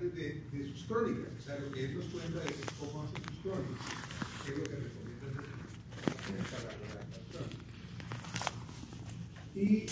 de, 0.00 0.72
sus 0.72 0.84
crónicas, 0.84 1.28
o 1.38 1.42
sea, 1.42 1.58
lo 1.58 1.70
que 1.72 1.84
él 1.84 1.96
nos 1.96 2.06
cuenta 2.06 2.40
de 2.40 2.54
cómo 2.78 3.02
hace 3.02 3.16
sus 3.28 3.38
crónicas, 3.42 3.86
qué 4.44 4.52
es 4.52 4.58
lo 4.58 4.64
que 4.64 4.76
recomienda 4.76 5.26
para 6.50 6.62
la 6.64 6.70
redactación. 6.78 7.46
Y 9.54 9.86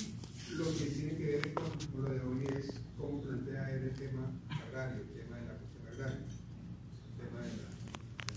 lo 0.56 0.64
que 0.76 0.86
tiene 0.86 1.16
que 1.16 1.24
ver 1.24 1.54
con 1.54 1.72
lo 2.02 2.08
de 2.10 2.20
hoy 2.20 2.46
es 2.56 2.70
cómo 2.96 3.20
plantea 3.20 3.70
él 3.74 3.82
el 3.84 3.94
tema 3.94 4.30
agrario, 4.48 5.02
el 5.02 5.08
tema 5.08 5.36
de 5.38 5.46
la 5.46 5.54
cuestión 5.54 5.86
agraria, 5.88 6.24
el 6.24 7.16
tema 7.18 7.40
de 7.40 7.48
la 7.56 7.68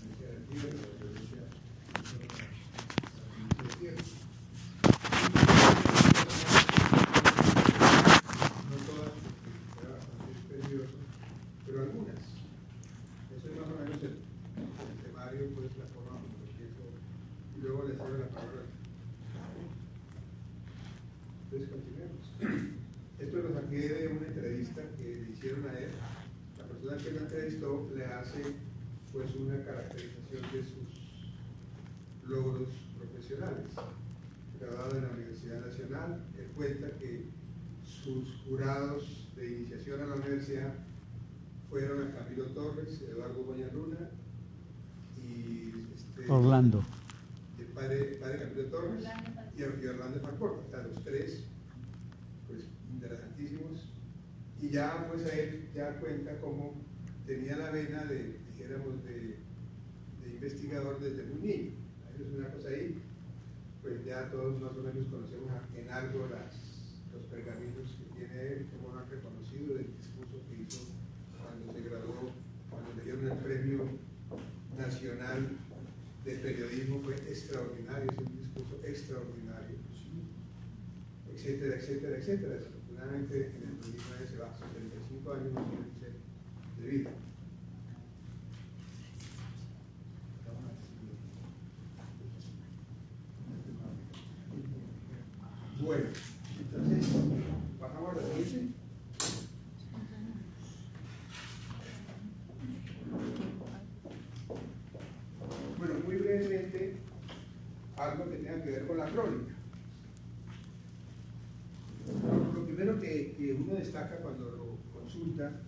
violencia 0.00 0.26
del 0.28 0.44
tierra, 0.46 0.74
la 0.74 0.98
violencia 0.98 1.36
de 1.36 1.46
la 3.62 3.74
tierra. 3.78 4.02
No 8.68 8.76
todas, 8.86 9.12
porque 9.22 9.80
era 9.80 9.90
bastante 9.96 10.32
tedioso, 10.50 10.98
pero 11.66 11.76
algunas. 11.82 12.20
Eso 13.30 13.46
es 13.48 13.54
más 13.56 13.68
o 13.70 13.76
menos 13.80 14.02
el, 14.02 14.14
el 14.18 14.96
temario, 15.04 15.42
pues 15.54 15.76
la 15.78 15.86
forma 15.94 16.18
como 16.20 16.36
lo 16.42 16.50
pienso. 16.58 16.82
Y 17.56 17.60
luego 17.62 17.84
le 17.84 17.94
cedo 17.94 18.18
la 18.18 18.28
palabra. 18.28 18.62
Entonces 21.44 21.68
continuemos. 21.70 22.24
Esto 23.18 23.36
lo 23.36 23.54
saqué 23.54 23.80
de 23.80 24.08
una 24.08 24.26
entrevista 24.26 24.82
que 24.96 25.02
le 25.02 25.30
hicieron 25.32 25.66
a 25.68 25.78
él. 25.78 25.90
La 26.58 26.64
persona 26.64 26.96
que 26.96 27.10
lo 27.10 27.20
entrevistó 27.20 27.90
le 27.94 28.04
hace 28.20 28.42
pues 29.12 29.34
una 29.34 29.64
caracterización 29.64 30.42
de 30.52 30.62
sus 30.62 32.28
logros 32.28 32.68
profesionales. 32.98 33.66
Graduado 34.60 34.96
en 34.96 35.04
la 35.04 35.10
Universidad 35.10 35.64
Nacional, 35.66 36.22
él 36.38 36.48
cuenta 36.54 36.90
que 36.98 37.30
sus 37.82 38.42
jurados 38.44 39.28
de 39.36 39.58
iniciación 39.58 40.02
a 40.02 40.06
la 40.06 40.14
universidad 40.16 40.74
fueron 41.70 42.08
a 42.08 42.14
Camilo 42.14 42.44
Torres, 42.46 43.00
Eduardo 43.02 43.42
Boñaluna 43.42 44.10
y 45.16 45.72
este, 45.94 46.30
Orlando. 46.30 46.84
el 47.58 47.66
padre, 47.66 48.12
el 48.12 48.18
padre 48.18 48.38
Camilo 48.38 48.64
Torres 48.66 49.04
y, 49.56 49.60
y 49.60 49.86
Orlando 49.88 50.20
Falcón, 50.20 50.60
o 50.66 50.70
sea, 50.70 50.82
los 50.82 51.02
tres, 51.04 51.44
pues 52.46 52.68
interesantísimos. 52.92 53.88
Y 54.60 54.68
ya 54.68 55.08
pues 55.08 55.24
a 55.24 55.34
él 55.34 55.70
ya 55.74 55.98
cuenta 55.98 56.38
cómo 56.38 56.89
tenía 57.30 57.56
la 57.56 57.70
vena 57.70 58.04
de, 58.06 58.40
dijéramos, 58.50 59.04
de, 59.04 59.38
investigador 60.34 60.98
desde 60.98 61.22
muy 61.26 61.40
niño. 61.40 61.70
Es 62.18 62.26
una 62.36 62.50
cosa 62.50 62.70
ahí, 62.70 63.00
pues 63.82 64.04
ya 64.04 64.28
todos 64.30 64.60
más 64.60 64.72
o 64.72 64.82
menos 64.82 65.06
conocemos 65.06 65.52
en 65.76 65.88
algo 65.90 66.26
las, 66.26 66.50
los 67.14 67.22
pergaminos 67.30 67.94
que 67.98 68.18
tiene 68.18 68.34
él, 68.34 68.66
cómo 68.72 68.94
lo 68.94 68.98
han 68.98 69.10
reconocido 69.10 69.76
del 69.76 69.94
discurso 69.94 70.42
que 70.48 70.62
hizo 70.62 70.90
cuando 71.38 71.72
se 71.72 71.88
graduó, 71.88 72.32
cuando 72.68 72.94
le 72.96 73.04
dieron 73.04 73.30
el 73.30 73.38
premio 73.38 73.86
nacional 74.76 75.50
de 76.24 76.34
periodismo, 76.34 77.00
fue 77.00 77.14
extraordinario, 77.14 78.10
es 78.10 78.26
un 78.26 78.38
discurso 78.38 78.80
extraordinario, 78.82 79.76
etcétera, 81.32 81.76
etcétera, 81.76 82.16
etcétera. 82.16 82.54
Desafortunadamente 82.56 83.52
en 83.54 83.68
el 83.70 83.76
2009 83.78 84.26
se 84.28 84.36
va, 84.36 84.52
75 84.58 85.32
años 85.32 85.52
de 86.80 86.88
vida. 86.88 87.10
Bueno, 95.80 96.04
entonces, 96.58 97.06
bajamos 97.80 98.12
a 98.12 98.16
la 98.16 98.22
siguiente. 98.44 98.74
Bueno, 105.78 105.94
muy 106.04 106.16
brevemente, 106.16 106.96
algo 107.96 108.30
que 108.30 108.36
tenga 108.36 108.62
que 108.62 108.70
ver 108.70 108.86
con 108.86 108.98
la 108.98 109.06
crónica. 109.06 109.54
Lo 112.54 112.66
primero 112.66 113.00
que, 113.00 113.34
que 113.36 113.54
uno 113.54 113.74
destaca 113.74 114.16
cuando 114.18 114.50
lo 114.50 115.00
consulta 115.00 115.62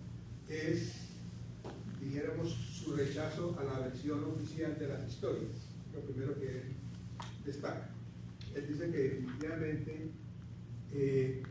es, 0.47 1.02
dijéramos, 2.03 2.49
su 2.49 2.95
rechazo 2.95 3.57
a 3.59 3.63
la 3.63 3.87
versión 3.87 4.23
oficial 4.25 4.77
de 4.77 4.87
las 4.87 5.09
historias. 5.09 5.51
Lo 5.93 6.01
primero 6.01 6.39
que 6.39 6.47
él 6.47 6.63
destaca. 7.45 7.89
Él 8.55 8.67
dice 8.67 8.91
que 8.91 8.97
definitivamente 8.97 10.09
eh, 10.93 11.43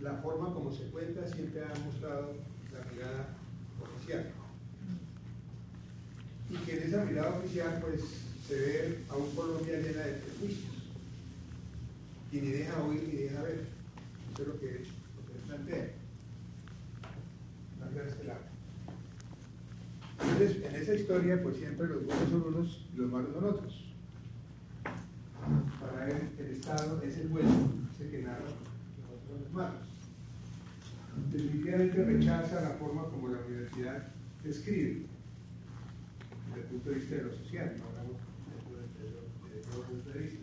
la 0.00 0.14
forma 0.16 0.52
como 0.52 0.72
se 0.72 0.84
cuenta 0.84 1.26
siempre 1.26 1.62
ha 1.62 1.74
mostrado 1.84 2.34
la 2.72 2.92
mirada 2.92 3.36
oficial. 3.82 4.32
Y 6.48 6.56
que 6.58 6.76
en 6.76 6.82
esa 6.84 7.04
mirada 7.04 7.38
oficial 7.38 7.78
pues 7.80 8.00
se 8.46 8.54
ve 8.54 8.98
a 9.08 9.16
un 9.16 9.34
Colombia 9.34 9.78
llena 9.78 10.04
de 10.04 10.12
prejuicios. 10.12 10.74
Y 12.32 12.40
ni 12.40 12.50
deja 12.50 12.82
oír 12.82 13.02
ni 13.02 13.22
deja 13.22 13.42
ver. 13.42 13.66
Eso 14.32 14.42
es 14.42 14.48
lo 14.48 14.60
que, 14.60 14.66
lo 14.66 15.32
que 15.32 15.46
plantea. 15.46 15.90
Lado. 18.26 18.55
Entonces, 20.20 20.64
en 20.64 20.74
esa 20.74 20.94
historia 20.94 21.42
pues 21.42 21.56
siempre 21.56 21.86
los 21.86 22.04
buenos 22.04 22.30
son 22.30 22.42
unos 22.42 22.86
y 22.92 22.96
los 22.96 23.10
malos 23.10 23.32
son 23.34 23.44
otros 23.44 23.86
para 25.80 26.08
él 26.08 26.30
el 26.38 26.46
Estado 26.46 27.00
es 27.02 27.18
el 27.18 27.28
bueno, 27.28 27.50
es 27.94 28.00
el 28.00 28.10
que 28.10 28.22
narra 28.22 28.40
los 28.40 28.52
otros 28.52 29.28
son 29.28 29.40
los 29.44 29.52
malos. 29.52 29.86
Definitivamente 31.32 32.04
rechaza 32.04 32.60
la 32.60 32.70
forma 32.70 33.04
como 33.04 33.28
la 33.28 33.40
universidad 33.46 34.08
escribe, 34.44 35.06
desde 36.48 36.60
el 36.60 36.66
punto 36.66 36.90
de 36.90 36.96
vista 36.96 37.14
de 37.16 37.22
lo 37.22 37.30
social, 37.32 37.74
no 37.78 37.84
hablamos 37.86 38.16
desde 39.50 39.70
todo 39.70 39.82
punto 39.82 40.10
de 40.10 40.18
vista, 40.20 40.40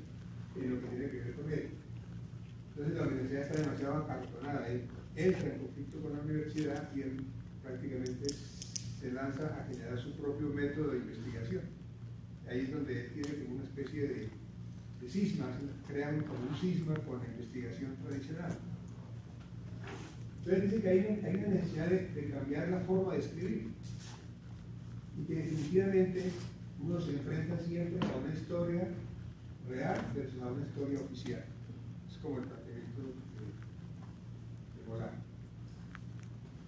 en 0.55 0.69
lo 0.69 0.81
que 0.81 0.87
tiene 0.87 1.09
que 1.09 1.17
ver 1.17 1.33
con 1.35 1.51
él. 1.51 1.69
Entonces 2.69 2.95
la 2.95 3.07
universidad 3.07 3.41
está 3.41 3.61
demasiado 3.61 3.95
acartonada, 3.97 4.67
él 4.67 4.81
entra 5.15 5.53
en 5.53 5.59
conflicto 5.59 6.01
con 6.01 6.13
la 6.13 6.19
universidad 6.19 6.89
y 6.95 7.01
él 7.01 7.25
prácticamente 7.61 8.27
se 9.03 9.11
lanza 9.11 9.47
a 9.47 9.65
generar 9.67 9.99
su 9.99 10.13
propio 10.13 10.47
método 10.47 10.91
de 10.91 10.99
investigación. 10.99 11.63
Ahí 12.47 12.61
es 12.61 12.71
donde 12.71 13.09
tiene 13.09 13.43
como 13.43 13.55
una 13.55 13.65
especie 13.65 14.07
de 14.07 14.29
de 15.03 15.09
cismas, 15.09 15.49
crean 15.87 16.21
como 16.21 16.47
un 16.49 16.55
cisma 16.55 16.95
con 16.95 17.19
la 17.19 17.25
investigación 17.25 17.97
tradicional. 17.97 18.53
Entonces 20.39 20.63
dice 20.63 20.81
que 20.81 20.89
hay, 20.89 21.35
una 21.35 21.47
necesidad 21.49 21.87
de, 21.87 22.31
cambiar 22.31 22.69
la 22.69 22.79
forma 22.79 23.13
de 23.13 23.19
escribir 23.19 23.71
y 25.17 25.25
que 25.25 25.35
definitivamente 25.35 26.31
uno 26.81 26.99
se 27.01 27.11
enfrenta 27.11 27.59
siempre 27.59 27.99
a 28.07 28.17
una 28.17 28.33
historia 28.33 28.87
real 29.69 29.97
versus 30.15 30.41
a 30.41 30.47
una 30.47 30.65
historia 30.65 30.99
oficial. 31.01 31.43
Es 32.09 32.17
como 32.17 32.37
el 32.39 32.45
planteamiento 32.45 33.01
de, 33.01 33.07
de. 34.95 35.09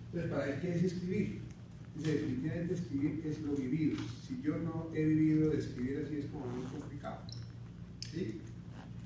Entonces, 0.07 0.31
¿para 0.31 0.53
él 0.53 0.62
qué 0.62 0.75
es 0.75 0.84
escribir? 0.84 1.44
Definitivamente 1.95 2.73
escribir 2.73 3.22
es 3.25 3.41
lo 3.41 3.56
vivido. 3.56 3.97
Si 4.28 4.41
yo 4.41 4.57
no 4.57 4.89
he 4.94 5.06
vivido 5.06 5.50
de 5.50 5.57
escribir 5.57 6.03
así 6.06 6.17
es 6.17 6.25
como 6.25 6.45
muy 6.47 6.63
complicado. 6.66 7.22
¿sí? 8.11 8.41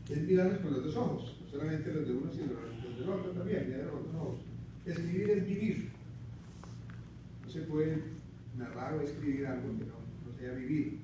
Es 0.10 0.22
mirarnos 0.24 0.60
con 0.60 0.74
los 0.74 0.84
dos 0.86 0.96
ojos, 0.96 1.38
no 1.42 1.48
solamente 1.50 1.94
los 1.94 2.08
de 2.08 2.14
uno, 2.14 2.32
sino 2.32 2.54
los 2.84 2.98
del 2.98 3.10
otro 3.10 3.32
también, 3.32 3.70
mirar 3.70 3.86
los 3.86 4.06
dos 4.06 4.16
ojos. 4.16 4.40
Escribir 4.86 5.30
es 5.30 5.46
vivir. 5.48 5.90
No 7.44 7.50
se 7.50 7.62
puede 7.62 8.02
narrar 8.58 8.96
o 8.96 9.02
escribir 9.02 9.46
algo 9.46 9.78
que 9.78 9.86
no, 9.86 9.94
no 10.26 10.38
se 10.38 10.46
haya 10.46 10.56
vivido. 10.56 10.98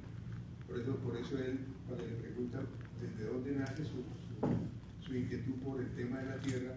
Por 0.67 0.79
eso, 0.79 0.95
por 0.97 1.15
eso 1.17 1.37
él, 1.37 1.59
cuando 1.87 2.05
le 2.05 2.13
preguntan 2.13 2.65
desde 2.99 3.31
dónde 3.31 3.51
nace 3.51 3.83
su, 3.85 4.03
su, 4.25 5.05
su 5.05 5.15
inquietud 5.15 5.53
por 5.63 5.79
el 5.79 5.89
tema 5.91 6.19
de 6.19 6.25
la 6.25 6.37
tierra, 6.39 6.75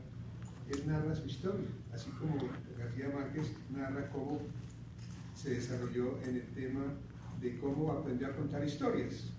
él 0.69 0.83
narra 0.87 1.15
su 1.15 1.27
historia, 1.27 1.67
así 1.95 2.11
como 2.11 2.37
García 2.79 3.11
Márquez 3.15 3.53
narra 3.75 4.11
cómo 4.11 4.43
se 5.38 5.50
desarrolló 5.50 6.19
en 6.23 6.37
el 6.37 6.46
tema 6.49 6.85
de 7.40 7.56
cómo 7.58 7.93
aprendió 7.93 8.26
a 8.26 8.37
contar 8.37 8.64
historias 8.64 9.32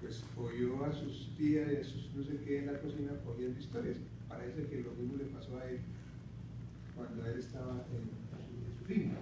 pues 0.00 0.22
oyó 0.36 0.84
a 0.84 0.92
sus 0.92 1.34
tías 1.36 1.68
a 1.68 1.84
sus 1.84 2.14
no 2.14 2.22
sé 2.22 2.38
qué 2.44 2.60
en 2.60 2.66
la 2.66 2.80
cocina 2.80 3.12
oyendo 3.26 3.58
historias. 3.58 3.96
Parece 4.28 4.66
que 4.66 4.80
lo 4.80 4.92
mismo 4.92 5.16
le 5.16 5.24
pasó 5.24 5.58
a 5.58 5.68
él 5.68 5.80
cuando 6.94 7.26
él 7.26 7.38
estaba 7.38 7.84
en, 7.90 8.78
su 8.78 8.84
finca. 8.84 9.18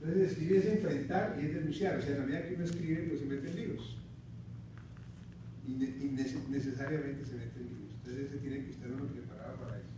Entonces 0.00 0.30
escribir 0.30 0.56
es 0.56 0.66
enfrentar 0.66 1.38
y 1.40 1.46
es 1.46 1.54
denunciar. 1.54 1.98
O 1.98 2.02
sea, 2.02 2.18
la 2.18 2.24
medida 2.24 2.48
que 2.48 2.54
uno 2.54 2.64
escribe, 2.64 3.02
pues 3.08 3.20
se 3.20 3.26
mete 3.26 3.50
en 3.50 3.56
libros. 3.56 3.96
Y, 5.66 5.72
ne 5.72 5.86
y 5.86 6.10
nece 6.10 6.38
necesariamente 6.48 7.24
se 7.24 7.34
mete 7.34 7.60
en 7.60 7.66
libros. 7.66 7.90
Entonces 7.98 8.30
se 8.30 8.38
tiene 8.38 8.64
que 8.64 8.70
estar 8.70 8.90
uno 8.90 9.06
preparado 9.06 9.56
para 9.56 9.78
eso. 9.78 9.89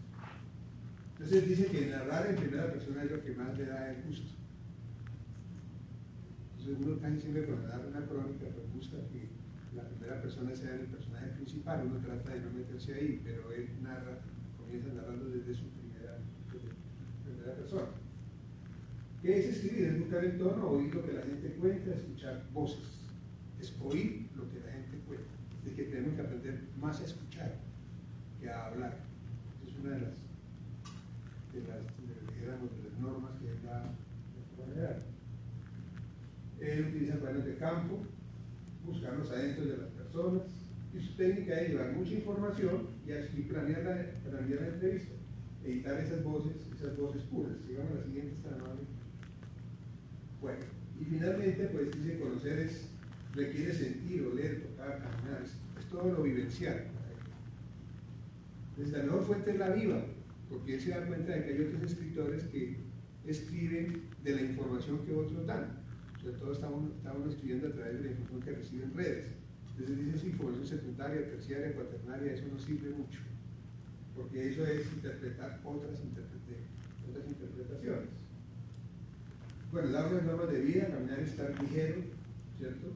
Entonces 1.23 1.49
dice 1.49 1.67
que 1.67 1.87
narrar 1.87 2.27
en 2.27 2.35
primera 2.35 2.73
persona 2.73 3.05
es 3.05 3.13
lo 3.13 3.23
que 3.23 3.33
más 3.35 3.57
le 3.57 3.67
da 3.67 3.91
el 3.91 4.03
gusto. 4.03 4.35
Entonces 6.59 6.85
uno 6.85 7.01
casi 7.01 7.21
siempre 7.21 7.45
cuando 7.45 7.69
narra 7.69 7.87
una 7.87 8.07
crónica, 8.07 8.47
pues 8.53 8.73
busca 8.75 8.97
que 9.07 9.29
la 9.77 9.89
primera 9.89 10.21
persona 10.21 10.53
sea 10.53 10.75
el 10.75 10.87
personaje 10.87 11.29
principal, 11.29 11.87
uno 11.87 12.01
trata 12.01 12.35
de 12.35 12.41
no 12.41 12.51
meterse 12.51 12.95
ahí, 12.95 13.21
pero 13.23 13.53
él 13.53 13.69
narra, 13.83 14.19
comienza 14.59 14.93
narrando 14.93 15.29
desde 15.29 15.55
su 15.55 15.71
primera, 15.71 16.19
primera 17.25 17.55
persona. 17.55 17.87
¿Qué 19.23 19.39
es 19.39 19.47
escribir? 19.47 19.85
Es 19.85 20.01
buscar 20.01 20.25
el 20.25 20.39
tono, 20.39 20.71
oír 20.71 20.93
lo 20.93 21.07
que 21.07 21.13
la 21.13 21.23
gente 21.23 21.53
cuenta, 21.53 21.95
escuchar 21.95 22.49
voces. 22.53 22.99
Es 23.61 23.73
oír 23.81 24.29
lo 24.35 24.51
que 24.51 24.59
la 24.59 24.73
gente 24.73 24.99
cuenta. 25.07 25.31
Es 25.65 25.73
que 25.73 25.85
tenemos 25.85 26.15
que 26.15 26.23
aprender 26.23 26.63
más 26.81 27.01
a 27.01 27.05
escuchar 27.05 27.61
que 28.41 28.51
a 28.51 28.67
hablar. 28.67 28.99
Es 29.65 29.77
una 29.79 29.91
de 29.93 30.01
las, 30.01 30.22
de 31.53 31.61
las, 31.69 31.85
de, 31.85 33.01
normas 33.01 33.33
que 33.41 33.67
da 33.67 33.83
la 33.83 34.65
general. 34.65 35.03
Él 36.61 36.87
utiliza 36.89 37.17
planes 37.17 37.45
de 37.45 37.57
campo, 37.57 37.99
buscar 38.87 39.19
los 39.19 39.31
adentros 39.31 39.69
de 39.69 39.77
las 39.77 39.91
personas, 39.91 40.43
y 40.95 41.01
su 41.01 41.17
técnica 41.17 41.61
es 41.61 41.71
llevar 41.71 41.93
mucha 41.93 42.15
información 42.15 42.89
y 43.07 43.43
planear 43.43 43.83
la, 43.83 44.31
planear 44.31 44.61
la 44.61 44.69
entrevista, 44.69 45.13
editar 45.65 45.99
esas 45.99 46.23
voces, 46.23 46.53
esas 46.75 46.97
voces 46.97 47.23
puras. 47.23 47.53
Sigamos 47.67 47.97
la 47.97 48.05
siguiente, 48.05 48.35
está. 48.35 48.51
Bueno, 50.41 50.59
y 51.01 51.05
finalmente, 51.05 51.67
pues 51.67 51.91
dice 51.93 52.19
conocer 52.19 52.59
es, 52.59 52.89
requiere 53.33 53.73
sentir, 53.73 54.23
oler, 54.25 54.63
tocar, 54.63 54.99
caminar, 54.99 55.43
es, 55.43 55.87
todo 55.89 56.13
lo 56.13 56.23
vivencial. 56.23 56.85
Entonces 58.71 58.97
la 58.97 59.05
mejor 59.05 59.25
fuente 59.25 59.51
es 59.51 59.59
la 59.59 59.71
viva, 59.71 60.03
porque 60.53 60.75
él 60.75 60.81
se 60.81 60.91
da 60.91 61.07
cuenta 61.07 61.33
de 61.33 61.45
que 61.45 61.51
hay 61.55 61.61
otros 61.63 61.83
escritores 61.83 62.45
que 62.45 62.77
escriben 63.27 64.03
de 64.23 64.35
la 64.35 64.43
información 64.43 64.99
que 64.99 65.15
otros 65.15 65.47
dan. 65.47 65.81
Sobre 66.21 66.37
todo 66.37 66.53
estamos, 66.53 66.91
estamos 66.95 67.31
escribiendo 67.31 67.69
a 67.69 67.73
través 67.73 67.95
de 67.95 68.05
la 68.05 68.11
información 68.11 68.43
que 68.43 68.61
reciben 68.61 68.95
redes. 68.95 69.33
Entonces 69.71 70.05
dice 70.05 70.19
si 70.19 70.27
información 70.29 70.67
secundaria, 70.67 71.31
terciaria, 71.31 71.75
cuaternaria, 71.75 72.33
eso 72.35 72.45
no 72.53 72.59
sirve 72.59 72.91
mucho, 72.91 73.21
porque 74.15 74.51
eso 74.51 74.67
es 74.67 74.87
interpretar 74.93 75.61
otras, 75.65 75.99
otras 77.09 77.27
interpretaciones. 77.27 78.09
Bueno, 79.73 79.89
dar 79.89 80.13
unas 80.13 80.25
normas 80.25 80.53
de 80.53 80.61
vida, 80.61 80.89
caminar 80.89 81.19
y 81.19 81.25
estar 81.25 81.63
ligero, 81.63 82.03
¿cierto? 82.59 82.93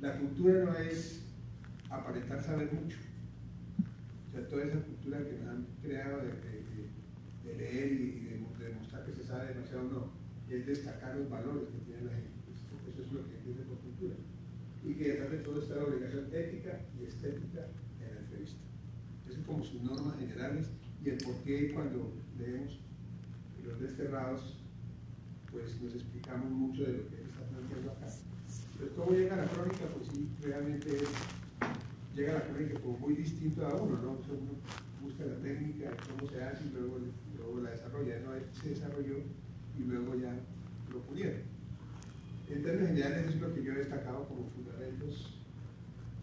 La 0.00 0.16
cultura 0.16 0.64
no 0.64 0.74
es 0.76 1.24
aparentar 1.90 2.40
saber 2.40 2.72
mucho. 2.72 2.98
Sea, 4.34 4.48
toda 4.48 4.64
esa 4.64 4.80
cultura 4.80 5.22
que 5.22 5.38
nos 5.38 5.46
han 5.46 5.66
creado 5.80 6.18
de, 6.18 7.54
leer 7.56 7.92
y, 7.92 8.20
de, 8.24 8.64
demostrar 8.64 9.06
que 9.06 9.12
se 9.12 9.22
sabe 9.22 9.54
demasiado, 9.54 9.84
no. 9.84 10.12
Es 10.50 10.66
destacar 10.66 11.16
los 11.16 11.30
valores 11.30 11.68
que 11.68 11.78
tiene 11.86 12.02
la 12.02 12.12
gente. 12.14 12.50
Eso 12.90 13.02
es 13.02 13.12
lo 13.12 13.24
que 13.28 13.36
entiende 13.36 13.62
por 13.62 13.78
cultura. 13.78 14.16
Y 14.82 14.94
que 14.94 15.08
detrás 15.10 15.30
de 15.30 15.38
todo 15.38 15.62
está 15.62 15.76
la 15.76 15.84
obligación 15.84 16.28
ética 16.32 16.80
y 16.98 17.04
estética 17.04 17.68
en 18.00 18.12
la 18.12 18.20
entrevista. 18.22 18.58
Esas 19.22 19.36
son 19.36 19.44
como 19.44 19.62
sus 19.62 19.80
normas 19.82 20.18
generales 20.18 20.68
y 21.04 21.10
el 21.10 21.18
por 21.18 21.36
qué 21.44 21.72
cuando 21.72 22.12
leemos 22.36 22.80
los 23.64 23.80
desterrados 23.80 24.58
pues 25.52 25.80
nos 25.80 25.94
explicamos 25.94 26.50
mucho 26.50 26.82
de 26.82 26.92
lo 26.94 27.08
que 27.08 27.22
está 27.22 27.46
planteando 27.46 27.92
acá. 27.92 28.06
Pero 28.76 28.94
cómo 28.96 29.12
llega 29.12 29.36
la 29.36 29.46
crónica, 29.46 29.86
pues 29.94 30.08
sí, 30.08 30.28
realmente 30.42 30.98
llega 32.14 32.34
la 32.34 32.46
crónica 32.46 32.80
como 32.80 32.98
muy 32.98 33.14
distinto 33.14 33.66
a 33.66 33.74
uno, 33.74 33.98
¿no? 34.00 34.10
uno 34.12 34.52
busca 35.02 35.24
la 35.24 35.36
técnica, 35.36 35.90
cómo 36.08 36.30
se 36.30 36.42
hace 36.42 36.64
y 36.64 36.70
luego, 36.70 36.98
luego 37.36 37.60
la 37.60 37.70
desarrolla. 37.70 38.20
No, 38.20 38.34
él 38.34 38.44
se 38.52 38.70
desarrolló 38.70 39.16
y 39.78 39.82
luego 39.82 40.14
ya 40.14 40.34
lo 40.92 41.00
pudieron. 41.00 41.40
En 42.48 42.62
términos 42.62 42.88
generales 42.88 43.34
es 43.34 43.40
lo 43.40 43.54
que 43.54 43.62
yo 43.62 43.72
he 43.72 43.76
destacado 43.76 44.28
como 44.28 44.46
fundamentos 44.46 45.34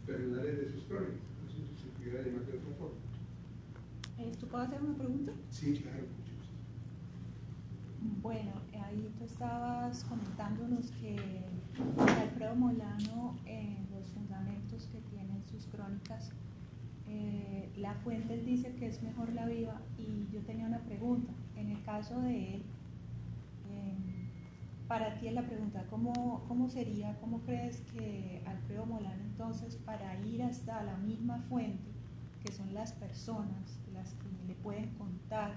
personales 0.06 0.58
de 0.58 0.72
sus 0.72 0.84
crónicas. 0.84 1.20
No 1.42 1.50
sé 1.50 1.56
si 1.56 1.82
se 1.82 1.88
pudiera 1.90 2.22
llamar 2.22 2.46
de 2.46 2.58
otra 2.58 2.74
forma. 2.78 2.96
Eh, 4.18 4.32
¿Tú 4.38 4.46
puedes 4.46 4.68
hacer 4.68 4.82
una 4.82 4.96
pregunta? 4.96 5.32
Sí, 5.50 5.74
claro. 5.82 6.04
Bueno, 8.20 8.52
ahí 8.84 9.12
tú 9.18 9.24
estabas 9.24 10.04
comentándonos 10.04 10.90
que 10.92 11.16
Alfredo 11.98 12.54
Molano, 12.56 13.36
en 13.46 13.86
los 13.94 14.06
fundamentos 14.08 14.88
que 14.90 15.00
eh, 17.08 17.70
la 17.76 17.94
fuente 17.94 18.36
dice 18.38 18.74
que 18.74 18.86
es 18.86 19.02
mejor 19.02 19.32
la 19.32 19.46
viva 19.46 19.80
y 19.98 20.32
yo 20.32 20.40
tenía 20.42 20.66
una 20.66 20.80
pregunta. 20.80 21.32
En 21.56 21.70
el 21.70 21.82
caso 21.82 22.20
de 22.20 22.54
él, 22.54 22.62
em, 23.70 24.28
para 24.88 25.18
ti 25.18 25.28
es 25.28 25.34
la 25.34 25.42
pregunta, 25.42 25.84
¿cómo, 25.90 26.44
¿cómo 26.48 26.68
sería, 26.70 27.18
cómo 27.20 27.40
crees 27.40 27.80
que 27.92 28.42
Alfredo 28.46 28.86
Molano 28.86 29.22
entonces 29.24 29.76
para 29.76 30.18
ir 30.20 30.42
hasta 30.42 30.82
la 30.82 30.96
misma 30.96 31.38
fuente, 31.48 31.90
que 32.44 32.52
son 32.52 32.72
las 32.74 32.92
personas, 32.92 33.78
las 33.92 34.14
que 34.14 34.28
le 34.46 34.54
pueden 34.54 34.90
contar 34.94 35.54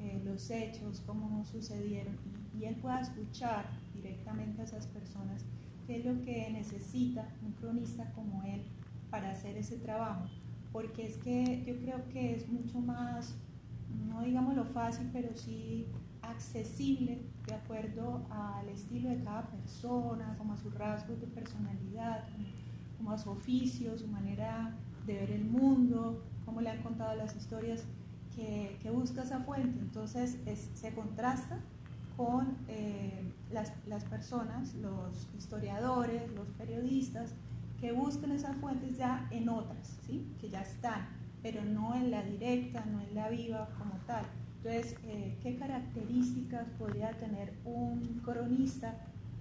eh, 0.00 0.20
los 0.24 0.50
hechos, 0.50 1.02
cómo 1.06 1.44
sucedieron, 1.44 2.16
y, 2.58 2.64
él 2.64 2.76
pueda 2.76 3.00
escuchar 3.00 3.64
directamente 3.94 4.60
a 4.60 4.64
esas 4.64 4.86
personas 4.86 5.44
qué 5.86 5.98
es 5.98 6.04
lo 6.04 6.22
que 6.22 6.50
necesita 6.50 7.26
un 7.42 7.52
cronista 7.52 8.12
como 8.12 8.42
él 8.44 8.62
para 9.10 9.30
hacer 9.30 9.56
ese 9.56 9.76
trabajo. 9.76 10.26
Porque 10.72 11.06
es 11.06 11.16
que 11.16 11.64
yo 11.66 11.76
creo 11.78 12.08
que 12.08 12.36
es 12.36 12.48
mucho 12.48 12.80
más, 12.80 13.34
no 14.08 14.22
digamos 14.22 14.54
lo 14.54 14.64
fácil, 14.64 15.10
pero 15.12 15.36
sí 15.36 15.86
accesible 16.22 17.22
de 17.46 17.54
acuerdo 17.54 18.26
al 18.30 18.68
estilo 18.68 19.10
de 19.10 19.22
cada 19.22 19.42
persona, 19.48 20.36
como 20.38 20.54
a 20.54 20.56
sus 20.56 20.72
rasgos 20.74 21.20
de 21.20 21.26
personalidad, 21.26 22.24
como 22.98 23.12
a 23.12 23.18
su 23.18 23.30
oficio, 23.30 23.98
su 23.98 24.06
manera 24.06 24.76
de 25.06 25.14
ver 25.14 25.30
el 25.30 25.44
mundo, 25.44 26.22
cómo 26.44 26.60
le 26.60 26.70
han 26.70 26.82
contado 26.82 27.16
las 27.16 27.34
historias 27.36 27.84
que, 28.34 28.90
busca 28.92 29.22
esa 29.22 29.40
fuente. 29.40 29.78
Entonces 29.80 30.38
se 30.74 30.94
contrasta 30.94 31.60
con 32.16 32.56
eh, 32.68 33.32
las, 33.50 33.72
las, 33.86 34.04
personas, 34.04 34.74
los 34.74 35.28
historiadores, 35.36 36.30
los 36.34 36.48
periodistas, 36.50 37.34
que 37.80 37.92
buscan 37.92 38.32
esas 38.32 38.56
fuentes 38.56 38.96
ya 38.96 39.26
en 39.30 39.48
otras, 39.48 39.98
¿sí? 40.06 40.26
que 40.40 40.50
ya 40.50 40.62
están, 40.62 41.08
pero 41.42 41.64
no 41.64 41.94
en 41.94 42.10
la 42.10 42.22
directa, 42.22 42.84
no 42.84 43.00
en 43.00 43.14
la 43.14 43.28
viva 43.30 43.68
como 43.78 43.94
tal. 44.06 44.24
Entonces, 44.58 44.96
eh, 45.04 45.38
¿qué 45.42 45.56
características 45.56 46.68
podría 46.78 47.12
tener 47.12 47.54
un 47.64 48.20
cronista 48.22 48.94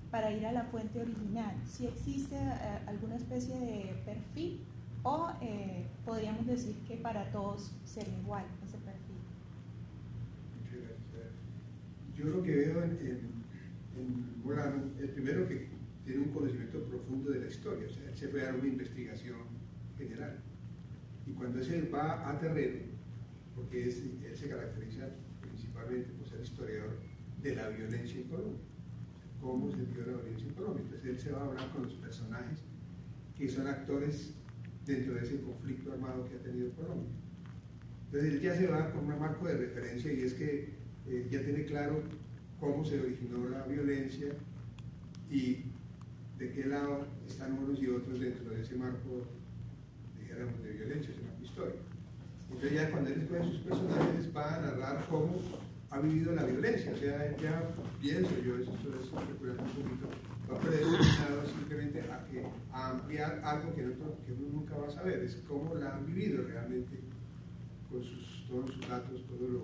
para 0.09 0.31
ir 0.31 0.45
a 0.45 0.51
la 0.53 0.63
fuente 0.63 1.01
original? 1.01 1.55
Si 1.65 1.87
existe 1.87 2.35
eh, 2.35 2.79
alguna 2.87 3.17
especie 3.17 3.59
de 3.59 4.01
perfil 4.05 4.61
o 5.03 5.29
podríamos 6.05 6.45
decir 6.45 6.75
que 6.87 6.97
para 6.97 7.31
todos 7.31 7.71
sería 7.85 8.17
igual. 8.19 8.45
yo 12.19 12.25
lo 12.25 12.43
que 12.43 12.53
veo 12.53 12.83
en, 12.83 12.97
en, 13.95 14.43
Molano, 14.43 14.91
el 14.99 15.09
primero 15.09 15.47
que 15.47 15.69
tiene 16.09 16.23
un 16.23 16.31
conocimiento 16.31 16.83
profundo 16.85 17.29
de 17.29 17.41
la 17.41 17.45
historia, 17.45 17.85
o 17.87 17.91
sea, 17.91 18.09
él 18.09 18.17
se 18.17 18.25
a 18.25 18.45
dar 18.45 18.55
una 18.55 18.67
investigación 18.67 19.37
general. 19.95 20.39
Y 21.27 21.33
cuando 21.33 21.61
él 21.61 21.93
va 21.93 22.27
a 22.27 22.39
terreno, 22.39 22.79
porque 23.55 23.83
él 23.83 24.35
se 24.35 24.49
caracteriza 24.49 25.07
principalmente 25.39 26.11
por 26.13 26.27
ser 26.27 26.41
historiador 26.41 26.97
de 27.43 27.55
la 27.55 27.69
violencia 27.69 28.21
en 28.21 28.27
Colombia, 28.27 28.59
cómo 29.39 29.69
se 29.69 29.83
vio 29.83 30.03
la 30.07 30.17
violencia 30.17 30.47
en 30.47 30.53
Colombia. 30.55 30.83
Entonces 30.83 31.09
él 31.09 31.19
se 31.19 31.31
va 31.31 31.41
a 31.41 31.45
hablar 31.45 31.71
con 31.73 31.83
los 31.83 31.93
personajes 31.93 32.57
que 33.37 33.47
son 33.47 33.67
actores 33.67 34.33
dentro 34.87 35.13
de 35.13 35.21
ese 35.21 35.39
conflicto 35.41 35.93
armado 35.93 36.27
que 36.27 36.37
ha 36.37 36.41
tenido 36.41 36.71
Colombia. 36.71 37.11
Entonces 38.05 38.33
él 38.33 38.41
ya 38.41 38.55
se 38.55 38.65
va 38.65 38.91
con 38.91 39.05
un 39.05 39.19
marco 39.19 39.47
de 39.47 39.57
referencia 39.57 40.11
y 40.11 40.21
es 40.23 40.33
que 40.33 40.73
eh, 41.05 41.27
ya 41.29 41.43
tiene 41.43 41.65
claro 41.65 42.01
cómo 42.59 42.83
se 42.83 42.99
originó 42.99 43.47
la 43.47 43.61
violencia 43.67 44.29
y 45.29 45.68
de 46.39 46.51
qué 46.53 46.65
lado 46.65 47.05
están 47.27 47.51
unos 47.53 47.81
y 47.81 47.89
otros 47.89 48.19
dentro 48.19 48.49
de 48.53 48.61
ese 48.61 48.75
marco, 48.75 49.27
dijéramos, 50.17 50.63
de 50.63 50.71
violencia, 50.71 51.11
ese 51.11 51.21
marco 51.21 51.43
histórico. 51.43 51.83
Entonces 52.49 52.73
ya 52.73 52.89
cuando 52.89 53.09
él 53.09 53.21
escoge 53.21 53.43
sus 53.43 53.59
personajes 53.59 54.35
va 54.35 54.55
a 54.55 54.61
narrar 54.61 55.05
cómo 55.09 55.35
ha 55.91 55.99
vivido 55.99 56.33
la 56.33 56.45
violencia, 56.45 56.93
o 56.93 56.97
sea, 56.97 57.37
ya 57.37 57.69
pienso 57.99 58.31
yo, 58.39 58.55
eso, 58.55 58.71
es 58.71 59.05
especulando 59.05 59.63
un 59.63 59.69
poquito, 59.69 60.07
va 60.49 60.59
predestinado 60.59 61.45
simplemente 61.45 62.01
a, 62.01 62.25
que, 62.25 62.45
a 62.71 62.91
ampliar 62.91 63.41
algo 63.43 63.75
que, 63.75 63.81
que 64.25 64.33
uno 64.33 64.47
nunca 64.53 64.77
va 64.77 64.87
a 64.87 64.91
saber, 64.91 65.23
es 65.23 65.35
cómo 65.47 65.75
la 65.75 65.95
han 65.95 66.05
vivido 66.05 66.43
realmente 66.43 66.99
con 67.89 68.03
sus, 68.03 68.47
todos 68.47 68.71
sus 68.71 68.87
datos, 68.87 69.25
todo 69.27 69.47
lo, 69.47 69.63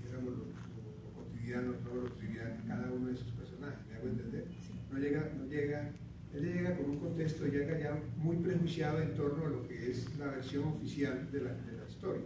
dijéramos, 0.00 0.38
lo, 0.38 0.44
cotidiano, 1.14 1.72
todo 1.84 2.02
lo 2.02 2.10
cotidiano, 2.10 2.62
cada 2.66 2.90
uno 2.92 3.08
de 3.08 3.16
sus 3.16 3.30
personajes, 3.32 3.78
¿me 3.88 3.96
hago 3.96 4.08
entender? 4.08 4.46
No 4.90 4.98
llega, 4.98 5.32
no 5.36 5.44
llega, 5.46 5.92
él 6.34 6.52
llega 6.52 6.76
con 6.76 6.90
un 6.90 6.98
contexto, 6.98 7.46
llega 7.46 7.78
ya 7.78 7.96
muy 8.16 8.36
prejuiciado 8.36 9.00
en 9.00 9.14
torno 9.14 9.46
a 9.46 9.50
lo 9.50 9.68
que 9.68 9.90
es 9.90 10.16
la 10.18 10.26
versión 10.26 10.64
oficial 10.64 11.30
de 11.30 11.40
la, 11.40 11.50
de 11.54 11.76
la 11.76 11.88
historia. 11.88 12.24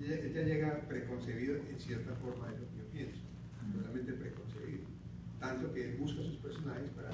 Él 0.00 0.32
ya 0.32 0.42
llega 0.42 0.80
preconcebido 0.88 1.56
en 1.56 1.78
cierta 1.78 2.14
forma 2.14 2.48
de 2.48 2.58
lo 2.58 2.68
que 2.68 2.78
yo 2.78 2.84
pienso, 2.92 3.20
totalmente 3.74 4.12
preconcebido. 4.12 4.84
Tanto 5.40 5.72
que 5.72 5.90
él 5.90 5.96
busca 5.96 6.22
sus 6.22 6.36
personajes 6.36 6.88
para, 6.94 7.10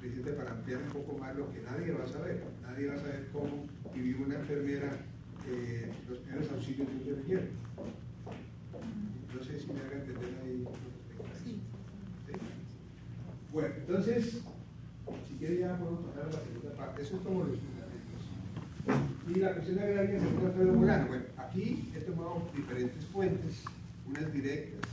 precisamente 0.00 0.32
para 0.32 0.52
ampliar 0.52 0.82
un 0.82 0.88
poco 0.88 1.18
más 1.18 1.36
lo 1.36 1.52
que 1.52 1.60
nadie 1.60 1.92
va 1.92 2.04
a 2.04 2.08
saber. 2.08 2.42
Nadie 2.62 2.88
va 2.88 2.94
a 2.94 3.00
saber 3.00 3.28
cómo 3.32 3.66
vivió 3.94 4.24
una 4.24 4.36
enfermera 4.36 4.90
eh, 5.48 5.90
los 6.08 6.18
primeros 6.18 6.50
auxilios 6.50 6.88
de 6.88 6.94
un 6.94 7.04
guerrillero. 7.04 7.42
No 9.34 9.44
sé 9.44 9.60
si 9.60 9.66
me 9.72 9.80
haga 9.80 9.96
entender 9.96 10.38
ahí. 10.42 10.64
Sí. 11.44 11.62
Bueno, 13.52 13.74
entonces, 13.76 14.42
quiere 15.42 15.58
ya 15.58 15.76
podemos 15.76 16.06
pasar 16.06 16.22
a 16.22 16.26
la 16.26 16.38
segunda 16.38 16.76
parte. 16.76 17.02
Eso 17.02 17.16
es 17.16 17.22
como 17.22 17.40
los 17.42 17.58
fundamentos. 17.58 18.22
Y 19.28 19.40
la 19.40 19.52
cuestión 19.54 19.78
agraria 19.80 20.20
se 20.20 20.26
encuentra 20.26 20.48
Alfredo 20.50 20.72
Molano. 20.74 21.06
Bueno, 21.08 21.24
aquí 21.36 21.92
he 21.96 22.00
tomado 22.00 22.42
diferentes 22.54 23.04
fuentes, 23.06 23.64
unas 24.06 24.32
directas, 24.32 24.90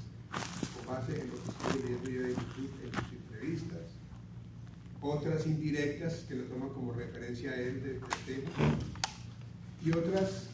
con 0.73 0.95
base 0.95 1.21
en 1.21 1.27
lo 1.29 1.35
que 1.35 1.49
estoy 1.51 1.81
leyendo 1.83 2.09
yo 2.09 2.21
en 2.25 2.35
sus 2.35 3.13
entrevistas, 3.29 3.85
otras 5.01 5.45
indirectas 5.45 6.13
que 6.27 6.35
lo 6.35 6.43
toman 6.45 6.69
como 6.69 6.93
referencia 6.93 7.51
a 7.51 7.55
él 7.55 7.83
del 7.83 7.99
tema, 8.25 8.49
y 9.85 9.91
otras, 9.91 10.47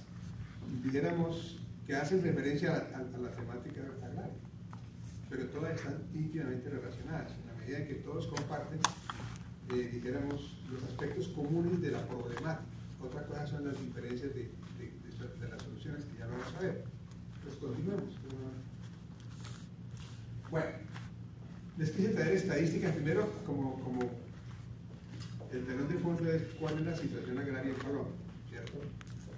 dijéramos, 0.83 1.57
que 1.87 1.95
hacen 1.95 2.21
referencia 2.21 2.71
a, 2.73 3.17
la 3.17 3.31
temática 3.31 3.81
agraria, 4.03 4.33
pero 5.29 5.45
todas 5.47 5.75
están 5.75 6.03
íntimamente 6.13 6.69
relacionadas, 6.69 7.31
en 7.31 7.47
la 7.47 7.53
medida 7.61 7.77
en 7.77 7.87
que 7.87 7.93
todos 7.95 8.27
comparten, 8.27 8.79
eh, 9.72 9.89
dijéramos, 9.93 10.57
los 10.72 10.84
aspectos 10.84 11.27
comunes 11.29 11.81
de 11.81 11.91
la 11.91 12.05
problemática. 12.07 12.62
Otra 13.01 13.25
cosa 13.25 13.48
son 13.48 13.67
las 13.67 13.79
diferencias 13.79 14.34
de, 14.34 14.50
las 15.50 15.62
soluciones 15.62 16.05
que 16.05 16.17
ya 16.19 16.27
vamos 16.27 16.53
a 16.57 16.62
ver. 16.62 16.84
Pues 17.43 17.55
continuemos. 17.55 18.15
Bueno, 20.50 20.67
les 21.77 21.91
quise 21.91 22.10
traer 22.10 22.34
estadísticas 22.34 22.93
primero 22.93 23.31
como, 23.45 23.79
como 23.81 24.10
el 25.51 25.65
telón 25.65 25.88
de 25.88 25.95
fondo 25.95 26.31
es 26.31 26.43
cuál 26.60 26.79
es 26.79 26.86
la 26.86 26.95
situación 26.95 27.38
agraria 27.38 27.72
en 27.72 27.77
Colombia, 27.77 28.13
¿cierto? 28.50 28.74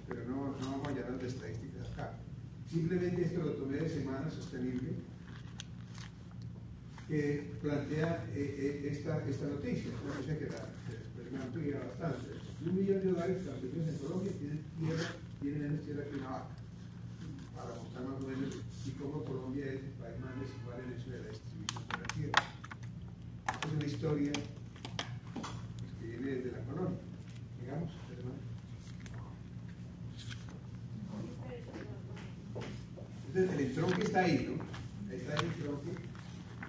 Pero 0.08 0.24
no, 0.24 0.56
no 0.60 0.70
vamos 0.70 0.88
a 0.88 0.92
llenar 0.92 1.18
de 1.18 1.26
estadísticas 1.26 1.90
acá. 1.92 2.14
Simplemente 2.70 3.24
esto 3.24 3.40
lo 3.40 3.52
tomé 3.52 3.78
de 3.78 3.88
Semana 3.88 4.30
Sostenible, 4.30 4.92
que 7.08 7.56
plantea 7.62 8.26
eh, 8.34 8.82
eh, 8.84 8.88
esta, 8.92 9.24
esta 9.26 9.46
noticia, 9.46 9.90
una 10.04 10.14
noticia 10.14 10.38
que 10.38 10.46
la, 10.46 11.42
amplía 11.42 11.78
bastante. 11.78 12.36
Un 12.60 12.74
millón 12.74 13.00
de 13.02 13.12
hogares 13.12 13.44
campesinos 13.44 13.88
en 13.88 13.98
Colombia 13.98 14.32
tienen 14.38 14.64
tierra, 14.78 15.08
tienen 15.40 15.62
menos 15.62 15.84
tierra 15.84 16.04
que 16.04 16.16
una 16.16 16.30
vaca, 16.30 16.48
para 17.56 17.74
mostrar 17.74 18.04
más 18.04 18.22
o 18.22 18.26
menos 18.26 18.54
y 18.84 18.90
cómo 18.90 19.24
Colombia 19.24 19.66
es 19.66 19.80
el 19.84 19.96
país 19.96 20.20
más 20.20 20.40
desigual 20.40 20.80
en 20.84 21.00
eso 21.00 21.10
de 21.10 21.18
la 21.18 21.28
distribución 21.30 21.84
de 21.88 21.96
la 21.96 22.08
tierra. 22.14 22.42
Es 23.64 23.72
una 23.72 23.86
historia 23.86 24.32
que 26.00 26.06
viene 26.06 26.26
desde 26.26 26.52
la 26.52 26.64
colonia, 26.64 26.98
digamos. 27.60 27.90
Entonces 33.28 33.54
el 33.54 33.60
entronque 33.60 34.02
está 34.02 34.20
ahí, 34.20 34.46
¿no? 34.48 35.10
Ahí 35.10 35.20
está 35.20 35.34
el 35.34 35.46
entronque. 35.46 36.07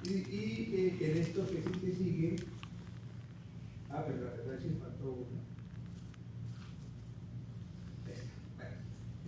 Y, 0.09 0.73
eh, 0.73 0.97
en 1.01 1.17
esto 1.19 1.47
que 1.47 1.61
sí 1.61 1.69
que 1.79 1.93
sigue, 1.93 2.35
ah, 3.91 4.03
pero 4.07 4.25
la 4.25 4.31
verdad 4.31 4.57
sí 4.59 4.75
faltó 4.79 5.11
uno. 5.11 5.39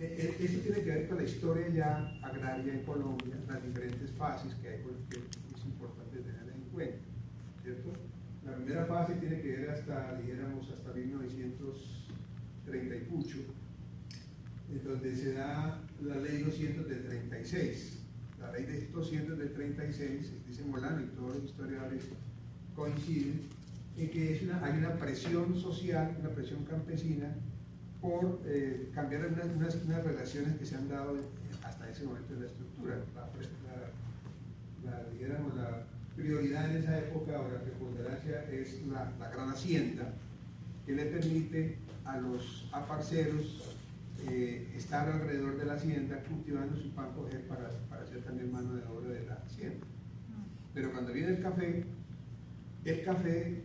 eh, 0.00 0.36
eso 0.40 0.58
tiene 0.58 0.82
que 0.82 0.90
ver 0.90 1.08
con 1.08 1.18
la 1.18 1.22
historia 1.22 1.68
ya 1.68 2.18
agraria 2.22 2.74
en 2.74 2.84
Colombia, 2.84 3.36
las 3.46 3.64
diferentes 3.64 4.10
fases 4.10 4.54
que 4.54 4.70
hay 4.70 4.82
que 5.08 5.18
es 5.18 5.64
importante 5.64 6.18
tener 6.18 6.48
en 6.52 6.62
cuenta, 6.72 6.98
¿cierto? 7.62 7.92
La 8.44 8.56
primera 8.56 8.84
fase 8.86 9.14
tiene 9.14 9.40
que 9.40 9.58
ver 9.58 9.70
hasta, 9.70 10.18
dijéramos, 10.18 10.68
hasta 10.68 10.92
1930 10.92 12.96
y 12.96 13.00
pucho, 13.02 13.38
en 14.68 14.82
donde 14.82 15.14
se 15.14 15.34
da 15.34 15.80
la 16.00 16.16
ley 16.16 16.42
200 16.42 16.88
del 16.88 17.06
36. 17.06 18.01
La 18.42 18.50
ley 18.50 18.64
de 18.64 18.88
200 18.88 19.38
del 19.38 19.52
36, 19.52 20.32
dice 20.46 20.64
Molano 20.64 21.00
y 21.00 21.06
todos 21.16 21.36
los 21.36 21.44
historiadores 21.44 22.02
coinciden, 22.74 23.42
en 23.96 24.10
que 24.10 24.34
es 24.34 24.42
hay 24.62 24.78
una 24.78 24.96
presión 24.96 25.54
social, 25.54 26.16
una 26.20 26.30
presión 26.30 26.64
campesina 26.64 27.34
por 28.00 28.40
eh, 28.44 28.90
cambiar 28.92 29.28
unas, 29.28 29.76
unas, 29.76 30.04
relaciones 30.04 30.56
que 30.58 30.66
se 30.66 30.74
han 30.74 30.88
dado 30.88 31.16
hasta 31.62 31.88
ese 31.88 32.04
momento 32.04 32.34
en 32.34 32.40
la 32.40 32.46
estructura. 32.46 32.96
La, 34.84 34.90
la, 34.90 35.38
la 35.54 35.86
prioridad 36.16 36.70
en 36.70 36.82
esa 36.82 36.98
época 36.98 37.40
o 37.40 37.52
la 37.52 37.60
preponderancia 37.60 38.50
es 38.50 38.84
la 38.86 39.30
gran 39.30 39.50
hacienda 39.50 40.12
que 40.84 40.92
le 40.92 41.06
permite 41.06 41.78
a 42.04 42.18
los 42.18 42.68
aparceros 42.72 43.71
eh, 44.28 44.72
estar 44.76 45.08
alrededor 45.08 45.56
de 45.56 45.64
la 45.64 45.74
hacienda 45.74 46.22
cultivando 46.22 46.76
su 46.76 46.90
pan 46.94 47.12
coger 47.14 47.46
para, 47.46 47.70
para 47.88 48.02
hacer 48.02 48.22
también 48.22 48.52
mano 48.52 48.74
de 48.74 48.84
obra 48.86 49.10
de 49.10 49.26
la 49.26 49.34
hacienda. 49.34 49.86
Pero 50.74 50.92
cuando 50.92 51.12
viene 51.12 51.32
el 51.32 51.42
café, 51.42 51.84
el 52.84 53.04
café, 53.04 53.62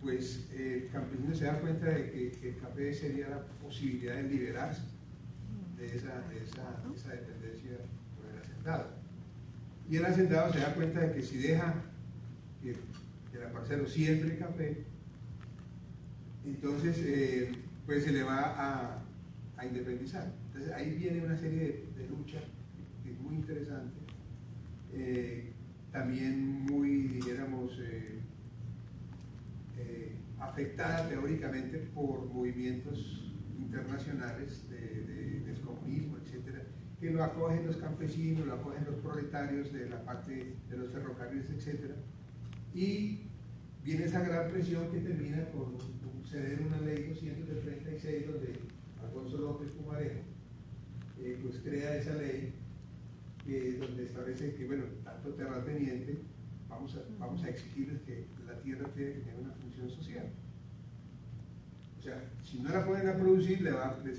pues 0.00 0.48
el 0.54 0.88
campesino 0.90 1.34
se 1.34 1.44
da 1.44 1.60
cuenta 1.60 1.86
de 1.86 2.10
que, 2.10 2.48
el 2.48 2.58
café 2.58 2.92
sería 2.94 3.28
la 3.28 3.46
posibilidad 3.62 4.16
de 4.16 4.22
liberarse 4.24 4.82
de 5.76 5.86
esa, 5.86 6.20
de 6.28 6.44
esa, 6.44 6.82
esa 6.94 7.10
dependencia 7.10 7.72
por 8.16 8.30
el 8.30 8.38
hacendado. 8.40 8.88
Y 9.88 9.96
el 9.96 10.04
hacendado 10.04 10.52
se 10.52 10.60
da 10.60 10.74
cuenta 10.74 11.00
de 11.00 11.12
que 11.12 11.22
si 11.22 11.38
deja 11.38 11.74
que, 12.62 12.76
el 13.36 13.46
aparcero 13.46 13.86
siempre 13.86 14.36
café, 14.38 14.84
entonces 16.44 16.98
eh, 16.98 17.52
pues 17.86 18.04
se 18.04 18.12
le 18.12 18.22
va 18.22 18.54
a, 18.56 18.96
a 19.60 19.66
independizar. 19.66 20.32
Entonces 20.46 20.72
ahí 20.72 20.94
viene 20.94 21.24
una 21.24 21.36
serie 21.36 21.84
de, 21.94 22.08
lucha 22.08 22.40
que 23.04 23.12
es 23.12 23.20
muy 23.20 23.34
interesante, 23.36 23.94
eh, 24.92 25.52
también 25.92 26.64
muy, 26.64 27.08
dijéramos, 27.08 27.78
eh, 27.80 28.18
eh, 29.78 30.12
afectada 30.38 31.08
teóricamente 31.08 31.78
por 31.94 32.24
movimientos 32.26 33.32
internacionales 33.58 34.68
de, 34.70 35.40
del 35.44 35.60
comunismo, 35.60 36.16
etcétera, 36.24 36.62
que 36.98 37.10
lo 37.10 37.22
acogen 37.22 37.66
los 37.66 37.76
campesinos, 37.76 38.46
lo 38.46 38.54
acogen 38.54 38.84
los 38.84 38.96
proletarios 38.96 39.72
de 39.72 39.90
la 39.90 40.02
parte 40.04 40.54
de 40.70 40.76
los 40.76 40.90
ferrocarriles, 40.90 41.50
etcétera, 41.50 41.94
y 42.74 43.26
viene 43.84 44.04
esa 44.04 44.20
gran 44.20 44.50
presión 44.50 44.90
que 44.90 45.00
termina 45.00 45.44
con 45.50 45.76
ceder 46.26 46.62
una 46.62 46.80
ley 46.80 47.08
236 47.08 48.26
donde 48.26 48.69
Alfonso 49.10 49.38
López 49.38 49.72
Pumarejo, 49.72 50.20
eh, 51.18 51.38
pues 51.42 51.56
crea 51.64 51.96
esa 51.96 52.14
ley 52.14 52.54
donde 53.80 54.04
establece 54.04 54.54
que, 54.54 54.66
bueno, 54.66 54.84
tanto 55.02 55.30
terrateniente, 55.30 56.20
vamos 56.68 56.94
a, 56.94 57.00
vamos 57.18 57.42
a 57.42 57.48
exigirles 57.48 58.00
que 58.02 58.26
la 58.46 58.60
tierra 58.60 58.88
tiene 58.94 59.14
que 59.14 59.18
tener 59.20 59.40
una 59.40 59.52
función 59.54 59.90
social. 59.90 60.30
O 61.98 62.02
sea, 62.02 62.30
si 62.44 62.60
no 62.60 62.70
la 62.70 62.86
pueden 62.86 63.08
a 63.08 63.16
producir, 63.16 63.58
se 63.58 63.64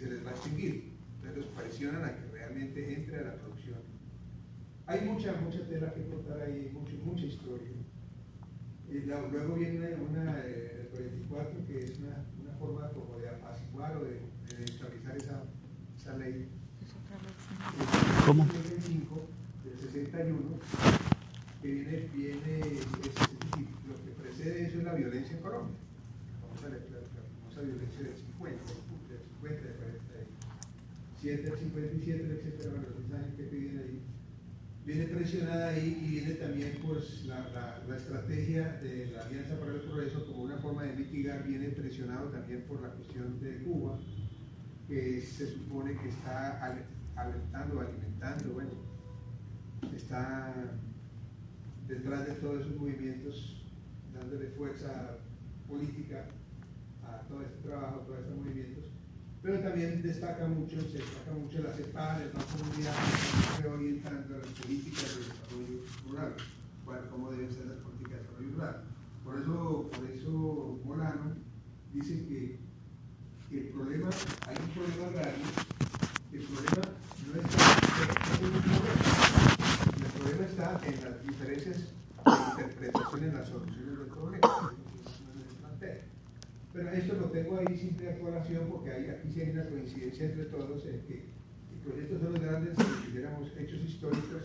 les 0.10 0.26
va 0.26 0.30
a 0.30 0.34
extinguir. 0.34 0.92
Entonces 1.16 1.38
los 1.38 1.56
presionan 1.56 2.04
a 2.04 2.16
que 2.16 2.28
realmente 2.34 2.94
entre 2.94 3.20
a 3.20 3.22
la 3.22 3.36
producción. 3.36 3.80
Hay 4.88 5.02
mucha, 5.02 5.34
mucha 5.40 5.66
tela 5.68 5.94
que 5.94 6.08
cortar 6.08 6.42
ahí, 6.42 6.70
mucha, 6.74 6.94
mucha 7.06 7.26
historia. 7.26 7.70
Y 8.90 9.00
luego 9.06 9.56
viene 9.56 9.96
una, 9.96 10.42
eh, 10.46 10.82
el 10.82 10.88
44, 10.90 11.66
que 11.66 11.80
es 11.80 11.98
una, 12.00 12.26
una 12.42 12.54
forma 12.60 12.90
como 12.90 13.18
de 13.18 13.30
apaciguar 13.30 13.96
o 13.96 14.04
de 14.04 14.20
neutralizar 14.66 15.18
esa, 15.18 15.44
esa 15.98 16.18
ley. 16.18 16.48
¿Cómo? 18.26 18.46
del 18.46 19.78
61, 19.80 20.60
que 21.62 21.72
viene, 21.72 22.10
viene 22.14 22.60
es, 22.60 22.86
lo 23.88 23.96
que 24.04 24.12
precede 24.22 24.68
eso 24.68 24.80
es 24.80 24.84
la 24.84 24.94
violencia 24.94 25.36
en 25.36 25.44
Colombia, 25.44 25.78
la 26.42 26.58
famosa 26.60 27.62
violencia 27.62 28.02
del 28.02 28.14
50, 28.14 28.64
del 29.10 29.22
50, 29.42 29.62
del 29.62 29.76
47, 31.22 31.44
del 31.44 31.60
57, 31.60 32.42
etcétera, 32.42 32.82
los 32.82 33.00
mensajes 33.00 33.36
que 33.36 33.44
piden 33.44 33.80
ahí. 33.80 34.02
Viene 34.84 35.06
presionada 35.06 35.70
ahí 35.70 36.02
y 36.02 36.10
viene 36.10 36.34
también 36.34 36.80
pues 36.84 37.26
la, 37.26 37.50
la, 37.50 37.84
la, 37.88 37.96
estrategia 37.96 38.80
de 38.82 39.12
la 39.14 39.22
Alianza 39.22 39.60
para 39.60 39.74
el 39.74 39.82
Progreso 39.82 40.26
como 40.26 40.44
una 40.44 40.58
forma 40.58 40.84
de 40.84 40.94
mitigar, 40.94 41.44
viene 41.48 41.70
presionado 41.70 42.30
también 42.30 42.64
por 42.64 42.82
la 42.82 42.90
cuestión 42.90 43.40
de 43.40 43.60
Cuba, 43.60 44.00
que 44.92 45.22
se 45.22 45.48
supone 45.54 45.96
que 45.96 46.10
está 46.10 46.62
alentando, 47.16 47.80
alimentando, 47.80 48.54
bueno, 48.56 48.72
está 49.96 50.54
detrás 51.88 52.28
de 52.28 52.34
todos 52.34 52.60
esos 52.60 52.76
movimientos, 52.76 53.64
dándole 54.14 54.48
fuerza 54.48 55.18
política 55.66 56.26
a 57.06 57.22
todo 57.30 57.42
este 57.42 57.70
trabajo, 57.70 58.02
a 58.02 58.06
todos 58.06 58.20
estos 58.20 58.36
movimientos, 58.36 58.84
pero 59.42 59.62
también 59.62 60.02
destaca 60.02 60.46
mucho, 60.46 60.82
se 60.82 60.98
destaca 60.98 61.32
mucho 61.40 61.64
la 61.64 61.72
CEPAL, 61.72 62.24
el 62.24 62.32
Banco 62.34 62.66
Mundial, 62.66 62.94
que 63.62 63.68
orientando 63.70 64.36
a 64.36 64.38
las 64.40 64.48
políticas 64.48 65.16
de 65.16 65.24
desarrollo 65.24 65.84
rural, 66.06 66.36
bueno, 66.84 67.02
cómo 67.10 67.32
deben 67.32 67.50
ser 67.50 67.66
las 67.68 67.78
políticas 67.78 68.12
de 68.12 68.24
desarrollo 68.24 68.52
rural. 68.56 68.84
Por 69.24 69.40
eso, 69.40 69.90
por 69.90 70.10
eso 70.12 70.82
Molano 70.84 71.36
dice 71.94 72.26
que 72.28 72.71
el 73.58 73.68
problema, 73.70 74.10
hay 74.48 74.56
un 74.58 74.70
problema 74.70 75.08
agrario, 75.08 75.46
el 76.34 76.42
problema 76.42 76.82
no 77.28 77.42
está 77.42 77.58
en 78.40 78.54
el 80.04 80.12
problema 80.12 80.46
está 80.46 80.68
en 80.88 80.96
las 81.04 81.24
diferencias 81.24 81.78
interpretación 82.26 83.24
en 83.24 83.34
las 83.36 83.48
soluciones 83.48 83.98
del 83.98 84.08
problema. 84.08 84.74
Pero 86.74 86.90
esto 86.90 87.16
lo 87.16 87.26
tengo 87.32 87.60
ahí 87.60 87.78
simple 87.78 88.06
de 88.06 88.14
aclaración 88.14 88.70
porque 88.70 88.92
hay, 88.92 89.10
aquí 89.10 89.30
sí 89.34 89.42
hay 89.42 89.50
una 89.50 89.66
coincidencia 89.66 90.26
entre 90.26 90.46
todos 90.46 90.86
en 90.86 91.02
que 91.02 91.26
pues 91.84 91.98
estos 91.98 92.22
son 92.22 92.34
los 92.34 92.42
grandes, 92.42 92.78
digamos, 93.12 93.50
hechos 93.58 93.82
históricos 93.82 94.44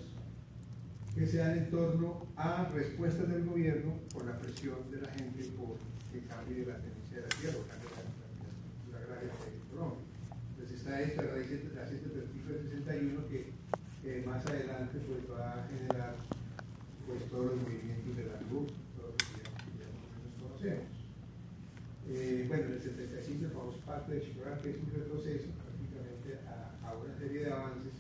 que 1.15 1.27
se 1.27 1.39
dan 1.39 1.59
en 1.59 1.71
torno 1.71 2.27
a 2.37 2.69
respuestas 2.75 3.29
del 3.29 3.45
gobierno 3.45 3.95
por 4.13 4.25
la 4.25 4.39
presión 4.39 4.91
de 4.91 5.01
la 5.03 5.09
gente 5.09 5.45
por 5.57 5.79
que 6.13 6.27
cambie 6.27 6.67
la 6.67 6.79
tenencia 6.79 7.17
de 7.17 7.23
la 7.23 7.29
tierra 7.29 7.59
o 7.59 7.69
cambie 7.69 7.89
la, 7.95 8.03
estructura 8.03 8.99
agraria 8.99 9.29
de 9.31 9.69
Colombia. 9.71 10.05
Entonces 10.51 10.76
está 10.87 11.03
esta 11.03 11.23
la 11.23 11.35
ley 11.35 11.45
61 11.45 13.29
que, 13.29 13.51
que, 14.03 14.23
más 14.25 14.47
adelante 14.47 15.03
pues, 15.03 15.27
va 15.27 15.59
a 15.59 15.67
generar 15.67 16.15
pues, 17.07 17.29
todos 17.29 17.47
los 17.47 17.63
movimientos 17.63 18.17
de 18.17 18.25
la 18.31 18.39
luz, 18.47 18.71
todos 18.95 19.11
los 19.11 19.27
que 19.27 19.43
ya, 19.83 19.91
conocemos. 20.39 20.87
Eh, 22.07 22.45
bueno, 22.47 22.67
en 22.67 22.73
el 22.75 22.83
75 22.83 23.51
formamos 23.51 23.83
parte 23.83 24.15
de 24.15 24.23
Chihuahua, 24.23 24.63
que 24.63 24.71
es 24.71 24.77
un 24.79 24.95
retroceso 24.95 25.51
prácticamente 25.59 26.39
a, 26.47 26.95
una 26.95 27.19
serie 27.19 27.41
de 27.43 27.51
avances 27.51 27.99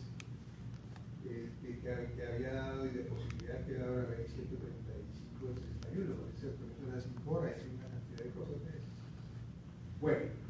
eh, 1.26 1.50
que, 1.58 1.90
había 1.90 2.54
dado 2.54 2.86
y 2.86 2.90
de 2.90 3.02
posibilidad 3.10 3.66
que 3.66 3.74
dado 3.74 3.96
la 3.98 4.14
ley 4.14 4.30
135 4.30 5.42
del 5.42 5.58
61, 5.58 6.22
por 6.22 6.30
eso 6.30 6.54
es 6.54 7.66
una 7.66 7.90
cantidad 7.90 8.22
de 8.22 8.30
cosas 8.30 8.62
de 8.62 8.78
esas. 8.78 8.94
Bueno, 9.98 10.45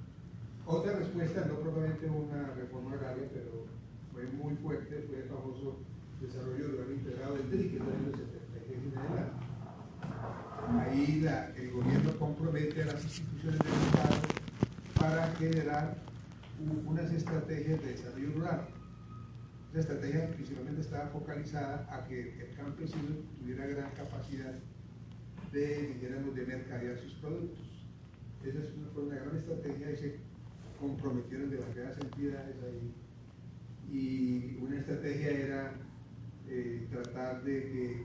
otra 0.66 0.92
respuesta, 0.94 1.44
no 1.46 1.60
probablemente 1.60 2.06
una 2.06 2.52
reforma 2.54 2.92
agraria, 2.92 3.28
pero 3.32 3.66
fue 4.12 4.26
muy 4.26 4.54
fuerte, 4.56 5.04
fue 5.08 5.18
el 5.18 5.28
famoso 5.28 5.78
desarrollo 6.20 6.66
urbano 6.66 6.92
integrado 6.92 7.34
del 7.34 7.48
TRI, 7.50 7.68
que 7.68 7.76
es 7.76 7.82
el 7.82 7.88
año 7.88 8.10
76 8.10 8.78
en 8.92 8.98
adelante. 8.98 9.46
Ahí 10.80 11.24
el 11.56 11.70
gobierno 11.70 12.18
compromete 12.18 12.82
a 12.82 12.86
las 12.86 13.04
instituciones 13.04 13.60
del 13.60 13.72
Estado 13.72 14.16
para 14.98 15.26
generar 15.36 15.96
unas 16.86 17.12
estrategias 17.12 17.80
de 17.82 17.92
desarrollo 17.92 18.32
rural. 18.32 18.68
La 19.72 19.80
estrategia 19.80 20.28
principalmente 20.30 20.80
estaba 20.80 21.06
focalizada 21.08 21.86
a 21.90 22.04
que 22.08 22.40
el 22.40 22.56
campesino 22.56 23.14
tuviera 23.38 23.66
gran 23.66 23.90
capacidad 23.92 24.54
de, 25.52 25.94
de 25.94 26.46
mercadear 26.46 26.98
sus 26.98 27.12
productos. 27.14 27.58
Esa 28.44 28.58
fue 28.94 29.04
una 29.04 29.16
gran 29.16 29.36
estrategia 29.36 29.90
y 29.90 29.96
se 29.96 30.25
comprometieron 30.78 31.50
demasiadas 31.50 31.98
entidades 31.98 32.56
ahí. 32.62 32.92
Y 33.92 34.56
una 34.62 34.78
estrategia 34.78 35.30
era 35.30 35.72
eh, 36.48 36.86
tratar 36.90 37.42
eh, 37.46 38.04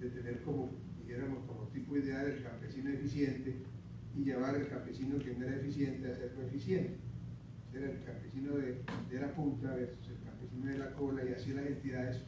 de 0.00 0.10
tener 0.10 0.42
como, 0.42 0.70
dijéramos, 1.02 1.44
como 1.46 1.68
tipo 1.68 1.96
ideal 1.96 2.26
el 2.26 2.42
campesino 2.42 2.90
eficiente 2.90 3.54
y 4.16 4.24
llevar 4.24 4.54
al 4.54 4.68
campesino 4.68 5.18
que 5.18 5.34
no 5.34 5.46
era 5.46 5.56
eficiente 5.56 6.10
a 6.10 6.16
ser 6.16 6.32
eficiente. 6.46 6.96
Era 7.72 7.90
el 7.90 8.02
campesino 8.04 8.56
de, 8.56 8.82
de, 9.10 9.20
la 9.20 9.32
punta 9.32 9.74
versus 9.74 10.08
el 10.08 10.18
campesino 10.24 10.72
de 10.72 10.78
la 10.78 10.92
cola 10.94 11.24
y 11.24 11.32
así 11.32 11.52
las 11.52 11.66
entidades 11.66 12.22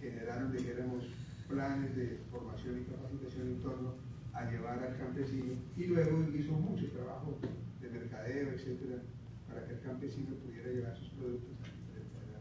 generaron, 0.00 0.52
dijéramos, 0.52 1.04
planes 1.48 1.94
de 1.94 2.18
formación 2.30 2.80
y 2.80 2.84
capacitación 2.84 3.48
en 3.48 3.60
torno 3.60 4.03
a 4.34 4.50
llevar 4.50 4.82
al 4.82 4.98
campesino 4.98 5.52
y 5.76 5.84
luego 5.86 6.24
hizo 6.34 6.52
mucho 6.52 6.90
trabajo 6.90 7.38
de 7.80 7.88
mercadeo, 7.90 8.50
etcétera, 8.50 9.02
para 9.48 9.66
que 9.66 9.74
el 9.74 9.80
campesino 9.80 10.34
pudiera 10.36 10.70
llevar 10.70 10.96
sus 10.96 11.08
productos 11.10 11.50
a 11.60 11.72
diferentes 11.72 12.40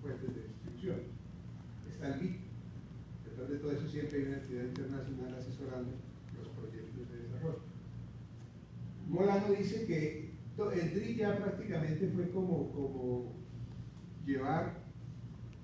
fuentes 0.00 0.34
de 0.34 0.42
distribución. 0.42 0.96
Está 1.90 2.14
el 2.14 2.20
BIC. 2.20 2.40
Detrás 3.24 3.48
de 3.48 3.56
todo 3.58 3.72
eso 3.72 3.88
siempre 3.88 4.18
hay 4.18 4.26
una 4.26 4.36
entidad 4.36 4.64
internacional 4.64 5.34
asesorando 5.34 5.90
los 6.36 6.48
proyectos 6.50 7.10
de 7.10 7.22
desarrollo. 7.22 7.62
Molano 9.08 9.52
dice 9.52 9.86
que 9.86 10.34
el 10.56 10.94
DRI 10.94 11.16
ya 11.16 11.36
prácticamente 11.36 12.08
fue 12.14 12.30
como, 12.30 12.70
como 12.70 13.32
llevar 14.24 14.84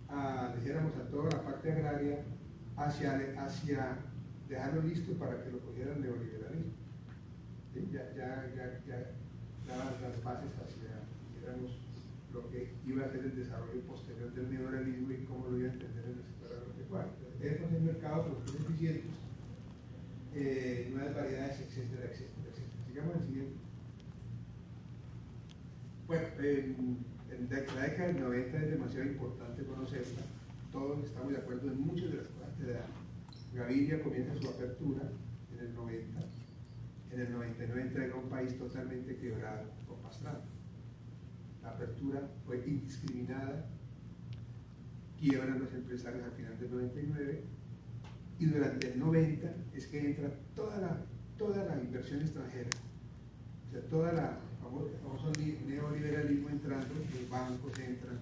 a, 0.09 0.53
dijéramos, 0.57 0.97
a 0.97 1.09
toda 1.09 1.31
la 1.31 1.45
parte 1.45 1.71
agraria 1.73 2.25
hacia, 2.77 3.35
hacia 3.39 3.99
dejarlo 4.51 4.83
listo 4.83 5.13
para 5.15 5.43
que 5.43 5.51
lo 5.53 5.61
cogiera 5.61 5.95
el 5.95 6.03
neoliberalismo. 6.03 6.75
Ya, 7.93 8.13
ya, 8.17 8.51
ya, 8.57 8.83
ya 8.85 8.99
daba 9.67 9.95
las 10.03 10.23
bases 10.25 10.51
hacia, 10.59 11.07
digamos, 11.39 11.79
lo 12.35 12.51
que 12.51 12.75
iba 12.85 13.07
a 13.07 13.11
ser 13.11 13.25
el 13.25 13.37
desarrollo 13.37 13.81
posterior 13.83 14.35
del 14.35 14.51
neoliberalismo 14.51 15.13
y 15.13 15.25
cómo 15.25 15.47
lo 15.49 15.59
iba 15.59 15.71
a 15.71 15.73
entender 15.73 16.05
en 16.05 16.19
el 16.19 16.25
sector 16.25 16.51
agropecuario. 16.59 17.13
Tenemos 17.41 17.73
el 17.73 17.83
mercado, 17.83 18.25
productos 18.25 18.55
eficientes, 18.57 19.15
eh, 20.35 20.91
nuevas 20.93 21.15
variedades, 21.15 21.61
etcétera, 21.61 22.11
etcétera, 22.11 22.51
etcétera. 22.51 22.87
Sigamos 22.87 23.17
el 23.17 23.23
siguiente. 23.23 23.57
Bueno, 26.09 26.27
en, 26.43 27.49
la 27.49 27.83
década 27.83 28.09
del 28.09 28.21
90 28.21 28.59
es 28.59 28.71
demasiado 28.71 29.07
importante 29.07 29.63
conocerla. 29.63 30.23
Todos 30.73 31.05
estamos 31.05 31.33
de 31.33 31.39
acuerdo 31.39 31.71
en 31.71 31.81
muchas 31.81 32.11
de 32.11 32.17
las 32.17 32.27
cosas 32.27 32.51
que 32.59 32.73
da 32.73 32.85
Gaviria 33.55 34.03
comienza 34.03 34.35
su 34.41 34.49
apertura 34.49 35.11
en 35.53 35.67
el 35.67 35.75
90. 35.75 36.21
En 37.13 37.21
el 37.21 37.33
99 37.33 37.83
entrega 37.83 38.17
un 38.17 38.29
país 38.29 38.57
totalmente 38.57 39.17
quebrado 39.17 39.65
con 39.87 39.99
Pastrana. 40.01 40.41
La 41.63 41.71
apertura 41.71 42.29
fue 42.47 42.63
indiscriminada, 42.67 43.67
quiebran 45.19 45.59
los 45.59 45.73
empresarios 45.75 46.25
al 46.25 46.33
final 46.33 46.59
del 46.59 46.71
99 46.71 47.43
y 48.39 48.47
durante 48.47 48.93
el 48.93 48.99
90 48.99 49.55
es 49.75 49.87
que 49.87 49.99
entra 49.99 50.31
toda 50.55 50.79
la, 50.79 51.05
toda 51.37 51.65
la 51.65 51.83
inversión 51.83 52.21
extranjera, 52.23 52.71
o 53.69 53.73
sea, 53.73 53.83
toda 53.83 54.13
la 54.13 54.39
famoso 55.03 55.33
neoliberalismo 55.67 56.49
entrando, 56.49 56.95
los 56.95 57.31
bancos 57.31 57.73
entran, 57.79 58.19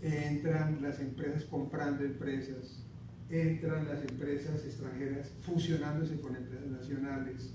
entran 0.00 0.82
las 0.82 1.00
empresas 1.00 1.44
comprando 1.44 2.04
empresas, 2.04 2.82
entran 3.30 3.88
las 3.88 4.02
empresas 4.02 4.64
extranjeras 4.64 5.32
fusionándose 5.42 6.20
con 6.20 6.36
empresas 6.36 6.66
nacionales, 6.68 7.54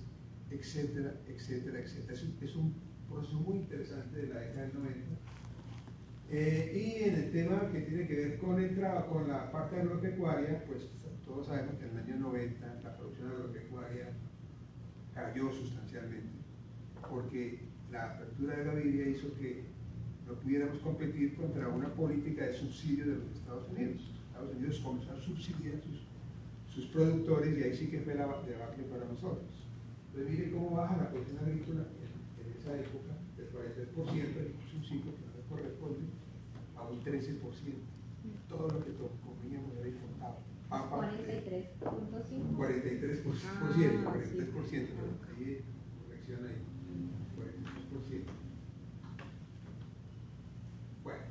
etcétera, 0.50 1.14
etcétera, 1.28 1.80
etcétera. 1.80 2.14
Es 2.14 2.24
un, 2.24 2.38
es 2.42 2.56
un 2.56 2.74
proceso 3.08 3.40
muy 3.40 3.58
interesante 3.58 4.18
de 4.18 4.28
la 4.28 4.40
década 4.40 4.62
del 4.64 4.74
90. 4.74 5.00
Eh, 6.32 7.00
y 7.00 7.04
en 7.10 7.16
el 7.16 7.32
tema 7.32 7.72
que 7.72 7.82
tiene 7.82 8.08
que 8.08 8.16
ver 8.16 8.38
con, 8.38 8.60
el, 8.60 8.76
con 9.10 9.28
la 9.28 9.52
parte 9.52 9.78
agropecuaria, 9.78 10.64
pues 10.66 10.84
todos 11.26 11.48
sabemos 11.48 11.76
que 11.76 11.86
en 11.86 11.98
el 11.98 12.04
año 12.04 12.16
90 12.18 12.82
la 12.84 12.98
producción 12.98 13.32
agropecuaria 13.32 14.10
cayó 15.14 15.52
sustancialmente, 15.52 16.30
porque 17.10 17.60
la 17.92 18.12
apertura 18.12 18.58
de 18.58 18.66
la 18.66 18.74
Gaviria 18.74 19.10
hizo 19.10 19.34
que 19.36 19.64
no 20.28 20.34
pudiéramos 20.36 20.78
competir 20.80 21.36
contra 21.36 21.68
una 21.68 21.94
política 21.94 22.46
de 22.46 22.54
subsidio 22.54 23.06
de 23.08 23.16
los 23.16 23.32
Estados 23.32 23.68
Unidos. 23.70 24.19
Estados 24.40 24.56
Unidos 24.56 24.80
comenzó 24.80 25.12
a 25.12 25.20
subsidiar 25.20 25.76
sus, 25.84 26.00
sus 26.74 26.86
productores 26.92 27.58
y 27.58 27.64
ahí 27.64 27.76
sí 27.76 27.88
que 27.88 28.00
fue 28.00 28.16
la 28.16 28.24
debacle 28.24 28.84
para 28.86 29.04
nosotros. 29.06 29.68
Entonces 30.08 30.32
miren 30.32 30.52
cómo 30.52 30.78
baja 30.78 30.96
la 30.96 31.10
producción 31.10 31.40
agrícola 31.40 31.84
en, 32.00 32.12
en 32.40 32.56
esa 32.56 32.80
época 32.80 33.20
del 33.36 33.52
43%, 33.52 34.16
es 34.16 34.74
un 34.74 34.84
ciclo 34.84 35.12
que 35.12 35.28
no 35.28 35.44
corresponde, 35.50 36.08
a 36.78 36.84
un 36.84 37.04
13%. 37.04 37.36
Todo 38.48 38.68
lo 38.70 38.86
que 38.86 38.92
comíamos 38.96 39.76
era 39.78 39.90
importado. 39.90 40.38
43.5. 40.70 42.56
43%, 42.56 43.26
43%, 43.26 43.34
ah, 43.46 44.14
43%, 44.16 44.70
sí. 44.70 44.88
pero 44.88 45.08
ahí 45.36 45.64
corrección 46.06 46.46
ahí. 46.46 46.64
43%. 47.36 48.24
Bueno, 51.04 51.24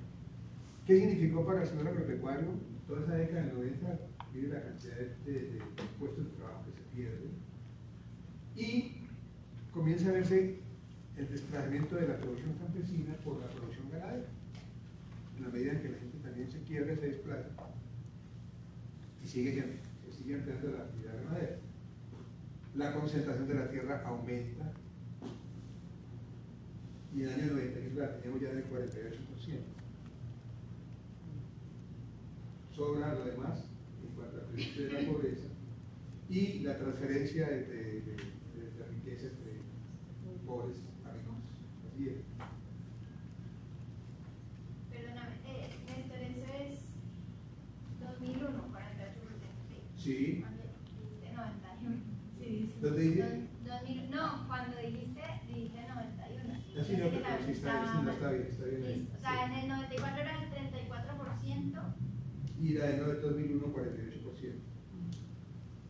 ¿qué 0.87 0.99
significó 0.99 1.47
para 1.47 1.62
el 1.62 1.66
sector 1.68 1.88
agropecuario? 1.88 2.67
Toda 2.88 3.03
esa 3.03 3.14
década 3.16 3.42
del 3.42 3.55
90 3.55 3.98
mire 4.33 4.48
la 4.48 4.62
cantidad 4.62 4.96
de, 4.96 5.33
de, 5.33 5.40
de, 5.53 5.62
puestos 5.98 6.24
de 6.24 6.31
trabajo 6.33 6.64
que 6.64 6.72
se 6.72 6.96
pierden 6.96 7.33
y 8.57 8.92
comienza 9.70 10.09
a 10.09 10.12
verse 10.12 10.59
el 11.16 11.29
desplazamiento 11.29 11.96
de 11.96 12.09
la 12.09 12.16
producción 12.16 12.55
campesina 12.55 13.14
por 13.24 13.40
la 13.40 13.48
producción 13.48 13.90
ganadera. 13.90 14.27
En 15.37 15.44
la 15.44 15.51
medida 15.51 15.72
en 15.72 15.83
que 15.83 15.88
la 15.90 15.98
gente 15.98 16.18
también 16.18 16.51
se 16.51 16.62
quiebra 16.62 16.96
se 16.96 17.07
desplaza 17.07 17.48
y 19.22 19.29
sigue, 19.29 19.53
se 19.53 20.12
sigue 20.12 20.35
ampliando 20.35 20.70
la 20.70 20.85
actividad 20.85 21.22
ganadera. 21.24 21.57
La 22.74 22.92
concentración 22.94 23.48
de 23.48 23.55
la 23.55 23.70
tierra 23.70 24.03
aumenta. 24.07 24.72
Y 27.14 27.22
en 27.22 27.29
el 27.29 27.35
año 27.35 27.53
90 27.53 28.01
la 28.01 28.16
teníamos 28.16 28.40
ya 28.42 28.48
del 28.51 28.64
48% 28.70 29.78
sobra 32.79 33.12
lo 33.12 33.25
demás 33.25 33.64
en 34.05 34.14
cuanto 34.14 34.37
a 34.38 34.45
precio 34.53 34.85
de 34.87 34.93
la 35.03 35.11
pobreza 35.12 35.49
y 36.31 36.61
la 36.61 36.79
transferencia 36.79 37.49
de, 37.49 37.64
de, 37.64 37.83
de, 38.03 38.14
de 38.77 38.85
riqueza 38.95 39.27
entre 39.27 39.59
pobres 40.47 40.77
a 41.05 41.11
ricos. 41.12 41.35
Así 41.93 42.09
es. 42.09 42.17
Perdóname, 44.91 45.35
eh, 45.45 45.71
Néstor, 45.88 46.19
eso 46.19 46.47
es 46.55 46.79
2001, 48.01 48.49
48%. 48.49 48.62
Sí. 49.97 50.14
Dijiste 50.14 51.33
91. 51.35 51.97
Sí, 52.38 52.47
sí. 52.47 52.75
¿Dónde 52.81 53.03
dice? 53.03 53.23
Dos- 53.64 53.81
2000 53.83 54.11
no, 54.11 54.47
cuando 54.47 54.77
dijiste, 54.79 55.23
dijiste 55.49 55.81
91. 55.88 56.55
Así 56.79 56.93
no, 56.97 57.03
Pensé 57.03 57.11
que 57.11 57.25
pero 57.27 57.45
sí 57.45 57.51
está, 57.53 57.93
sí, 57.93 57.99
no 57.99 58.31
bien, 58.31 58.47
está 58.49 58.64
bien 58.67 58.85
ahí. 58.85 59.09
O 59.17 59.21
sea, 59.21 59.48
Y 62.61 62.75
la 62.75 62.87
de 62.87 62.97
no 62.99 63.07
de 63.09 63.21
2001, 63.21 63.73
48%. 63.73 64.53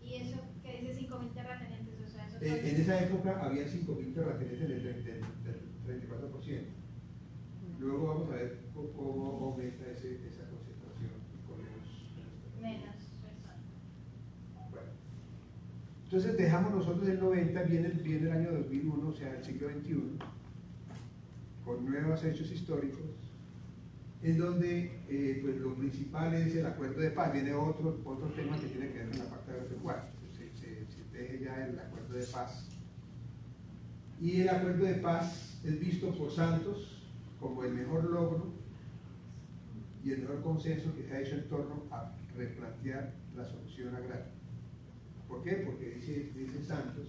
Y 0.05 0.15
eso 0.15 0.39
que 0.63 0.81
dice 0.81 1.09
5.000 1.09 1.33
terratenientes, 1.35 1.95
o 2.07 2.11
sea, 2.11 2.27
eso 2.27 2.37
En, 2.41 2.49
todo- 2.49 2.59
en 2.69 2.81
esa 2.81 3.05
época 3.05 3.45
había 3.45 3.65
5.000 3.67 4.15
terratenientes 4.15 4.69
del 4.69 5.03
30 5.03 5.27
del 5.87 6.03
34%. 6.03 6.63
Luego 7.81 8.09
vamos 8.09 8.29
a 8.31 8.35
ver 8.35 8.59
cómo, 8.75 9.51
aumenta 9.53 9.87
ese, 9.91 10.15
esa 10.27 10.45
concentración 10.51 11.11
con 11.47 11.59
menos 11.63 11.87
menos 12.61 12.97
personas. 13.23 13.63
Bueno. 14.71 14.91
Entonces 16.05 16.37
dejamos 16.37 16.73
nosotros 16.75 17.09
el 17.09 17.21
90, 17.21 17.63
viene, 17.63 17.89
viene 17.91 18.27
el 18.27 18.33
año 18.33 18.53
2001, 18.53 19.09
o 19.09 19.13
sea, 19.13 19.37
el 19.37 19.45
siglo 19.45 19.69
XXI, 19.71 20.19
con 21.65 21.85
nuevos 21.85 22.25
hechos 22.25 22.51
históricos, 22.51 23.28
en 24.23 24.39
donde 24.39 25.01
eh, 25.09 25.39
pues 25.43 25.57
lo 25.59 25.75
principal 25.75 26.35
es 26.35 26.55
el 26.57 26.67
acuerdo 26.67 27.01
de 27.01 27.11
paz. 27.11 27.33
Viene 27.33 27.55
otro, 27.55 28.01
otro 28.05 28.29
tema 28.31 28.59
que 28.59 28.67
tiene 28.69 28.89
que 28.93 28.99
ver 28.99 29.11
con 29.11 29.19
la 29.21 29.25
pacta 29.31 29.53
de. 29.53 29.61
Se, 30.37 30.57
se, 30.57 30.87
se 30.87 31.45
ya 31.45 31.67
el 31.67 31.79
acuerdo 31.79 32.15
de 32.15 32.25
paz. 32.27 32.69
Y 34.21 34.41
el 34.41 34.49
acuerdo 34.49 34.85
de 34.85 34.95
paz 34.95 35.61
es 35.65 35.79
visto 35.79 36.11
por 36.17 36.31
Santos 36.33 37.03
como 37.39 37.63
el 37.65 37.73
mejor 37.75 38.05
logro 38.11 38.53
y 40.05 40.13
el 40.13 40.21
mejor 40.23 40.43
consenso 40.43 40.95
que 40.97 41.05
se 41.05 41.13
ha 41.15 41.21
hecho 41.21 41.37
en 41.37 41.49
torno 41.49 41.85
a 41.91 42.13
replantear 42.37 43.15
la 43.37 43.45
solución 43.45 43.95
agraria. 43.95 44.33
¿Por 45.29 45.43
qué? 45.45 45.63
Porque 45.65 45.91
dice, 45.91 46.31
dice 46.35 46.65
Santos 46.65 47.07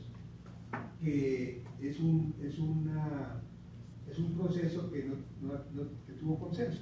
que 1.01 1.63
es 1.81 1.99
un, 1.99 2.35
es 2.43 2.59
una, 2.59 3.41
es 4.11 4.19
un 4.19 4.33
proceso 4.37 4.91
que, 4.91 5.05
no- 5.05 5.15
no- 5.73 5.89
que 6.05 6.13
tuvo 6.13 6.37
consenso, 6.37 6.81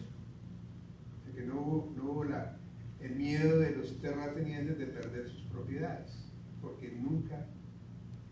O 1.37 1.39
sea, 1.39 1.43
que 1.43 1.45
no 1.45 1.61
hubo, 1.61 1.93
no 1.95 2.11
hubo 2.11 2.23
la- 2.23 2.57
el 2.99 3.15
miedo 3.15 3.59
de 3.59 3.75
los 3.75 3.99
terratenientes 4.01 4.77
de 4.79 4.87
perder 4.87 5.29
sus 5.29 5.43
propiedades, 5.43 6.31
porque 6.61 6.91
nunca 6.91 7.45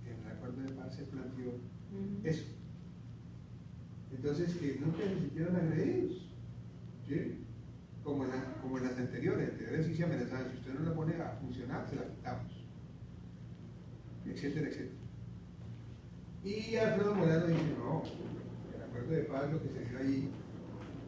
en 0.07 0.25
el 0.25 0.31
acuerdo 0.31 0.61
de 0.63 0.69
paz 0.71 0.95
se 0.95 1.03
planteó 1.03 1.51
eso. 2.23 2.45
Entonces, 4.11 4.55
que 4.55 4.79
nunca 4.83 5.03
se 5.03 5.19
sintieron 5.19 5.55
agredidos, 5.55 6.29
¿sí? 7.07 7.45
Como 8.03 8.23
en, 8.25 8.31
la- 8.31 8.53
como 8.61 8.77
en 8.79 8.85
las 8.85 8.97
anteriores, 8.97 9.51
anteriores 9.51 9.85
sí 9.85 9.95
se 9.95 10.03
amenazaban, 10.03 10.49
si 10.51 10.57
usted 10.57 10.73
no 10.73 10.89
la 10.89 10.95
pone 10.95 11.15
a 11.15 11.29
funcionar, 11.41 11.87
se 11.87 11.95
la 11.97 12.07
quitamos, 12.07 12.65
etcétera, 14.25 14.67
etcétera. 14.67 14.95
Y 16.43 16.75
Alfredo 16.75 17.15
Morano 17.15 17.47
dice, 17.47 17.63
no, 17.77 18.03
el 18.75 18.81
acuerdo 18.83 19.11
de 19.11 19.23
paz 19.23 19.51
lo 19.51 19.61
que 19.61 19.69
se 19.69 19.85
dio 19.85 19.97
ahí 19.99 20.29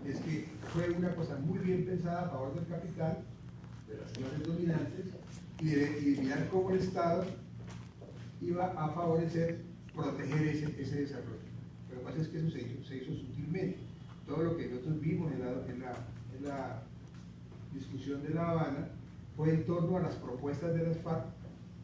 es 0.05 0.19
que 0.19 0.45
fue 0.73 0.89
una 0.91 1.13
cosa 1.15 1.37
muy 1.37 1.59
bien 1.59 1.85
pensada 1.85 2.23
a 2.23 2.29
favor 2.29 2.55
del 2.55 2.67
capital, 2.67 3.23
de 3.87 3.97
las 3.97 4.11
clases 4.11 4.47
dominantes, 4.47 5.05
y 5.59 5.69
de, 5.69 6.21
mirar 6.21 6.47
cómo 6.49 6.71
el 6.71 6.79
Estado 6.79 7.25
iba 8.41 8.65
a 8.67 8.89
favorecer, 8.89 9.61
proteger 9.95 10.47
ese, 10.47 11.01
desarrollo. 11.01 11.37
Lo 11.89 11.99
que 11.99 12.05
pasa 12.05 12.21
es 12.21 12.27
que 12.27 12.37
eso 12.37 12.49
se 12.51 12.97
hizo, 12.97 13.15
sutilmente. 13.15 13.77
Todo 14.27 14.43
lo 14.43 14.57
que 14.57 14.67
nosotros 14.67 14.99
vimos 14.99 15.31
en 15.31 15.39
la, 15.39 15.51
en 15.67 15.79
la, 15.79 15.93
en 16.37 16.45
la 16.47 16.83
discusión 17.73 18.21
de 18.23 18.29
La 18.29 18.49
Habana 18.49 18.89
fue 19.35 19.51
en 19.51 19.65
torno 19.65 19.97
a 19.97 20.01
las 20.01 20.15
propuestas 20.15 20.75
de 20.75 20.85
las 20.85 20.97
FARC 20.97 21.25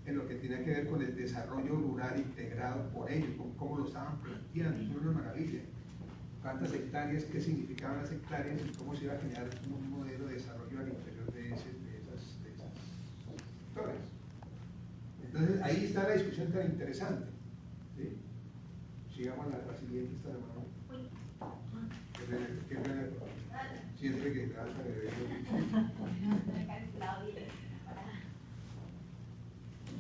en 0.06 0.18
lo 0.18 0.28
que 0.28 0.36
tenía 0.36 0.64
que 0.64 0.72
ver 0.72 0.88
con 0.88 1.02
el 1.02 1.16
desarrollo 1.16 1.76
rural 1.76 2.20
integrado 2.20 2.90
por 2.90 3.10
ellos, 3.10 3.30
con 3.38 3.52
cómo 3.52 3.78
lo 3.78 3.88
estaban 3.88 4.18
planteando, 4.18 4.82
eso 4.82 4.92
era 4.92 5.02
una 5.02 5.20
maravilla. 5.20 5.62
Cuántas 6.44 6.74
hectáreas, 6.74 7.24
qué 7.24 7.40
significaban 7.40 8.02
las 8.02 8.12
hectáreas 8.12 8.60
y 8.62 8.78
cómo 8.78 8.94
se 8.94 9.06
iba 9.06 9.14
a 9.14 9.18
generar 9.18 9.48
un 9.74 9.90
modelo 9.90 10.28
de 10.28 10.34
desarrollo 10.34 10.78
al 10.78 10.90
interior 10.90 11.32
de, 11.32 11.48
esas, 11.48 11.64
de 11.64 11.98
esas 11.98 12.20
sectores. 12.44 13.96
Entonces 15.24 15.62
ahí 15.62 15.86
está 15.86 16.04
la 16.04 16.16
discusión 16.16 16.52
tan 16.52 16.66
interesante. 16.66 17.28
¿sí? 17.96 18.18
Sigamos 19.16 19.48
la, 19.48 19.60
la 19.60 19.78
siguiente, 19.80 20.16
esta 20.18 20.32
Qué 22.12 22.26
pena, 22.26 22.48
qué 22.68 22.76
pena. 22.76 23.08
Siempre 23.98 24.34
que 24.34 24.48
trata 24.48 24.84
de. 24.84 25.10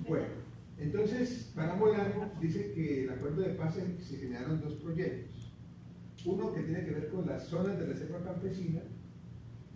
Bueno, 0.09 0.27
entonces, 0.77 1.51
para 1.55 1.75
Molano 1.75 2.31
dice 2.41 2.73
que 2.73 3.05
el 3.05 3.11
acuerdo 3.11 3.43
de 3.43 3.53
paz 3.53 3.75
se 3.75 4.17
generaron 4.17 4.59
dos 4.59 4.73
proyectos. 4.73 5.42
Uno 6.25 6.53
que 6.53 6.61
tiene 6.61 6.85
que 6.85 6.91
ver 6.91 7.09
con 7.09 7.25
las 7.25 7.47
zonas 7.47 7.77
de 7.77 7.85
reserva 7.85 8.23
campesina 8.23 8.81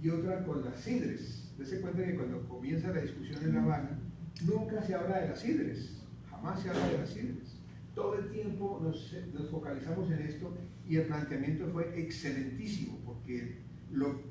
y 0.02 0.10
otra 0.10 0.46
con 0.46 0.64
las 0.64 0.80
sidres. 0.80 1.54
Dese 1.58 1.82
cuenta 1.82 2.06
que 2.06 2.16
cuando 2.16 2.48
comienza 2.48 2.94
la 2.94 3.02
discusión 3.02 3.44
en 3.44 3.56
La 3.56 3.64
Habana, 3.64 4.00
nunca 4.46 4.82
se 4.82 4.94
habla 4.94 5.20
de 5.22 5.30
las 5.30 5.40
sidres, 5.40 6.06
jamás 6.30 6.62
se 6.62 6.70
habla 6.70 6.88
de 6.88 6.98
las 7.00 7.10
sidres. 7.10 7.60
Todo 7.96 8.16
el 8.20 8.30
tiempo 8.30 8.80
nos, 8.82 9.14
nos 9.34 9.50
focalizamos 9.50 10.10
en 10.12 10.22
esto 10.22 10.56
y 10.88 10.98
el 10.98 11.08
planteamiento 11.08 11.68
fue 11.68 12.00
excelentísimo, 12.00 13.00
porque 13.04 13.58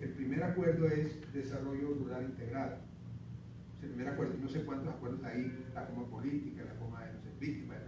el 0.00 0.10
primer 0.10 0.42
acuerdo 0.44 0.86
es 0.86 1.20
desarrollo 1.32 1.94
rural 1.94 2.24
integrado. 2.24 2.76
El 3.82 3.88
primer 3.90 4.08
acuerdo, 4.08 4.34
no 4.40 4.48
sé 4.48 4.64
cuántos 4.64 4.88
acuerdos 4.88 5.22
hay, 5.24 5.52
la 5.74 5.86
coma 5.86 6.08
política, 6.08 6.64
la 6.64 6.78
coma 6.78 7.04
de 7.04 7.12
no 7.12 7.20
sé, 7.20 7.28
víctimas, 7.38 7.78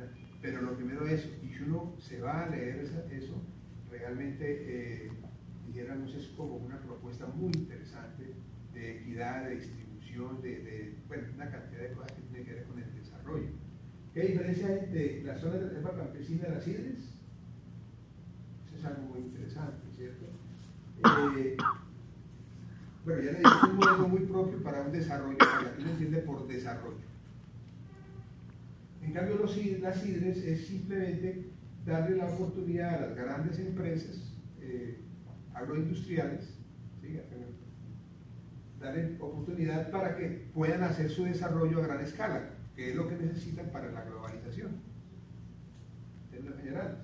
pero 0.42 0.62
lo 0.62 0.76
primero 0.76 1.06
es, 1.06 1.28
y 1.42 1.48
si 1.48 1.62
uno 1.62 1.94
se 1.98 2.20
va 2.20 2.44
a 2.44 2.50
leer 2.50 2.80
eso, 3.10 3.42
realmente, 3.98 4.44
eh, 5.06 5.10
dijéramos, 5.66 6.14
es 6.14 6.28
como 6.28 6.56
una 6.56 6.78
propuesta 6.80 7.26
muy 7.26 7.52
interesante 7.52 8.34
de 8.72 8.98
equidad, 8.98 9.44
de 9.44 9.56
distribución, 9.56 10.40
de, 10.42 10.62
de, 10.62 10.94
bueno, 11.08 11.24
una 11.34 11.50
cantidad 11.50 11.82
de 11.82 11.92
cosas 11.92 12.12
que 12.12 12.22
tienen 12.22 12.44
que 12.44 12.54
ver 12.54 12.64
con 12.64 12.78
el 12.78 12.94
desarrollo. 12.94 13.48
¿Qué 14.14 14.22
diferencia 14.22 14.66
hay 14.66 14.78
entre 14.78 15.22
las 15.22 15.40
zonas 15.40 15.60
de 15.60 15.68
reserva 15.68 15.96
campesina 15.96 16.48
y 16.48 16.50
las 16.50 16.66
IDES? 16.66 16.98
Eso 18.66 18.76
es 18.76 18.84
algo 18.84 19.02
muy 19.02 19.20
interesante, 19.20 19.86
¿cierto? 19.96 20.26
Eh, 21.36 21.56
bueno, 23.04 23.22
ya 23.22 23.32
le 23.32 23.38
digo, 23.38 23.50
es 23.50 23.62
un 23.70 23.76
modelo 23.76 24.08
muy 24.08 24.20
propio 24.20 24.62
para 24.62 24.82
un 24.82 24.92
desarrollo, 24.92 25.38
para 25.38 25.74
que 25.74 25.82
uno 25.82 25.90
entiende 25.90 26.18
por 26.18 26.46
desarrollo. 26.46 27.08
En 29.02 29.12
cambio, 29.12 29.36
los, 29.36 29.56
las 29.80 30.06
IDRES 30.06 30.38
es 30.38 30.66
simplemente 30.66 31.46
darle 31.88 32.16
la 32.16 32.26
oportunidad 32.26 32.94
a 32.94 33.06
las 33.08 33.16
grandes 33.16 33.58
empresas 33.58 34.34
eh, 34.60 35.00
agroindustriales, 35.54 36.54
darle 38.78 39.16
oportunidad 39.18 39.90
para 39.90 40.16
que 40.16 40.50
puedan 40.54 40.82
hacer 40.82 41.10
su 41.10 41.24
desarrollo 41.24 41.82
a 41.82 41.86
gran 41.86 42.00
escala, 42.00 42.50
que 42.76 42.90
es 42.90 42.96
lo 42.96 43.08
que 43.08 43.16
necesitan 43.16 43.70
para 43.70 43.90
la 43.90 44.04
globalización. 44.04 44.82
Términos 46.30 46.58
generales, 46.58 46.98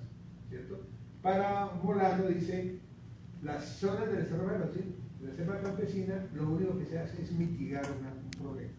¿cierto? 0.47 0.87
Para 1.21 1.65
Molano 1.83 2.27
dice, 2.27 2.79
las 3.41 3.65
zonas 3.65 4.07
de 4.07 4.17
reserva, 4.17 4.53
de 4.53 5.27
reserva 5.27 5.61
campesina, 5.61 6.27
lo 6.33 6.51
único 6.51 6.77
que 6.77 6.85
se 6.85 6.99
hace 6.99 7.23
es 7.23 7.31
mitigar 7.31 7.83
un 7.91 8.29
problema. 8.31 8.73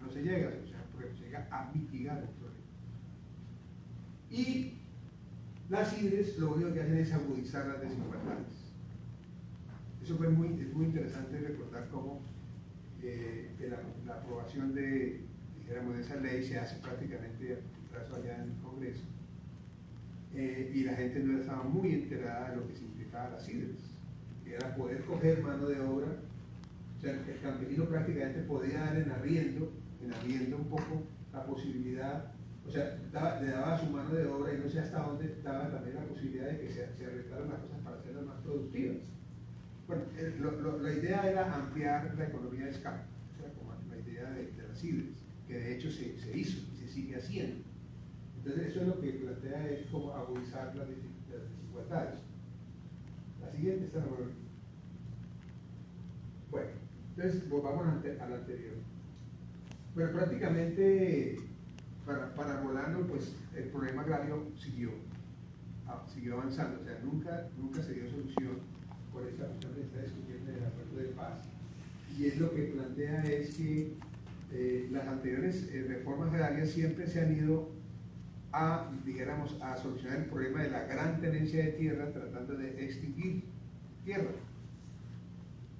No 0.00 0.10
se 0.10 0.22
llega 0.22 0.48
a 0.48 0.52
se 0.52 1.24
llega 1.24 1.48
a 1.50 1.72
mitigar 1.74 2.22
un 2.22 2.34
problema. 2.34 2.64
Y 4.30 4.83
las 5.68 6.00
IDRES 6.00 6.38
lo 6.38 6.54
único 6.54 6.72
que 6.72 6.80
hacen 6.82 6.98
es 6.98 7.12
agudizar 7.12 7.66
las 7.66 7.80
desigualdades. 7.80 8.64
Eso 10.02 10.16
fue 10.16 10.28
muy, 10.28 10.60
es 10.60 10.74
muy 10.74 10.86
interesante 10.86 11.38
recordar 11.38 11.88
cómo 11.88 12.20
eh, 13.02 13.50
la, 13.60 13.78
la 14.06 14.20
aprobación 14.20 14.74
de, 14.74 15.20
dijéramos, 15.58 15.96
de 15.96 16.02
esa 16.02 16.16
ley 16.16 16.44
se 16.44 16.58
hace 16.58 16.76
prácticamente 16.80 17.58
a 17.94 18.16
allá 18.16 18.36
en 18.42 18.50
el 18.50 18.56
Congreso. 18.62 19.04
Eh, 20.34 20.72
y 20.74 20.82
la 20.82 20.94
gente 20.94 21.20
no 21.20 21.38
estaba 21.38 21.62
muy 21.62 21.92
enterada 21.92 22.50
de 22.50 22.56
lo 22.56 22.66
que 22.66 22.74
significaba 22.74 23.30
las 23.30 23.48
IDRES, 23.48 23.78
que 24.44 24.54
era 24.54 24.74
poder 24.74 25.04
coger 25.04 25.42
mano 25.42 25.68
de 25.68 25.80
obra, 25.80 26.08
o 26.98 27.00
sea, 27.00 27.12
el 27.12 27.40
campesino 27.40 27.84
prácticamente 27.84 28.40
podía 28.42 28.80
dar 28.80 28.96
en 28.96 29.10
arriendo, 29.10 29.72
en 30.02 30.12
arriendo 30.12 30.56
un 30.56 30.68
poco 30.68 31.04
la 31.32 31.46
posibilidad, 31.46 32.33
o 32.66 32.70
sea, 32.70 32.98
le 33.40 33.48
daba 33.48 33.78
su 33.78 33.86
mano 33.86 34.14
de 34.14 34.26
obra 34.26 34.54
y 34.54 34.58
no 34.58 34.68
sé 34.68 34.80
hasta 34.80 35.00
dónde 35.00 35.36
daba 35.42 35.70
también 35.70 35.96
la 35.96 36.06
posibilidad 36.06 36.46
de 36.46 36.60
que 36.60 36.68
se, 36.72 36.84
arreglaran 36.84 37.50
las 37.50 37.60
cosas 37.60 37.78
para 37.84 37.96
hacerlas 37.98 38.24
más 38.24 38.40
productivas. 38.42 38.96
Bueno, 39.86 40.02
eh, 40.16 40.34
la 40.80 40.92
idea 40.92 41.30
era 41.30 41.54
ampliar 41.54 42.14
la 42.16 42.24
economía 42.24 42.64
de 42.64 42.70
escala, 42.70 43.04
o 43.32 43.40
sea, 43.40 43.52
como 43.52 43.74
la 43.90 43.98
idea 43.98 44.30
de, 44.30 44.50
de 44.52 44.68
las 44.68 44.82
IDRES, 44.82 45.24
que 45.46 45.58
de 45.58 45.76
hecho 45.76 45.90
se, 45.90 46.06
hizo 46.34 46.58
y 46.72 46.76
se 46.76 46.88
sigue 46.88 47.16
haciendo. 47.16 47.64
Entonces, 48.38 48.68
eso 48.68 48.80
es 48.80 48.86
lo 48.88 49.00
que 49.00 49.10
plantea 49.10 49.68
es 49.70 49.86
como 49.86 50.12
agudizar 50.12 50.74
las, 50.74 50.88
desigualdades. 50.88 52.20
La 53.42 53.50
siguiente 53.50 53.86
está 53.86 54.00
mejor. 54.00 54.30
Bueno, 56.50 56.70
entonces 57.16 57.48
volvamos 57.48 57.86
a 57.86 58.26
la 58.28 58.36
anterior. 58.36 58.74
Bueno, 59.94 60.12
prácticamente 60.12 61.38
para, 62.06 62.34
para 62.34 62.62
pues 63.08 63.34
el 63.56 63.64
problema 63.64 64.02
agrario 64.02 64.46
siguió, 64.58 64.90
siguió 66.12 66.34
avanzando, 66.34 66.80
o 66.80 66.84
sea, 66.84 66.98
nunca, 67.02 67.48
nunca 67.56 67.82
se 67.82 67.94
dio 67.94 68.10
solución 68.10 68.58
por 69.12 69.26
esta 69.26 69.46
cuestión 69.46 69.74
que 69.74 69.82
está 69.82 70.02
discutiendo 70.02 70.52
del 70.52 70.64
acuerdo 70.64 70.96
de 70.96 71.08
paz. 71.14 71.38
Y 72.18 72.26
es 72.26 72.38
lo 72.38 72.54
que 72.54 72.62
plantea 72.64 73.24
es 73.24 73.56
que 73.56 73.94
eh, 74.52 74.88
las 74.92 75.06
anteriores 75.08 75.68
eh, 75.72 75.84
reformas 75.88 76.32
agrarias 76.32 76.70
siempre 76.70 77.06
se 77.06 77.20
han 77.20 77.36
ido 77.36 77.70
a, 78.52 78.90
dijéramos, 79.04 79.60
a 79.60 79.76
solucionar 79.76 80.18
el 80.18 80.26
problema 80.26 80.62
de 80.62 80.70
la 80.70 80.84
gran 80.84 81.20
tenencia 81.20 81.64
de 81.64 81.72
tierra 81.72 82.12
tratando 82.12 82.54
de 82.56 82.84
extinguir 82.84 83.42
tierra 84.04 84.30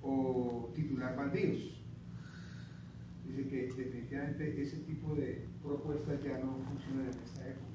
o 0.03 0.73
titular 0.75 1.17
baldíos. 1.17 1.81
Dice 3.27 3.49
que 3.49 3.67
definitivamente 3.77 4.63
ese 4.63 4.79
tipo 4.79 5.15
de 5.15 5.54
propuestas 5.65 6.23
ya 6.23 6.39
no 6.39 6.59
funcionan 6.69 7.07
en 7.07 7.19
esta 7.25 7.49
época. 7.49 7.67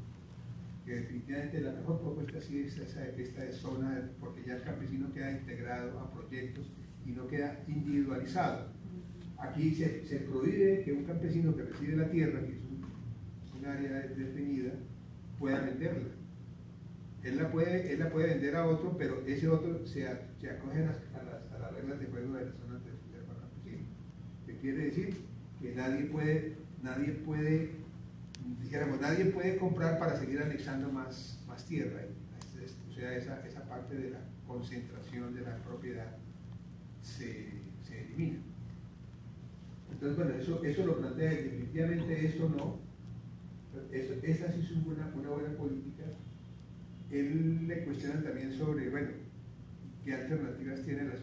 Que 0.85 0.95
definitivamente 0.95 1.61
la 1.61 1.71
mejor 1.71 1.99
propuesta 1.99 2.39
sí 2.39 2.61
es 2.61 2.77
esa, 2.77 3.07
esta 3.07 3.43
de 3.43 3.51
zona, 3.51 4.09
porque 4.19 4.43
ya 4.45 4.55
el 4.55 4.63
campesino 4.63 5.11
queda 5.11 5.31
integrado 5.31 5.99
a 5.99 6.11
proyectos 6.11 6.71
y 7.05 7.11
no 7.11 7.27
queda 7.27 7.63
individualizado. 7.67 8.67
Aquí 9.37 9.73
se, 9.73 10.05
se 10.05 10.17
prohíbe 10.19 10.83
que 10.83 10.93
un 10.93 11.05
campesino 11.05 11.55
que 11.55 11.63
recibe 11.63 11.95
la 11.95 12.09
tierra, 12.09 12.45
que 12.45 12.53
es 12.53 12.63
un, 12.63 12.85
un 13.59 13.65
área 13.65 14.07
definida, 14.07 14.73
pueda 15.37 15.61
venderla. 15.61 16.09
Él 17.23 17.37
la, 17.37 17.51
puede, 17.51 17.91
él 17.91 17.99
la 17.99 18.09
puede 18.09 18.27
vender 18.27 18.55
a 18.55 18.65
otro, 18.65 18.95
pero 18.97 19.21
ese 19.25 19.49
otro 19.49 19.85
se, 19.85 20.07
se 20.39 20.49
acoge 20.49 20.83
a 20.83 20.85
las, 20.85 20.97
a, 21.13 21.23
las, 21.23 21.51
a 21.53 21.59
las, 21.59 21.73
reglas 21.73 21.99
de 21.99 22.05
juego 22.05 22.33
de 22.33 22.45
las 22.45 22.55
zonas 22.55 22.81
de, 22.85 22.91
de 22.91 23.25
campesino. 23.25 23.87
¿Qué 24.45 24.57
quiere 24.57 24.85
decir? 24.85 25.17
Que 25.61 25.75
nadie 25.75 26.05
puede, 26.05 26.55
nadie 26.83 27.11
puede, 27.13 27.71
dijéramos, 28.61 28.99
nadie 29.01 29.25
puede 29.25 29.57
comprar 29.57 29.99
para 29.99 30.17
seguir 30.17 30.41
anexando 30.41 30.91
más, 30.91 31.43
más 31.47 31.65
tierra. 31.65 32.01
O 32.89 32.93
sea, 32.93 33.15
esa, 33.15 33.45
esa 33.47 33.63
parte 33.67 33.95
de 33.95 34.09
la 34.11 34.19
concentración 34.45 35.33
de 35.33 35.41
la 35.41 35.57
propiedad 35.57 36.17
se, 37.01 37.51
se 37.87 38.05
elimina. 38.05 38.39
Entonces, 39.91 40.17
bueno, 40.17 40.33
eso, 40.35 40.63
eso 40.63 40.85
lo 40.85 40.97
plantea 40.99 41.29
definitivamente, 41.29 42.25
eso 42.25 42.49
no. 42.49 42.79
Eso, 43.91 44.13
esa 44.23 44.51
sí 44.51 44.61
es 44.61 44.71
una, 44.71 45.11
una 45.15 45.29
buena 45.29 45.57
política. 45.57 46.03
Él 47.11 47.67
le 47.67 47.85
cuestiona 47.85 48.21
también 48.21 48.51
sobre, 48.53 48.89
bueno, 48.89 49.09
qué 50.03 50.13
alternativas 50.13 50.83
tiene 50.83 51.05
las... 51.05 51.19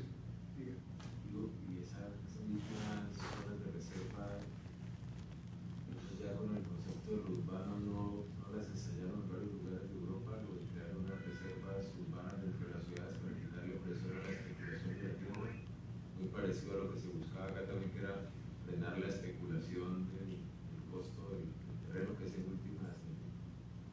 Y 0.57 1.83
esa, 1.83 2.09
esas 2.25 2.45
mismas 2.49 3.13
zonas 3.13 3.61
de 3.61 3.69
reserva, 3.71 4.41
entonces 5.85 6.17
ya 6.17 6.33
con 6.33 6.57
el 6.57 6.65
concepto 6.65 7.13
de 7.13 7.17
lo 7.23 7.29
urbano 7.37 7.77
no, 7.85 8.03
no 8.25 8.47
las 8.57 8.67
ensayaron 8.73 9.21
en 9.21 9.29
varios 9.29 9.53
lugares 9.61 9.85
de 9.85 10.01
Europa, 10.01 10.41
lo 10.41 10.57
de 10.57 10.65
crear 10.73 10.97
unas 10.97 11.21
reservas 11.21 11.93
urbanas 12.01 12.41
dentro 12.41 12.65
de 12.67 12.73
las 12.73 12.83
ciudades 12.89 13.15
para 13.21 13.37
quitarle 13.37 13.77
presión 13.85 14.17
a 14.17 14.25
la 14.25 14.33
especulación 14.33 14.97
de 14.97 15.07
la 15.07 15.15
tierra, 15.21 15.51
muy 16.17 16.29
parecido 16.33 16.73
a 16.73 16.81
lo 16.83 16.89
que 16.97 16.99
se 17.05 17.13
buscaba 17.13 17.53
acá 17.53 17.61
también, 17.69 17.93
que 17.93 18.01
era 18.01 18.33
frenar 18.65 18.97
la 18.97 19.09
especulación 19.13 20.09
del, 20.17 20.41
del 20.41 20.83
costo 20.89 21.37
del, 21.37 21.53
del 21.53 21.79
terreno, 21.85 22.17
que 22.17 22.25
es 22.27 22.33
en 22.33 22.49
últimas 22.49 22.97
el, 23.07 23.21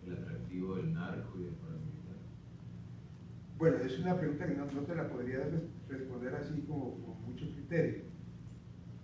el 0.08 0.12
atractivo 0.16 0.80
del 0.80 0.96
narco 0.96 1.36
y 1.38 1.52
del 1.52 1.60
paramilitar. 1.60 2.24
Bueno, 3.64 3.78
es 3.78 3.98
una 3.98 4.20
pregunta 4.20 4.46
que 4.46 4.56
no, 4.56 4.66
te 4.66 4.94
la 4.94 5.08
podría 5.08 5.38
res- 5.46 5.64
responder 5.88 6.36
así 6.36 6.66
como 6.68 7.00
con 7.00 7.22
mucho 7.24 7.50
criterio. 7.54 8.02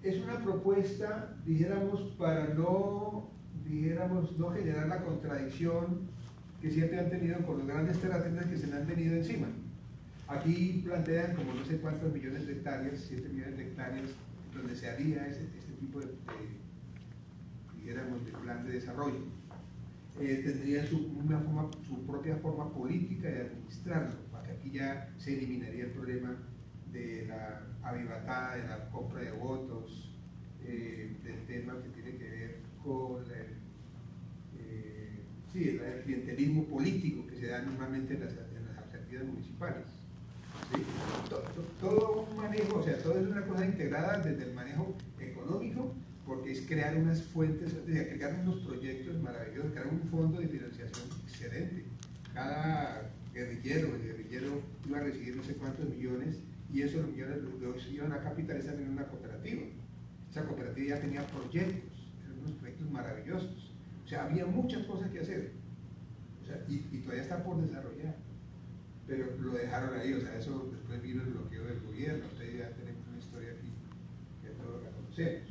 Es 0.04 0.22
una 0.22 0.38
propuesta, 0.44 1.38
dijéramos, 1.46 2.02
para 2.18 2.54
no, 2.56 3.30
dijéramos, 3.64 4.38
no 4.38 4.52
generar 4.52 4.90
la 4.90 5.02
contradicción 5.06 6.10
que 6.62 6.70
siempre 6.72 7.00
han 7.00 7.10
tenido 7.10 7.40
con 7.46 7.60
los 7.60 7.68
grandes 7.68 8.02
terratenientes 8.02 8.50
que 8.52 8.58
se 8.58 8.68
le 8.68 8.76
han 8.82 8.86
venido 8.86 9.16
encima. 9.16 9.48
Aquí 10.28 10.82
plantean 10.84 11.38
como 11.38 11.54
no 11.54 11.64
sé 11.64 11.78
cuántos 11.78 12.14
millones 12.14 12.46
de 12.46 12.52
hectáreas, 12.52 13.00
7 13.08 13.30
millones 13.30 13.56
de 13.56 13.64
hectáreas, 13.64 14.10
donde 14.54 14.76
se 14.76 14.90
haría 14.90 15.26
este 15.26 15.46
tipo 15.80 16.02
de, 16.02 16.08
de, 16.08 17.94
de 17.94 18.32
plan 18.44 18.66
de 18.66 18.74
desarrollo 18.74 19.40
eh, 20.20 20.42
tendrían 20.44 20.86
su 20.86 22.06
propia 22.06 22.36
forma 22.38 22.70
política 22.74 23.30
de 23.30 23.42
administrarlo, 23.44 24.16
ya 24.72 25.10
se 25.18 25.34
eliminaría 25.38 25.86
el 25.86 25.92
problema 25.92 26.36
de 26.92 27.26
la 27.28 27.62
avivatada, 27.84 28.56
de 28.56 28.68
la 28.68 28.90
compra 28.90 29.22
de 29.22 29.32
votos, 29.32 30.12
eh, 30.64 31.16
del 31.24 31.46
tema 31.46 31.82
que 31.82 31.90
tiene 31.90 32.18
que 32.18 32.30
ver 32.30 32.56
con 32.84 33.24
el, 33.24 33.48
eh, 34.60 35.20
sí, 35.52 35.70
el, 35.70 35.80
el 35.82 36.02
clientelismo 36.04 36.66
político 36.66 37.26
que 37.28 37.36
se 37.38 37.48
da 37.48 37.62
normalmente 37.62 38.14
en 38.16 38.22
las, 38.26 38.34
en 38.34 38.66
las 38.68 38.78
alcaldías 38.78 39.24
municipales. 39.26 39.86
¿sí? 40.74 40.84
To- 41.30 41.38
to- 41.40 41.62
Todo 41.80 42.22
un 42.30 42.38
manejo, 42.38 42.80
o 42.80 42.84
sea, 42.84 42.98
todo 43.02 43.20
es 43.20 43.28
una 43.28 43.46
cosa 43.46 43.66
integrada 43.66 44.20
desde 44.20 44.44
el 44.46 44.54
manejo 44.54 44.96
económico 45.20 45.94
porque 46.26 46.52
es 46.52 46.62
crear 46.68 46.96
unas 46.96 47.24
fuentes, 47.24 47.74
es 47.74 47.86
decir, 47.88 48.08
crear 48.16 48.40
unos 48.42 48.60
proyectos 48.60 49.20
maravillosos, 49.22 49.72
crear 49.72 49.88
un 49.88 50.02
fondo 50.10 50.40
de 50.40 50.48
financiación 50.48 51.10
excelente. 51.28 51.86
Cada 52.36 53.10
guerrillero, 53.40 53.96
el 53.96 54.04
guerrillero 54.04 54.62
iba 54.88 54.98
a 54.98 55.02
recibir 55.02 55.36
no 55.36 55.44
sé 55.44 55.54
cuántos 55.56 55.88
millones 55.90 56.40
y 56.72 56.82
esos 56.82 57.08
millones 57.08 57.40
los, 57.62 57.88
iban 57.92 58.12
a 58.12 58.22
capitalizar 58.22 58.76
en 58.76 58.90
una 58.90 59.08
cooperativa. 59.08 59.62
Esa 60.30 60.46
cooperativa 60.46 60.96
ya 60.96 61.02
tenía 61.02 61.26
proyectos, 61.28 62.12
eran 62.24 62.40
unos 62.40 62.52
proyectos 62.54 62.92
maravillosos. 62.92 63.74
O 64.06 64.08
sea, 64.08 64.26
había 64.26 64.46
muchas 64.46 64.86
cosas 64.86 65.10
que 65.12 65.20
hacer. 65.20 65.52
Y, 66.68 66.80
todavía 67.00 67.24
está 67.24 67.44
por 67.44 67.62
desarrollar. 67.62 68.16
Pero 69.08 69.26
lo 69.40 69.54
dejaron 69.54 70.00
ahí, 70.00 70.14
o 70.14 70.22
sea, 70.22 70.38
eso 70.38 70.70
después 70.72 71.02
vino 71.02 71.24
el 71.24 71.30
bloqueo 71.30 71.64
del 71.64 71.80
gobierno. 71.80 72.26
Ustedes 72.32 72.60
ya 72.60 72.70
tenemos 72.72 73.08
una 73.08 73.18
historia 73.18 73.50
aquí 73.52 73.70
que 74.44 74.50
todos 74.62 74.84
la 74.84 74.90
conocemos. 74.92 75.50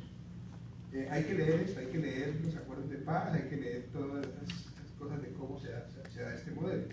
Eh, 0.93 1.07
hay 1.11 1.23
que 1.23 1.33
leer 1.35 1.59
esto, 1.61 1.79
hay 1.79 1.87
que 1.87 1.97
leer 1.99 2.41
los 2.41 2.55
acuerdos 2.55 2.89
de 2.89 2.97
paz, 2.97 3.33
hay 3.33 3.49
que 3.49 3.57
leer 3.57 3.83
todas 3.91 4.25
esas 4.25 4.91
cosas 4.97 5.21
de 5.21 5.29
cómo 5.33 5.59
se 5.59 5.71
da, 5.71 5.85
se 6.09 6.21
da 6.21 6.33
este 6.33 6.51
modelo. 6.51 6.87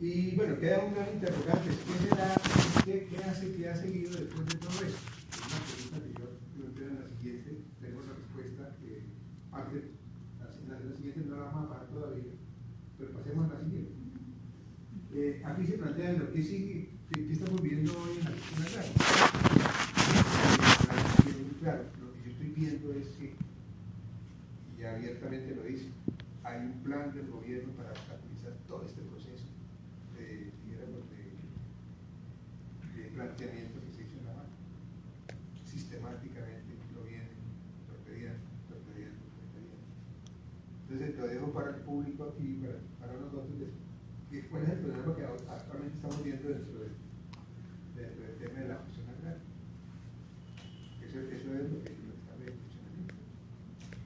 Y 0.00 0.34
bueno, 0.34 0.58
queda 0.58 0.82
un 0.82 0.94
gran 0.94 1.12
interrogante, 1.12 1.68
¿qué 1.68 2.08
será, 2.08 2.34
qué, 2.86 3.06
qué 3.10 3.16
hace, 3.18 3.52
qué 3.52 3.68
ha 3.68 3.76
seguido 3.76 4.12
después 4.12 4.46
de 4.46 4.54
todo 4.54 4.72
esto? 4.80 4.96
Es 5.28 5.92
una 5.92 6.00
pregunta 6.00 6.00
que 6.00 6.12
yo 6.16 6.26
planteo 6.56 6.88
en 6.88 7.00
la 7.00 7.06
siguiente, 7.06 7.50
tengo 7.82 8.00
la 8.00 8.14
respuesta 8.16 8.76
que 8.80 9.02
parte, 9.50 9.90
la, 10.40 10.80
la, 10.80 10.96
siguiente 10.96 11.20
no 11.28 11.36
la 11.36 11.44
vamos 11.44 11.66
a 11.66 11.68
parar 11.68 11.88
todavía, 11.90 12.32
pero 12.98 13.12
pasemos 13.12 13.50
a 13.50 13.54
la 13.54 13.60
siguiente. 13.60 13.92
Eh, 15.12 15.42
aquí 15.44 15.66
se 15.66 15.72
plantea 15.76 16.12
lo 16.12 16.32
que 16.32 16.42
sigue, 16.42 16.88
que, 17.12 17.32
estamos 17.32 17.60
viendo 17.60 17.92
hoy 17.92 18.16
en 18.20 18.24
la 18.24 18.30
cuestión 18.30 18.62
agraria. 18.62 18.92
Claro, 21.60 21.84
lo 22.00 22.12
que 22.14 22.24
yo 22.24 22.30
estoy 22.30 22.48
viendo 22.56 22.92
es 22.94 23.06
que, 23.20 23.34
y 24.78 24.82
abiertamente 24.82 25.54
lo 25.54 25.62
dice, 25.62 25.88
hay 26.42 26.58
un 26.64 26.80
plan 26.84 27.12
del 27.12 27.28
gobierno 27.28 27.72
para 27.74 27.92
estabilizar 27.92 28.56
todo 28.66 28.86
este 28.86 29.02
proceso 29.02 29.44
de, 30.20 30.52
digamos, 30.66 31.02
de, 31.10 31.22
de 33.02 33.09
planteamiento 33.20 33.80
que 33.84 33.92
se 33.92 34.02
hizo 34.02 34.16
en 34.18 34.26
la 34.26 34.32
mano. 34.32 34.48
Sistemáticamente 35.68 36.72
lo 36.96 37.04
vienen 37.04 37.36
torpediando, 37.84 38.48
torpediando, 38.64 39.20
torpediando. 39.36 39.76
Entonces 40.88 41.18
lo 41.20 41.26
dejo 41.28 41.52
para 41.52 41.68
el 41.76 41.82
público 41.84 42.32
aquí, 42.32 42.64
para, 42.64 42.80
para 42.96 43.20
nosotros, 43.20 43.68
que 44.30 44.48
cuál 44.48 44.62
es 44.64 44.70
el 44.70 44.78
problema 44.78 45.14
que 45.14 45.24
actualmente 45.24 45.96
estamos 45.96 46.24
viendo 46.24 46.48
dentro, 46.48 46.78
de, 46.80 46.88
dentro 47.92 48.20
del 48.24 48.36
tema 48.40 48.60
de 48.60 48.68
la 48.68 48.78
fusión 48.88 49.06
agraria. 49.12 49.44
Eso, 51.04 51.18
eso 51.20 51.48
es 51.60 51.64
lo 51.68 51.78
que, 51.84 51.92
lo 52.00 52.14
que 52.16 52.20
está 52.24 52.34
viendo. 52.40 52.62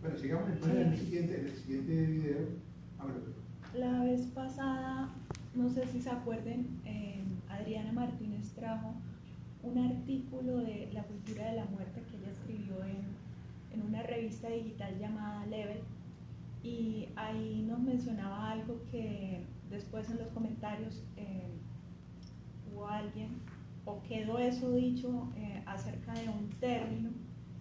Bueno, 0.03 0.19
sigamos 0.19 0.51
entonces 0.51 0.81
en 0.81 0.93
el 0.93 0.99
siguiente, 0.99 1.39
en 1.39 1.47
el 1.47 1.57
siguiente 1.57 2.07
video. 2.07 2.39
Ah, 2.99 3.05
bueno. 3.05 3.21
La 3.79 4.05
vez 4.05 4.27
pasada, 4.35 5.11
no 5.55 5.69
sé 5.69 5.87
si 5.87 6.01
se 6.01 6.11
acuerden, 6.11 6.81
eh, 6.85 7.23
Adriana 7.49 7.93
Martínez 7.93 8.53
trajo 8.53 8.95
un 9.65 9.79
artículo 9.79 10.59
de 10.59 10.91
la 10.93 11.03
cultura 11.05 11.47
de 11.47 11.57
la 11.57 11.65
muerte 11.65 12.03
que 12.11 12.17
ella 12.17 12.31
escribió 12.31 12.85
en, 12.85 13.05
en 13.73 13.87
una 13.87 14.03
revista 14.03 14.49
digital 14.49 14.99
llamada 14.99 15.47
Level 15.47 15.81
y 16.63 17.09
ahí 17.17 17.65
nos 17.69 17.79
mencionaba 17.81 18.51
algo 18.51 18.81
que 18.91 19.45
después 19.71 20.11
en 20.11 20.19
los 20.19 20.29
comentarios 20.29 21.03
eh, 21.17 21.51
hubo 22.71 22.87
alguien 22.87 23.41
o 23.85 24.03
quedó 24.03 24.39
eso 24.39 24.73
dicho 24.73 25.29
eh, 25.37 25.63
acerca 25.67 26.13
de 26.15 26.29
un 26.29 26.49
término 26.61 27.11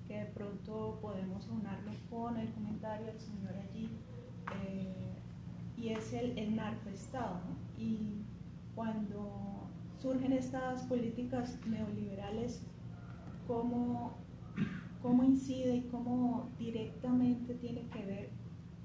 que 0.08 0.20
de 0.20 0.26
pronto 0.26 1.00
podemos 1.02 1.48
unarlo 1.50 1.92
con 2.10 2.38
el 2.38 2.50
comentario 2.52 3.08
del 3.08 3.20
señor 3.20 3.54
allí 3.56 3.90
eh, 4.66 5.14
y 5.78 5.90
es 5.90 6.14
el, 6.14 6.38
el 6.38 6.56
narcoestado. 6.56 7.36
¿no? 7.36 7.82
Y 7.84 8.22
cuando 8.76 9.53
surgen 10.04 10.34
estas 10.34 10.82
políticas 10.84 11.58
neoliberales, 11.66 12.62
¿cómo, 13.48 14.18
cómo 15.02 15.24
incide 15.24 15.78
y 15.78 15.82
cómo 15.84 16.50
directamente 16.60 17.54
tiene 17.54 17.88
que 17.88 18.06
ver 18.06 18.30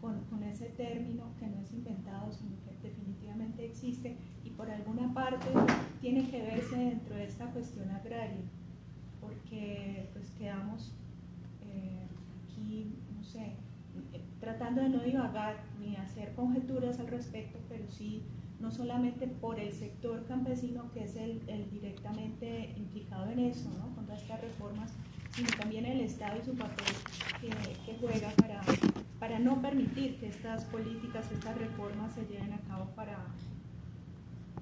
con, 0.01 0.21
con, 0.27 0.45
ese 0.45 0.67
término 0.67 1.25
que 1.41 1.49
no 1.49 1.61
es 1.61 1.73
inventado, 1.73 2.33
sino 2.33 2.55
que 2.63 2.89
definitivamente 2.89 3.65
existe 3.67 4.17
y 4.45 4.51
por 4.51 4.71
alguna 4.71 5.13
parte 5.13 5.49
tiene 6.01 6.31
que 6.31 6.41
verse 6.41 6.77
dentro 6.77 7.17
de 7.17 7.25
esta 7.25 7.47
cuestión 7.47 7.91
agraria, 7.91 8.45
porque 9.21 10.09
pues 10.13 10.31
quedamos 10.39 10.95
eh, 11.67 12.07
aquí, 12.45 12.95
no 13.13 13.25
sé, 13.25 13.57
tratando 14.39 14.83
de 14.83 14.89
no 14.91 15.01
divagar 15.01 15.57
ni 15.81 15.97
hacer 15.97 16.33
conjeturas 16.37 17.01
al 17.01 17.09
respecto, 17.09 17.59
pero 17.69 17.89
sí 17.89 18.23
no 18.61 18.73
solamente 18.73 19.29
por 19.29 19.61
el 19.61 19.73
sector 19.73 20.27
campesino 20.27 20.91
que 20.93 21.05
es 21.05 21.17
el, 21.17 21.41
directamente 21.71 22.75
implicado 22.77 23.31
en 23.31 23.39
eso, 23.39 23.71
¿no? 23.79 23.95
con 23.95 24.05
todas 24.05 24.23
estas 24.23 24.41
reformas, 24.41 24.93
sino 25.33 25.49
también 25.59 25.87
el 25.87 26.01
Estado 26.01 26.39
y 26.41 26.45
su 26.45 26.55
papel 26.57 26.87
que, 27.41 27.49
que, 27.49 27.99
juega 28.01 28.31
para, 28.31 28.61
para 29.21 29.39
no 29.39 29.63
permitir 29.63 30.19
que 30.19 30.29
estas 30.29 30.65
políticas, 30.65 31.31
estas 31.31 31.57
reformas 31.57 32.13
se 32.15 32.27
lleven 32.27 32.53
a 32.53 32.59
cabo 32.63 32.87
para, 32.97 33.19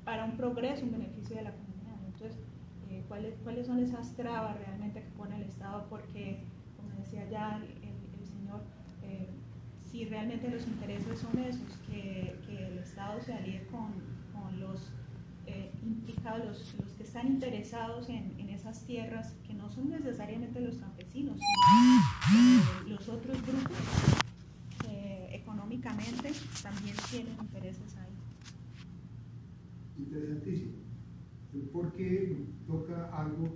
para 0.04 0.24
un 0.24 0.37
progreso, 0.37 0.85
un 0.85 0.92
beneficio 0.92 1.37
de 1.37 1.42
la 1.42 1.52
comunidad. 1.52 1.96
Entonces, 2.06 2.38
eh, 2.90 3.02
¿cuáles, 3.09 3.35
¿cuáles 3.42 3.66
son 3.66 3.78
esas 3.78 4.14
trabas 4.14 4.59
realmente 4.59 5.02
que 5.02 5.11
pone 5.11 5.37
el 5.37 5.42
Estado? 5.44 5.87
Porque, 5.88 6.44
como 6.76 6.90
decía 7.00 7.26
ya 7.30 7.56
el, 7.56 7.64
el 7.64 8.26
señor, 8.26 8.61
eh, 9.02 9.30
si 9.96 10.04
realmente 10.04 10.50
los 10.50 10.66
intereses 10.66 11.18
son 11.18 11.38
esos, 11.38 11.78
que, 11.88 12.37
que 12.46 12.66
el 12.66 12.78
Estado 12.80 13.18
se 13.22 13.32
alíe 13.32 13.66
con, 13.70 13.94
con 14.35 14.61
los 14.61 14.92
eh, 15.46 15.70
implicados, 15.82 16.44
los, 16.44 16.74
los, 16.85 16.92
que 16.96 17.02
están 17.02 17.28
interesados 17.28 18.11
en, 18.11 18.35
en, 18.38 18.50
esas 18.50 18.85
tierras, 18.85 19.32
que 19.46 19.54
no 19.54 19.70
son 19.70 19.88
necesariamente 19.88 20.61
los 20.61 20.76
campesinos, 20.76 21.40
sino 22.28 22.61
eh, 22.61 22.88
los 22.88 23.09
otros 23.09 23.40
grupos 23.40 23.76
que 24.82 25.35
económicamente 25.35 26.30
también 26.62 26.96
tienen 27.11 27.32
intereses 27.40 27.96
ahí. 27.96 28.12
Interesantísimo, 29.98 30.72
porque 31.72 32.37
toca 32.66 33.09
algo 33.16 33.48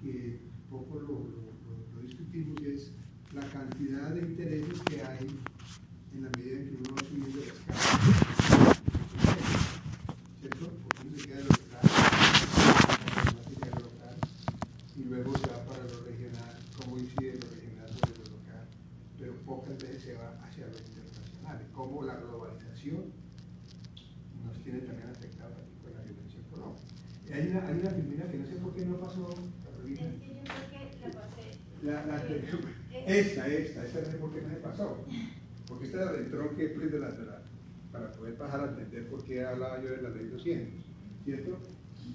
que 0.00 0.38
poco 0.70 1.00
lo, 1.00 1.08
lo, 1.08 1.96
lo 1.96 2.02
discutimos 2.06 2.62
es 2.62 2.92
la 3.34 3.44
cantidad 3.48 4.10
de 4.10 4.20
intereses 4.20 4.80
que 4.82 5.02
hay 5.02 5.26
en 6.14 6.22
la 6.22 6.30
medida 6.38 6.60
en 6.60 6.68
que 6.68 6.76
uno 6.76 6.94
va 6.94 7.02
subiendo 7.02 7.38
la 7.38 7.44
escala. 7.44 8.74
¿Cierto? 10.40 10.70
Porque 10.84 11.08
uno 11.08 11.16
se 11.18 11.26
queda 11.26 11.40
en 11.40 11.44
lo 11.44 11.50
local, 11.50 11.82
local, 13.82 14.16
y 14.96 15.02
luego 15.02 15.38
se 15.38 15.46
va 15.48 15.64
para 15.64 15.82
lo 15.84 16.04
regional, 16.04 16.54
cómo 16.78 16.98
incide 16.98 17.34
lo 17.34 17.50
regional 17.50 17.88
sobre 17.98 18.18
lo 18.18 18.36
local, 18.38 18.64
pero 19.18 19.32
pocas 19.44 19.76
veces 19.78 20.02
se 20.02 20.14
va 20.14 20.38
hacia 20.44 20.66
lo 20.68 20.78
internacional, 20.78 21.66
cómo 21.72 22.02
la 22.04 22.14
globalización 22.16 23.10
nos 24.46 24.58
tiene 24.62 24.80
también 24.80 25.08
afectados 25.10 25.58
aquí 25.58 25.74
con 25.82 25.94
la 25.94 26.02
violencia 26.02 26.38
económica. 26.40 26.82
Hay 27.32 27.48
una, 27.48 27.66
hay 27.66 27.80
una 27.80 27.90
primera 27.90 28.30
que 28.30 28.38
no 28.38 28.46
sé 28.46 28.54
por 28.56 28.74
qué 28.74 28.84
no 28.86 28.98
pasó, 28.98 29.34
Carolina. 29.64 30.02
Es 30.02 30.14
que 30.20 30.28
yo 30.28 30.42
creo 30.44 30.90
que 30.90 31.00
la 31.00 31.10
pasé. 31.10 31.58
La, 31.82 32.06
la, 32.06 32.16
Eh, 32.28 33.04
esta, 33.06 33.48
esta, 33.48 33.84
esta 33.84 34.00
no 34.00 34.06
sé 34.06 34.16
por 34.18 34.32
qué 34.32 34.42
no 34.42 34.50
se 34.50 34.56
pasó. 34.56 35.04
Porque 35.74 35.86
esta 35.86 36.02
era 36.02 36.12
del 36.12 36.30
tronque 36.30 36.68
de 36.68 36.98
la, 37.00 37.10
de 37.10 37.26
la, 37.26 37.42
para 37.90 38.12
poder 38.12 38.36
pasar 38.36 38.60
a 38.60 38.68
entender 38.68 39.08
por 39.08 39.24
qué 39.24 39.44
hablaba 39.44 39.82
yo 39.82 39.90
de 39.90 40.02
la 40.02 40.10
ley 40.10 40.28
200, 40.28 40.84
¿cierto? 41.24 41.58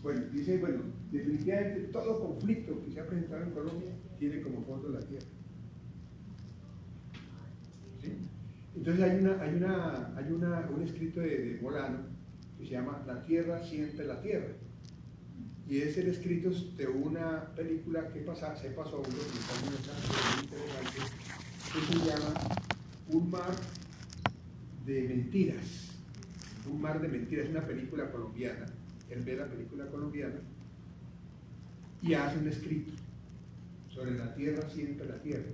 Bueno, 0.01 0.21
dice, 0.31 0.59
bueno, 0.59 0.83
definitivamente 1.11 1.81
todo 1.91 2.21
conflicto 2.21 2.81
que 2.85 2.89
se 2.89 3.01
ha 3.01 3.05
presentado 3.05 3.43
en 3.43 3.51
Colombia 3.51 3.89
tiene 4.17 4.41
como 4.41 4.63
fondo 4.63 4.87
la 4.87 5.01
tierra. 5.01 5.25
Entonces 8.77 9.03
hay, 9.03 9.19
una, 9.19 9.41
hay, 9.41 9.55
una, 9.55 10.15
hay 10.15 10.31
una, 10.31 10.69
un 10.73 10.81
escrito 10.81 11.19
de, 11.19 11.37
de 11.37 11.61
Molano 11.61 11.97
que 12.57 12.63
se 12.65 12.71
llama 12.71 13.03
La 13.05 13.25
tierra 13.25 13.61
siempre 13.61 14.05
la 14.05 14.21
tierra. 14.21 14.53
Y 15.67 15.79
es 15.79 15.97
el 15.97 16.07
escrito 16.07 16.49
de 16.77 16.87
una 16.87 17.53
película 17.57 18.07
que 18.07 18.21
pasa, 18.21 18.55
se 18.55 18.69
pasó 18.69 18.95
a 18.95 18.99
un 18.99 19.03
documental 19.03 19.57
muy 19.65 20.43
interesante 20.45 20.99
que 21.73 21.99
se 21.99 22.05
llama 22.05 22.33
Un 23.11 23.31
mar 23.31 23.55
de 24.85 25.01
mentiras. 25.07 25.95
Un 26.69 26.81
mar 26.81 27.01
de 27.01 27.07
mentiras, 27.07 27.45
es 27.45 27.51
una 27.51 27.65
película 27.65 28.11
colombiana. 28.11 28.65
Él 29.09 29.23
ve 29.23 29.35
la 29.35 29.47
película 29.47 29.87
colombiana 29.87 30.39
y 32.01 32.13
hace 32.13 32.37
un 32.37 32.47
escrito 32.47 32.91
sobre 33.89 34.17
la 34.17 34.33
tierra, 34.35 34.69
siempre 34.69 35.07
la 35.07 35.21
tierra. 35.21 35.51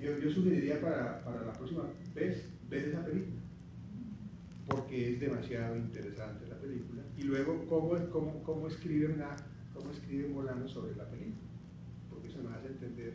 Yo, 0.00 0.18
yo 0.18 0.30
sugeriría 0.30 0.80
para, 0.80 1.24
para 1.24 1.42
la 1.42 1.52
próxima 1.52 1.84
vez 2.14 2.44
ver 2.70 2.88
esa 2.88 3.04
película, 3.04 3.40
porque 4.68 5.14
es 5.14 5.20
demasiado 5.20 5.76
interesante 5.76 6.46
la 6.48 6.56
película. 6.58 7.02
Y 7.18 7.22
luego, 7.22 7.64
cómo, 7.66 7.98
cómo, 8.10 8.42
cómo 8.42 8.68
escribe 8.68 9.08
Molano 10.28 10.68
sobre 10.68 10.94
la 10.94 11.08
película, 11.08 11.48
porque 12.10 12.28
eso 12.28 12.42
nos 12.42 12.52
hace 12.52 12.68
entender, 12.68 13.14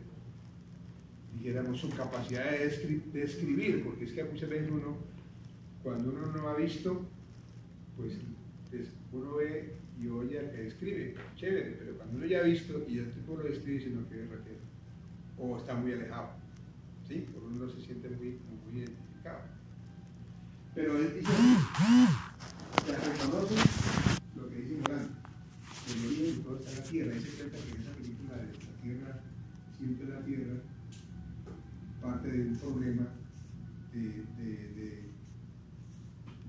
dijéramos, 1.38 1.80
su 1.80 1.90
capacidad 1.90 2.50
de, 2.50 2.66
escri 2.66 3.02
de 3.12 3.22
escribir, 3.22 3.84
porque 3.84 4.04
es 4.04 4.12
que 4.12 4.24
muchas 4.24 4.50
veces 4.50 4.70
uno, 4.70 4.96
cuando 5.82 6.10
uno 6.10 6.26
no 6.32 6.48
ha 6.48 6.56
visto, 6.56 7.06
pues 7.96 8.18
uno 9.12 9.36
ve 9.36 9.74
y 10.00 10.08
oye 10.08 10.38
al 10.38 10.50
que 10.50 10.66
escribe, 10.68 11.14
chévere, 11.36 11.76
pero 11.78 11.96
cuando 11.96 12.18
uno 12.18 12.26
ya 12.26 12.40
ha 12.40 12.42
visto 12.42 12.84
y 12.88 12.98
el 12.98 13.10
tipo 13.12 13.36
lo 13.36 13.48
escribe, 13.48 13.80
sino 13.80 14.08
que 14.08 14.22
es 14.22 14.30
Raquel, 14.30 14.58
o 15.38 15.56
está 15.56 15.74
muy 15.74 15.92
alejado, 15.92 16.30
¿sí? 17.06 17.26
Porque 17.32 17.46
uno 17.46 17.66
no 17.66 17.70
se 17.70 17.80
siente 17.80 18.08
muy, 18.10 18.38
muy 18.70 18.80
identificado. 18.80 19.40
Pero 20.74 20.98
él 20.98 21.14
dice, 21.18 21.32
ya 22.86 22.96
reconoce 22.96 23.54
lo 24.36 24.48
que 24.48 24.56
dice 24.56 24.76
Morán, 24.80 25.18
el 25.88 26.06
origen 26.06 26.36
de 26.36 26.42
todo 26.44 26.58
está 26.58 26.70
en 26.70 26.76
la 26.76 26.82
tierra, 26.84 27.16
y 27.16 27.20
se 27.20 27.30
cuenta 27.30 27.56
que 27.58 27.70
en 27.70 27.82
esa 27.82 27.92
película 27.92 28.36
de 28.36 28.46
la 28.46 28.82
tierra, 28.82 29.20
siempre 29.76 30.08
la 30.08 30.24
tierra, 30.24 30.54
parte 32.08 32.30
de 32.30 32.48
un 32.48 32.56
problema 32.56 33.06
de, 33.92 34.24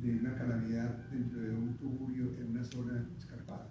de, 0.02 0.19
una 0.19 0.34
calamidad 0.36 1.10
dentro 1.12 1.41
de 1.41 1.50
un 1.50 1.78
tuburio 1.78 2.32
en 2.39 2.52
una 2.52 2.63
zona 2.63 3.06
escarpada, 3.17 3.69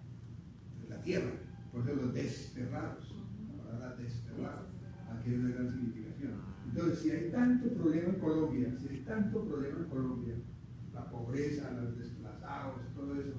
de 0.83 0.88
la 0.88 1.01
tierra, 1.01 1.33
por 1.72 1.83
eso 1.83 1.94
los 1.94 2.12
desterrados, 2.12 3.14
la 3.57 3.64
palabra 3.64 3.96
desterrado, 3.96 4.66
aquí 5.11 5.31
hay 5.31 5.37
una 5.37 5.55
gran 5.55 5.70
significación. 5.70 6.33
Entonces, 6.68 6.98
si 6.98 7.11
hay 7.11 7.31
tanto 7.31 7.72
problema 7.72 8.09
en 8.11 8.20
Colombia, 8.20 8.77
si 8.79 8.88
hay 8.88 9.01
tanto 9.01 9.44
problema 9.44 9.79
en 9.79 9.85
Colombia, 9.87 10.35
la 10.92 11.11
pobreza, 11.11 11.70
los 11.72 11.98
desplazados, 11.98 12.77
todo 12.94 13.18
eso, 13.18 13.37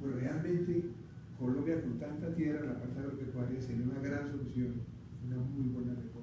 pues 0.00 0.14
realmente 0.14 0.90
Colombia 1.38 1.82
con 1.82 1.98
tanta 1.98 2.34
tierra, 2.34 2.64
la 2.64 2.80
parte 2.80 2.98
agropecuaria, 2.98 3.60
sería 3.60 3.84
una 3.84 4.00
gran 4.00 4.26
solución, 4.26 4.80
una 5.26 5.36
muy 5.36 5.68
buena 5.68 5.94
reforma. 5.94 6.15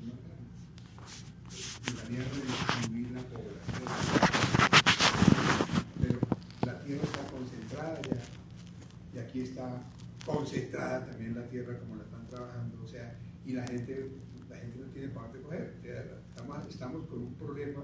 Redistribuir 1.86 3.12
la 3.12 3.22
población 3.22 4.64
tierra 6.84 7.04
está 7.04 7.28
concentrada 7.28 8.02
ya, 8.02 8.18
y 9.14 9.20
aquí 9.20 9.42
está 9.42 9.82
concentrada 10.26 11.06
también 11.06 11.36
la 11.36 11.48
tierra 11.48 11.78
como 11.80 11.96
la 11.96 12.04
están 12.04 12.28
trabajando, 12.28 12.84
o 12.84 12.88
sea, 12.88 13.18
y 13.46 13.54
la 13.54 13.66
gente, 13.68 14.10
la 14.50 14.58
gente 14.58 14.80
no 14.80 14.88
tiene 14.88 15.08
para 15.10 15.28
dónde 15.28 15.42
coger. 15.42 15.74
Estamos, 16.30 16.68
estamos 16.70 17.08
con 17.08 17.20
un 17.20 17.34
problema 17.36 17.84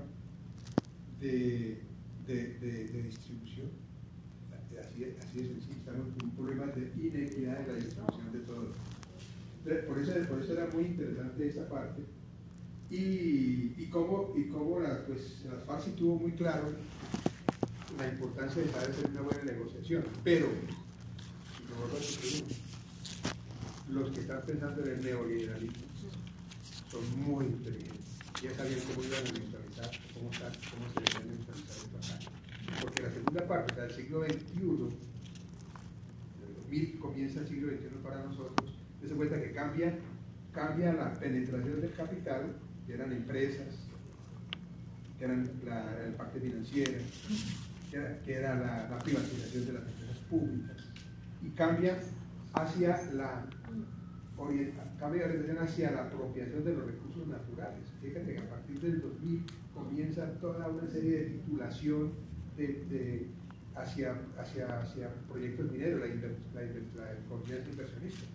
de, 1.20 1.82
de, 2.28 2.36
de, 2.60 2.88
de 2.88 3.04
distribución. 3.04 3.70
Así, 4.52 4.78
así 4.78 5.40
es 5.42 5.48
sencillo, 5.48 5.76
estamos 5.78 6.08
con 6.16 6.30
un 6.30 6.36
problema 6.36 6.66
de 6.68 6.91
inequidad 6.95 7.62
en 7.62 7.68
la 7.68 7.74
distribución 7.74 8.32
de 8.32 8.39
todo. 8.39 8.72
Por, 9.88 10.00
eso, 10.00 10.14
por 10.30 10.41
eso 10.41 10.54
era 10.54 10.68
muy 10.74 10.86
interesante 10.86 11.47
esta 11.47 11.68
parte. 11.68 12.02
Y, 12.90 13.76
y 13.78 13.90
cómo, 13.92 14.34
y 14.36 14.48
cómo 14.48 14.80
la, 14.80 15.06
pues, 15.06 15.46
la 15.46 15.60
FARC 15.60 15.96
tuvo 15.96 16.16
muy 16.16 16.32
claro 16.32 16.74
la 17.98 18.08
importancia 18.08 18.64
de 18.64 18.70
saber 18.70 18.90
hacer 18.90 19.10
una 19.12 19.22
buena 19.22 19.44
negociación. 19.44 20.04
Pero, 20.24 20.48
los 23.90 24.12
que 24.12 24.20
están 24.22 24.42
pensando 24.46 24.84
en 24.84 24.92
el 24.92 25.04
neoliberalismo 25.04 25.90
son 26.90 27.22
muy 27.22 27.46
inteligentes. 27.46 28.18
Ya 28.42 28.54
sabían 28.56 28.80
cómo 28.82 29.06
iban 29.06 29.20
a 29.20 29.32
neutralizar, 29.32 29.92
cómo, 30.14 30.32
está, 30.32 30.52
cómo 30.72 30.86
se 30.94 31.20
debe 31.20 31.36
neutralizar 31.36 31.78
el 31.84 31.90
pasaje. 31.92 32.28
Porque 32.82 33.04
la 33.04 33.12
segunda 33.12 33.48
parte, 33.48 33.74
o 33.74 33.76
sea, 33.76 33.84
del 33.86 33.96
siglo 33.96 34.24
XXI, 34.24 35.10
2000 36.56 37.00
comienza 37.00 37.40
el 37.42 37.48
siglo 37.48 37.72
XXI 37.72 37.88
para 38.04 38.24
nosotros, 38.24 38.74
se 39.06 39.14
cuenta 39.14 39.42
que 39.42 39.52
cambia, 39.52 39.98
cambia 40.52 40.94
la 40.94 41.14
penetración 41.14 41.82
del 41.82 41.94
capital, 41.94 42.56
que 42.90 42.96
eran 42.96 43.12
empresas, 43.12 43.68
que 45.20 45.26
eran 45.26 45.48
la, 45.64 46.08
la 46.10 46.18
parte 46.18 46.40
financiera, 46.40 46.98
que 48.26 48.34
era, 48.34 48.56
la, 48.56 48.90
la, 48.90 48.98
privatización 48.98 49.68
de 49.68 49.74
las 49.74 49.84
empresas 49.84 50.18
públicas, 50.28 50.78
y 51.44 51.50
cambia 51.50 52.00
hacia 52.54 53.00
la 53.14 53.46
cambia 55.00 55.28
la 55.28 55.34
orientación 55.34 55.58
hacia 55.60 55.92
la 55.92 56.02
apropiación 56.04 56.64
de 56.66 56.74
los 56.74 56.86
recursos 56.86 57.28
naturales. 57.28 57.86
Fíjate 58.02 58.34
que 58.34 58.40
a 58.40 58.50
partir 58.50 58.80
del 58.80 59.02
2000 59.02 59.44
comienza 59.74 60.26
toda 60.40 60.68
una 60.68 60.88
serie 60.88 61.20
de 61.20 61.26
titulación 61.26 62.14
hacia, 63.76 64.16
hacia, 64.40 64.80
hacia 64.80 65.10
proyectos 65.30 65.72
mineros, 65.72 66.02
la, 66.02 66.08
la, 66.62 67.14
la 67.14 67.28
confianza 67.28 67.70
inversionista. 67.70 68.26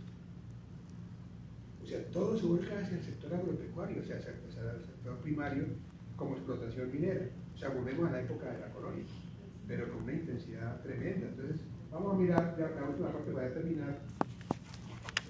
O 1.84 1.86
sea, 1.86 2.02
todo 2.10 2.38
se 2.38 2.46
vuelca 2.46 2.80
hacia 2.80 2.96
el 2.96 3.04
sector 3.04 3.34
agropecuario, 3.34 4.00
o 4.00 4.04
sea, 4.04 4.16
hacia, 4.16 4.32
el 4.32 4.84
sector 4.84 5.18
primario 5.18 5.66
como 6.16 6.34
explotación 6.34 6.90
minera. 6.90 7.28
O 7.54 7.58
sea, 7.58 7.68
volvemos 7.68 8.08
a 8.08 8.12
la 8.12 8.22
época 8.22 8.50
de 8.50 8.60
la 8.60 8.72
colonia, 8.72 9.04
pero 9.68 9.92
con 9.92 10.04
una 10.04 10.14
intensidad 10.14 10.80
tremenda. 10.80 11.28
Entonces, 11.28 11.60
vamos 11.90 12.14
a 12.14 12.16
mirar 12.16 12.56
la 12.58 12.88
última 12.88 13.12
parte 13.12 13.32
para 13.32 13.52
terminar. 13.52 13.98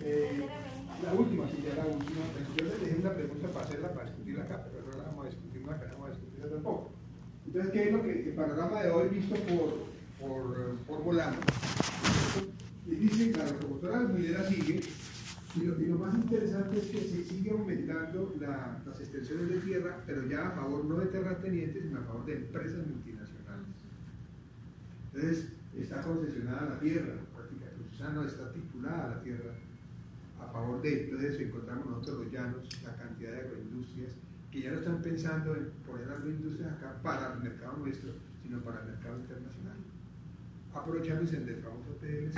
Eh, 0.00 0.46
la 1.02 1.12
última, 1.14 1.48
sí, 1.48 1.64
ya 1.66 1.74
la 1.74 1.86
última. 1.86 2.20
Yo 2.56 2.64
les 2.66 2.80
dejé 2.80 3.00
una 3.00 3.14
pregunta 3.14 3.48
para 3.48 3.66
hacerla, 3.66 3.92
para 3.92 4.06
discutirla 4.06 4.44
acá, 4.44 4.64
pero 4.70 4.86
no 4.86 4.96
la 4.96 5.04
vamos 5.08 5.26
a 5.26 5.30
discutir 5.30 5.62
acá, 5.68 5.86
no 5.88 5.92
vamos 5.94 6.08
a 6.08 6.12
discutirla 6.12 6.50
tampoco. 6.50 6.92
Entonces, 7.46 7.72
¿qué 7.72 7.82
es 7.82 7.92
lo 7.92 8.02
que 8.02 8.28
el 8.28 8.34
panorama 8.34 8.82
de 8.82 8.90
hoy 8.90 9.08
visto 9.08 9.34
por, 9.34 9.86
por, 10.20 11.02
por? 11.02 11.14
Y 12.86 12.94
dice, 12.94 13.32
la 13.36 13.50
locomotora 13.50 14.00
minera 14.00 14.48
sigue, 14.48 14.80
y 15.56 15.60
lo, 15.64 15.80
y 15.80 15.86
lo 15.86 15.98
más 15.98 16.14
interesante 16.14 16.78
es 16.78 16.86
que 16.86 16.98
se 16.98 17.24
sigue 17.24 17.50
aumentando 17.52 18.34
la- 18.40 18.80
las 18.86 19.00
extensiones 19.00 19.48
de 19.48 19.58
tierra, 19.60 20.02
pero 20.06 20.26
ya 20.26 20.48
a 20.48 20.50
favor 20.50 20.84
no 20.84 20.96
de 20.96 21.06
terratenientes, 21.06 21.82
sino 21.84 22.00
a 22.00 22.02
favor 22.04 22.26
de 22.26 22.36
empresas 22.36 22.86
multinacionales. 22.86 23.66
Entonces, 25.12 25.48
está 25.78 26.00
concesionada 26.02 26.70
la 26.70 26.80
tierra, 26.80 27.14
prácticamente, 27.34 27.94
o 27.94 27.96
sea, 27.96 28.08
no 28.10 28.24
está 28.24 28.52
titulada 28.52 29.14
la 29.16 29.22
tierra 29.22 29.52
a 30.40 30.46
favor 30.52 30.82
de. 30.82 31.04
Entonces, 31.04 31.40
encontramos 31.40 31.86
nosotros 31.86 32.24
los 32.24 32.32
llanos, 32.32 32.82
la 32.82 32.96
cantidad 32.96 33.30
de 33.32 33.38
agroindustrias, 33.40 34.12
que 34.50 34.60
ya 34.62 34.72
no 34.72 34.78
están 34.78 35.02
pensando 35.02 35.54
en 35.54 35.70
poner 35.86 36.08
agroindustrias 36.10 36.72
acá 36.72 37.00
para 37.02 37.34
el 37.34 37.40
mercado 37.42 37.76
nuestro, 37.78 38.10
sino 38.42 38.60
para 38.60 38.80
el 38.80 38.86
mercado 38.88 39.18
internacional. 39.18 39.76
Aprovechándose 40.74 41.40
del 41.40 41.62
famoso 41.62 41.96
PLC. 42.00 42.34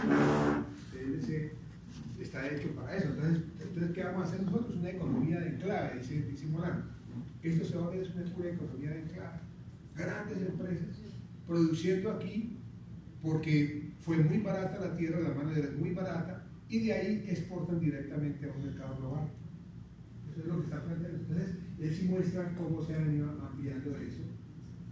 PLC 0.92 1.52
está 2.20 2.49
hecho 2.49 2.74
para 2.74 2.97
eso. 2.97 3.09
Entonces, 3.09 3.42
entonces, 3.61 3.92
¿qué 3.92 4.03
vamos 4.05 4.22
a 4.22 4.24
hacer 4.24 4.42
nosotros? 4.42 4.76
Una 4.76 4.90
economía 4.90 5.40
de 5.40 5.49
enclave, 5.51 5.99
dice, 5.99 6.22
dice. 6.22 6.47
Esto 7.42 7.64
se 7.64 7.76
va 7.76 7.86
a 7.86 7.90
ver 7.90 8.01
es 8.01 8.14
una 8.14 8.24
pura 8.34 8.51
economía 8.51 8.90
de 8.90 9.03
enclave. 9.03 9.38
Grandes 9.94 10.38
empresas 10.38 10.86
produciendo 11.47 12.11
aquí 12.11 12.59
porque 13.22 13.92
fue 14.01 14.18
muy 14.18 14.38
barata 14.38 14.78
la 14.80 14.97
tierra, 14.97 15.20
la 15.20 15.34
mano 15.34 15.51
de 15.51 15.61
es 15.61 15.76
muy 15.76 15.90
barata, 15.90 16.47
y 16.68 16.86
de 16.86 16.92
ahí 16.92 17.24
exportan 17.28 17.80
directamente 17.80 18.49
a 18.49 18.53
un 18.53 18.64
mercado 18.64 18.97
global. 18.99 19.28
Eso 20.30 20.40
es 20.40 20.47
lo 20.47 20.59
que 20.59 20.64
está 20.64 20.82
planteando. 20.84 21.18
Entonces, 21.18 21.57
él 21.80 21.94
sí 21.94 22.09
muestra 22.09 22.55
cómo 22.55 22.82
se 22.82 22.94
ha 22.94 22.99
venido 22.99 23.30
ampliando 23.30 23.97
eso. 23.99 24.22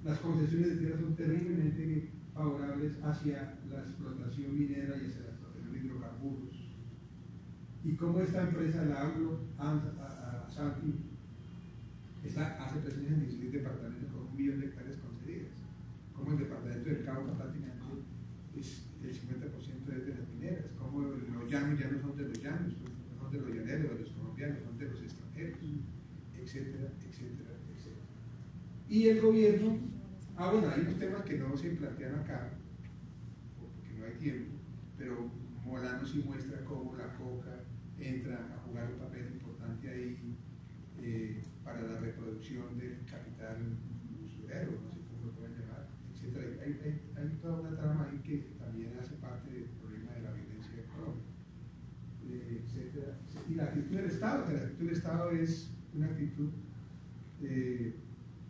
Las 0.04 0.18
concesiones 0.18 0.70
de 0.70 0.76
tierra 0.76 1.00
son 1.00 1.16
terriblemente 1.16 2.10
favorables 2.32 2.92
hacia 3.02 3.58
la 3.70 3.80
explotación 3.80 4.58
minera 4.58 4.96
y 4.96 5.06
hacia 5.06 5.22
la 5.22 5.28
explotación 5.28 5.72
de 5.72 5.78
hidrocarburos. 5.78 6.64
Y 7.84 7.94
cómo 7.96 8.20
esta 8.20 8.42
empresa, 8.42 8.84
la 8.84 9.02
Anglo 9.02 9.40
An- 9.58 9.92
a- 10.00 10.04
a- 10.06 10.46
Ashanti, 10.46 10.94
está, 12.24 12.64
hace 12.64 12.78
presencia 12.80 13.12
en 13.14 13.20
16 13.20 13.52
departamentos 13.52 14.10
con 14.10 14.26
un 14.28 14.36
millón 14.36 14.60
de 14.60 14.66
hectáreas 14.66 14.96
concedidas. 14.96 15.52
Como 16.14 16.32
el 16.32 16.38
departamento 16.38 16.88
del 16.88 17.04
Cabo 17.04 17.26
prácticamente 17.26 17.84
es 18.56 18.86
el 19.02 19.12
50% 19.12 19.92
es 19.92 20.06
de 20.06 20.14
las 20.14 20.28
mineras, 20.28 20.64
como 20.78 21.02
los 21.02 21.50
llanos 21.50 21.78
ya 21.78 21.90
no 21.90 22.00
son 22.00 22.16
de 22.16 22.28
los 22.28 22.42
llanos, 22.42 22.72
no 23.12 23.18
son 23.22 23.32
de 23.32 23.40
los 23.40 23.48
llaneros, 23.50 23.90
de 23.92 23.98
los 24.00 24.10
colombianos, 24.12 24.58
son 24.64 24.78
de 24.78 24.88
los 24.88 25.02
extranjeros, 25.02 25.58
etcétera, 26.38 26.88
etcétera, 27.06 27.50
etcétera. 27.68 28.06
Y 28.88 29.08
el 29.08 29.20
gobierno, 29.20 29.76
ah 30.36 30.50
bueno, 30.52 30.68
hay 30.70 30.80
unos 30.82 30.98
temas 30.98 31.22
que 31.24 31.36
no 31.38 31.54
se 31.56 31.70
plantean 31.70 32.14
acá, 32.20 32.50
porque 33.60 33.98
no 33.98 34.06
hay 34.06 34.12
tiempo, 34.14 34.52
pero 34.96 35.28
Molano 35.66 36.06
sí 36.06 36.22
muestra 36.24 36.64
cómo 36.64 36.94
la 36.96 37.12
coca 37.16 37.63
entra 38.04 38.36
a 38.54 38.58
jugar 38.66 38.92
un 38.92 38.98
papel 38.98 39.32
importante 39.32 39.88
ahí 39.88 40.36
eh, 41.00 41.42
para 41.64 41.82
la 41.82 42.00
reproducción 42.00 42.78
del 42.78 43.04
capital 43.04 43.76
usurero, 44.22 44.72
no 44.82 44.90
sé 44.90 45.00
cómo 45.08 45.26
lo 45.26 45.32
pueden 45.32 45.54
llamar, 45.58 45.88
etcétera. 46.12 46.62
Hay, 46.62 46.80
hay, 46.84 47.00
hay 47.16 47.28
toda 47.40 47.60
una 47.60 47.76
trama 47.76 48.08
ahí 48.10 48.18
que 48.18 48.54
también 48.58 48.92
hace 49.00 49.14
parte 49.16 49.50
del 49.50 49.64
problema 49.80 50.12
de 50.12 50.22
la 50.22 50.32
violencia 50.32 50.72
económica, 50.80 51.28
eh, 52.28 52.62
etcétera. 52.64 53.18
Y 53.48 53.54
la 53.54 53.64
actitud 53.64 53.96
del 53.96 54.06
Estado, 54.06 54.44
que 54.46 54.52
la 54.52 54.60
actitud 54.60 54.86
del 54.86 54.96
Estado 54.96 55.30
es 55.30 55.70
una 55.94 56.06
actitud 56.06 56.50
eh, 57.42 57.96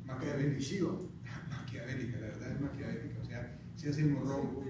maquiavélica, 0.05 0.85
maquiavélica, 1.51 2.21
la 2.21 2.27
verdad 2.27 2.53
es 2.53 2.61
maquiavélica, 2.61 3.21
o 3.21 3.25
sea, 3.25 3.59
se 3.77 3.89
hace 3.89 4.03
el 4.03 4.11
morrongo, 4.11 4.65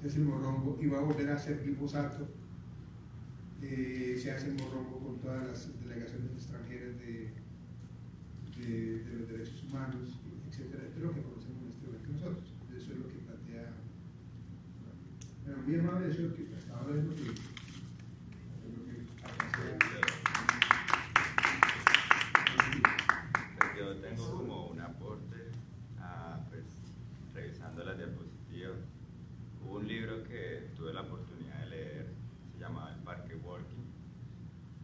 se 0.00 0.06
hace 0.06 0.18
el 0.18 0.24
morrongo 0.24 0.78
y 0.80 0.86
va 0.86 0.98
a 0.98 1.02
volver 1.02 1.30
a 1.30 1.34
hacer 1.34 1.62
glifosato, 1.64 2.28
eh, 3.62 4.18
se 4.20 4.30
hace 4.32 4.50
morrongo 4.52 4.98
con 5.00 5.18
todas 5.18 5.46
las 5.46 5.80
delegaciones 5.80 6.32
extranjeras 6.32 6.96
de, 6.98 7.30
de, 8.58 9.04
de 9.04 9.12
los 9.18 9.28
derechos 9.28 9.62
humanos, 9.64 10.08
etcétera, 10.48 10.84
esto 10.84 10.98
es 10.98 11.04
lo 11.04 11.12
que 11.14 11.22
conocemos 11.22 11.62
en 11.62 11.68
este 11.70 11.86
momento 11.86 12.12
nosotros, 12.12 12.44
eso 12.76 12.92
es 12.92 12.98
lo 12.98 13.08
que 13.08 13.18
plantea, 13.26 13.72
bueno, 15.46 15.62
muy 15.66 15.76
amable 15.78 16.10
eso 16.10 16.22
es 16.22 16.28
lo 16.30 16.34
que 16.36 16.54
hasta 16.56 16.76
ahora 16.78 16.98
es 16.98 17.04
lo 17.04 17.14
que, 17.14 17.22
es 17.22 17.28
lo 18.76 18.84
que 18.86 18.94
alcancé 19.24 19.62
a- 19.72 20.08
Pues 23.58 23.70
yo 23.78 23.96
tengo 23.96 24.30
como 24.36 24.66
un 24.68 24.80
aporte, 24.80 25.36
a, 26.00 26.40
pues, 26.50 26.64
revisando 27.34 27.84
las 27.84 27.96
diapositivas. 27.96 28.78
Hubo 29.62 29.76
un 29.78 29.88
libro 29.88 30.22
que 30.24 30.68
tuve 30.76 30.92
la 30.94 31.02
oportunidad 31.02 31.60
de 31.64 31.70
leer, 31.70 32.06
se 32.52 32.58
llamaba 32.60 32.92
El 32.94 33.00
Parque 33.02 33.34
Walking. 33.36 33.84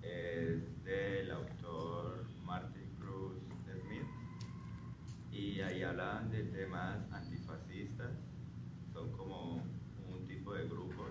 Es 0.02 0.84
del 0.84 1.30
autor 1.30 2.24
Martin 2.44 2.88
Cruz 3.00 3.34
Smith. 3.64 4.06
Y 5.32 5.60
ahí 5.60 5.82
hablaban 5.82 6.30
de 6.30 6.44
temas 6.44 6.98
antifascistas. 7.12 8.12
Son 8.92 9.10
como 9.12 9.54
un 10.08 10.26
tipo 10.26 10.54
de 10.54 10.68
grupos 10.68 11.10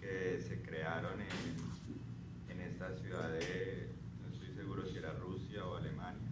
que 0.00 0.40
se 0.40 0.60
crearon 0.62 1.20
en, 1.20 2.52
en 2.52 2.60
esta 2.60 2.94
ciudad 2.96 3.30
de, 3.32 3.88
no 4.22 4.28
estoy 4.34 4.52
seguro 4.54 4.84
si 4.86 4.98
era 4.98 5.12
Rusia 5.14 5.64
o 5.64 5.76
Alemania. 5.76 6.28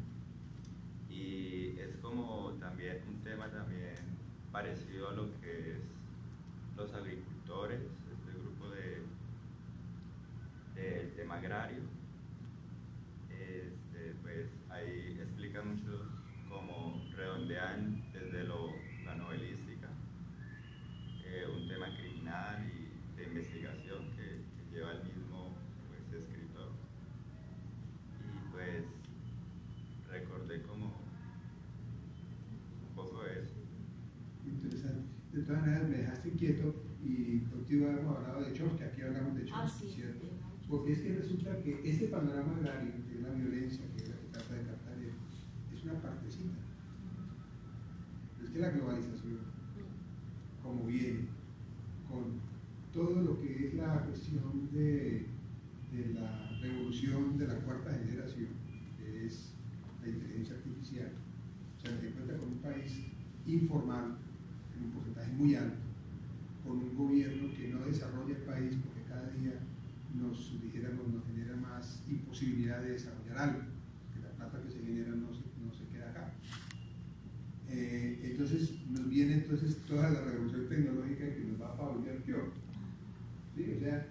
Y 1.08 1.78
es 1.78 1.96
como 2.02 2.50
también 2.60 2.98
un 3.08 3.22
tema 3.22 3.48
también 3.48 3.94
parecido 4.52 5.08
a 5.08 5.12
lo 5.14 5.28
que 5.40 5.72
es 5.72 5.78
los 6.76 6.92
agricultores, 6.92 7.80
este 7.80 8.32
grupo 8.38 8.68
de 8.68 9.02
del 10.74 11.10
tema 11.14 11.36
agrario. 11.36 11.80
Este, 13.30 14.14
pues 14.22 14.46
ahí 14.68 15.18
explican 15.22 15.74
muchos 15.74 16.02
como 16.50 17.02
redondean 17.16 18.04
desde 18.12 18.44
lo, 18.44 18.72
la 19.06 19.14
novelística, 19.14 19.88
eh, 21.24 21.44
un 21.50 21.66
tema 21.66 21.86
criminal 21.96 22.62
y 22.66 23.16
de 23.16 23.24
investigación 23.28 24.10
que, 24.16 24.42
que 24.42 24.70
lleva 24.76 24.92
el 24.92 25.02
mismo 25.04 25.54
pues, 25.88 26.22
escritor. 26.22 26.72
Y 28.20 28.52
pues 28.52 28.84
recordé 30.10 30.60
como 30.62 30.86
un 32.88 32.94
poco 32.94 33.24
eso. 33.24 33.54
Interesante. 34.46 35.06
De 35.32 35.42
todas 35.42 35.62
maneras, 35.62 35.88
me 35.88 35.96
dejaste 35.98 36.28
inquieto 36.28 36.74
hemos 37.90 38.16
hablado 38.16 38.40
de 38.44 38.52
Chomsky, 38.52 38.84
aquí 38.84 39.02
hablamos 39.02 39.34
de 39.36 39.42
Ah, 39.52 39.66
Chomsky, 39.66 39.86
sí. 39.88 39.94
¿cierto? 39.94 40.26
Porque 40.68 40.92
es 40.92 41.00
que 41.00 41.14
resulta 41.14 41.62
que 41.62 41.80
este 41.88 42.08
panorama 42.08 42.56
agrario, 42.56 42.92
que 43.06 43.14
es 43.16 43.22
la 43.22 43.30
violencia, 43.30 43.84
que 43.96 44.02
es 44.02 44.08
la 44.08 44.16
que 44.16 44.26
trata 44.32 44.54
de 44.54 44.62
captar 44.64 44.96
es 45.72 45.84
una 45.84 45.94
partecita. 46.02 46.54
Pero 48.36 48.46
es 48.46 48.52
que 48.52 48.58
la 48.58 48.70
globalización, 48.70 49.38
como 50.62 50.86
viene, 50.86 51.26
con 52.10 52.40
todo 52.92 53.22
lo 53.22 53.38
que 53.40 53.68
es 53.68 53.74
la 53.74 54.02
cuestión 54.04 54.68
de, 54.72 55.26
de 55.92 56.14
la 56.14 56.50
revolución 56.60 57.38
de 57.38 57.46
la 57.46 57.56
cuarta 57.60 57.92
generación, 57.94 58.48
que 58.98 59.26
es 59.26 59.52
la 60.02 60.08
inteligencia 60.08 60.56
artificial, 60.56 61.12
o 61.78 61.80
sea, 61.80 62.00
se 62.00 62.08
encuentra 62.08 62.36
con 62.38 62.48
un 62.48 62.58
país 62.58 63.06
informal, 63.46 64.16
en 64.76 64.84
un 64.84 64.90
porcentaje 64.92 65.32
muy 65.34 65.54
alto, 65.54 65.76
con 66.66 66.78
un 66.78 66.96
gobierno 66.96 67.52
que 67.54 67.68
no 67.68 67.84
desarrolla 67.86 68.36
el 68.36 68.42
país 68.42 68.74
porque 68.84 69.02
cada 69.08 69.30
día 69.30 69.60
nos, 70.14 70.60
dijéramos, 70.60 71.08
nos 71.08 71.24
genera 71.26 71.56
más 71.56 72.02
imposibilidad 72.08 72.82
de 72.82 72.92
desarrollar 72.92 73.38
algo, 73.38 73.60
que 74.12 74.20
la 74.20 74.30
plata 74.30 74.62
que 74.62 74.70
se 74.70 74.80
genera 74.80 75.10
no 75.10 75.32
se, 75.32 75.86
queda 75.88 76.10
acá. 76.10 76.32
Eh, 77.68 78.20
entonces 78.30 78.86
nos 78.90 79.08
viene 79.08 79.34
entonces 79.34 79.78
toda 79.86 80.10
la 80.10 80.22
revolución 80.22 80.68
tecnológica 80.68 81.34
que 81.34 81.44
nos 81.44 81.60
va 81.60 81.72
a 81.72 81.76
favorecer 81.76 82.22
peor. 82.22 82.52
¿Sí? 83.54 83.74
O 83.76 83.80
sea, 83.80 84.06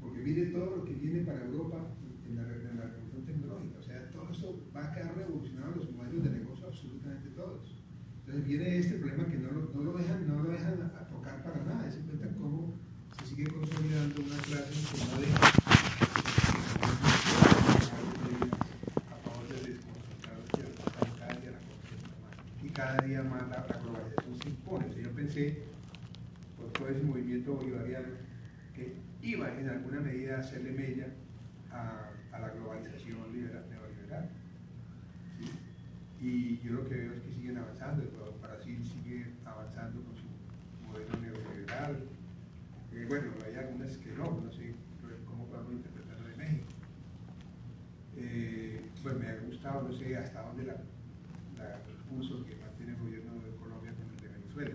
porque 0.00 0.22
mire 0.22 0.46
todo 0.46 0.76
lo 0.76 0.84
que 0.84 0.94
viene 0.94 1.20
para 1.22 1.44
Europa 1.44 1.88
en 2.28 2.36
la, 2.36 2.44
revolución 2.44 3.24
tecnológica. 3.24 3.78
O 3.78 3.82
sea, 3.82 4.10
todo 4.10 4.30
esto 4.30 4.60
va 4.74 4.84
a 4.84 4.94
quedar 4.94 5.16
revolucionado 5.16 5.76
los 5.76 5.90
modelos 5.92 6.24
de 6.24 6.30
negocio 6.30 6.66
absolutamente 6.66 7.30
todos. 7.30 7.76
Entonces 8.20 8.46
viene 8.46 8.78
este 8.78 8.98
problema 8.98 9.26
que 9.28 9.38
no 9.38 9.50
lo, 9.52 9.70
no 9.72 9.92
dejan, 9.98 10.26
no 10.26 10.42
lo 10.42 10.50
dejan 10.50 10.82
a, 10.82 11.00
a 11.00 11.08
tocar 11.08 11.42
para 11.44 11.64
nada. 11.64 11.90
Se 11.90 12.00
cuenta 12.00 12.28
cómo 12.36 12.74
se 13.18 13.26
sigue 13.26 13.46
consolidando 13.46 14.20
una 14.22 14.36
clase 14.42 14.74
que 14.92 15.04
no 15.04 15.20
deja 15.20 15.38
a 15.38 15.50
favor 19.22 19.46
de 19.48 19.54
desconcentrar 19.70 20.36
los 20.38 20.48
tierras, 20.50 20.90
cada 21.18 21.34
día 21.40 21.50
la 21.50 21.60
cosa 21.66 21.82
está 21.94 22.10
más. 22.22 22.34
Y 22.62 22.68
cada 22.70 22.96
día 23.06 23.22
más 23.22 23.42
la, 23.48 23.66
la 23.68 23.78
globalización 23.78 24.38
se 24.38 24.48
pensé, 25.36 25.58
por 26.56 26.72
todo 26.72 26.88
ese 26.88 27.02
movimiento 27.02 27.54
bolivariano, 27.54 28.08
que 28.74 28.94
iba 29.22 29.52
en 29.58 29.68
alguna 29.68 30.00
medida 30.00 30.36
a 30.36 30.40
hacerle 30.40 30.72
mella 30.72 31.08
a, 31.70 32.10
la 32.38 32.50
globalización 32.50 33.32
liberal, 33.32 33.64
neoliberal. 33.70 34.28
Y 36.20 36.58
yo 36.60 36.72
lo 36.72 36.88
que 36.88 36.94
veo 36.94 37.12
es 37.12 37.20
que 37.20 37.32
siguen 37.32 37.58
avanzando, 37.58 38.02
el 38.02 38.10
Brasil 38.42 38.78
sigue 38.84 39.26
avanzando 39.44 40.02
con 40.02 40.16
su 40.16 40.26
modelo 40.86 41.20
neoliberal. 41.20 41.96
Eh, 42.92 43.06
bueno, 43.08 43.32
hay 43.46 43.56
algunas 43.56 43.96
que 43.98 44.12
no, 44.12 44.40
no 44.40 44.52
sé 44.52 44.74
cómo 45.26 45.46
podemos 45.46 45.72
interpretarlo 45.72 46.28
de 46.28 46.36
México. 46.36 46.66
Eh, 48.16 48.80
pues 49.02 49.16
me 49.16 49.28
ha 49.28 49.36
gustado, 49.40 49.88
no 49.88 49.92
sé 49.92 50.16
hasta 50.16 50.42
dónde 50.42 50.64
la, 50.64 50.76
la 51.58 51.76
el 51.76 51.96
pulso 52.08 52.44
que 52.46 52.56
mantiene 52.56 52.92
el 52.92 52.98
gobierno 52.98 53.34
de 53.34 53.56
Colombia 53.56 53.92
con 53.92 54.08
el 54.10 54.16
de 54.16 54.28
Venezuela. 54.28 54.74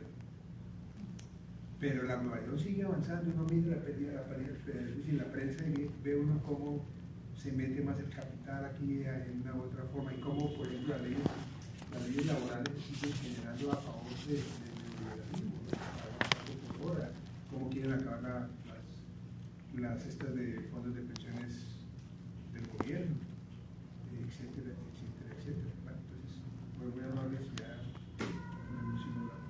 Pero 1.81 2.03
la 2.03 2.15
globalización 2.17 2.59
sigue 2.59 2.83
avanzando, 2.83 3.31
uno 3.33 3.45
mira 3.51 3.75
la, 3.75 3.81
pérdida- 3.83 4.13
la, 4.13 4.23
pérdida- 4.27 4.53
es 4.53 4.97
decir, 4.97 5.13
la 5.15 5.25
prensa 5.25 5.65
y 5.67 5.89
ve 6.03 6.15
uno 6.15 6.39
cómo 6.43 6.85
se 7.35 7.51
mete 7.51 7.81
más 7.81 7.97
el 7.99 8.09
capital 8.09 8.65
aquí 8.65 9.01
en 9.03 9.41
una 9.41 9.55
u 9.55 9.61
otra 9.63 9.83
forma 9.85 10.13
y 10.13 10.19
cómo, 10.21 10.53
por 10.55 10.67
ejemplo, 10.67 10.93
las 10.93 11.01
leyes, 11.01 11.19
las 11.91 12.07
leyes 12.07 12.25
laborales 12.27 12.69
siguen 12.87 13.13
generando 13.17 13.71
a 13.71 13.75
favor 13.77 14.13
de- 14.27 14.33
del 14.35 14.73
neoliberalismo, 15.01 15.57
avanzando 15.65 16.77
por 16.77 16.91
hora, 16.97 17.09
cómo 17.49 17.69
quieren 17.71 17.93
acabar 17.93 18.21
la- 18.21 18.49
las, 18.69 19.97
las 19.97 20.05
estas 20.05 20.35
de 20.35 20.59
fondos 20.71 20.93
de 20.93 21.01
pensiones 21.01 21.65
del 22.53 22.67
gobierno, 22.77 23.15
eh, 24.13 24.21
etcétera, 24.29 24.69
etcétera, 24.77 25.33
etcétera. 25.33 25.71
Bueno, 25.81 25.97
entonces, 25.97 26.37
pues 26.77 26.93
muy 26.93 27.03
amable 27.09 27.37
si 27.41 27.55
ya 27.57 27.73
me 28.69 28.81
mencionó 28.85 29.33
la 29.33 29.41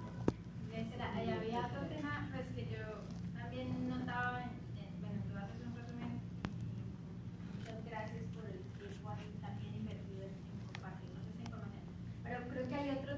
Gracias. 0.71 1.01
Ahí 1.11 1.29
había 1.29 1.67
otro 1.67 1.81
tema 1.91 2.29
pues, 2.31 2.47
que 2.55 2.63
yo 2.71 3.03
también 3.35 3.67
notaba, 3.89 4.43
en, 4.47 4.55
en- 4.79 4.95
bueno, 5.03 5.19
tú 5.27 5.35
haces 5.37 5.59
un 5.67 5.75
resumen 5.75 6.15
y 6.23 7.57
muchas 7.59 7.83
gracias 7.85 8.23
por 8.33 8.45
el 8.47 8.63
tiempo 8.79 9.09
ahí 9.11 9.35
también 9.43 9.75
invertido 9.75 10.23
en, 10.23 10.31
en 10.31 10.59
compartirnos 10.71 11.27
esta 11.27 11.41
información. 11.43 11.85
Pero 12.23 12.37
creo 12.49 12.63
que 12.69 12.75
hay 12.75 12.89
otro 12.97 13.11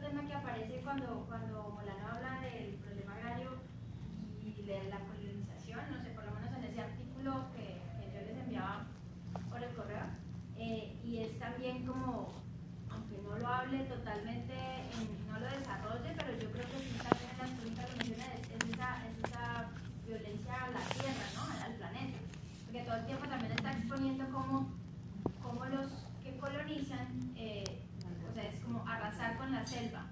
que 0.53 0.59
aparece 0.61 0.81
cuando, 0.83 1.25
cuando 1.27 1.69
Molano 1.75 2.07
habla 2.07 2.41
del 2.41 2.75
problema 2.75 3.13
agrario 3.15 3.51
y 4.41 4.61
de 4.61 4.83
la 4.89 4.99
colonización, 4.99 5.79
no 5.91 6.03
sé, 6.03 6.09
por 6.11 6.25
lo 6.25 6.31
menos 6.33 6.53
en 6.57 6.63
ese 6.65 6.81
artículo 6.81 7.45
que, 7.55 7.81
que 7.99 8.13
yo 8.13 8.21
les 8.21 8.37
enviaba 8.43 8.85
por 9.49 9.63
el 9.63 9.73
correo, 9.75 10.05
eh, 10.57 10.99
y 11.03 11.17
es 11.23 11.39
también 11.39 11.85
como 11.87 12.41
aunque 12.91 13.17
no 13.23 13.37
lo 13.37 13.47
hable 13.47 13.79
totalmente, 13.85 14.53
en- 14.53 15.27
no 15.27 15.39
lo 15.39 15.47
desarrolle, 15.47 16.13
pero 16.15 16.31
yo 16.37 16.51
creo 16.51 16.65
que 16.69 16.79
sí 16.85 16.97
también 17.01 17.29
en 17.33 17.37
las 17.39 17.89
lo 17.89 17.97
menciona, 17.97 18.33
es, 18.35 18.49
es 18.53 18.69
esa, 18.73 19.07
es 19.09 19.17
esa 19.25 19.69
violencia 20.05 20.53
a 20.53 20.69
la 20.69 20.79
tierra, 20.93 21.25
¿no? 21.33 21.65
al 21.65 21.73
planeta. 21.73 22.17
Porque 22.65 22.81
todo 22.83 22.95
el 22.97 23.05
tiempo 23.07 23.27
también 23.27 23.51
está 23.53 23.71
exponiendo 23.71 24.25
cómo, 24.31 24.69
cómo 25.41 25.65
los 25.65 25.89
que 26.23 26.37
colonizan, 26.37 27.33
eh, 27.35 27.81
o 28.29 28.33
sea, 28.33 28.43
es 28.49 28.59
como 28.63 28.87
arrasar 28.87 29.37
con 29.37 29.51
la 29.51 29.65
selva, 29.65 30.05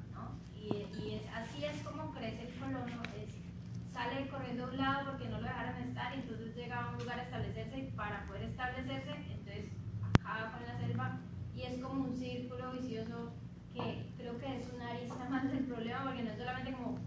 sale 4.12 4.28
corriendo 4.28 4.66
a 4.66 4.68
un 4.70 4.78
lado 4.78 5.12
porque 5.12 5.30
no 5.30 5.38
lo 5.40 5.48
dejaron 5.48 5.76
estar 5.84 6.14
y 6.16 6.20
entonces 6.20 6.56
llega 6.56 6.84
a 6.84 6.90
un 6.92 6.98
lugar 6.98 7.20
a 7.20 7.24
establecerse 7.24 7.78
y 7.80 7.92
para 7.92 8.26
poder 8.28 8.44
establecerse, 8.44 9.12
entonces 9.32 9.66
acaba 10.20 10.52
con 10.52 10.66
la 10.68 10.78
selva 10.80 11.20
y 11.56 11.62
es 11.64 11.80
como 11.82 12.04
un 12.06 12.16
círculo 12.18 12.72
vicioso 12.74 13.34
que 13.74 14.06
creo 14.18 14.38
que 14.38 14.58
es 14.60 14.66
una 14.74 14.90
arista 14.92 15.26
más 15.30 15.44
del 15.52 15.64
problema 15.66 16.04
porque 16.04 16.24
no 16.24 16.32
es 16.32 16.38
solamente 16.38 16.74
como 16.74 16.98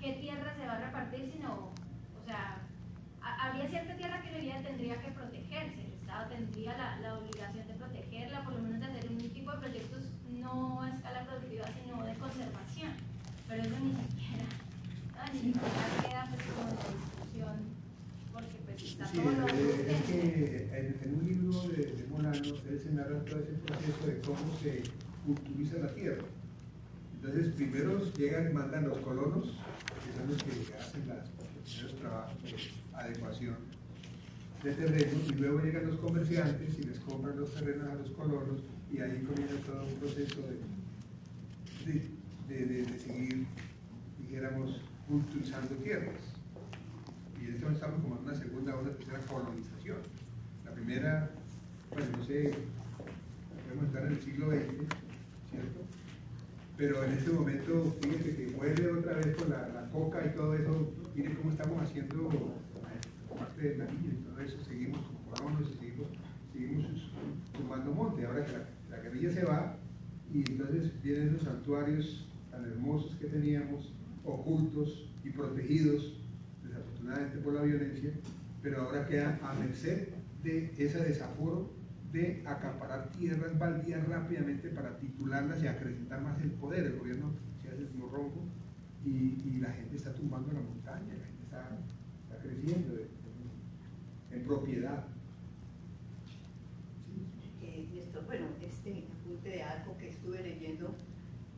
qué 0.00 0.12
tierra 0.14 0.54
se 0.56 0.66
va 0.66 0.72
a 0.74 0.80
repartir, 0.80 1.30
sino, 1.32 1.52
o 1.54 2.24
sea, 2.26 2.56
ha- 3.22 3.46
habría 3.48 3.68
cierta 3.68 3.94
tierra 3.96 4.20
que 4.22 4.30
realidad 4.30 4.62
tendría 4.62 5.00
que 5.00 5.10
protegerse, 5.12 5.80
el 5.86 5.92
Estado 5.92 6.28
tendría 6.30 6.76
la, 6.76 6.96
la 6.96 7.18
obligación 7.18 7.66
de 7.68 7.74
protegerla, 7.74 8.42
por 8.44 8.54
lo 8.54 8.62
menos 8.62 8.80
de 8.80 8.86
hacer 8.86 9.08
un 9.10 9.18
tipo 9.18 9.52
de 9.52 9.58
proyectos 9.58 10.04
no 10.40 10.82
a 10.82 10.88
escala 10.90 11.20
productiva, 11.26 11.66
sino 11.84 12.02
de 12.02 12.14
conservación, 12.14 12.92
pero 13.46 13.62
eso 13.62 13.76
ni 13.78 13.92
siquiera 13.92 14.46
queda 16.02 16.26
pues 16.30 16.42
como 16.44 16.68
en 16.70 16.76
la 16.76 16.88
discusión 16.96 17.56
porque 18.32 18.56
pues 18.64 18.82
está 18.82 18.99
Sí, 19.12 19.18
eh, 19.18 19.88
es 19.88 20.02
que 20.04 20.68
en, 21.04 21.14
un 21.14 21.26
libro 21.26 21.62
de, 21.68 21.84
de 21.96 22.06
Molano 22.08 22.38
él 22.38 22.80
se 22.80 22.92
narra 22.92 23.24
todo 23.24 23.40
ese 23.40 23.52
proceso 23.66 24.06
de 24.06 24.20
cómo 24.20 24.58
se 24.62 24.82
culturiza 25.26 25.78
la 25.78 25.94
tierra. 25.94 26.22
Entonces, 27.16 27.52
primero 27.54 28.12
llegan, 28.14 28.52
mandan 28.54 28.88
los 28.88 28.98
colonos, 28.98 29.46
que 29.46 30.18
son 30.18 30.28
los 30.28 30.42
que 30.42 30.74
hacen 30.78 31.08
las- 31.08 31.28
los 31.36 31.48
primeros 31.64 31.96
trabajos 32.00 32.42
de 32.42 32.56
adecuación 32.96 33.56
de 34.62 34.72
terrenos, 34.72 35.28
y 35.28 35.34
luego 35.34 35.60
llegan 35.60 35.86
los 35.86 35.98
comerciantes 35.98 36.78
y 36.78 36.82
les 36.84 36.98
compran 37.00 37.36
los 37.38 37.52
terrenos 37.54 37.88
a 37.90 37.94
los 37.94 38.10
colonos, 38.10 38.60
y 38.92 39.00
ahí 39.00 39.22
comienza 39.26 39.56
todo 39.66 39.86
un 39.86 39.94
proceso 39.94 40.36
de, 41.86 41.92
de- 42.48 42.66
de- 42.66 42.82
de 42.84 42.98
seguir, 42.98 43.46
dijéramos, 44.20 44.80
culturizando 45.08 45.74
tierras. 45.76 46.20
Y 47.40 47.46
en 47.46 47.54
este 47.54 47.72
estamos 47.72 48.02
como 48.02 48.20
una 48.20 48.34
segunda 48.34 48.76
o 48.76 48.80
una 48.80 48.90
tercera 48.90 49.20
colonización. 49.20 49.98
La 50.64 50.72
primera, 50.72 51.30
bueno, 51.90 52.06
no 52.18 52.24
sé, 52.24 52.54
podemos 53.64 53.86
estar 53.86 54.04
en 54.04 54.12
el 54.12 54.20
siglo 54.20 54.50
XX, 54.50 54.60
¿cierto? 55.50 55.80
Pero 56.76 57.04
en 57.04 57.12
este 57.12 57.30
momento, 57.30 57.96
fíjense 58.02 58.36
que 58.36 58.46
vuelve 58.56 58.92
otra 58.92 59.14
vez 59.14 59.36
con 59.36 59.50
la, 59.50 59.68
la 59.68 59.88
coca 59.90 60.24
y 60.26 60.36
todo 60.36 60.54
eso, 60.54 60.92
miren 61.14 61.34
cómo 61.36 61.50
estamos 61.50 61.82
haciendo 61.82 62.28
parte 63.38 63.62
de 63.62 63.78
la 63.78 63.84
niña 63.86 64.12
y 64.12 64.24
todo 64.24 64.40
eso, 64.40 64.58
seguimos 64.68 65.00
con 65.00 65.34
colonos 65.34 65.70
y 65.70 65.78
seguimos, 65.78 66.08
seguimos 66.52 67.10
sumando 67.56 67.92
monte. 67.92 68.26
Ahora 68.26 68.44
que 68.44 68.52
la, 68.52 68.64
la 68.90 69.02
guerrilla 69.02 69.30
se 69.30 69.44
va, 69.44 69.76
y 70.32 70.38
entonces 70.50 70.92
vienen 71.02 71.28
esos 71.28 71.42
santuarios 71.42 72.26
tan 72.50 72.64
hermosos 72.64 73.14
que 73.16 73.26
teníamos, 73.26 73.92
ocultos 74.24 75.08
y 75.24 75.30
protegidos, 75.30 76.19
por 77.42 77.54
la 77.54 77.62
violencia, 77.62 78.10
pero 78.62 78.82
ahora 78.82 79.06
quedan 79.06 79.40
a 79.42 79.54
merced 79.54 80.08
de 80.42 80.72
ese 80.78 81.02
desaforo 81.02 81.70
de 82.12 82.42
acaparar 82.46 83.10
tierras 83.10 83.58
baldías 83.58 84.06
rápidamente 84.08 84.68
para 84.70 84.98
titularlas 84.98 85.62
y 85.62 85.66
acrecentar 85.66 86.20
más 86.22 86.40
el 86.42 86.50
poder. 86.52 86.86
El 86.86 86.98
gobierno 86.98 87.32
se 87.62 87.68
hace 87.68 87.82
el 87.82 87.94
morrongo 87.94 88.44
y, 89.04 89.40
y 89.44 89.58
la 89.60 89.70
gente 89.70 89.96
está 89.96 90.12
tumbando 90.12 90.52
la 90.52 90.60
montaña, 90.60 91.14
la 91.14 91.24
gente 91.24 91.42
está, 91.44 91.78
creciendo 92.42 92.96
en, 94.30 94.44
propiedad. 94.44 95.04
Eh, 97.62 98.08
bueno, 98.26 98.46
este 98.60 99.04
apunte 99.20 99.48
de 99.48 99.62
algo 99.62 99.96
que 99.98 100.08
estuve 100.08 100.42
leyendo 100.42 100.94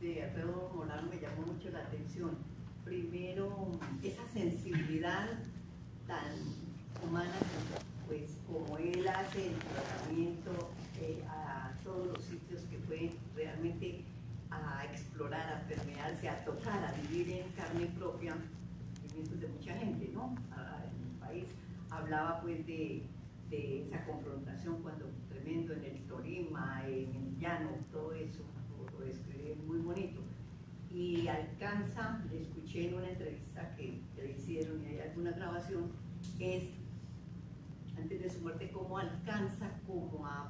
de 0.01 0.23
Alfredo 0.23 0.71
Molano 0.75 1.09
me 1.09 1.19
llamó 1.19 1.45
mucho 1.53 1.69
la 1.71 1.79
atención. 1.79 2.31
Primero, 2.83 3.71
tan 6.07 6.31
humana, 7.03 7.33
pues 8.07 8.37
como 8.47 8.77
él 8.77 9.07
hace 9.07 9.47
el 9.47 9.55
tratamiento 9.55 10.51
eh, 11.01 11.23
a 11.27 11.71
todos 11.83 12.07
los 12.07 12.23
sitios 12.23 12.61
que 12.69 12.77
fue 12.79 13.11
realmente 13.35 14.03
a 14.49 14.85
explorar, 14.85 15.53
a 15.53 15.67
permearse, 15.67 16.29
a 16.29 16.45
tocar, 16.45 16.83
a 16.83 16.91
vivir 17.01 17.29
en 17.39 17.51
carne 17.51 17.87
propia, 17.97 18.35
sentimientos 19.01 19.41
de 19.41 19.47
mucha 19.47 19.73
gente, 19.77 20.09
¿no? 20.13 20.35
En 20.35 21.11
el 21.11 21.19
país. 21.19 21.45
Hablaba 21.89 22.41
pues 22.41 22.65
de, 22.65 23.03
de 23.49 23.83
esa 23.83 24.03
confrontación 24.05 24.81
cuando 24.81 25.09
tremendo 25.29 25.73
en 25.73 25.83
el 25.83 25.99
Tolima, 26.07 26.83
en 26.87 27.15
el 27.15 27.39
llano, 27.39 27.69
todo 27.91 28.13
eso, 28.13 28.43
lo, 28.97 29.05
describe 29.05 29.55
muy 29.65 29.79
bonito. 29.79 30.21
Y 30.91 31.27
alcanza, 31.27 32.23
le 32.31 32.41
escuché 32.41 32.89
en 32.89 32.95
una 32.95 33.09
entrevista 33.09 33.75
que, 33.75 34.01
hicieron 34.31 34.83
y 34.83 34.87
hay 34.87 34.99
alguna 34.99 35.31
grabación, 35.31 35.91
es 36.39 36.63
antes 37.97 38.21
de 38.21 38.29
su 38.29 38.41
muerte, 38.41 38.69
cómo 38.71 38.97
alcanza 38.97 39.69
como 39.85 40.25
a, 40.25 40.49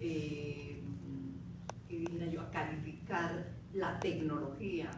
eh, 0.00 0.82
¿qué 1.88 1.98
dijera 1.98 2.26
yo?, 2.26 2.40
a 2.42 2.50
calificar 2.50 3.52
la 3.72 3.98
tecnología 4.00 4.90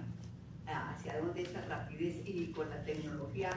hacia 0.66 1.20
dónde 1.20 1.42
esa 1.42 1.61
rapidez 1.66 2.22
y 2.26 2.46
con 2.52 2.68
la 2.68 2.84
tecnología, 2.84 3.50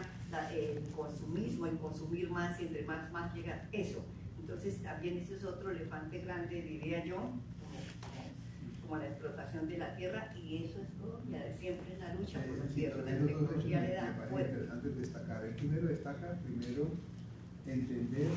el 0.54 0.84
consumismo, 0.92 1.66
el 1.66 1.78
consumir 1.78 2.30
más 2.30 2.60
y 2.60 2.68
entre 2.68 2.84
más, 2.84 3.12
más 3.12 3.34
llega 3.34 3.68
eso. 3.72 4.04
Entonces 4.40 4.82
también 4.82 5.18
ese 5.18 5.38
es 5.38 5.44
otro 5.44 5.72
elefante 5.72 6.20
grande, 6.20 6.62
diría 6.62 7.04
yo, 7.04 7.32
como, 8.90 8.98
la 9.02 9.08
explotación 9.08 9.68
de 9.68 9.78
la 9.78 9.96
tierra 9.96 10.34
y 10.36 10.64
eso 10.64 10.82
es 10.82 10.90
todo, 10.98 11.22
ya 11.30 11.44
de 11.44 11.54
siempre 11.56 11.94
en 11.94 12.00
la 12.00 12.14
lucha 12.16 12.44
por 12.44 12.58
la 12.58 12.66
tierra, 12.66 13.02
la 13.04 13.18
tecnología 13.18 13.82
le 13.82 13.94
da 13.94 14.14
fuerza. 14.30 14.50
interesante 14.50 14.90
destacar. 14.90 15.46
El 15.46 15.56
primero 15.56 15.88
destaca, 15.88 16.40
primero, 16.42 16.88
entender 17.68 18.30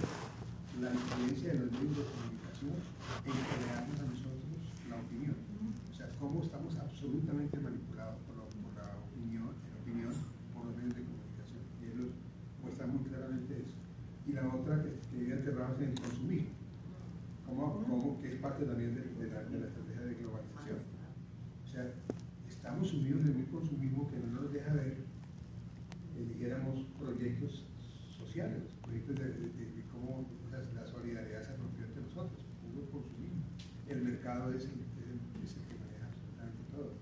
la 0.80 0.92
influencia 0.92 1.52
de 1.52 1.58
los 1.58 1.72
medios 1.72 1.96
de 1.96 2.04
comunicación 2.04 2.76
en 3.24 3.32
crearnos 3.32 3.96
a 3.96 4.06
nosotros 4.12 4.60
la 4.92 4.96
opinión. 5.00 5.36
O 5.90 5.94
sea, 5.94 6.06
cómo 6.20 6.42
estamos 6.42 6.76
absolutamente 6.76 7.56
manipulados 7.58 8.20
por 8.28 8.36
la, 8.36 8.44
por 8.44 8.72
la 8.76 9.00
opinión, 9.08 9.56
en 9.56 9.72
opinión 9.80 10.12
por 10.52 10.66
los 10.66 10.76
medios 10.76 10.96
de 10.96 11.02
comunicación. 11.08 11.64
Y 11.80 11.84
él 11.88 12.12
muestra 12.60 12.86
muy 12.86 13.00
claramente 13.08 13.56
eso. 13.56 13.76
Y 14.28 14.32
la 14.32 14.48
otra, 14.52 14.84
que, 14.84 15.00
que 15.08 15.16
vive 15.16 15.32
enterrados 15.32 15.80
en 15.80 15.88
el 15.88 16.00
consumismo, 16.00 16.62
como, 17.46 17.84
como 17.84 18.20
que 18.20 18.34
es 18.34 18.40
parte 18.40 18.64
también 18.64 18.94
de, 18.94 19.02
de 19.02 19.32
la, 19.32 19.42
de 19.44 19.58
la 19.60 19.66
estrategia 19.66 19.91
de 19.91 19.91
globalización. 19.91 19.91
Sea, 21.72 21.90
estamos 22.46 22.88
sumidos 22.88 23.22
en 23.22 23.36
un 23.36 23.46
consumismo 23.46 24.06
que 24.10 24.18
no 24.18 24.42
nos 24.42 24.52
deja 24.52 24.74
ver, 24.74 24.98
eh, 26.16 26.26
dijéramos, 26.28 26.84
proyectos 27.00 27.64
sociales, 28.14 28.64
proyectos 28.82 29.16
de, 29.16 29.84
cómo 29.90 30.26
sea, 30.50 30.60
la 30.74 30.86
solidaridad 30.86 31.42
se 31.42 31.56
rompió 31.56 31.86
entre 31.86 32.02
nosotros, 32.02 32.44
puro 32.60 32.90
consumismo. 32.90 33.42
El 33.88 34.02
mercado 34.02 34.52
es 34.52 34.64
el, 34.64 34.70
que 34.70 35.76
maneja 35.80 36.08
absolutamente 36.08 36.62
todo. 36.76 36.92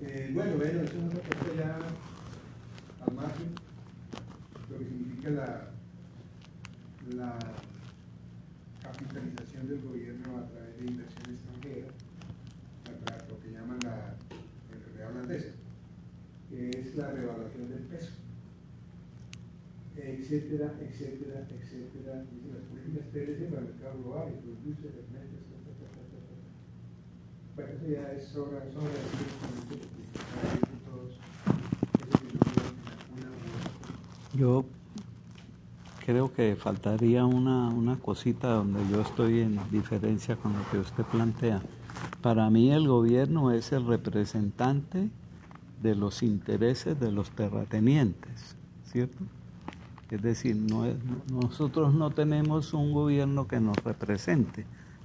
Eh, 0.00 0.30
bueno, 0.34 0.56
bueno, 0.56 0.80
eso 0.82 0.92
es 0.94 1.02
una 1.02 1.14
cosa 1.14 1.54
ya 1.56 1.78
al 3.06 3.14
margen, 3.14 3.54
lo 4.70 4.78
que 4.78 4.84
significa 4.84 5.30
la, 5.30 5.70
la 7.14 7.38
capitalización 8.82 9.68
del 9.68 9.80
gobierno 9.82 10.38
a 10.38 10.48
través 10.48 10.78
de 10.78 10.86
inversión 10.86 11.34
extranjera, 11.34 11.88
a 12.84 13.04
través 13.04 13.26
de 13.26 13.32
lo 13.32 13.40
que 13.40 13.50
llaman 13.50 13.78
la 13.82 14.14
el 14.72 14.96
real 14.96 15.12
holandesa, 15.12 15.50
que 16.48 16.70
es 16.70 16.87
la 16.98 17.12
revaluación 17.12 17.68
del 17.68 17.82
peso, 17.84 18.10
etcétera, 19.96 20.74
etcétera, 20.80 21.46
etcétera. 21.48 22.24
Las 22.52 22.62
políticas 22.68 23.06
TLC 23.12 23.50
para 23.50 23.62
mercado 23.62 24.02
global, 24.02 24.34
ya 27.88 28.12
es. 28.12 28.34
Yo 34.34 34.64
creo 36.04 36.32
que 36.32 36.56
faltaría 36.56 37.24
una, 37.24 37.68
una 37.68 37.96
cosita 37.96 38.48
donde 38.48 38.80
yo 38.90 39.00
estoy 39.00 39.40
en 39.40 39.58
diferencia 39.70 40.36
con 40.36 40.52
lo 40.52 40.70
que 40.70 40.78
usted 40.78 41.04
plantea. 41.04 41.62
Para 42.22 42.50
mí 42.50 42.72
el 42.72 42.86
gobierno 42.86 43.52
es 43.52 43.72
el 43.72 43.86
representante 43.86 45.10
de 45.82 45.94
los 45.94 46.22
intereses 46.22 46.98
de 46.98 47.12
los 47.12 47.30
terratenientes, 47.30 48.56
¿cierto? 48.84 49.24
Es 50.10 50.22
decir, 50.22 50.56
no 50.56 50.84
es- 50.86 50.96
nosotros 51.30 51.94
no 51.94 52.10
tenemos 52.10 52.72
un 52.74 52.92
gobierno 52.92 53.46
que 53.46 53.60
nos 53.60 53.76
represente, 53.84 54.64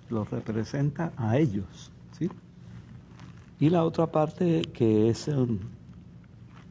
los 0.10 0.30
representa 0.32 1.12
a 1.18 1.38
ellos, 1.38 1.92
¿sí? 2.18 2.30
Y 3.60 3.70
la 3.70 3.84
otra 3.84 4.08
parte 4.12 4.62
que 4.74 5.10
es 5.10 5.28
um, 5.28 5.60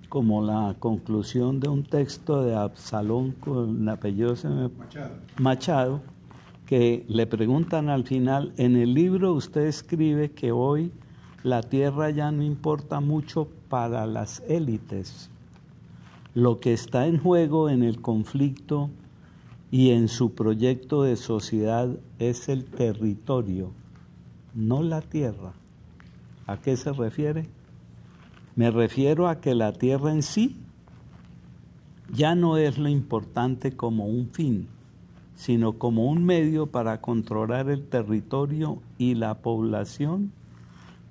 como 0.08 0.42
la 0.42 0.76
conclusión 0.78 1.60
de 1.60 1.68
un 1.68 1.84
texto 1.84 2.42
de 2.42 2.54
Absalón 2.54 3.32
con 3.32 3.88
apellido 3.88 4.34
Machado. 4.34 5.10
Machado, 5.38 6.00
que 6.66 7.04
le 7.08 7.26
preguntan 7.26 7.88
al 7.88 8.04
final, 8.04 8.52
en 8.56 8.76
el 8.76 8.92
libro 8.94 9.32
usted 9.32 9.62
escribe 9.66 10.30
que 10.32 10.52
hoy 10.52 10.92
la 11.42 11.62
tierra 11.62 12.10
ya 12.10 12.30
no 12.30 12.42
importa 12.42 13.00
mucho 13.00 13.48
para 13.72 14.04
las 14.04 14.42
élites. 14.48 15.30
Lo 16.34 16.60
que 16.60 16.74
está 16.74 17.06
en 17.06 17.16
juego 17.16 17.70
en 17.70 17.82
el 17.82 18.02
conflicto 18.02 18.90
y 19.70 19.92
en 19.92 20.08
su 20.08 20.34
proyecto 20.34 21.04
de 21.04 21.16
sociedad 21.16 21.88
es 22.18 22.50
el 22.50 22.66
territorio, 22.66 23.72
no 24.52 24.82
la 24.82 25.00
tierra. 25.00 25.54
¿A 26.46 26.58
qué 26.58 26.76
se 26.76 26.92
refiere? 26.92 27.48
Me 28.56 28.70
refiero 28.70 29.26
a 29.26 29.40
que 29.40 29.54
la 29.54 29.72
tierra 29.72 30.12
en 30.12 30.22
sí 30.22 30.58
ya 32.12 32.34
no 32.34 32.58
es 32.58 32.76
lo 32.76 32.90
importante 32.90 33.74
como 33.74 34.04
un 34.04 34.28
fin, 34.28 34.68
sino 35.34 35.78
como 35.78 36.10
un 36.10 36.26
medio 36.26 36.66
para 36.66 37.00
controlar 37.00 37.70
el 37.70 37.86
territorio 37.88 38.82
y 38.98 39.14
la 39.14 39.38
población 39.38 40.30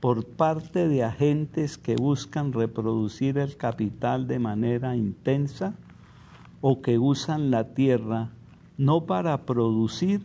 por 0.01 0.25
parte 0.25 0.89
de 0.89 1.03
agentes 1.03 1.77
que 1.77 1.95
buscan 1.95 2.51
reproducir 2.51 3.37
el 3.37 3.55
capital 3.55 4.27
de 4.27 4.39
manera 4.39 4.95
intensa 4.95 5.75
o 6.59 6.81
que 6.81 6.97
usan 6.97 7.51
la 7.51 7.73
tierra 7.75 8.29
no 8.77 9.05
para 9.05 9.45
producir, 9.45 10.21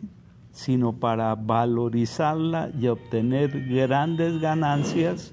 sino 0.51 0.93
para 0.93 1.35
valorizarla 1.35 2.71
y 2.79 2.87
obtener 2.87 3.67
grandes 3.69 4.41
ganancias 4.41 5.31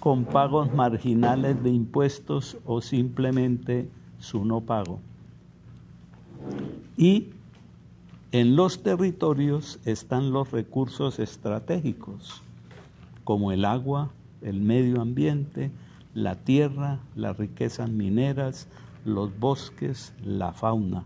con 0.00 0.26
pagos 0.26 0.72
marginales 0.74 1.62
de 1.62 1.70
impuestos 1.70 2.58
o 2.66 2.82
simplemente 2.82 3.88
su 4.18 4.44
no 4.44 4.60
pago. 4.60 5.00
Y 6.98 7.28
en 8.32 8.54
los 8.54 8.82
territorios 8.82 9.80
están 9.86 10.30
los 10.30 10.50
recursos 10.50 11.18
estratégicos, 11.18 12.42
como 13.28 13.52
el 13.52 13.66
agua, 13.66 14.08
el 14.40 14.58
medio 14.58 15.02
ambiente, 15.02 15.70
la 16.14 16.36
tierra, 16.36 17.00
las 17.14 17.36
riquezas 17.36 17.90
mineras, 17.90 18.68
los 19.04 19.38
bosques, 19.38 20.14
la 20.24 20.54
fauna. 20.54 21.04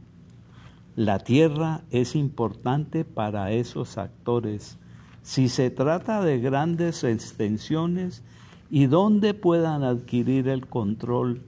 La 0.94 1.18
tierra 1.18 1.80
es 1.90 2.14
importante 2.14 3.04
para 3.04 3.50
esos 3.50 3.98
actores 3.98 4.78
si 5.22 5.48
se 5.48 5.70
trata 5.70 6.22
de 6.22 6.38
grandes 6.38 7.02
extensiones 7.02 8.22
y 8.70 8.86
donde 8.86 9.34
puedan 9.34 9.82
adquirir 9.82 10.46
el 10.46 10.68
control 10.68 11.42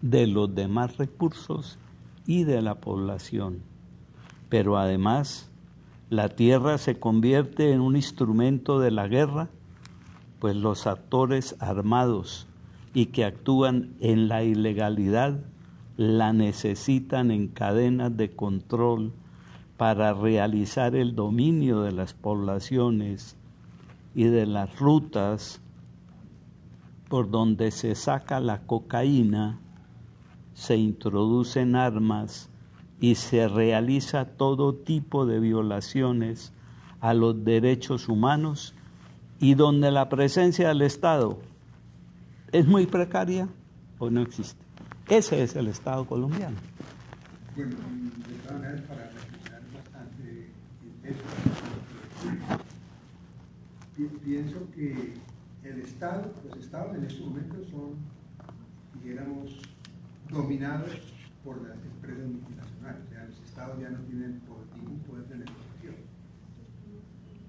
de 0.00 0.26
los 0.26 0.54
demás 0.54 0.96
recursos 0.96 1.78
y 2.26 2.44
de 2.44 2.62
la 2.62 2.76
población. 2.76 3.58
Pero 4.48 4.78
además, 4.78 5.50
la 6.08 6.30
tierra 6.30 6.78
se 6.78 6.98
convierte 6.98 7.70
en 7.72 7.82
un 7.82 7.96
instrumento 7.96 8.80
de 8.80 8.90
la 8.90 9.08
guerra, 9.08 9.50
pues 10.44 10.56
los 10.56 10.86
actores 10.86 11.56
armados 11.58 12.46
y 12.92 13.06
que 13.06 13.24
actúan 13.24 13.94
en 14.00 14.28
la 14.28 14.44
ilegalidad 14.44 15.40
la 15.96 16.34
necesitan 16.34 17.30
en 17.30 17.48
cadenas 17.48 18.14
de 18.14 18.36
control 18.36 19.14
para 19.78 20.12
realizar 20.12 20.96
el 20.96 21.14
dominio 21.14 21.80
de 21.80 21.92
las 21.92 22.12
poblaciones 22.12 23.38
y 24.14 24.24
de 24.24 24.44
las 24.44 24.78
rutas 24.78 25.62
por 27.08 27.30
donde 27.30 27.70
se 27.70 27.94
saca 27.94 28.38
la 28.38 28.66
cocaína, 28.66 29.60
se 30.52 30.76
introducen 30.76 31.74
armas 31.74 32.50
y 33.00 33.14
se 33.14 33.48
realiza 33.48 34.26
todo 34.26 34.74
tipo 34.74 35.24
de 35.24 35.40
violaciones 35.40 36.52
a 37.00 37.14
los 37.14 37.44
derechos 37.44 38.10
humanos 38.10 38.73
y 39.44 39.54
donde 39.54 39.90
la 39.90 40.08
presencia 40.08 40.68
del 40.68 40.80
Estado 40.80 41.38
es 42.50 42.66
muy 42.66 42.86
precaria 42.86 43.46
o 43.98 44.08
no 44.08 44.22
existe. 44.22 44.64
Ese 45.08 45.42
es 45.42 45.54
el 45.54 45.68
Estado 45.68 46.06
colombiano. 46.06 46.56
Bueno, 47.54 47.72
de 47.76 48.34
todas 48.38 48.58
maneras, 48.58 48.80
para 48.88 49.02
reflexionar 49.04 49.60
bastante 49.74 50.48
eso, 51.04 51.20
pi- 53.96 54.08
pienso 54.24 54.56
que 54.74 55.12
el 55.62 55.80
Estado, 55.80 56.32
los 56.48 56.58
Estados 56.58 56.96
en 56.96 57.04
estos 57.04 57.26
momentos 57.26 57.68
son, 57.70 57.96
dijéramos, 58.94 59.58
dominados 60.30 60.90
por 61.44 61.60
las 61.68 61.76
empresas 61.84 62.26
multinacionales. 62.28 63.02
O 63.06 63.10
sea, 63.12 63.24
los 63.24 63.38
Estados 63.46 63.78
ya 63.80 63.90
no 63.90 63.98
tienen 64.08 64.40
ningún 64.76 64.98
poder 65.00 65.24
de 65.28 65.36
negociación. 65.36 65.94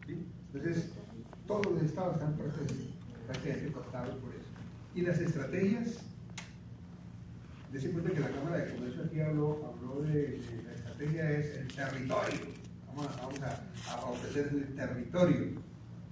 ¿Sí? 0.06 0.26
Entonces, 0.54 0.90
todos 1.48 1.66
los 1.74 1.84
Estados 1.84 2.16
están 2.16 2.36
prácticamente 3.28 3.72
cooptados 3.72 4.16
por 4.16 4.30
eso. 4.34 4.46
Y 4.96 5.02
las 5.02 5.20
estrategias 5.20 6.06
Dese 7.76 7.92
cuenta 7.92 8.10
que 8.10 8.22
la 8.22 8.30
Cámara 8.30 8.58
de 8.60 8.74
Comercio 8.74 9.04
aquí 9.04 9.20
habló, 9.20 9.66
habló 9.66 10.02
de, 10.04 10.40
la 10.66 10.72
estrategia 10.72 11.30
es 11.32 11.58
el 11.58 11.68
territorio. 11.68 12.40
Vamos, 12.88 13.10
a, 13.92 14.06
ofrecer 14.06 14.48
el 14.54 14.74
territorio. 14.76 15.62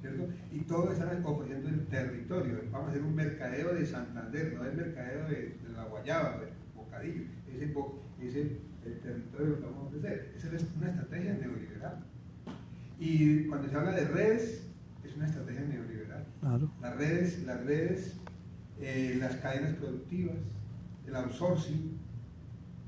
¿cierto? 0.01 0.27
Y 0.51 0.59
todos 0.59 0.91
están 0.91 1.23
ofreciendo 1.23 1.69
el 1.69 1.86
territorio. 1.86 2.59
Vamos 2.69 2.88
a 2.88 2.91
hacer 2.91 3.03
un 3.03 3.15
mercadeo 3.15 3.73
de 3.75 3.86
Santander, 3.86 4.53
no 4.55 4.65
el 4.65 4.75
mercadeo 4.75 5.25
de, 5.29 5.36
de 5.36 5.69
la 5.73 5.86
Guayaba, 5.86 6.39
de 6.39 6.47
Bocadillo. 6.75 7.23
Ese, 7.49 7.67
bo- 7.67 8.03
ese 8.19 8.57
el 8.86 8.99
territorio 8.99 9.59
que 9.59 9.65
vamos 9.65 9.84
a 9.84 9.88
ofrecer. 9.88 10.34
Esa 10.36 10.53
es 10.53 10.65
una 10.75 10.89
estrategia 10.89 11.34
neoliberal. 11.36 12.03
Y 12.99 13.45
cuando 13.45 13.69
se 13.69 13.75
habla 13.77 13.91
de 13.91 14.05
redes, 14.05 14.67
es 15.14 15.18
una 15.18 15.28
estrategia 15.28 15.61
neoliberal. 15.61 16.26
Claro. 16.39 16.72
Las 16.82 16.97
redes, 16.97 17.43
las 17.43 17.64
redes, 17.64 18.16
eh, 18.80 19.18
las 19.20 19.36
cadenas 19.38 19.76
productivas, 19.76 20.36
el 21.07 21.16
outsourcing, 21.16 21.97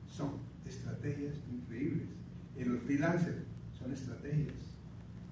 son 0.07 0.32
estrategias 0.65 1.36
increíbles. 1.51 2.07
Eh, 2.57 2.65
los 2.65 2.82
freelancers 2.82 3.43
son 3.78 3.91
estrategias. 3.91 4.55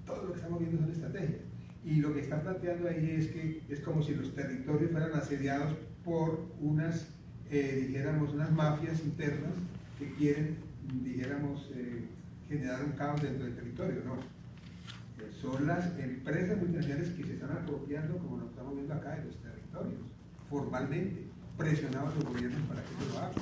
Todo 0.06 0.24
lo 0.24 0.32
que 0.32 0.38
estamos 0.38 0.60
viendo 0.60 0.78
son 0.80 0.90
estrategias. 0.90 1.40
Y 1.84 1.96
lo 1.96 2.14
que 2.14 2.20
están 2.20 2.42
planteando 2.42 2.88
ahí 2.88 3.10
es 3.10 3.28
que 3.28 3.62
es 3.68 3.80
como 3.80 4.02
si 4.02 4.14
los 4.14 4.34
territorios 4.34 4.90
fueran 4.90 5.12
asediados 5.14 5.74
por 6.04 6.46
unas, 6.60 7.08
eh, 7.50 7.86
dijéramos, 7.88 8.32
unas 8.32 8.52
mafias 8.52 9.00
internas 9.00 9.52
que 9.98 10.12
quieren, 10.14 10.58
dijéramos, 11.02 11.70
eh, 11.74 12.04
generar 12.48 12.84
un 12.84 12.92
caos 12.92 13.20
dentro 13.20 13.44
del 13.44 13.54
territorio. 13.54 14.02
No, 14.04 14.18
son 15.44 15.66
las 15.66 15.98
empresas 15.98 16.56
multinacionales 16.56 17.10
que 17.10 17.22
se 17.22 17.34
están 17.34 17.52
apropiando, 17.52 18.16
como 18.16 18.38
lo 18.38 18.46
estamos 18.46 18.74
viendo 18.74 18.94
acá, 18.94 19.10
de 19.16 19.24
los 19.26 19.36
territorios, 19.36 20.00
formalmente, 20.48 21.28
presionados 21.58 22.16
los 22.16 22.24
gobiernos 22.24 22.62
para 22.66 22.80
que 22.80 22.90
eso 22.96 23.12
lo 23.12 23.18
hagan. 23.18 23.36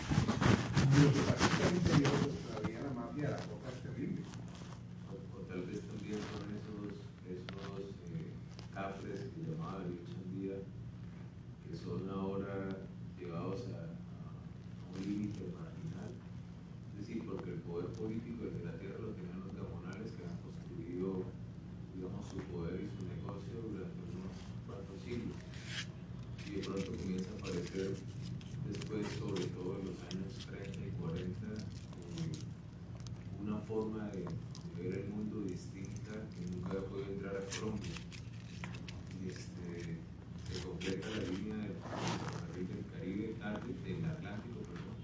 Y 0.82 1.04
lo 1.04 1.12
que 1.14 1.20
pasa 1.30 1.46
es 1.46 1.78
que 1.78 2.02
pues, 2.02 2.34
todavía 2.42 2.80
la 2.82 2.90
mafia 2.90 3.30
la 3.30 3.40
boca 3.46 3.70
es 3.70 3.80
terrible. 3.86 4.22
O, 5.06 5.14
o 5.14 5.40
tal 5.46 5.62
vez 5.62 5.80
también 5.86 6.18
son 6.26 6.44
esos, 6.58 7.06
esos 7.22 7.80
eh, 8.10 8.34
cafres 8.74 9.20
que 9.30 9.46
llamaba 9.46 9.78
Darío 9.78 10.02
Chandía, 10.10 10.58
que 10.58 11.76
son 11.76 12.10
ahora 12.10 12.82
llevados 13.16 13.62
a, 13.78 13.94
a 13.94 14.90
un 14.90 15.00
límite 15.06 15.46
marginal. 15.54 16.10
Es 16.98 17.06
decir, 17.06 17.22
porque 17.24 17.50
el 17.54 17.62
poder 17.62 17.86
político 17.94 18.42
de 18.50 18.64
la 18.66 18.74
tierra 18.74 18.98
lo 18.98 19.14
tenían 19.14 19.38
los 19.38 19.54
gamonales 19.54 20.10
que 20.12 20.26
han 20.26 20.36
construido, 20.42 21.30
digamos, 21.94 22.26
su 22.28 22.36
poder 22.52 22.76
y 22.80 22.88
su 22.92 23.08
negocio 23.08 23.56
durante 23.72 24.00
unos 24.12 24.36
cuantos 24.66 24.98
siglos. 25.00 25.36
Y 26.48 26.50
de 26.56 26.60
pronto 26.66 26.92
comienza 26.92 27.30
a 27.30 27.38
aparecer 27.40 27.90
después, 28.68 29.06
sobre 29.18 29.44
todo 29.52 29.78
en 29.78 29.84
los 29.86 29.98
años 30.10 30.32
30 30.48 30.86
y 30.86 30.90
40, 31.00 31.46
eh, 31.46 32.32
una 33.42 33.58
forma 33.58 34.08
de, 34.10 34.24
de 34.24 34.88
ver 34.88 34.98
el 35.00 35.08
mundo 35.10 35.40
distinta 35.42 36.12
que 36.32 36.44
nunca 36.50 36.70
había 36.70 36.88
podido 36.88 37.12
entrar 37.12 37.36
a 37.36 37.44
Colombia. 37.56 37.92
Y 39.22 39.28
este, 39.28 39.98
se 40.48 40.62
completa 40.66 41.08
la 41.08 41.22
línea 41.30 41.56
del 41.56 41.76
ferrocarril 41.78 42.68
del 42.68 42.84
Caribe, 42.92 43.26
tarde, 43.38 43.68
del 43.84 44.04
Atlántico, 44.04 44.58
perdón. 44.66 44.98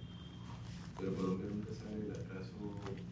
Pero 0.98 1.14
Colombia 1.14 1.46
nunca 1.48 1.72
sale 1.72 1.96
del 2.02 2.12
atraso 2.12 2.56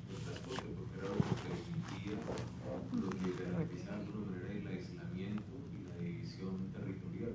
del 0.08 0.18
transporte 0.26 0.68
porque 0.74 0.96
era 0.98 1.08
lo 1.08 1.22
que 1.22 1.36
permitía, 1.46 2.18
lo 2.20 3.10
que 3.10 3.44
garantizaba 3.44 3.98
de 3.98 4.04
alguna 4.04 4.26
manera 4.26 4.52
el 4.52 4.66
aislamiento 4.66 5.54
y 5.72 5.78
la 5.86 5.96
división 6.02 6.54
territorial, 6.74 7.34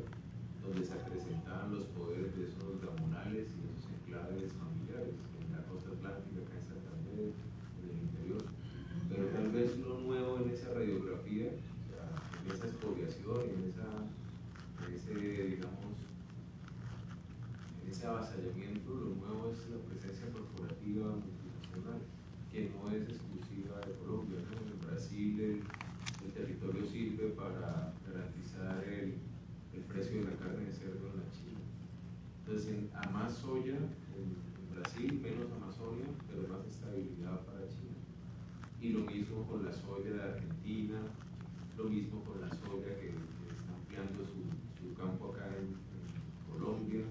donde 0.62 0.86
se 0.86 0.93
acrecentaban 0.93 1.74
los 1.74 1.86
poderes 1.95 2.36
de 2.38 2.47
esos 2.47 2.80
gamonales 2.84 3.47
y 3.49 3.60
esos 3.64 3.86
enclaves 3.91 4.52
familiares 4.54 5.16
en 5.39 5.52
la 5.56 5.64
costa 5.66 5.89
atlántica, 5.95 6.43
acá 6.43 6.56
en 6.60 6.66
Santander, 6.68 7.32
en 7.32 7.84
el 7.88 7.97
interior. 8.04 8.43
Pero 9.10 9.24
tal 9.32 9.47
vez 9.52 9.78
lo 9.80 9.99
nuevo 10.02 10.39
en 10.43 10.52
esa 10.52 10.74
radiografía, 10.74 11.47
o 11.52 11.84
sea, 11.89 12.06
en 12.43 12.52
esa 12.52 12.68
expoliación, 12.68 13.39
en, 13.49 13.62
esa, 13.72 13.88
en 14.86 14.89
ese, 14.95 15.14
digamos, 15.58 15.95
en 17.84 17.91
ese 17.91 18.06
avasallamiento, 18.08 18.89
lo 18.93 19.10
nuevo 19.16 19.52
es 19.52 19.60
la 19.70 19.80
presencia 19.89 20.28
corporativa 20.92 21.16
multinacional, 21.16 22.02
que 22.52 22.70
no 22.70 22.92
es 22.92 23.04
exclusiva 23.08 23.80
de 23.86 23.94
Colombia. 24.04 24.39
¿no? 24.44 24.60
En 24.60 24.88
Brasil 24.88 25.39
el, 25.39 25.62
territorio 26.34 26.86
sirve 26.86 27.30
para 27.30 27.94
garantizar 28.08 28.84
el, 28.88 29.16
el 29.74 29.82
precio 29.88 30.20
de 30.20 30.32
la 30.32 30.38
carne 30.38 30.66
de 30.66 30.72
cerdo 30.72 31.10
en 31.12 31.18
la 31.18 31.32
China. 31.32 31.60
Entonces, 32.39 32.72
en, 32.72 32.89
a 32.96 33.10
más 33.10 33.34
soya 33.34 33.76
en, 33.76 34.52
Brasil, 34.74 35.20
menos 35.22 35.52
Amazonia, 35.52 36.08
pero 36.28 36.48
más 36.48 36.66
estabilidad 36.66 37.42
para 37.42 37.68
China. 37.68 38.00
Y 38.82 38.89
lo 38.89 39.02
mismo 39.02 39.46
con 39.46 39.66
la 39.66 39.74
soya 39.74 40.12
de 40.12 40.24
Argentina, 40.24 41.00
lo 41.78 41.84
mismo 41.86 42.24
con 42.24 42.39
la 42.42 42.50
soya 42.50 42.96
que, 42.98 43.10
está 43.10 43.76
ampliando 43.76 44.24
su, 44.26 44.48
su 44.80 44.94
campo 44.96 45.34
acá 45.34 45.48
en, 45.58 45.76
en 45.76 46.52
Colombia, 46.52 47.04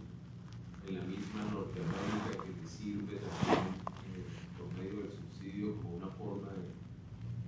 en 0.88 0.94
la 0.96 1.04
misma 1.04 1.44
Norteamérica 1.52 2.42
que 2.42 2.50
le 2.60 2.66
sirve 2.66 3.16
también 3.22 3.74
eh, 4.10 4.24
por 4.58 4.66
medio 4.76 5.02
del 5.02 5.12
subsidio 5.12 5.76
como 5.76 5.96
una 5.96 6.08
forma 6.08 6.48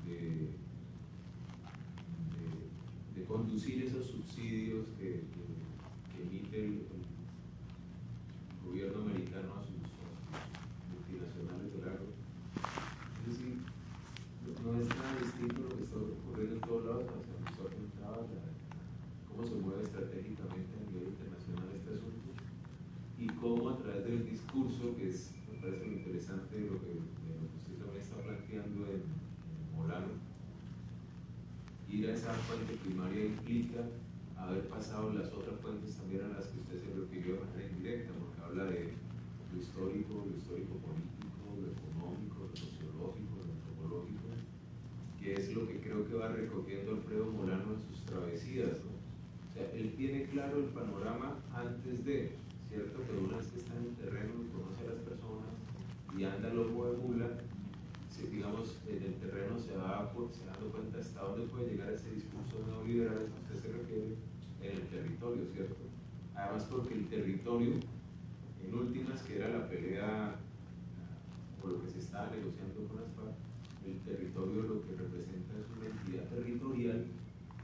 de, 0.07 0.13
de, 0.13 0.21
de- 3.15 3.25
de 3.53 3.59
conducir 3.59 3.85
esos 3.85 4.07
subsidios 4.07 4.87
que, 4.99 5.25
emite 6.23 6.65
el, 6.65 6.87
gobierno 8.65 9.03
americano 9.03 9.53
a 9.53 9.61
sus, 9.61 9.77
multinacionales 10.89 11.73
del 11.75 11.85
agro. 11.85 12.09
Es 13.21 13.37
decir, 13.37 13.61
no 14.65 14.81
es 14.81 14.89
nada 14.89 15.21
distinto 15.21 15.69
lo 15.69 15.77
que 15.77 15.85
está 15.85 15.97
ocurriendo 15.97 16.55
en 16.55 16.61
todos 16.63 16.85
lados, 16.87 17.05
o 17.05 17.13
sea, 17.13 17.69
la- 18.01 18.49
cómo 19.29 19.45
se 19.45 19.55
mueve 19.57 19.83
estratégicamente 19.85 20.73
a 20.73 20.89
nivel 20.89 21.09
internacional 21.13 21.69
este 21.77 21.91
asunto 21.93 22.33
y 23.19 23.27
cómo 23.37 23.69
a 23.69 23.77
través 23.77 24.05
del 24.05 24.25
discurso, 24.25 24.97
que 24.97 25.11
es, 25.11 25.33
me 25.53 25.59
parece 25.61 25.85
muy 25.85 25.97
interesante 25.97 26.61
lo 26.61 26.81
que, 26.81 26.97
de 26.97 27.37
lo 27.37 27.45
que 27.53 27.59
usted 27.61 27.77
también 27.77 28.01
está 28.01 28.17
planteando 28.17 28.87
en, 28.89 29.05
en 29.05 29.77
Molano, 29.77 30.17
ir 31.93 32.02
a 32.02 32.02
esa 32.13 32.33
fuente 32.45 32.77
primaria 32.85 33.25
implica 33.25 33.81
haber 34.37 34.69
pasado 34.69 35.13
las 35.13 35.33
otras 35.33 35.57
fuentes 35.61 35.97
también 35.97 36.25
a 36.25 36.37
las 36.37 36.47
que 36.47 36.61
usted 36.61 36.77
se 36.77 36.93
refirió 36.93 37.41
de 37.41 37.41
manera 37.41 38.13
porque 38.21 38.41
habla 38.45 38.65
de 38.65 38.93
lo 39.53 39.61
histórico, 39.61 40.27
lo 40.29 40.37
histórico 40.37 40.77
político, 40.85 41.57
lo 41.57 41.73
económico, 41.73 42.49
lo 42.49 42.57
sociológico, 42.57 43.33
lo 43.41 43.53
antropológico, 43.53 44.29
que 45.21 45.35
es 45.35 45.55
lo 45.55 45.67
que 45.67 45.81
creo 45.81 46.07
que 46.07 46.15
va 46.15 46.29
recogiendo 46.29 46.93
Alfredo 46.93 47.27
Molano 47.33 47.75
en 47.75 47.81
sus 47.81 48.05
travesías. 48.05 48.85
¿no? 48.85 48.93
O 48.93 49.55
sea, 49.55 49.71
él 49.73 49.95
tiene 49.97 50.25
claro 50.25 50.59
el 50.59 50.71
panorama 50.73 51.37
antes 51.55 52.05
de, 52.05 52.37
¿cierto? 52.69 53.01
Pero 53.07 53.25
una 53.25 53.37
vez 53.39 53.47
que 53.49 53.59
está 53.59 53.77
en 53.77 53.85
el 53.85 53.97
terreno 53.97 54.33
y 54.41 54.53
conoce 54.53 54.85
a 54.85 54.95
las 54.97 55.03
personas 55.05 55.53
y 56.17 56.25
anda 56.25 56.53
loco 56.53 56.91
de 56.91 56.97
mula, 56.99 57.29
se- 58.23 58.31
digamos, 58.31 58.79
en 58.89 59.03
el 59.03 59.15
terreno 59.15 59.59
se 59.59 59.77
va 59.77 60.11
se 60.33 60.47
dando 60.47 60.71
cuenta 60.71 60.99
hasta 60.99 61.23
dónde 61.23 61.47
puede 61.47 61.71
llegar 61.71 61.93
ese 61.93 62.11
discurso 62.11 62.65
neoliberal 62.67 63.19
al 63.19 63.27
que 63.27 63.55
usted 63.55 63.57
se 63.61 63.73
refiere 63.77 64.17
en 64.63 64.73
el 64.77 64.87
territorio, 64.89 65.45
¿cierto? 65.53 65.77
Además 66.35 66.65
porque 66.71 66.95
el 66.95 67.09
territorio, 67.09 67.75
en 68.65 68.75
últimas, 68.75 69.23
que 69.23 69.37
era 69.37 69.49
la 69.49 69.69
pelea 69.69 70.35
ah, 70.35 70.35
por 71.61 71.73
lo 71.73 71.83
que 71.83 71.91
se 71.91 71.99
estaba 71.99 72.31
negociando 72.31 72.87
con 72.89 73.01
las 73.03 73.11
FARC, 73.13 73.35
el 73.87 73.99
territorio 74.01 74.63
lo 74.63 74.83
que 74.83 74.95
representa 74.95 75.59
es 75.59 75.67
una 75.77 75.91
entidad 75.91 76.25
territorial 76.29 77.05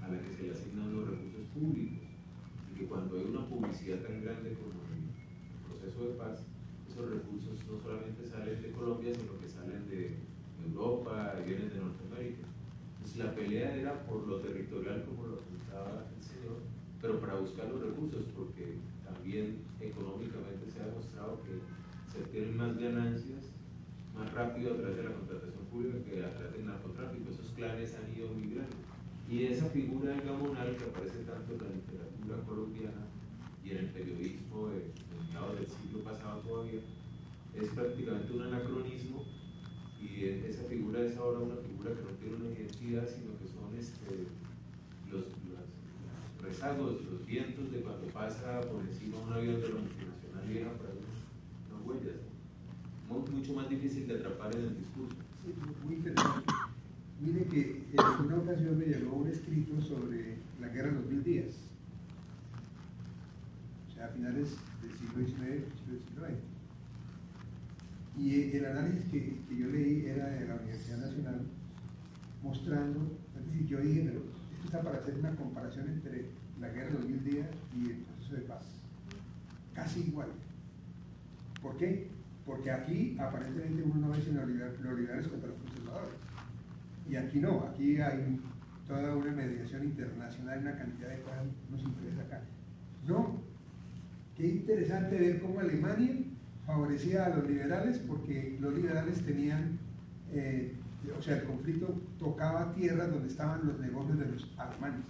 a 0.03 0.09
la 0.09 0.21
que 0.21 0.31
se 0.33 0.43
le 0.43 0.53
asignan 0.53 0.95
los 0.95 1.09
recursos 1.09 1.47
públicos 1.55 2.09
y 2.73 2.79
que 2.79 2.87
cuando 2.87 3.17
hay 3.19 3.25
una 3.25 3.47
publicidad 3.47 3.99
tan 4.03 4.23
grande 4.23 4.55
como 4.59 4.75
el 4.91 5.63
proceso 5.67 6.05
de 6.05 6.15
paz, 6.19 6.43
esos 6.91 7.11
recursos 7.11 7.55
no 7.71 7.79
solamente 7.79 8.27
salen 8.27 8.61
de 8.63 8.71
Colombia, 8.73 9.15
sino 9.15 9.39
que 9.39 9.49
salen 9.49 9.87
de 9.89 10.28
Europa 10.71 11.35
vienen 11.45 11.71
de 11.71 11.77
Norteamérica. 11.77 12.47
Entonces 12.97 13.17
la 13.19 13.35
pelea 13.35 13.77
era 13.77 14.05
por 14.05 14.27
lo 14.27 14.41
territorial, 14.41 15.05
como 15.05 15.27
lo 15.27 15.35
apuntaba 15.37 16.07
el 16.17 16.23
señor, 16.23 16.61
pero 17.01 17.21
para 17.21 17.35
buscar 17.37 17.69
los 17.69 17.81
recursos, 17.81 18.25
porque 18.37 18.77
también 19.05 19.59
económicamente 19.81 20.71
se 20.71 20.81
ha 20.81 20.87
demostrado 20.87 21.41
que 21.43 21.61
se 22.13 22.25
obtienen 22.25 22.57
más 22.57 22.77
ganancias 22.79 23.53
más 24.19 24.33
rápido 24.35 24.75
a 24.75 24.77
través 24.77 24.97
de 24.97 25.05
la 25.05 25.13
contratación 25.13 25.65
pública 25.71 25.99
que 26.03 26.25
a 26.25 26.35
través 26.35 26.53
del 26.55 26.67
narcotráfico. 26.67 27.31
Esos 27.31 27.53
clanes 27.55 27.95
han 27.95 28.11
ido 28.11 28.29
migrando. 28.35 28.77
Y 29.31 29.45
esa 29.45 29.67
figura 29.67 30.11
del 30.11 30.23
gamonal 30.23 30.77
que 30.77 30.85
aparece 30.85 31.23
tanto 31.23 31.53
en 31.53 31.61
la 31.63 31.71
literatura 31.71 32.37
colombiana 32.49 33.07
y 33.63 33.71
en 33.71 33.79
el 33.79 33.91
periodismo 33.91 34.69
de 34.69 34.91
mediados 35.13 35.55
del 35.55 35.69
siglo 35.69 36.01
pasado 36.03 36.41
todavía, 36.41 36.81
es 37.55 37.69
prácticamente 37.71 38.33
un 38.33 38.43
anacronismo 38.43 39.25
y 40.01 40.25
esa 40.49 40.63
figura 40.65 41.01
es 41.03 41.17
ahora 41.17 41.41
una 41.41 41.57
figura 41.57 41.91
que 41.95 42.03
no 42.03 42.11
tiene 42.19 42.37
una 42.37 42.51
identidad, 42.59 43.09
sino 43.09 43.37
que 43.39 43.47
son 43.49 43.75
este, 43.79 44.27
los, 45.11 45.25
los 45.27 46.43
rezagos, 46.43 47.05
los 47.05 47.27
vientos 47.27 47.71
de 47.73 47.81
cuando 47.81 48.07
pasa 48.09 48.61
por 48.63 48.81
encima 48.83 49.19
un 49.19 49.33
avión 49.33 49.61
de 49.61 49.69
la 49.69 49.81
multinacional 49.81 50.51
y 50.51 50.55
deja 50.55 50.71
por 50.73 50.87
ahí 50.87 50.99
unas 51.71 51.87
huellas. 51.87 52.21
Mu- 53.09 53.27
mucho 53.37 53.55
más 53.55 53.69
difícil 53.69 54.07
de 54.07 54.15
atrapar 54.15 54.55
en 54.55 54.63
el 54.63 54.77
discurso. 54.79 55.17
Sí, 55.45 55.55
muy 55.85 55.95
interesante. 55.97 56.53
Mire 57.21 57.45
que 57.47 57.85
en 57.93 58.27
una 58.27 58.37
ocasión 58.37 58.79
me 58.79 58.85
llegó 58.87 59.17
un 59.17 59.29
escrito 59.29 59.81
sobre 59.81 60.37
la 60.61 60.69
guerra 60.69 60.89
de 60.91 60.95
los 60.95 61.07
mil 61.07 61.25
días, 61.25 61.51
o 63.89 63.95
sea, 63.95 64.07
a 64.07 64.09
finales 64.11 64.51
del 64.83 64.93
siglo 64.93 65.27
XIX, 65.27 65.65
siglo 66.07 66.27
XX. 66.27 66.39
Y 68.19 68.57
el 68.57 68.67
análisis 68.67 69.05
que, 69.11 69.39
que 69.49 69.57
yo 69.57 69.69
leí 69.69 70.07
era 70.07 70.27
de 70.27 70.49
la 70.49 70.57
Universidad 70.57 70.99
Nacional, 70.99 71.47
mostrando, 72.43 73.17
es 73.39 73.47
decir, 73.47 73.67
yo 73.69 73.81
dije, 73.81 74.03
pero 74.07 74.19
esto 74.53 74.65
está 74.65 74.83
para 74.83 74.99
hacer 74.99 75.15
una 75.19 75.35
comparación 75.37 75.89
entre 75.89 76.27
la 76.61 76.69
guerra 76.69 76.91
de 76.91 76.95
los 76.95 77.09
mil 77.09 77.25
días 77.25 77.47
y 77.77 77.91
el 77.91 77.97
proceso 77.99 78.35
de 78.35 78.43
paz. 78.43 78.65
Casi 79.73 80.01
igual. 80.01 80.29
¿Por 81.63 81.77
qué? 81.77 82.09
Porque 82.45 82.71
aquí 82.71 83.17
aparentemente 83.21 83.83
uno 83.83 84.09
no 84.09 84.11
ve 84.11 84.23
sino 84.23 84.45
neoliberales 84.45 85.29
contra 85.29 85.49
los 85.49 85.59
conservadores. 85.59 86.15
Y 87.09 87.17
aquí 87.17 87.39
no, 87.39 87.69
aquí 87.71 88.01
hay 88.01 88.41
toda 88.87 89.15
una 89.15 89.31
mediación 89.31 89.85
internacional, 89.85 90.61
una 90.61 90.77
cantidad 90.77 91.11
de 91.11 91.21
cosas 91.23 91.45
nos 91.71 91.83
interesa 91.83 92.23
acá. 92.23 92.41
No, 93.07 93.41
qué 94.37 94.47
interesante 94.49 95.19
ver 95.19 95.41
cómo 95.41 95.61
Alemania 95.61 96.17
favorecía 96.69 97.25
a 97.25 97.29
los 97.31 97.49
liberales 97.49 97.99
porque 98.07 98.59
los 98.61 98.75
liberales 98.75 99.25
tenían, 99.25 99.79
eh, 100.31 100.75
o 101.19 101.23
sea, 101.23 101.39
el 101.39 101.45
conflicto 101.45 101.99
tocaba 102.19 102.75
tierras 102.75 103.11
donde 103.11 103.29
estaban 103.29 103.67
los 103.67 103.81
negocios 103.81 104.19
de 104.19 104.27
los 104.27 104.55
alemanes. 104.59 105.07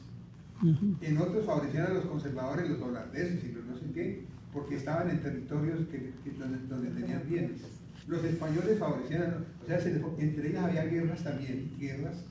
En 1.00 1.18
otros 1.18 1.44
favorecían 1.44 1.86
a 1.86 1.94
los 1.94 2.06
conservadores, 2.06 2.70
los 2.70 2.80
holandeses 2.80 3.42
y 3.42 3.52
los 3.52 3.64
no 3.64 3.76
sé 3.76 3.86
qué, 3.92 4.22
porque 4.52 4.76
estaban 4.76 5.10
en 5.10 5.20
territorios 5.20 5.80
que, 5.88 6.12
donde, 6.38 6.90
tenían 6.90 7.28
bienes. 7.28 7.60
Los 8.06 8.22
españoles 8.24 8.78
favorecían, 8.78 9.44
o 9.62 9.66
sea, 9.66 9.80
entre 10.18 10.50
ellas 10.50 10.64
había 10.64 10.84
guerras 10.84 11.24
también, 11.24 11.72
guerras, 11.78 12.24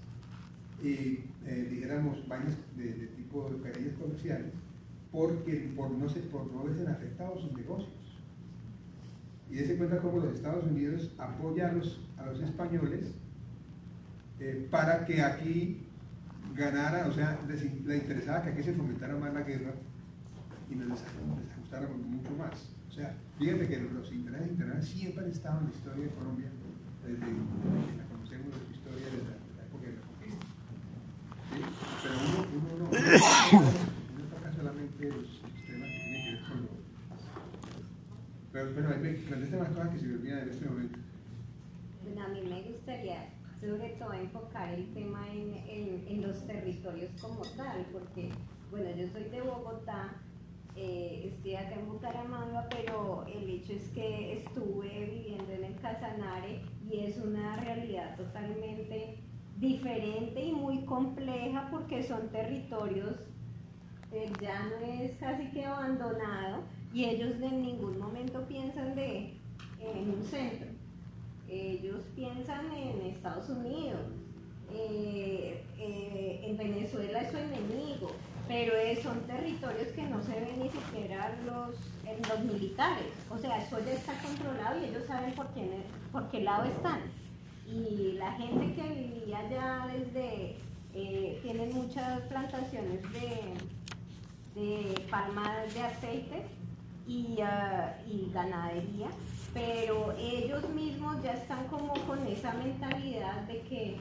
eh, 0.83 1.23
dijéramos, 1.69 2.25
vainas 2.29 2.53
de, 2.77 3.07
tipo 3.17 3.49
de 3.49 3.91
comerciales, 3.91 4.53
porque 5.11 5.71
por 5.75 5.91
no, 5.91 6.07
se, 6.07 6.21
por 6.21 6.49
no 6.51 6.63
verse 6.63 6.87
afectados 6.87 7.41
sus 7.41 7.53
negocios. 7.53 8.06
Y 9.49 9.57
se 9.59 9.77
cuenta 9.77 9.99
cómo 9.99 10.19
los 10.19 10.35
Estados 10.35 10.65
Unidos 10.65 11.11
apoyan 11.17 11.69
a 11.69 11.73
los, 11.73 12.01
a 12.17 12.25
los 12.25 12.41
españoles 12.41 13.13
eh, 14.39 14.67
para 14.69 15.05
que 15.05 15.21
aquí 15.21 15.87
ganara, 16.53 17.07
o 17.07 17.13
sea, 17.13 17.39
les, 17.47 17.63
interesaba 17.63 18.41
que 18.43 18.49
aquí 18.49 18.63
se 18.63 18.73
fomentara 18.73 19.15
más 19.15 19.33
la 19.33 19.41
guerra 19.41 19.73
y 20.69 20.75
nos 20.75 20.89
les, 20.89 21.01
ajustara 21.01 21.87
mucho 21.87 22.31
más. 22.37 22.69
O 22.89 22.91
sea, 22.91 23.15
fíjate 23.37 23.67
que 23.67 23.79
los 23.79 24.11
intereses 24.11 24.51
internacionales 24.51 24.87
siempre 24.89 25.25
han 25.25 25.31
estado 25.31 25.59
en 25.59 25.65
la 25.65 25.71
historia 25.71 26.03
de 26.05 26.09
Colombia, 26.11 26.49
desde 27.03 27.19
que 27.19 27.97
la 27.97 28.05
conocemos 28.05 28.47
de 28.53 28.73
historia 28.73 29.05
la, 29.55 29.63
época 29.63 29.85
de 29.85 29.93
la 29.93 30.01
conquista. 30.01 30.45
¿Sí? 31.49 31.59
Pero 32.03 32.15
uno, 32.27 32.39
uno 32.57 32.71
no, 32.77 32.85
uno 34.13 34.23
toca 34.33 34.49
solamente 34.53 35.01
los, 35.09 35.41
temas 35.65 35.89
que 35.89 35.99
tienen 35.99 36.23
que 36.25 36.31
ver 36.31 36.41
con 36.47 36.57
lo... 36.61 36.69
Pero 38.57 38.73
bueno, 38.73 38.89
hay 38.89 39.59
más 39.59 39.69
cosas 39.69 39.89
que 39.89 39.99
se 39.99 40.05
me 40.07 40.15
olvidan 40.15 40.39
en 40.39 40.49
este 40.49 40.65
momento. 40.65 40.99
A 42.19 42.27
mí 42.29 42.41
me 42.41 42.61
gustaría 42.63 43.29
sobre 43.61 43.89
todo 43.89 44.13
enfocar 44.13 44.73
el 44.73 44.91
tema 44.95 45.27
en, 45.31 46.03
en, 46.07 46.21
los 46.23 46.45
territorios 46.47 47.11
como 47.21 47.41
tal, 47.55 47.85
porque, 47.91 48.29
bueno, 48.71 48.89
yo 48.95 49.07
soy 49.09 49.25
de 49.25 49.41
Bogotá, 49.41 50.15
eh, 50.75 51.31
estoy 51.31 51.55
acá 51.55 51.75
en 51.75 51.87
Bucaramanga, 51.87 52.67
pero 52.69 53.25
el 53.27 53.47
hecho 53.47 53.73
es 53.73 53.89
que 53.89 54.37
estuve 54.37 55.05
viviendo 55.05 55.51
en 55.53 55.63
el 55.63 55.75
Casanare 55.79 56.61
y 56.89 56.99
es 57.05 57.17
una 57.17 57.57
realidad 57.57 58.15
totalmente 58.17 59.19
diferente 59.57 60.43
y 60.43 60.51
muy 60.51 60.83
compleja 60.85 61.67
porque 61.69 62.01
son 62.01 62.29
territorios, 62.29 63.17
el 64.11 64.33
llano 64.39 64.77
es 64.99 65.11
casi 65.17 65.47
que 65.51 65.63
abandonado 65.63 66.63
y 66.93 67.05
ellos 67.05 67.41
en 67.41 67.61
ningún 67.61 67.99
momento 67.99 68.45
piensan 68.47 68.95
de 68.95 69.33
en 69.79 70.09
un 70.09 70.23
centro 70.23 70.77
ellos 71.49 72.01
piensan 72.15 72.71
en 72.73 73.01
Estados 73.07 73.49
Unidos, 73.49 74.01
eh, 74.73 75.63
eh, 75.79 76.41
en 76.43 76.57
Venezuela 76.57 77.21
es 77.21 77.31
su 77.31 77.37
enemigo, 77.37 78.11
pero 78.47 78.73
son 79.01 79.21
territorios 79.21 79.87
que 79.89 80.03
no 80.03 80.21
se 80.21 80.39
ven 80.39 80.59
ni 80.61 80.69
siquiera 80.69 81.37
los, 81.45 81.75
los 82.27 82.53
militares, 82.53 83.07
o 83.29 83.37
sea, 83.37 83.63
eso 83.63 83.79
ya 83.79 83.93
está 83.93 84.13
controlado 84.21 84.79
y 84.81 84.89
ellos 84.89 85.05
saben 85.05 85.33
por 85.33 85.47
qué, 85.53 85.69
por 86.11 86.29
qué 86.29 86.41
lado 86.41 86.65
están. 86.65 86.99
Y 87.65 88.13
la 88.13 88.31
gente 88.33 88.73
que 88.75 88.89
vivía 88.89 89.39
allá 89.39 89.87
desde, 89.91 90.55
eh, 90.93 91.39
tienen 91.43 91.73
muchas 91.73 92.21
plantaciones 92.21 93.01
de, 93.11 94.59
de 94.59 94.99
palmas 95.09 95.73
de 95.73 95.81
aceite 95.81 96.56
y, 97.07 97.39
ah, 97.41 97.97
y 98.07 98.29
ganadería, 98.33 99.07
pero 99.53 100.13
ellos 100.17 100.67
mismos 100.69 101.21
ya 101.23 101.33
están 101.33 101.65
como 101.67 101.93
con 102.05 102.25
esa 102.27 102.53
mentalidad 102.53 103.41
de 103.43 103.61
que 103.61 103.97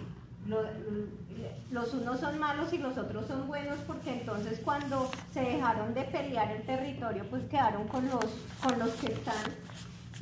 los 1.71 1.93
unos 1.93 2.21
son 2.21 2.39
malos 2.39 2.73
y 2.73 2.79
los 2.79 2.97
otros 2.97 3.27
son 3.27 3.49
buenos 3.49 3.79
porque 3.87 4.13
entonces 4.13 4.61
cuando 4.65 5.11
se 5.33 5.41
dejaron 5.41 5.93
de 5.93 6.03
pelear 6.03 6.53
el 6.53 6.63
territorio 6.63 7.25
pues 7.29 7.43
quedaron 7.45 7.89
con 7.89 8.09
los, 8.09 8.27
con 8.63 8.79
los 8.79 8.91
que 8.93 9.09
están 9.09 9.53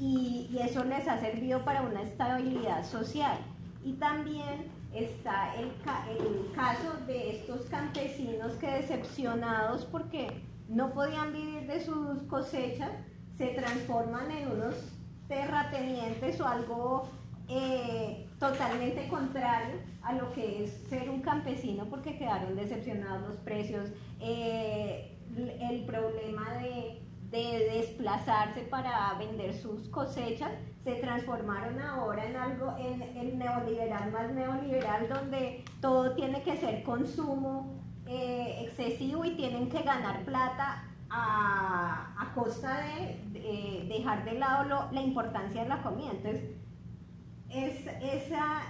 y, 0.01 0.59
eso 0.61 0.85
les 0.85 1.07
ha 1.07 1.19
servido 1.21 1.61
para 1.61 1.83
una 1.83 2.03
estabilidad 2.03 2.85
social. 2.85 3.39
Y 3.85 3.93
también 3.95 4.67
está 4.93 5.55
el, 5.57 5.73
el 6.19 6.53
caso 6.55 6.97
de 7.07 7.37
estos 7.37 7.63
campesinos 7.67 8.53
que 8.55 8.67
decepcionados 8.67 9.85
porque 9.85 10.29
no 10.69 10.91
podían 10.91 11.33
vivir 11.33 11.67
de 11.67 11.81
sus 11.81 12.23
cosechas, 12.25 12.91
se 13.37 13.49
transforman 13.49 14.31
en 14.31 14.51
unos 14.53 14.75
terratenientes 15.29 16.41
o 16.41 16.47
algo 16.47 17.09
eh, 17.49 18.27
totalmente 18.39 19.09
contrario 19.09 19.77
a 20.03 20.13
lo 20.13 20.33
que 20.33 20.65
es 20.65 20.71
ser 20.89 21.11
un 21.11 21.21
campesino 21.21 21.87
porque 21.87 22.17
quedaron 22.17 22.57
decepcionados 22.57 23.29
los 23.29 23.37
precios, 23.39 23.91
eh, 24.21 25.19
el 25.61 25.85
problema 25.85 26.55
de, 26.55 27.01
desplazarse 27.35 28.61
para 28.61 29.13
vender 29.19 29.53
sus 29.55 29.89
cosechas, 29.89 30.53
se 30.85 30.95
transformaron 30.95 31.81
ahora 31.81 32.27
en 32.27 32.37
algo, 32.37 32.77
en 32.79 33.03
el 33.03 33.37
neoliberal 33.37 34.13
más 34.13 34.31
neoliberal, 34.31 35.09
donde 35.09 35.65
todo 35.81 36.15
tiene 36.15 36.45
que 36.45 36.57
ser 36.57 36.85
consumo 36.85 37.84
eh, 38.07 38.65
excesivo 38.67 39.25
y 39.25 39.31
tienen 39.37 39.69
que 39.71 39.83
ganar 39.83 40.25
plata 40.25 40.85
a, 41.11 42.33
costa 42.35 42.81
de, 42.81 43.87
dejar 43.89 44.25
de 44.25 44.33
lado 44.33 44.89
la 44.91 45.01
importancia 45.01 45.63
de 45.63 45.69
la 45.69 45.83
comida. 45.83 46.11
Entonces, 46.11 46.51
es, 47.49 47.87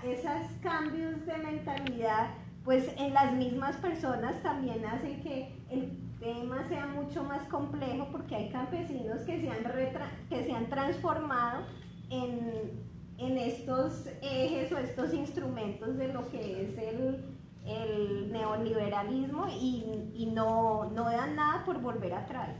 esos 0.04 0.52
cambios 0.62 1.24
de 1.24 1.38
mentalidad, 1.38 2.28
pues 2.64 2.90
en 2.98 3.14
las 3.14 3.32
mismas 3.32 3.76
personas 3.76 4.42
también 4.42 4.84
hacen 4.84 5.22
que 5.22 5.54
el 5.70 5.98
tema 6.20 6.66
sea 6.68 6.86
mucho 6.86 7.24
más 7.24 7.42
complejo 7.48 8.08
porque 8.12 8.36
hay 8.36 8.50
campesinos 8.50 9.20
que 9.22 9.40
se 9.40 9.50
han, 9.50 9.64
que 10.28 10.44
se 10.44 10.52
han 10.52 10.68
transformado 10.68 11.64
en, 12.10 12.84
en 13.18 13.38
estos 13.38 14.06
ejes 14.22 14.72
o 14.72 14.78
estos 14.78 15.14
instrumentos 15.14 15.96
de 15.96 16.12
lo 16.12 16.28
que 16.30 16.64
es 16.64 16.78
el, 16.78 17.33
el 17.66 18.30
neoliberalismo 18.32 19.46
y, 19.48 20.30
no, 20.32 20.90
no, 20.90 21.04
dan 21.04 21.36
nada 21.36 21.64
por 21.64 21.80
volver 21.80 22.14
atrás. 22.14 22.50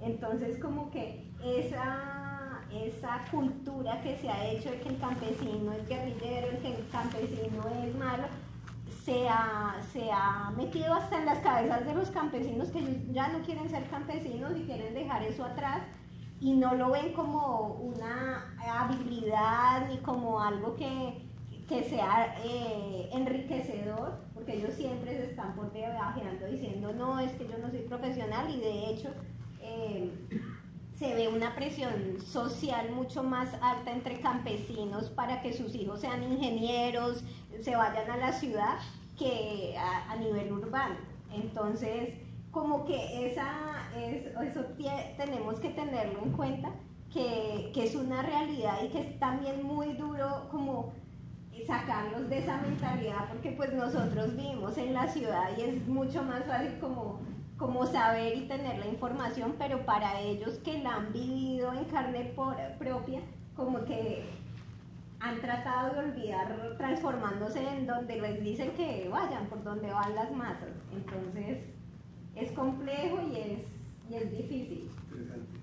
Entonces 0.00 0.58
como 0.58 0.90
que 0.90 1.30
esa, 1.42 2.60
esa 2.72 3.24
cultura 3.30 4.00
que 4.02 4.16
se 4.16 4.28
ha 4.28 4.46
hecho 4.50 4.70
de 4.70 4.80
que 4.80 4.88
el 4.90 4.98
campesino 4.98 5.72
es 5.72 5.88
guerrillero, 5.88 6.60
que 6.60 6.76
el 6.76 6.88
campesino 6.90 7.62
es 7.84 7.94
malo, 7.96 8.24
se 9.04 9.28
ha, 9.28 9.80
se 9.92 10.10
ha 10.12 10.52
metido 10.56 10.94
hasta 10.94 11.18
en 11.18 11.26
las 11.26 11.38
cabezas 11.38 11.84
de 11.84 11.94
los 11.94 12.10
campesinos 12.10 12.68
que 12.68 13.04
ya 13.10 13.28
no 13.28 13.40
quieren 13.40 13.68
ser 13.68 13.84
campesinos 13.88 14.52
y 14.56 14.62
quieren 14.62 14.94
dejar 14.94 15.22
eso 15.24 15.44
atrás 15.44 15.82
y 16.42 16.54
no 16.54 16.74
lo 16.74 16.90
ven 16.90 17.12
como 17.12 17.68
una 17.74 18.54
habilidad 18.60 19.88
ni 19.88 19.98
como 19.98 20.40
algo 20.40 20.74
que, 20.74 21.22
que 21.68 21.84
sea 21.84 22.34
eh, 22.44 23.08
enriquecedor, 23.12 24.24
porque 24.42 24.58
ellos 24.58 24.74
siempre 24.74 25.16
se 25.16 25.30
están 25.30 25.54
por 25.54 25.72
debajeando 25.72 26.46
diciendo, 26.46 26.92
no, 26.92 27.20
es 27.20 27.30
que 27.32 27.46
yo 27.46 27.58
no 27.58 27.70
soy 27.70 27.82
profesional 27.82 28.52
y 28.52 28.58
de 28.58 28.90
hecho 28.90 29.08
eh, 29.60 30.10
se 30.98 31.14
ve 31.14 31.28
una 31.28 31.54
presión 31.54 32.20
social 32.20 32.90
mucho 32.90 33.22
más 33.22 33.54
alta 33.60 33.92
entre 33.92 34.18
campesinos 34.20 35.10
para 35.10 35.40
que 35.42 35.52
sus 35.52 35.76
hijos 35.76 36.00
sean 36.00 36.24
ingenieros, 36.24 37.22
se 37.60 37.76
vayan 37.76 38.10
a 38.10 38.16
la 38.16 38.32
ciudad, 38.32 38.78
que 39.16 39.76
a, 39.78 40.16
nivel 40.16 40.52
urbano. 40.52 40.96
Entonces, 41.32 42.10
como 42.50 42.84
que 42.84 43.26
esa, 43.26 43.88
es, 43.96 44.26
eso 44.26 44.64
tenemos 45.16 45.60
que 45.60 45.68
tenerlo 45.68 46.20
en 46.24 46.32
cuenta, 46.32 46.72
que, 47.12 47.70
que 47.72 47.84
es 47.84 47.94
una 47.94 48.22
realidad 48.22 48.78
y 48.84 48.88
que 48.88 49.00
es 49.02 49.18
también 49.20 49.62
muy 49.62 49.92
duro 49.92 50.48
como 50.50 50.92
sacarlos 51.66 52.28
de 52.28 52.38
esa 52.38 52.60
mentalidad 52.60 53.28
porque 53.28 53.52
pues 53.52 53.72
nosotros 53.72 54.36
vivimos 54.36 54.76
en 54.78 54.94
la 54.94 55.08
ciudad 55.08 55.50
y 55.56 55.62
es 55.62 55.86
mucho 55.86 56.22
más 56.22 56.44
fácil 56.44 56.78
como, 56.80 57.20
como 57.56 57.86
saber 57.86 58.36
y 58.36 58.48
tener 58.48 58.78
la 58.78 58.86
información, 58.86 59.54
pero 59.58 59.84
para 59.84 60.20
ellos 60.20 60.58
que 60.64 60.78
la 60.82 60.96
han 60.96 61.12
vivido 61.12 61.72
en 61.72 61.84
carne 61.84 62.34
propia, 62.78 63.20
como 63.54 63.84
que 63.84 64.24
han 65.20 65.40
tratado 65.40 65.94
de 65.94 66.10
olvidar 66.10 66.74
transformándose 66.76 67.62
en 67.68 67.86
donde 67.86 68.20
les 68.20 68.42
dicen 68.42 68.72
que 68.72 69.08
vayan, 69.08 69.46
por 69.46 69.62
donde 69.62 69.90
van 69.90 70.14
las 70.14 70.32
masas. 70.32 70.70
Entonces 70.92 71.60
es 72.34 72.50
complejo 72.52 73.20
y 73.30 73.36
es, 73.36 73.62
y 74.10 74.14
es 74.14 74.30
difícil. 74.36 74.90
Interesante. 75.10 75.58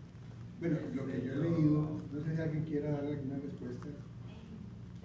Bueno, 0.59 0.77
lo 0.93 1.05
que 1.05 1.25
yo 1.25 1.33
he 1.33 1.35
leído, 1.37 1.89
no 2.11 2.21
sé 2.23 2.35
si 2.35 2.41
alguien 2.41 2.63
quiera 2.63 2.91
dar 2.91 3.05
alguna 3.05 3.35
respuesta. 3.35 3.87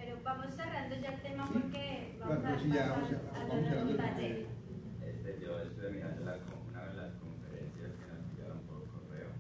Pero 0.05 0.19
vamos 0.23 0.55
cerrando 0.55 0.95
ya 1.01 1.15
el 1.15 1.23
tema 1.23 1.47
porque 1.51 2.17
vamos 2.21 2.37
Bueno, 2.43 2.55
a 2.57 2.59
sí, 2.61 2.69
ya, 2.69 2.89
pasar 2.95 3.01
vamos 3.01 4.01
a- 4.01 4.05
a. 4.05 4.21
Este, 4.21 5.41
yo 5.41 5.91
mirando 5.91 6.25
la, 6.25 6.39
con- 6.45 6.69
una 6.69 6.83
de 6.89 6.95
las 6.97 7.13
conferencias 7.15 7.91
que 7.97 8.07
nos 8.13 8.21
enviaron 8.29 8.59
por 8.69 8.85
correo 8.93 9.31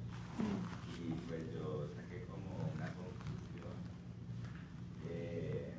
y 1.04 1.12
pues 1.28 1.52
yo 1.52 1.88
saqué 1.94 2.24
como 2.24 2.70
una 2.74 2.88
conclusión 2.96 3.76
eh, 5.10 5.74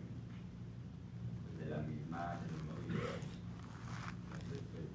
pues, 1.42 1.58
de 1.58 1.66
la 1.76 1.82
misma, 1.82 2.38
del 2.46 2.52
mismo 2.54 2.74
video. 2.86 3.14
Entonces, 4.38 4.62
pues, 4.70 4.86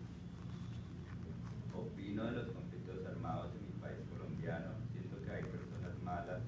opino 1.74 2.24
de 2.26 2.32
los 2.32 2.48
conflictos 2.50 3.06
armados 3.06 3.50
en 3.58 3.66
mi 3.66 3.74
país 3.82 3.98
colombiano, 4.10 4.70
siento 4.92 5.18
que 5.24 5.30
hay 5.32 5.42
personas 5.42 5.94
malas, 6.04 6.42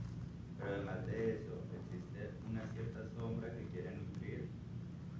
pero 0.58 0.74
además 0.76 1.06
de 1.06 1.42
eso 1.42 1.54
existe 1.74 2.30
una 2.50 2.62
cierta 2.74 3.02
sombra 3.16 3.48
que 3.54 3.64
quiere 3.72 3.96
nutrir 3.96 4.48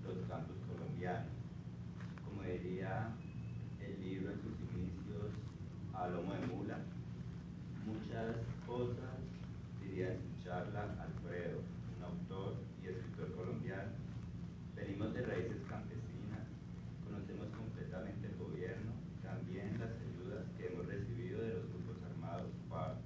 los 0.05 0.19
campos 0.29 0.57
colombianos 0.69 1.31
como 2.25 2.43
diría 2.43 3.11
el 3.81 4.01
libro 4.01 4.33
en 4.33 4.41
sus 4.41 4.57
inicios 4.73 5.31
a 5.95 6.09
lomo 6.09 6.33
de 6.35 6.47
mula, 6.47 6.79
muchas 7.87 8.37
cosas 8.67 9.19
diría 9.83 10.15
en 10.15 10.19
su 10.23 10.45
charla 10.45 10.97
Alfredo, 11.03 11.61
un 11.61 12.03
autor 12.05 12.55
y 12.83 12.87
escritor 12.89 13.35
colombiano. 13.37 13.93
Venimos 14.77 15.13
de 15.15 15.23
raíces 15.23 15.61
campesinas, 15.69 16.47
conocemos 17.05 17.49
completamente 17.55 18.27
el 18.29 18.37
gobierno, 18.39 18.93
también 19.23 19.79
las 19.79 19.93
ayudas 20.01 20.47
que 20.57 20.67
hemos 20.73 20.87
recibido 20.87 21.43
de 21.43 21.55
los 21.55 21.69
grupos 21.69 21.99
armados 22.11 22.51
FARC. 22.71 22.97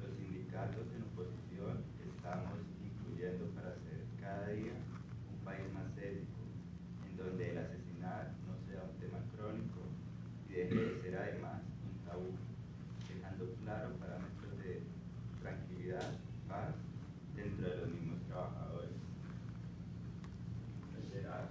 Los 0.00 0.14
sindicatos 0.16 0.86
en 0.94 1.02
oposición 1.02 1.82
estamos 2.06 2.60
incluyendo 2.84 3.46
para 3.56 3.70
hacer 3.74 3.98
cada 4.20 4.46
día 4.54 4.72
un 5.32 5.44
país 5.44 5.66
más 5.74 5.90
ético, 5.98 6.38
en 7.10 7.16
donde 7.16 7.50
el 7.50 7.58
asesinar 7.58 8.30
no 8.46 8.54
sea 8.68 8.84
un 8.84 8.94
tema 9.00 9.18
crónico 9.34 9.80
y 10.48 10.52
deje 10.52 10.74
de 10.74 11.02
ser 11.02 11.16
además 11.16 11.62
un 11.82 11.98
tabú, 12.06 12.30
dejando 13.08 13.44
claro 13.64 13.90
parámetros 13.98 14.58
de 14.62 14.82
tranquilidad, 15.40 16.12
paz 16.48 16.74
dentro 17.34 17.68
de 17.68 17.76
los 17.76 17.88
mismos 17.90 18.20
trabajadores. 18.28 18.90
Pues 20.94 21.04
será- 21.12 21.48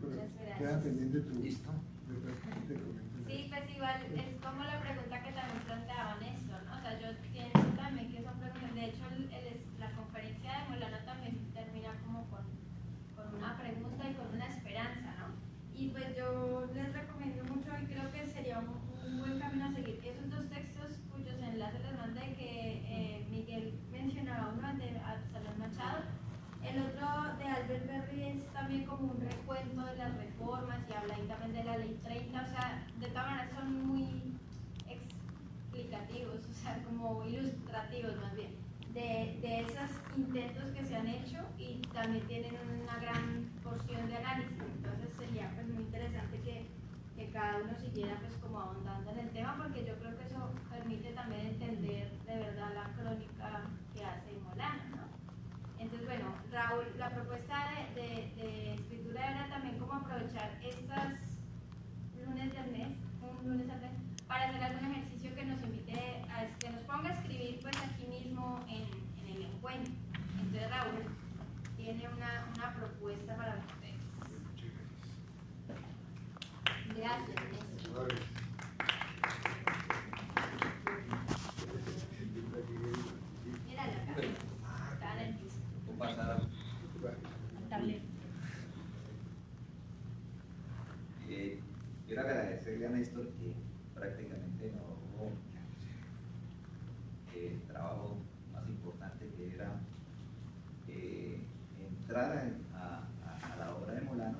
Bueno, 0.00 0.73
Muchas 0.84 1.10
gracias. 1.10 1.14
queda 1.14 1.14
pendiente 1.14 1.20
tu 1.20 1.42
Listo. 1.42 1.70
de 2.08 2.14
tu- 2.14 2.68
de 2.68 2.74
comentario. 2.80 3.24
Sí, 3.26 3.46
pues 3.48 3.64
igual 3.74 3.98
es 4.14 4.28
como 4.44 4.64
la 4.64 4.80
pregunta 4.80 5.22
que 5.22 5.32
también 5.32 5.62
planteaban 5.66 6.22
esto, 6.22 6.52
¿no? 6.66 6.76
O 6.76 6.80
sea, 6.80 7.00
yo 7.00 7.08
pienso 7.32 7.60
también 7.76 8.12
que 8.12 8.22
son 8.22 8.34
preguntas, 8.38 8.74
de 8.74 8.84
hecho 8.84 9.04
el- 9.16 9.32
el- 9.32 9.60
la 9.80 9.90
conferencia 9.92 10.52
de 10.60 10.68
Molano 10.68 10.98
también 11.06 11.34
termina 11.54 11.90
como 12.04 12.24
con, 12.28 12.44
con 13.16 13.34
una 13.34 13.56
pregunta 13.56 14.10
y 14.10 14.14
con 14.14 14.28
una 14.34 14.46
esperanza, 14.46 15.14
¿no? 15.18 15.26
Y 15.74 15.88
pues 15.88 16.16
yo 16.16 16.70
les 16.74 16.92
recomiendo 16.92 17.44
mucho 17.44 17.70
y 17.82 17.86
creo 17.86 18.12
que 18.12 18.26
sería 18.28 18.58
un, 18.60 18.68
un 18.68 19.18
buen 19.18 19.38
camino 19.40 19.64
a 19.66 19.72
seguir 19.72 20.00
esos 20.04 20.30
dos 20.30 20.46
textos 20.50 21.00
cuyos 21.10 21.34
enlaces 21.42 21.80
les 21.82 21.96
mandé 21.98 22.34
que 22.36 22.84
eh, 22.86 23.26
Miguel 23.30 23.80
mencionaba 23.90 24.52
uno, 24.56 24.70
el 24.70 24.78
de 24.78 24.98
Absalón 25.00 25.58
Machado, 25.58 26.04
el 26.62 26.80
otro 26.80 27.36
de 27.36 27.44
Albert 27.44 27.86
Berry 27.86 28.22
es 28.38 28.46
también 28.54 28.84
como 28.86 29.12
un 29.12 29.20
recuento 29.20 29.84
de 29.84 29.96
las 29.96 30.14
reformas 30.16 30.78
y 30.88 30.92
habla 30.94 31.14
ahí 31.16 31.26
también 31.28 31.52
de 31.52 31.64
la 31.64 31.76
ley 31.76 31.98
30, 32.02 32.40
o 32.42 32.46
sea, 32.46 32.86
de 32.98 33.06
todas 33.08 33.26
maneras 33.26 33.50
son 33.54 33.86
muy 33.86 34.32
o 36.22 36.54
sea, 36.62 36.82
como 36.84 37.24
ilustrativos 37.26 38.16
más 38.20 38.34
bien, 38.36 38.52
de, 38.92 39.38
de 39.42 39.60
esos 39.62 39.90
intentos 40.16 40.70
que 40.70 40.84
se 40.84 40.94
han 40.96 41.08
hecho 41.08 41.38
y 41.58 41.80
también 41.92 42.24
tienen 42.28 42.54
una 42.82 42.96
gran 43.00 43.50
porción 43.62 44.06
de 44.08 44.16
análisis, 44.16 44.56
entonces 44.76 45.08
sería 45.18 45.50
pues 45.54 45.66
muy 45.68 45.82
interesante 45.82 46.38
que, 46.40 46.66
que 47.16 47.30
cada 47.32 47.58
uno 47.58 47.74
siguiera 47.76 48.16
pues 48.20 48.34
como 48.40 48.60
ahondando 48.60 49.10
en 49.10 49.18
el 49.18 49.30
tema 49.30 49.56
porque 49.56 49.84
yo 49.84 49.94
creo 49.98 50.16
que 50.16 50.24
eso 50.26 50.50
permite 50.70 51.10
también 51.12 51.46
entender 51.46 52.12
de 52.24 52.36
verdad 52.38 52.70
la 52.74 52.92
crónica 52.94 53.62
que 53.94 54.04
hace 54.04 54.32
Molano, 54.44 54.82
¿no? 54.96 55.04
Entonces, 55.78 56.06
bueno, 56.06 56.26
Raúl, 56.52 56.84
la 56.96 57.10
propuesta 57.10 57.68
de, 57.94 58.00
de- 58.00 58.32
de 58.36 58.74
escritura 58.74 59.30
era 59.30 59.48
también 59.48 59.78
como 59.78 59.92
aprovechar 59.94 60.56
estas 60.62 61.18
lunes 62.24 62.52
del 62.52 62.70
mes, 62.70 62.88
un 63.20 63.48
lunes 63.50 63.68
al 63.70 63.80
mes, 63.80 63.90
para 64.26 64.48
hacer 64.48 64.62
algún 64.62 64.92
ejercicio 64.92 65.34
que 65.34 65.44
nos 65.44 65.62
invite 65.62 65.83
a 65.98 66.58
que 66.58 66.70
nos 66.70 66.80
ponga 66.82 67.10
a 67.10 67.12
escribir 67.14 67.58
pues 67.62 67.76
aquí 67.76 68.06
mismo 68.06 68.60
en, 68.68 68.82
en 69.26 69.36
el 69.36 69.42
encuentro. 69.54 69.92
Entonces, 70.40 70.70
Raúl 70.70 71.04
tiene 71.76 72.08
una, 72.08 72.46
una 72.56 72.74
propuesta 72.74 73.36
para 73.36 73.56
ustedes. 73.58 73.94
Gracias. 76.96 77.36
Néstor. 77.74 78.08
Mírala 83.66 83.92
acá. 83.92 84.22
Está 84.92 85.22
en 85.22 85.28
el 85.28 85.34
piso. 85.38 85.56
Puedo 85.86 85.98
pasar 85.98 86.30
a- 86.30 86.36
El 87.58 87.68
tablero. 87.68 88.04
Eh, 91.28 91.60
quiero 92.06 92.20
agradecerle 92.22 92.86
a 92.86 92.90
Néstor 92.90 93.28
que 93.40 93.54
prácticamente 93.94 94.72
no 94.76 94.82
hubo 94.82 95.30
eh, 97.34 97.50
el 97.60 97.60
trabajo 97.72 98.16
más 98.52 98.66
importante 98.68 99.28
que 99.36 99.54
era 99.54 99.72
eh, 100.88 101.40
entrar 101.80 102.52
a, 102.74 102.78
a- 102.78 103.52
a 103.52 103.56
la 103.56 103.74
obra 103.74 103.94
de 103.94 104.00
Molano, 104.02 104.38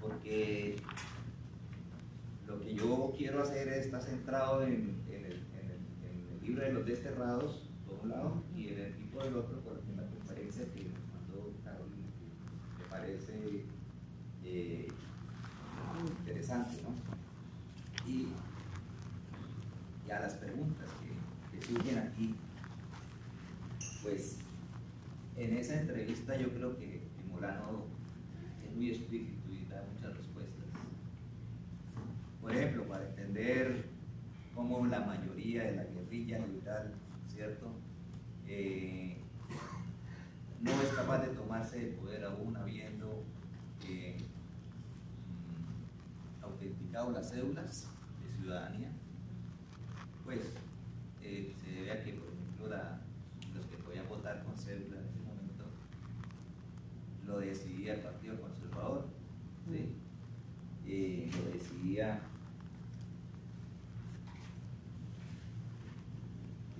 porque 0.00 0.76
lo 2.46 2.60
que 2.60 2.74
yo 2.74 3.12
quiero 3.38 3.50
hacer 3.50 3.68
está 3.68 4.00
centrado 4.00 4.62
en, 4.64 4.98
el, 5.08 5.38
libro 6.42 6.64
de 6.64 6.72
los 6.72 6.86
desterrados, 6.86 7.68
por 7.86 7.98
un 8.02 8.08
lado, 8.08 8.42
y 8.56 8.68
en 8.68 8.78
el 8.80 8.96
tipo 8.96 9.22
del 9.22 9.36
otro, 9.36 9.60
porque 9.60 9.92
la 9.94 10.06
conferencia 10.06 10.64
que 10.72 10.86
mandó 11.12 11.52
Carolina, 11.62 12.08
que 12.18 12.82
me 12.82 12.88
parece 12.88 13.64
eh, 14.42 14.88
interesante, 16.20 16.82
¿no? 16.82 18.10
Y, 18.10 18.28
a 20.10 20.20
las 20.20 20.34
preguntas 20.34 20.88
que, 21.02 21.66
surgen 21.66 21.98
aquí, 21.98 22.34
pues 24.02 24.38
en 25.36 25.56
esa 25.58 25.78
entrevista 25.78 26.34
yo 26.38 26.48
creo 26.54 26.78
que, 26.78 26.86
que 26.86 27.24
Molano 27.30 27.84
es 28.64 28.74
muy 28.74 28.88
explícito 28.88 29.52
y 29.52 29.66
da 29.66 29.84
muchas 29.92 30.16
respuestas. 30.16 30.64
Por 32.40 32.56
ejemplo, 32.56 32.84
para 32.84 33.04
entender 33.38 33.84
cómo 34.54 34.86
la 34.86 35.00
mayoría 35.00 35.62
de 35.64 35.76
la 35.76 35.84
guerrilla 35.84 36.38
militar, 36.40 36.92
¿cierto? 37.32 37.70
Eh, 38.46 39.16
no 40.60 40.70
es 40.82 40.88
capaz 40.88 41.18
de 41.22 41.28
tomarse 41.28 41.88
el 41.88 41.94
poder 41.94 42.24
aún 42.24 42.56
habiendo 42.56 43.22
eh, 43.86 44.16
mm, 46.40 46.44
autenticado 46.44 47.12
las 47.12 47.30
cédulas 47.30 47.88
de 48.24 48.36
ciudadanía, 48.40 48.90
pues 50.24 50.40
eh, 51.22 51.54
se 51.64 51.70
debe 51.72 51.92
a 51.92 52.02
que, 52.02 52.12
por 52.14 52.26
ejemplo, 52.28 52.68
la- 52.68 53.00
los 53.54 53.66
que 53.66 53.76
podían 53.76 54.08
votar 54.08 54.42
con 54.44 54.56
cédula 54.56 54.96
en 54.98 55.06
ese 55.06 55.20
momento 55.20 55.64
lo 57.26 57.38
decidía 57.38 57.94
el 57.94 58.00
Partido 58.00 58.40
Conservador, 58.40 59.06
¿sí? 59.70 59.94
Eh, 60.86 61.30
lo 61.36 61.52
decidía 61.52 62.20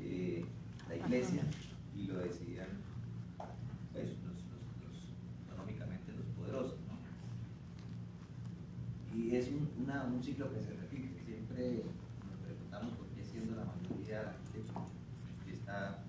eh, 0.01 0.45
la 0.89 0.97
iglesia 0.97 1.43
y 1.95 2.07
lo 2.07 2.17
decidían 2.19 2.69
pues, 3.93 4.07
los, 4.07 4.17
los- 4.25 4.89
los- 4.89 5.13
económicamente 5.47 6.13
los 6.13 6.25
poderosos. 6.39 6.79
¿no? 9.13 9.19
Y 9.19 9.37
es 9.37 9.49
un, 9.49 9.69
una- 9.85 10.05
un 10.05 10.18
ciclo 10.29 10.53
que 10.53 10.61
se 10.61 10.73
repite, 10.75 11.25
siempre 11.25 11.85
nos 12.29 12.37
preguntamos 12.45 12.93
por 12.99 13.07
qué 13.09 13.25
siendo 13.25 13.57
la 13.57 13.65
mayoría 13.65 14.37
que 14.53 15.53
está 15.55 16.05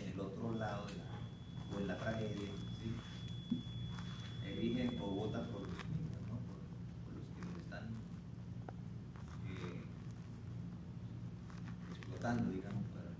en 0.00 0.08
el 0.12 0.20
otro 0.20 0.52
lado 0.54 0.86
o 1.74 1.78
en 1.78 1.86
la 1.86 1.98
tragedia, 1.98 2.48
eligen 4.46 4.98
o 5.02 5.10
votan 5.14 5.48
por 5.50 5.60
los 5.60 5.68
¿no? 5.68 6.38
por, 6.48 6.56
los 7.14 7.26
que 7.36 7.44
nos 7.44 7.58
están 7.62 7.88
eh, 9.50 9.82
explotando, 11.90 12.50
digamos, 12.50 12.84
para. 12.86 13.10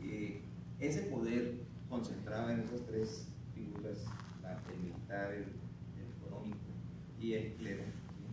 Eh, 0.00 0.40
ese 0.80 1.02
poder 1.02 1.60
concentrado 1.90 2.48
en 2.50 2.60
esas 2.60 2.80
tres 2.86 3.28
figuras, 3.54 3.98
la- 4.42 4.58
el 4.72 4.78
militar, 4.80 5.32
el, 5.34 5.42
el 5.42 6.08
económico 6.16 6.58
y 7.20 7.32
el 7.34 7.52
clero, 7.54 7.82
¿sí? 7.82 8.24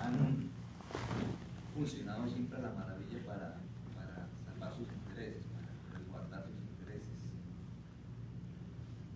han 0.00 0.50
funcionado 1.74 2.28
siempre 2.28 2.58
a 2.58 2.62
la 2.62 2.70
maravilla 2.72 3.18
para, 3.26 3.56
para 3.96 4.28
salvar 4.46 4.72
sus 4.72 4.86
intereses, 4.92 5.42
para 5.46 5.98
resguardar 5.98 6.44
sus 6.46 6.60
intereses. 6.70 7.08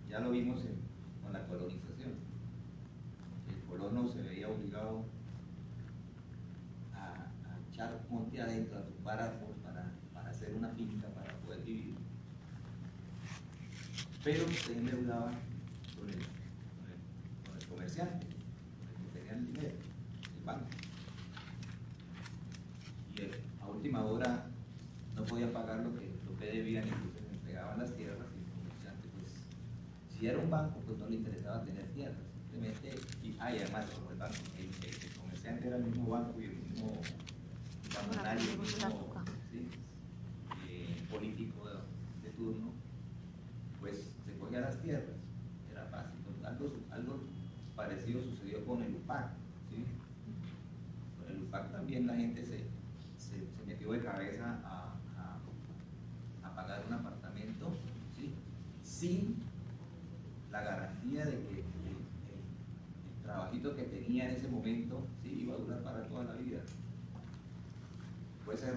Ya 0.09 0.19
lo 0.19 0.31
vimos 0.31 0.59
en- 0.65 0.81
con 1.23 1.31
la 1.31 1.45
colonización. 1.47 2.11
El 3.47 3.61
colono 3.69 4.07
se 4.07 4.21
veía 4.21 4.49
obligado 4.49 5.05
a, 6.93 7.05
a 7.13 7.59
echar 7.71 8.05
monte 8.09 8.41
adentro, 8.41 8.77
a 8.79 8.83
tumbar 8.85 9.21
árboles 9.21 9.55
para, 9.63 9.91
para 10.13 10.29
hacer 10.31 10.53
una 10.53 10.69
finca, 10.69 11.07
para 11.09 11.33
poder 11.37 11.63
vivir. 11.63 11.95
Pero 14.31 14.45
se 14.51 14.73
endeudaba 14.73 15.31
con 15.97 16.07
el, 16.07 16.19
con 16.21 16.85
el, 16.85 17.49
con 17.49 17.57
el 17.59 17.67
comerciante, 17.67 18.27
con 18.27 18.87
el 18.87 18.95
que 19.11 19.17
tenía 19.19 19.33
el 19.33 19.45
dinero, 19.47 19.75
el 20.37 20.45
banco. 20.45 20.67
Y 23.15 23.21
él, 23.21 23.31
a 23.59 23.67
última 23.69 24.03
hora 24.05 24.45
no 25.15 25.23
podía 25.25 25.51
pagar 25.51 25.79
lo 25.79 25.95
que, 25.97 26.11
lo 26.29 26.37
que 26.37 26.45
debían, 26.45 26.83
entonces 26.83 27.23
le 27.27 27.37
entregaban 27.37 27.79
las 27.79 27.91
tierras 27.95 28.27
y 28.35 28.45
el 28.45 28.51
comerciante, 28.51 29.07
pues, 29.17 29.33
si 30.19 30.27
era 30.27 30.37
un 30.37 30.49
banco, 30.51 30.79
pues 30.85 30.99
no 30.99 31.09
le 31.09 31.15
interesaba 31.15 31.63
tener 31.63 31.87
tierras, 31.87 32.21
simplemente, 32.51 32.99
y, 33.23 33.35
ah, 33.39 33.51
y 33.51 33.57
además, 33.57 33.85
el 34.11 34.15
banco, 34.19 34.35
el, 34.59 35.17
comerciante 35.19 35.67
era 35.69 35.77
el 35.77 35.85
mismo 35.85 36.07
banco 36.07 36.39
y 36.39 36.43
el 36.43 36.55
mismo 36.55 37.01
el 38.33 38.39
mismo 38.47 38.63
sí, 39.51 39.67
eh, 40.69 41.07
político 41.09 41.67
de, 41.67 42.27
de 42.29 42.35
turno, 42.35 42.73
pues 43.79 44.05
se 44.25 44.37
cogía 44.37 44.59
las 44.59 44.81
tierras, 44.81 45.15
era 45.71 45.85
fácil. 45.85 46.19
Algo, 46.45 46.73
algo 46.91 47.19
parecido 47.75 48.21
sucedió 48.21 48.63
con 48.65 48.83
el 48.83 48.93
UPAC, 48.93 49.29
¿sí? 49.69 49.85
Con 51.17 51.33
el 51.35 51.43
UPAC 51.43 51.71
también 51.71 52.05
la 52.05 52.15
gente 52.15 52.43
se, 52.45 52.57
se, 53.17 53.39
se 53.39 53.65
metió 53.65 53.91
de 53.93 54.01
cabeza 54.03 54.59
a, 54.65 54.93
a- 55.17 56.47
a 56.47 56.55
pagar 56.55 56.83
un 56.87 56.93
apartamento, 56.93 57.69
¿sí? 58.17 58.33
Sin 58.83 59.37
la 60.51 60.61
garantía 60.61 61.25
de 61.25 61.31
que 61.31 61.37
el, 61.37 61.57
el- 61.59 63.15
el 63.15 63.23
trabajito 63.23 63.75
que 63.77 63.83
tenía 63.83 64.29
en 64.29 64.35
ese 64.35 64.49
momento 64.49 65.07
¿sí? 65.23 65.39
iba 65.43 65.53
a 65.55 65.57
durar 65.57 65.81
para 65.83 66.03
toda 66.07 66.25
la 66.25 66.33
vida. 66.33 66.59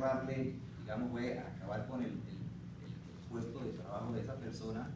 Fue 0.03 0.11
cerrarle, 0.11 0.55
digamos, 0.81 1.11
fue 1.13 1.39
acabar 1.39 1.87
con 1.87 2.03
el, 2.03 2.11
el- 2.11 2.17
el 2.17 3.29
puesto 3.31 3.61
de 3.61 3.71
trabajo 3.71 4.13
de 4.13 4.21
esa 4.23 4.35
persona 4.35 4.91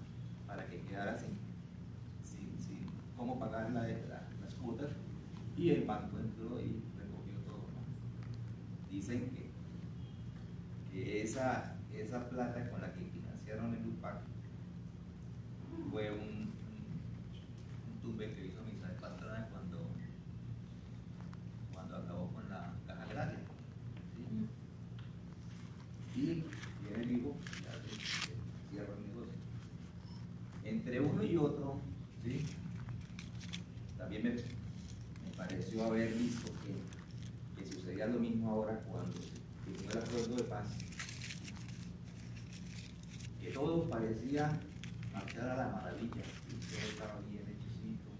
para 0.48 0.66
que 0.66 0.80
quedara 0.80 1.16
sin, 1.16 1.38
sin, 2.24 2.58
sin 2.58 2.86
cómo 3.16 3.38
pagar 3.38 3.70
la- 3.70 3.82
la- 3.82 4.26
las 4.42 4.54
cuotas 4.60 4.90
y 5.56 5.70
el 5.70 5.84
banco 5.84 6.18
entró 6.18 6.60
y 6.60 6.82
recogió 6.98 7.38
todo. 7.46 7.68
¿no? 7.72 8.90
Dicen 8.90 9.30
que, 9.30 9.50
que 10.90 11.22
esa, 11.22 11.76
esa 11.94 12.28
plata 12.28 12.68
con 12.68 12.80
la 12.80 12.92
que 12.92 13.02
financiaron 13.04 13.74
el 13.74 13.86
UPAC 13.86 14.16
fue 15.92 16.10
un, 16.10 16.18
un, 16.18 16.50
un 17.94 18.00
tumbe 18.02 18.32
que 18.34 18.46
hizo 18.46 18.60
Misael 18.64 18.96
Pastrana 18.96 19.46
cuando, 19.52 19.86
cuando 21.72 21.96
acabó 21.96 22.26
con 22.32 22.48
la 22.50 22.72
caja 22.88 23.02
agraria. 23.04 23.38
¿sí? 24.16 24.48
Y 26.18 26.24
viene 26.82 27.02
el 27.02 27.12
hijo 27.18 27.36
y 27.36 27.66
hace- 27.68 28.30
cierra 28.70 28.94
el 28.94 29.06
negocio. 29.06 29.34
Entre 30.64 30.98
uno 31.00 31.22
y 31.22 31.36
otro, 31.36 31.78
¿sí? 32.24 32.46
también 33.98 34.22
me, 34.22 34.30
me 34.30 35.36
pareció 35.36 35.84
haber 35.84 36.14
visto 36.14 36.50
que, 36.62 37.60
que 37.62 37.70
sucedía 37.70 38.06
lo 38.06 38.18
mismo 38.18 38.50
ahora 38.50 38.80
cuando 38.90 39.12
se 39.12 39.28
firmó 39.64 39.90
el 39.90 39.98
acuerdo 39.98 40.36
de 40.36 40.42
paz 40.44 40.68
que 43.40 43.48
todo 43.52 43.88
parecía 43.90 44.58
marchar 45.12 45.50
a 45.50 45.56
la 45.56 45.68
maravilla, 45.68 46.08
y 46.48 46.54
todo 46.66 46.88
estaba 46.90 47.20
bien 47.30 47.42
hechecito, 47.44 48.10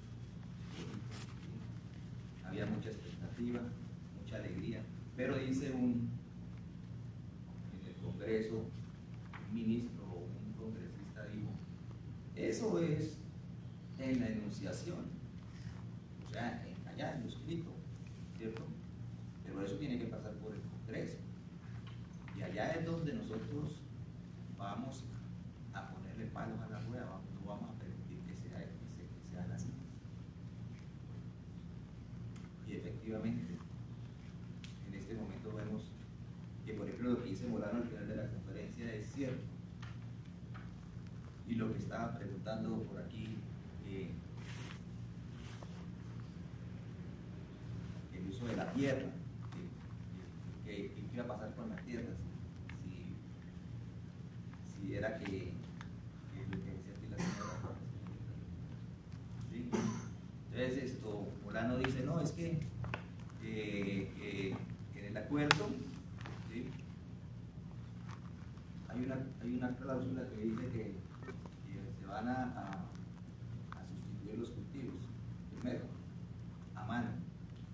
bonito, 0.77 1.17
¿sí? 1.41 2.45
había 2.47 2.67
mucha 2.67 2.91
expectativa, 2.91 3.61
mucha 4.21 4.37
alegría, 4.37 4.83
pero 5.17 5.37
dice 5.39 5.73
un 5.73 6.11
en 7.73 7.87
el 7.89 7.95
Congreso, 8.03 8.55
un 9.51 9.55
ministro 9.55 10.05
o 10.05 10.25
un 10.27 10.53
congresista 10.57 11.27
dijo, 11.35 11.51
eso 12.37 12.79
es 12.81 13.19
en 13.99 14.21
la 14.21 14.29
enunciación, 14.29 15.07
o 16.27 16.31
sea, 16.33 16.65
en 16.67 16.89
allá, 16.89 17.15
en 17.17 17.23
lo 17.23 17.29
escrito, 17.29 17.71
¿cierto? 18.39 18.63
Pero 19.45 19.63
eso 19.63 19.77
tiene 19.77 19.99
que 19.99 20.07
pasar 20.07 20.33
por 20.35 20.55
el 20.55 20.61
Congreso. 20.63 21.17
Y 22.39 22.43
allá 22.43 22.71
es 22.73 22.85
donde 22.87 23.13
nosotros 23.15 23.81
vamos 24.59 25.05
a 25.73 25.89
ponerle 25.91 26.27
palos 26.27 26.59
a 26.61 26.69
la 26.69 26.81
rueda, 26.81 27.05
vamos- 27.05 27.25
no 27.41 27.47
vamos 27.49 27.71
a 27.71 27.79
permitir 27.79 28.19
que, 28.27 28.35
sea, 28.37 28.59
que, 28.59 28.67
se, 28.97 29.03
que 29.03 29.31
se 29.31 29.39
haga 29.39 29.55
así. 29.55 29.69
Y 32.67 32.73
en 33.29 34.95
este 34.95 35.15
momento 35.15 35.53
vemos 35.57 35.91
que, 36.65 36.73
por 36.75 36.87
ejemplo, 36.87 37.11
lo 37.13 37.23
que 37.23 37.31
dice 37.31 37.47
Molano 37.47 37.79
al 37.79 37.85
final 37.85 38.09
de 38.09 38.17
la 38.17 38.29
conferencia 38.29 38.93
es 38.95 39.07
cierto. 39.13 39.45
Y 41.49 41.55
lo 41.55 41.73
que 41.73 41.79
estaba 41.79 42.17
preguntando 42.19 42.83
por 42.85 43.01
aquí, 43.01 43.37
eh, 43.87 44.11
el 48.15 48.29
uso 48.29 48.47
de 48.47 48.57
la 48.57 48.73
tierra, 48.73 49.09
qué 50.65 50.93
iba 51.15 51.25
a 51.25 51.29
pasar 51.29 51.55
con 51.55 51.71
las 51.71 51.83
tierras, 51.85 52.17
si, 54.81 54.95
era 54.95 55.19
que 55.19 55.53
lo 56.51 56.51
que 56.51 56.71
decía 56.71 56.93
aquí 56.97 57.07
la 57.11 57.17
señora. 57.17 57.77
¿sí? 59.51 59.71
Entonces 60.53 60.85
esto, 60.93 61.29
Molano 61.45 61.79
dice, 61.79 62.03
no, 62.05 62.21
es 62.21 62.33
que 62.33 62.53
eh, 63.45 64.11
eh, 64.21 64.55
en 64.97 65.05
el 65.05 65.17
acuerdo 65.17 65.69
¿sí? 66.51 66.67
hay, 68.89 69.05
una, 69.05 69.17
hay 69.43 69.55
una 69.57 69.77
cláusula 69.77 70.29
que 70.29 70.37
dice 70.43 70.63
que, 70.71 70.83
que 71.67 71.93
se 72.01 72.07
van 72.07 72.29
a, 72.29 72.43
a- 72.45 73.81
a 73.81 73.85
sustituir 73.87 74.39
los 74.39 74.51
cultivos, 74.51 75.03
primero, 75.53 75.85
a 76.75 76.85
mano. 76.85 77.09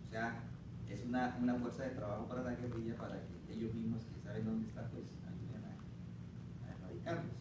O 0.07 0.11
sea, 0.11 0.41
es 0.89 1.05
una, 1.05 1.37
una 1.41 1.55
fuerza 1.55 1.85
de 1.85 1.91
trabajo 1.91 2.27
para 2.29 2.43
la 2.43 2.55
guerrilla 2.55 2.91
para 3.03 3.21
que 3.21 3.53
ellos 3.53 3.75
mismos 3.75 4.03
que 4.05 4.21
saben 4.23 4.45
dónde 4.47 4.69
está, 4.69 4.83
pues 4.89 5.05
ayuden 5.27 5.65
a, 5.65 5.73
a 6.67 6.75
erradicarlos. 6.77 7.33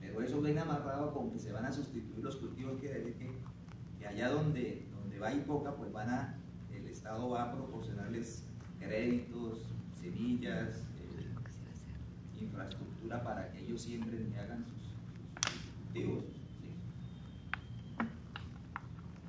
Pero 0.00 0.20
eso 0.22 0.40
viene 0.42 0.60
amarrado 0.60 1.14
con 1.14 1.30
que 1.30 1.38
se 1.38 1.52
van 1.52 1.64
a 1.64 1.72
sustituir 1.72 2.22
los 2.24 2.36
cultivos, 2.36 2.80
que 2.80 2.88
que, 2.88 3.32
que 3.98 4.06
allá 4.06 4.28
donde, 4.30 4.86
donde 4.94 5.18
va 5.20 5.32
y 5.32 5.40
poca, 5.42 5.74
pues 5.76 5.92
van 5.92 6.10
a, 6.10 6.34
el 6.74 6.86
Estado 6.88 7.30
va 7.30 7.44
a 7.44 7.52
proporcionarles 7.52 8.44
créditos, 8.80 9.66
semillas, 9.98 10.82
eh, 10.98 12.42
infraestructura 12.42 13.22
para 13.22 13.52
que 13.52 13.60
ellos 13.60 13.80
siembren 13.82 14.32
y 14.34 14.38
hagan 14.38 14.64
sus, 14.64 14.82
sus 14.82 15.72
cultivos. 15.84 16.24
¿sí? 16.60 16.70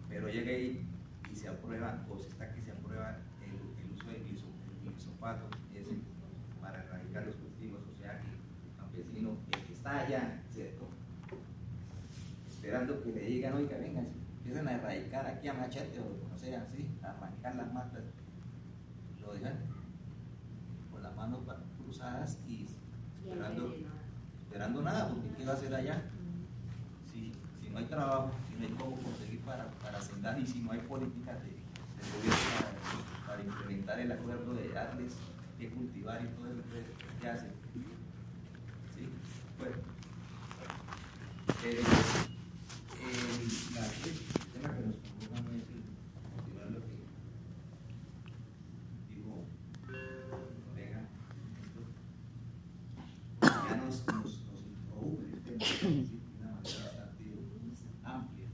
Pero 0.09 0.27
llega 0.29 0.49
ahí 0.51 0.85
y 1.31 1.35
se 1.35 1.47
aprueba, 1.47 2.03
o 2.09 2.17
se 2.17 2.29
está 2.29 2.51
que 2.53 2.61
se 2.61 2.71
aprueba 2.71 3.17
el, 3.45 3.85
el 3.85 3.91
uso 3.93 4.07
del 4.07 4.23
gliso- 4.25 4.53
el 4.85 4.91
glisofato 4.91 5.45
ese, 5.75 5.97
para 6.61 6.83
erradicar 6.83 7.25
los 7.25 7.35
cultivos, 7.35 7.81
o 7.93 7.99
sea 7.99 8.19
que 8.19 8.27
el 8.27 8.75
campesino, 8.77 9.37
el 9.51 9.63
que 9.65 9.73
está 9.73 9.99
allá, 10.01 10.41
¿cierto? 10.51 10.87
Esperando 12.47 13.01
que 13.03 13.11
le 13.11 13.21
digan, 13.27 13.53
oiga, 13.55 13.77
vengan, 13.77 14.07
empiezan 14.37 14.67
a 14.67 14.73
erradicar 14.75 15.25
aquí 15.43 15.49
a 15.49 15.53
machete 15.55 15.99
o 15.99 16.29
no 16.29 16.37
sé, 16.37 16.55
así, 16.55 16.89
a 17.03 17.09
arrancar 17.09 17.55
las 17.55 17.73
matas, 17.73 18.01
lo 19.21 19.33
dejan 19.33 19.59
con 20.89 21.03
las 21.03 21.13
manos 21.17 21.41
cruzadas 21.77 22.39
y 22.47 22.65
esperando, 23.13 23.75
esperando 24.41 24.81
nada, 24.81 25.09
porque 25.09 25.27
¿qué 25.35 25.43
va 25.45 25.51
a 25.51 25.55
hacer 25.55 25.75
allá? 25.75 26.01
Si, 27.11 27.33
si 27.61 27.69
no 27.69 27.79
hay 27.79 27.85
trabajo, 27.87 28.31
si 28.47 28.55
no 28.57 28.67
hay 28.67 28.73
cómo 28.75 28.95
conseguir 28.95 29.41
para, 29.41 29.69
para 29.83 29.99
sembrar 30.01 30.39
y 30.39 30.47
si 30.47 30.59
no 30.59 30.71
hay 30.71 30.79
políticas 30.79 31.37
de, 31.43 31.49
de 31.49 31.57
gobierno 32.15 32.39
para, 32.55 33.27
para 33.27 33.43
implementar 33.43 33.99
el 33.99 34.13
acuerdo 34.13 34.53
de 34.53 34.69
darles 34.69 35.13
qué 35.59 35.69
cultivar 35.71 36.21
y 36.23 36.27
todo 36.37 36.47
eso, 36.47 36.61
¿qué 37.19 37.27
hacen? 37.27 37.51
¿Sí? 38.95 39.09
Bueno. 39.59 39.75
Eh, 41.65 41.83
el, 43.03 43.75
la, 43.75 43.85
el 43.85 43.91
tema 44.53 44.69
que 44.75 44.81
nos 44.87 44.95
convoca 44.95 45.41
no 45.41 45.49
es 45.51 45.63
el 45.63 45.83
continuar 46.35 46.71
lo 46.71 46.79
que 46.79 46.93
dijo 49.09 49.45
Vega, 50.75 51.01
ya 53.41 53.75
nos, 53.77 54.05
nos, 54.07 54.23
nos 54.23 54.61
introdujo 54.65 55.19
en 55.21 55.33
el 55.33 55.41
tema 55.41 55.65
¿sí? 55.65 55.81
de 55.83 56.39
una 56.39 56.51
manera 56.53 56.85
bastante 56.85 57.23
amplia. 58.03 58.47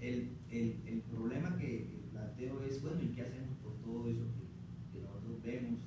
El, 0.00 0.36
el, 0.50 0.82
el 0.86 1.00
problema 1.02 1.56
que 1.56 2.00
planteo 2.12 2.62
es, 2.62 2.82
bueno, 2.82 3.02
¿y 3.02 3.08
qué 3.08 3.22
hacemos 3.22 3.56
por 3.58 3.74
todo 3.82 4.08
eso 4.08 4.24
que, 4.34 4.98
que 4.98 5.04
nosotros 5.04 5.42
vemos? 5.42 5.80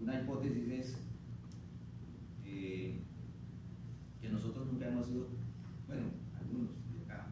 Una 0.00 0.20
hipótesis 0.20 0.68
es 0.68 0.98
eh, 2.44 3.00
que 4.20 4.28
nosotros 4.28 4.66
nunca 4.66 4.86
hemos 4.88 5.06
sido, 5.06 5.26
bueno, 5.88 6.04
algunos 6.38 6.70
de 6.92 7.02
acá, 7.04 7.28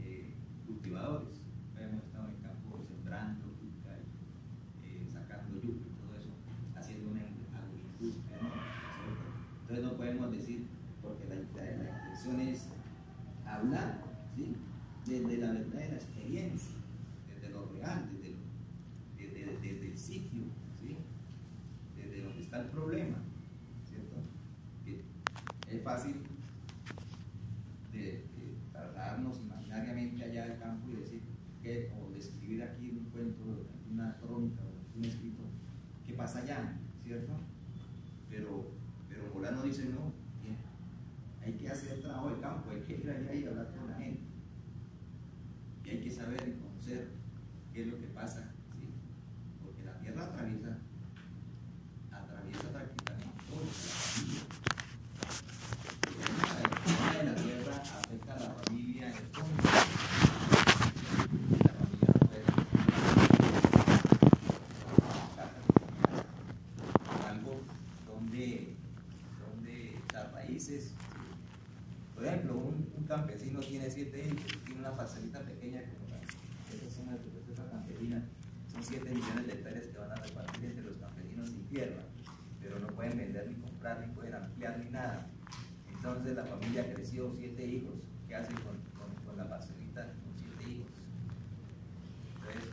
eh, 0.00 0.34
cultivadores, 0.66 1.40
hemos 1.78 2.04
estado 2.04 2.28
en 2.28 2.34
el 2.34 2.40
campo 2.40 2.80
sembrando, 2.82 3.44
yuca, 3.60 3.98
eh, 4.84 5.06
sacando 5.10 5.56
yuca 5.60 5.84
y 5.86 6.00
todo 6.00 6.14
eso, 6.18 6.30
haciendo 6.76 7.10
una 7.10 7.20
agroindustria, 7.20 8.36
¿no? 8.42 8.48
¿Cierto? 8.48 9.24
Entonces 9.62 9.84
no 9.84 9.96
podemos 9.96 10.30
decir, 10.32 10.66
porque 11.02 11.24
la, 11.26 11.34
la, 11.34 11.76
la 11.76 11.98
intención 11.98 12.40
es 12.40 12.68
hablar, 13.46 14.02
¿sí? 14.34 14.56
Desde 15.18 15.38
la 15.38 15.52
verdadera 15.52 15.96
experiencia, 15.96 16.70
desde 17.34 17.52
lo 17.52 17.66
real, 17.72 18.08
desde, 18.12 19.80
el 19.90 19.98
sitio. 19.98 20.42
Desde 21.96 22.22
donde 22.22 22.40
está 22.40 22.60
el 22.60 22.68
problema, 22.68 23.18
¿cierto? 23.88 24.16
Que 24.84 25.02
es 25.76 25.82
fácil 25.82 26.14
de, 27.92 28.00
de 28.00 28.54
trasladarnos 28.70 29.40
imaginariamente 29.40 30.22
allá 30.24 30.46
del 30.46 30.58
campo 30.60 30.88
y 30.92 31.00
decir, 31.00 31.20
que, 31.62 31.90
o 32.00 32.12
describir 32.14 32.62
aquí 32.62 32.90
un 32.90 33.10
cuento, 33.10 33.42
una 33.90 34.16
crónica, 34.18 34.62
un 34.96 35.04
escrito, 35.04 35.42
¿qué 36.06 36.12
pasa 36.12 36.38
allá? 36.42 36.78
¿Cierto? 37.04 37.32
Pero, 38.30 38.70
pero 39.08 39.34
Molano 39.34 39.64
dice, 39.64 39.86
no, 39.86 40.12
que 40.40 41.44
hay 41.44 41.54
que 41.54 41.68
hacer 41.68 42.00
trabajo 42.02 42.30
de 42.30 42.40
campo, 42.40 42.70
hay 42.70 42.80
que 42.82 42.92
ir 42.94 43.10
allá 43.10 43.34
y 43.34 43.44
hablar 43.46 43.74
con 43.76 43.90
la 43.90 43.96
gente. 43.96 44.28
Y 45.84 45.90
hay 45.90 46.00
que 46.02 46.10
saber 46.10 46.46
y 46.46 46.60
conocer 46.60 47.08
qué 47.72 47.80
es 47.80 47.86
lo 47.86 47.98
que 47.98 48.08
pasa, 48.08 48.52
¿sí? 48.78 48.88
Porque 49.64 49.84
la 49.84 49.98
tierra 50.00 50.24
atraviesa, 50.24 50.76
atraviesa 52.12 52.68
prácticamente 52.70 53.44
todo. 53.48 53.64
El 56.18 56.68
problema 56.68 57.12
de 57.16 57.24
la 57.24 57.34
tierra 57.34 57.76
afecta 57.76 58.34
a 58.34 58.38
la 58.38 58.50
familia 58.50 59.08
en 59.08 59.16
el 59.16 59.26
fondo. 59.32 59.62
La 61.64 61.72
familia 61.72 62.10
no 62.12 62.18
puede 62.26 62.44
algo 67.28 67.60
donde, 68.06 68.76
donde 69.40 70.00
las 70.12 70.32
raíces, 70.32 70.92
por 72.14 72.26
ejemplo, 72.26 72.56
un, 72.56 72.92
un 72.94 73.04
campesino 73.04 73.60
tiene 73.60 73.90
siete 73.90 74.26
hijos, 74.26 74.44
tiene 74.64 74.80
una 74.80 74.96
parcelita 74.96 75.40
pequeña 75.40 75.82
como 75.82 76.08
la, 76.10 76.18
esa 76.74 76.90
zona 76.90 77.12
de 77.12 77.18
reserva 77.40 77.70
campesina, 77.70 78.22
son 78.72 78.82
7 78.82 79.10
millones 79.10 79.46
de 79.46 79.52
hectáreas 79.54 79.86
que 79.86 79.98
van 79.98 80.12
a 80.12 80.16
repartir 80.16 80.64
entre 80.64 80.84
los 80.84 80.96
campesinos 80.96 81.48
sin 81.48 81.64
tierra, 81.68 82.02
pero 82.60 82.78
no 82.78 82.88
pueden 82.88 83.16
vender 83.18 83.48
ni 83.48 83.54
comprar, 83.54 84.06
ni 84.06 84.14
pueden 84.14 84.34
ampliar 84.34 84.78
ni 84.78 84.90
nada. 84.90 85.26
Entonces 85.90 86.36
la 86.36 86.44
familia 86.44 86.92
creció, 86.92 87.32
siete 87.36 87.66
hijos, 87.66 87.94
¿qué 88.28 88.36
hacen 88.36 88.54
con, 88.56 88.76
con, 88.98 89.24
con 89.24 89.36
la 89.36 89.48
parcelita 89.48 90.02
con 90.22 90.32
siete 90.36 90.70
hijos? 90.72 90.92
Entonces, 92.36 92.70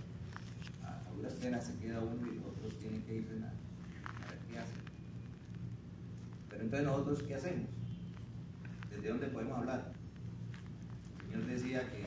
a, 0.84 1.10
a 1.10 1.12
duras 1.16 1.34
penas 1.34 1.66
se 1.66 1.76
queda 1.78 2.00
uno 2.02 2.28
y 2.28 2.36
los 2.36 2.46
otros 2.46 2.78
tienen 2.80 2.95
que 3.06 3.16
irse 3.16 3.34
a, 3.44 3.48
a 3.48 4.30
ver 4.32 4.40
qué 4.50 4.58
hacen. 4.60 4.82
Pero 6.50 6.64
entonces 6.64 6.88
nosotros, 6.88 7.24
¿qué 7.24 7.36
hacemos? 7.36 7.70
¿Desde 8.90 9.10
dónde 9.10 9.28
podemos 9.28 9.58
hablar? 9.58 9.92
El 11.20 11.32
señor 11.32 11.46
decía 11.48 11.82
que, 11.92 12.02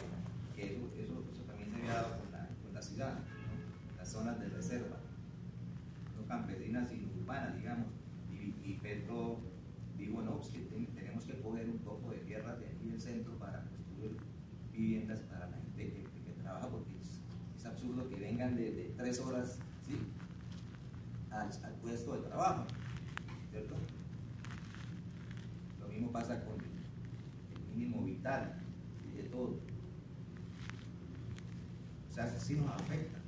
eso, 0.65 0.91
eso, 0.97 1.25
eso 1.33 1.43
también 1.47 1.70
se 1.70 1.77
había 1.77 1.93
dado 1.95 2.19
con 2.20 2.33
la, 2.33 2.49
con 2.62 2.75
la 2.75 2.83
ciudad, 2.83 3.19
las 3.97 4.09
zonas 4.11 4.41
de 4.41 4.49
reserva, 4.49 4.97
no 6.16 6.27
campesinas 6.27 6.89
sino 6.89 7.09
urbanas, 7.20 7.57
digamos. 7.57 7.87
Y, 8.31 8.55
y 8.69 8.79
Pedro 8.83 9.41
dijo, 9.97 10.23
no, 10.23 10.37
pues 10.39 10.49
que 10.49 10.61
ten- 10.61 10.87
tenemos 10.95 11.25
que 11.25 11.41
coger 11.41 11.69
un 11.69 11.79
poco 11.79 12.11
de 12.11 12.19
tierra 12.19 12.57
de 12.57 12.69
aquí 12.69 12.89
del 12.89 13.01
centro 13.01 13.33
para 13.39 13.65
construir 13.65 14.16
viviendas 14.73 15.20
para 15.20 15.49
la 15.51 15.57
gente 15.57 15.93
que, 15.93 16.09
trabaja, 16.43 16.69
porque 16.70 16.97
es, 16.99 17.66
absurdo 17.66 18.09
que 18.09 18.16
vengan 18.16 18.57
de, 18.57 18.73
de 18.73 18.95
tres 18.97 19.20
horas. 19.20 19.59
Al, 21.39 21.74
puesto 21.81 22.15
de 22.15 22.28
trabajo, 22.28 22.66
¿cierto? 23.51 23.74
Lo 25.81 25.89
mismo 25.89 26.10
pasa 26.10 26.44
con 26.44 26.56
el 26.60 27.77
mínimo 27.77 28.05
vital 28.05 28.60
y 29.12 29.16
de 29.19 29.23
todo. 29.24 29.60
O 32.09 32.12
sea, 32.12 32.27
sí 32.28 32.55
nos 32.55 32.70
afecta. 32.70 33.19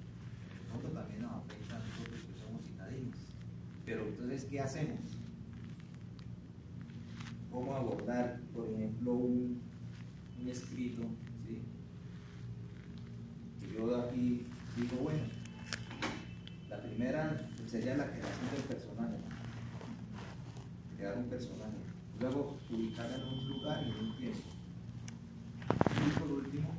Nosotros 0.68 0.92
también 0.92 1.22
nos 1.22 1.32
afecta 1.32 1.76
a 1.76 1.78
nosotros 1.78 2.20
que 2.22 2.40
somos 2.40 2.62
citadinos. 2.64 3.16
Pero 3.84 4.06
entonces, 4.06 4.44
¿qué 4.44 4.60
hacemos? 4.60 5.00
¿Cómo 7.50 7.74
abordar, 7.74 8.40
por 8.52 8.68
ejemplo, 8.68 9.12
un, 9.12 9.60
un 10.40 10.48
escrito? 10.48 11.02
¿sí? 11.46 11.62
Que 13.60 13.74
yo 13.74 13.96
aquí 14.02 14.46
digo, 14.76 14.96
bueno, 15.02 15.22
la 16.68 16.80
primera 16.80 17.49
sería 17.70 17.96
la 17.96 18.06
creación 18.06 18.50
del 18.52 18.62
personaje. 18.64 19.16
Crear 20.96 21.16
un 21.18 21.28
personaje. 21.28 21.76
Luego 22.18 22.58
ubicarlo 22.68 23.16
en 23.16 23.22
un 23.22 23.48
lugar 23.48 23.84
y 23.86 23.90
en 23.90 23.98
un 24.06 24.16
tiempo. 24.16 24.48
Y 26.06 26.18
por 26.18 26.32
último, 26.32 26.74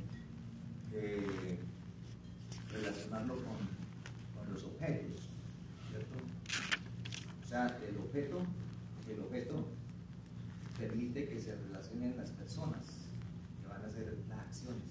eh, 0.92 1.58
relacionarlo 2.70 3.36
con, 3.36 3.56
con 4.36 4.52
los 4.52 4.64
objetos, 4.64 5.22
¿cierto? 5.88 6.14
O 7.42 7.48
sea, 7.48 7.78
el 7.88 7.96
objeto, 7.96 8.42
el 9.08 9.20
objeto 9.20 9.68
permite 10.78 11.26
que 11.26 11.40
se 11.40 11.56
relacionen 11.56 12.18
las 12.18 12.30
personas, 12.30 13.08
que 13.60 13.66
van 13.66 13.82
a 13.82 13.86
hacer 13.86 14.18
las 14.28 14.38
acciones. 14.40 14.82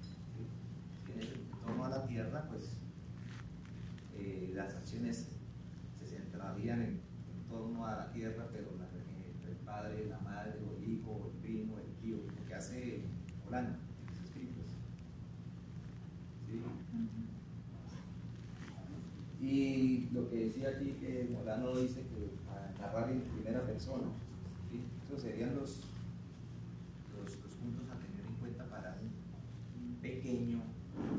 ¿sí? 0.00 1.12
En 1.12 1.20
el 1.20 1.34
torno 1.62 1.84
a 1.84 1.90
la 1.90 2.06
tierra, 2.06 2.48
pues 2.48 2.70
eh, 4.16 4.52
las 4.54 4.74
acciones 4.74 5.33
centrarían 6.44 6.82
en, 6.82 6.88
en 6.88 7.48
torno 7.48 7.86
a 7.86 7.96
la 7.96 8.12
tierra, 8.12 8.46
pero 8.52 8.68
eh, 8.68 9.48
el 9.48 9.56
padre, 9.64 10.06
la 10.08 10.18
madre, 10.18 10.52
el 10.78 10.92
hijo, 10.92 11.32
el 11.32 11.40
primo, 11.40 11.78
el 11.78 11.92
tío, 12.02 12.16
lo 12.16 12.46
que 12.46 12.54
hace 12.54 13.02
Molano 13.44 13.68
en 13.68 14.14
sus 14.14 14.24
escritos. 14.24 14.64
¿Sí? 16.46 16.60
Y 19.46 20.08
lo 20.12 20.30
que 20.30 20.46
decía 20.46 20.70
aquí 20.70 20.92
que 21.00 21.28
Molano 21.32 21.76
dice 21.76 22.02
que 22.02 22.30
a 22.50 22.80
narrar 22.80 23.10
en 23.10 23.20
primera 23.20 23.60
persona, 23.60 24.06
¿sí? 24.70 24.80
esos 25.04 25.22
serían 25.22 25.54
los, 25.56 25.80
los, 27.16 27.32
puntos 27.54 27.88
a 27.90 27.98
tener 27.98 28.26
en 28.26 28.34
cuenta 28.40 28.64
para 28.64 28.96
un 29.00 29.96
pequeño 29.96 30.62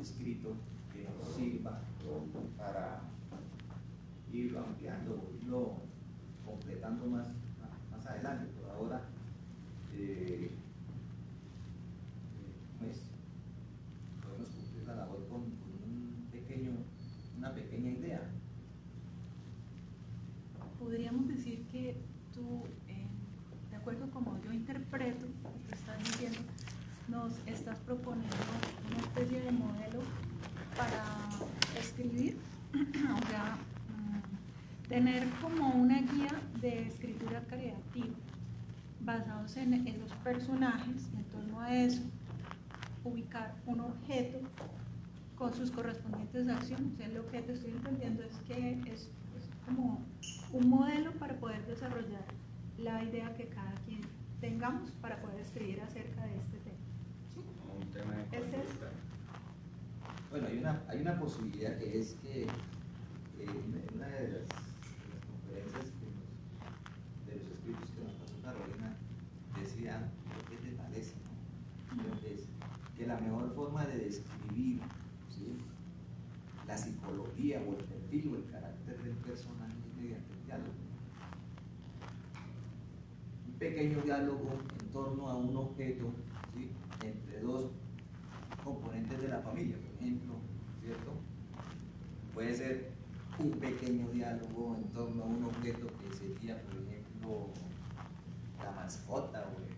escrito 0.02 0.56
que 0.94 1.04
nos 1.04 1.36
sirva 1.36 1.82
para 2.58 3.02
irlo 4.46 4.60
ampliando, 4.60 5.32
irlo 5.42 5.82
completando 6.46 7.06
más, 7.08 7.28
más, 7.92 8.06
adelante. 8.06 8.46
Por 8.60 8.70
ahora, 8.70 9.02
eh, 9.94 10.52
pues, 12.80 13.02
podemos 14.22 14.50
cumplir 14.50 14.88
la 14.88 14.96
labor 14.96 15.28
con, 15.28 15.42
con 15.42 15.72
un 15.84 16.28
pequeño, 16.32 16.72
una 17.38 17.54
pequeña 17.54 17.92
idea. 17.92 18.22
Podríamos 20.80 21.28
decir 21.28 21.66
que 21.72 21.98
tú, 22.34 22.64
eh, 22.88 23.08
de 23.72 23.76
acuerdo 23.78 24.10
como 24.12 24.40
yo 24.44 24.54
interpreto 24.54 25.26
lo 25.26 25.68
que 25.68 25.76
estás 25.76 25.98
diciendo, 26.00 26.40
nos 27.08 27.34
estás 27.48 27.80
proponiendo 27.80 28.36
una 28.92 29.00
especie 29.00 29.42
de 29.42 29.52
modelo 29.52 30.02
para 30.78 31.04
escribir, 31.80 32.38
o 32.74 33.28
sea, 33.30 33.58
mm, 33.90 34.85
tener 34.96 35.28
como 35.42 35.72
una 35.72 36.00
guía 36.04 36.32
de 36.62 36.88
escritura 36.88 37.42
creativa 37.50 38.16
basados 39.02 39.58
en, 39.58 39.74
en 39.86 40.00
los 40.00 40.10
personajes, 40.24 41.10
y 41.14 41.18
en 41.18 41.24
torno 41.26 41.60
a 41.60 41.76
eso, 41.76 42.02
ubicar 43.04 43.56
un 43.66 43.82
objeto 43.82 44.40
con 45.36 45.54
sus 45.54 45.70
correspondientes 45.70 46.48
acciones. 46.48 47.14
Lo 47.14 47.28
que 47.30 47.42
te 47.42 47.52
estoy 47.52 47.72
entendiendo 47.72 48.24
es 48.24 48.38
que 48.48 48.80
es, 48.88 49.02
es 49.36 49.50
como 49.66 50.02
un 50.54 50.70
modelo 50.70 51.12
para 51.20 51.34
poder 51.42 51.66
desarrollar 51.68 52.24
la 52.78 53.04
idea 53.04 53.36
que 53.36 53.48
cada 53.50 53.74
quien 53.86 54.00
tengamos 54.40 54.92
para 55.02 55.22
poder 55.22 55.42
escribir 55.42 55.82
acerca 55.82 56.26
de 56.26 56.38
este 56.38 56.58
tema. 56.60 56.78
Como 57.60 57.80
un 57.80 57.88
tema 57.92 58.14
de 58.16 58.38
es- 58.38 58.46
conducta. 58.46 58.88
Bueno, 60.32 60.48
hay 60.48 60.58
una, 60.58 60.82
hay 60.88 61.02
una 61.02 61.20
posibilidad 61.20 61.78
que 61.80 62.00
es 62.00 62.14
que 62.22 62.44
eh, 62.44 62.48
una 63.94 64.08
de 64.08 64.28
las 64.30 64.48
conferencias 65.30 65.86
que 66.00 66.06
nos- 66.16 67.28
de 67.28 67.36
los 67.36 67.48
escritos 67.54 67.90
que 67.92 68.04
nos 68.04 68.14
pasó 68.14 68.36
Carolina 68.44 68.96
decía, 69.86 70.12
¿qué 70.50 70.58
te 70.58 70.76
parece? 70.76 71.14
que 72.22 72.46
que 72.98 73.06
la 73.08 73.20
mejor 73.20 73.54
forma 73.54 73.86
de 73.86 73.98
describir 73.98 74.80
la 76.66 76.78
psicología 76.78 77.62
o 77.62 77.76
el 77.78 77.84
perfil 77.84 78.32
o 78.32 78.36
el 78.38 78.46
carácter 78.46 78.98
del 79.04 79.14
personaje 79.18 79.74
es 79.88 80.02
mediante 80.02 80.34
el 80.34 80.46
diálogo. 80.46 80.74
Un 83.48 83.54
pequeño 83.60 84.02
diálogo 84.02 84.50
en 84.80 84.90
torno 84.92 85.30
a 85.30 85.36
un 85.36 85.56
objeto 85.58 86.12
entre 87.04 87.42
dos 87.42 87.70
componentes 88.64 89.22
de 89.22 89.28
la 89.28 89.42
familia, 89.42 89.78
por 89.78 90.02
ejemplo, 90.02 90.36
¿cierto? 90.82 91.12
Puede 92.34 92.56
ser 92.56 92.92
un 93.38 93.52
pequeño 93.52 94.08
diálogo 94.10 94.78
en 94.78 94.84
torno 94.94 95.24
a 95.24 95.28
un 95.28 95.44
objeto 95.44 95.88
que 95.88 96.16
sería, 96.16 96.60
por 96.64 96.74
ejemplo, 96.82 97.50
la 98.64 98.72
mascota 98.72 99.46
o 99.56 99.62
el 99.62 99.75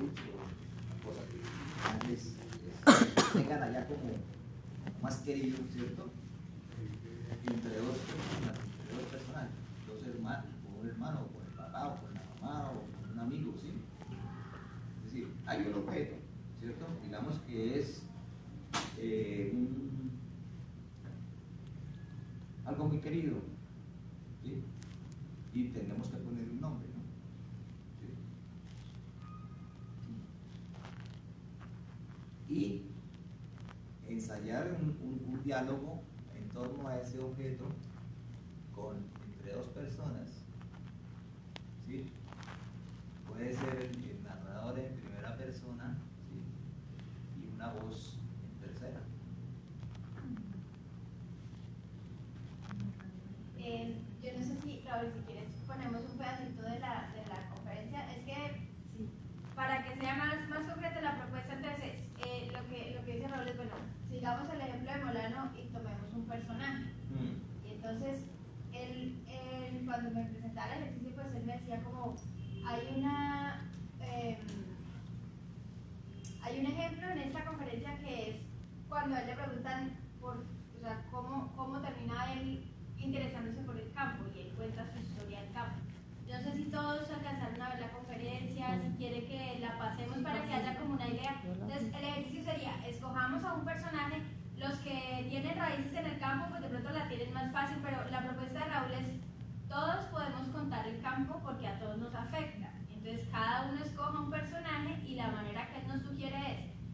peluche 0.00 0.22
o 0.32 0.40
una 0.40 0.96
cosa 1.04 1.20
que 1.28 2.08
les 2.08 2.22
tengan 3.32 3.62
allá 3.62 3.86
como 3.86 4.12
más 5.02 5.16
querido, 5.18 5.58
¿cierto? 5.72 6.10
Entre 7.44 7.76
dos 7.78 7.96
personas, 7.98 8.56
entre 8.80 8.96
dos 8.96 9.04
personas, 9.10 9.48
dos 9.86 10.02
hermanos, 10.06 10.46
con 10.64 10.80
un 10.80 10.88
hermano, 10.88 11.26
con 11.28 11.42
el 11.46 11.52
papá, 11.52 12.00
con 12.00 12.14
la 12.14 12.22
mamá, 12.40 12.70
o 12.70 12.86
con 13.02 13.10
un 13.12 13.18
amigo, 13.18 13.54
¿sí? 13.60 13.72
Es 14.98 15.04
decir, 15.12 15.28
hay 15.46 15.66
un 15.66 15.74
objeto, 15.74 16.16
¿cierto? 16.58 16.86
Digamos 17.04 17.38
que 17.40 17.78
es 17.78 18.02
algo 22.64 22.88
muy 22.88 22.98
querido, 22.98 23.36
¿sí? 24.42 24.62
Y 25.52 25.64
tenemos 25.68 26.08
que 26.08 26.16
poner 26.18 26.48
un 26.48 26.60
nombre, 26.60 26.88
¿no? 26.88 27.00
¿Sí? 27.98 28.06
Y 32.60 32.82
ensayar 34.06 34.76
un, 34.82 35.40
diálogo 35.42 36.02
en 36.36 36.46
torno 36.50 36.86
a 36.88 37.00
ese 37.00 37.18
objeto 37.18 37.64
con, 38.74 38.96
entre 39.32 39.54
dos 39.54 39.68
personas, 39.68 40.28
¿sí? 41.86 42.04
Puede 43.26 43.54
ser 43.54 43.76
el, 43.80 44.22
narrador 44.22 44.78
en 44.78 44.94
primera 44.94 45.34
persona 45.38 45.96
y 47.40 47.54
una 47.54 47.72
voz 47.72 48.18
en 48.44 48.68
tercera. 48.68 49.00
Eh, 53.56 53.96
yo 54.22 54.38
no 54.38 54.44
sé 54.44 54.60
si, 54.60 54.82
Raúl, 54.86 55.10
si 55.14 55.20
quieres, 55.20 55.48
ponemos 55.66 56.02
un 56.02 56.18
pedacito 56.18 56.60
de 56.60 56.78
la, 56.78 57.10
de 57.14 57.26
la 57.26 57.48
conferencia. 57.54 58.12
Es 58.12 58.24
que, 58.26 58.68
para 59.54 59.82
que 59.82 59.98
sea 59.98 60.14
más, 60.16 60.46
más 60.50 60.66
concreta 60.70 61.00
la 61.00 61.16
propuesta, 61.16 61.54
entonces, 61.54 62.10
eh, 62.26 62.50
lo, 62.52 62.68
que, 62.68 62.94
lo 62.94 63.04
que 63.04 63.14
dice 63.14 63.28
Raúl 63.28 63.48
es, 63.48 63.56
bueno, 63.56 63.72
sigamos 64.10 64.52
el 64.52 64.60
ejemplo 64.60 64.92
de 64.92 65.04
Molano 65.04 65.50
y 65.56 65.72
tomemos 65.72 66.12
un 66.12 66.26
personaje. 66.26 66.84
Y 67.64 67.72
entonces, 67.72 68.24
él, 68.72 69.24
él, 69.26 69.82
cuando 69.86 70.10
me 70.10 70.24
presentaba 70.24 70.74
el 70.76 70.82
ejercicio, 70.82 71.14
pues 71.14 71.34
él 71.34 71.44
me 71.44 71.52
decía 71.58 71.82
como, 71.82 72.16
hay 72.66 72.94
una... 72.96 73.70
em, 74.00 74.36
hay 76.42 76.60
un 76.60 76.66
ejemplo 76.66 77.08
en 77.10 77.18
esta 77.18 77.44
conferencia 77.44 77.98
que 77.98 78.30
es 78.30 78.36
cuando 78.88 79.16
a 79.16 79.20
él 79.20 79.26
le 79.26 79.34
preguntan 79.36 79.92
por, 80.20 80.36
o 80.36 80.80
sea, 80.80 81.04
cómo, 81.10 81.52
cómo 81.56 81.80
termina 81.80 82.32
él 82.34 82.64
interesándose 82.98 83.62
por 83.62 83.76
el 83.76 83.92
campo 83.92 84.24
y 84.34 84.40
él 84.40 84.52
cuenta 84.56 84.86
su 84.92 84.98
historia 85.00 85.42
del 85.42 85.52
campo. 85.52 85.80
Yo 86.28 86.38
no 86.38 86.42
sé 86.42 86.56
si 86.56 86.64
todos 86.64 87.10
alcanzaron 87.10 87.62
a 87.62 87.70
ver 87.70 87.80
la 87.80 87.88
si 88.80 88.96
quiere 88.96 89.24
que 89.24 89.58
la 89.60 89.78
pasemos 89.78 90.18
para 90.18 90.44
que 90.44 90.54
haya 90.54 90.76
como 90.78 90.94
una 90.94 91.08
idea. 91.08 91.40
Entonces, 91.44 91.82
el 91.94 92.04
ejercicio 92.04 92.44
sería, 92.44 92.86
escojamos 92.86 93.44
a 93.44 93.54
un 93.54 93.64
personaje, 93.64 94.22
los 94.56 94.74
que 94.78 95.26
tienen 95.28 95.58
raíces 95.58 95.94
en 95.94 96.06
el 96.06 96.18
campo, 96.18 96.46
pues 96.50 96.62
de 96.62 96.68
pronto 96.68 96.90
la 96.90 97.08
tienen 97.08 97.32
más 97.32 97.52
fácil, 97.52 97.78
pero 97.82 98.08
la 98.10 98.22
propuesta 98.22 98.58
de 98.58 98.70
Raúl 98.70 98.92
es, 98.92 99.08
todos 99.68 100.04
podemos 100.06 100.48
contar 100.48 100.86
el 100.86 101.00
campo 101.00 101.40
porque 101.42 101.66
a 101.66 101.78
todos 101.78 101.98
nos 101.98 102.14
afecta. 102.14 102.72
Entonces, 102.90 103.26
cada 103.30 103.70
uno 103.70 103.82
escoja 103.82 104.20
un 104.20 104.30
personaje 104.30 105.00
y 105.06 105.14
la 105.14 105.28
manera 105.28 105.68
que 105.68 105.80
él 105.80 105.88
nos 105.88 106.02
sugiere 106.02 106.36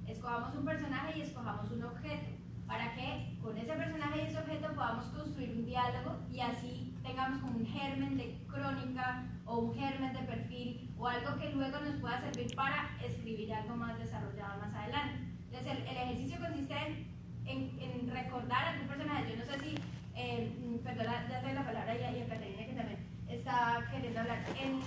es, 0.07 0.17
escojamos 0.17 0.55
un 0.55 0.65
personaje 0.65 1.19
y 1.19 1.23
escojamos 1.23 1.71
un 1.71 1.85
objeto, 1.85 2.31
para 2.67 2.95
que 2.95 3.39
con 3.43 3.57
ese 3.57 3.73
personaje 3.73 4.23
y 4.23 4.27
ese 4.27 4.39
objeto 4.39 4.75
podamos 4.75 5.05
construir 5.07 5.51
un 5.51 5.67
diálogo 5.67 6.19
y 6.31 6.41
así 6.41 6.97
tengamos 7.03 7.41
como 7.41 7.59
un 7.59 7.67
germen 7.67 8.17
de 8.17 8.45
crónica 8.49 9.25
o 9.45 9.59
un 9.59 9.75
germen 9.75 10.13
de 10.13 10.21
perfil 10.21 10.86
o 10.99 11.07
algo 11.07 11.39
que 11.39 11.51
luego 11.51 11.79
nos 11.81 11.97
pueda 12.01 12.21
servir 12.21 12.55
para 12.55 12.97
escribir 13.05 13.53
algo 13.53 13.77
más 13.77 13.99
desarrollado 13.99 14.59
más 14.61 14.75
adelante. 14.75 15.25
Entonces, 15.51 15.73
el, 15.73 15.79
el 15.87 15.97
ejercicio 15.97 16.41
consiste 16.41 16.75
en, 16.75 17.09
en, 17.47 17.81
en 17.81 18.11
recordar 18.11 18.65
algún 18.67 18.89
personaje. 18.89 19.31
Yo 19.31 19.37
no 19.37 19.53
sé 19.53 19.61
si, 19.61 19.75
eh, 20.15 20.81
perdona, 20.85 21.29
ya 21.29 21.43
doy 21.43 21.53
la 21.53 21.65
palabra 21.65 21.95
y 21.95 21.99
y 22.19 22.23
a 22.23 22.29
Caterina 22.29 22.67
que 22.67 22.73
también 22.73 23.07
está 23.29 23.87
queriendo 23.91 24.21
hablar. 24.21 24.45
En 24.61 24.81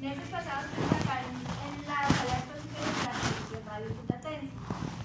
meses 0.00 0.28
pasados 0.30 0.66
acá 0.66 1.20
en, 1.22 1.86
la 1.86 2.08
sala 2.08 2.32
de 2.32 2.38
exposiciones 2.38 2.94
de 2.98 3.04
la 3.06 3.12
televisión 3.12 3.62
Radio 3.66 3.88
Cutatense, 3.94 4.48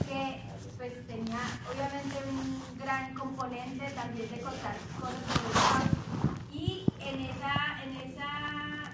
que 0.07 0.41
pues 0.77 1.07
tenía 1.07 1.41
obviamente 1.69 2.15
un 2.29 2.79
gran 2.79 3.13
componente 3.13 3.85
también 3.91 4.29
de 4.29 4.39
contar 4.41 4.75
cosas. 4.99 5.85
Y 6.51 6.85
en 6.99 7.21
esa, 7.21 7.83
en 7.83 7.91
esa, 8.09 8.29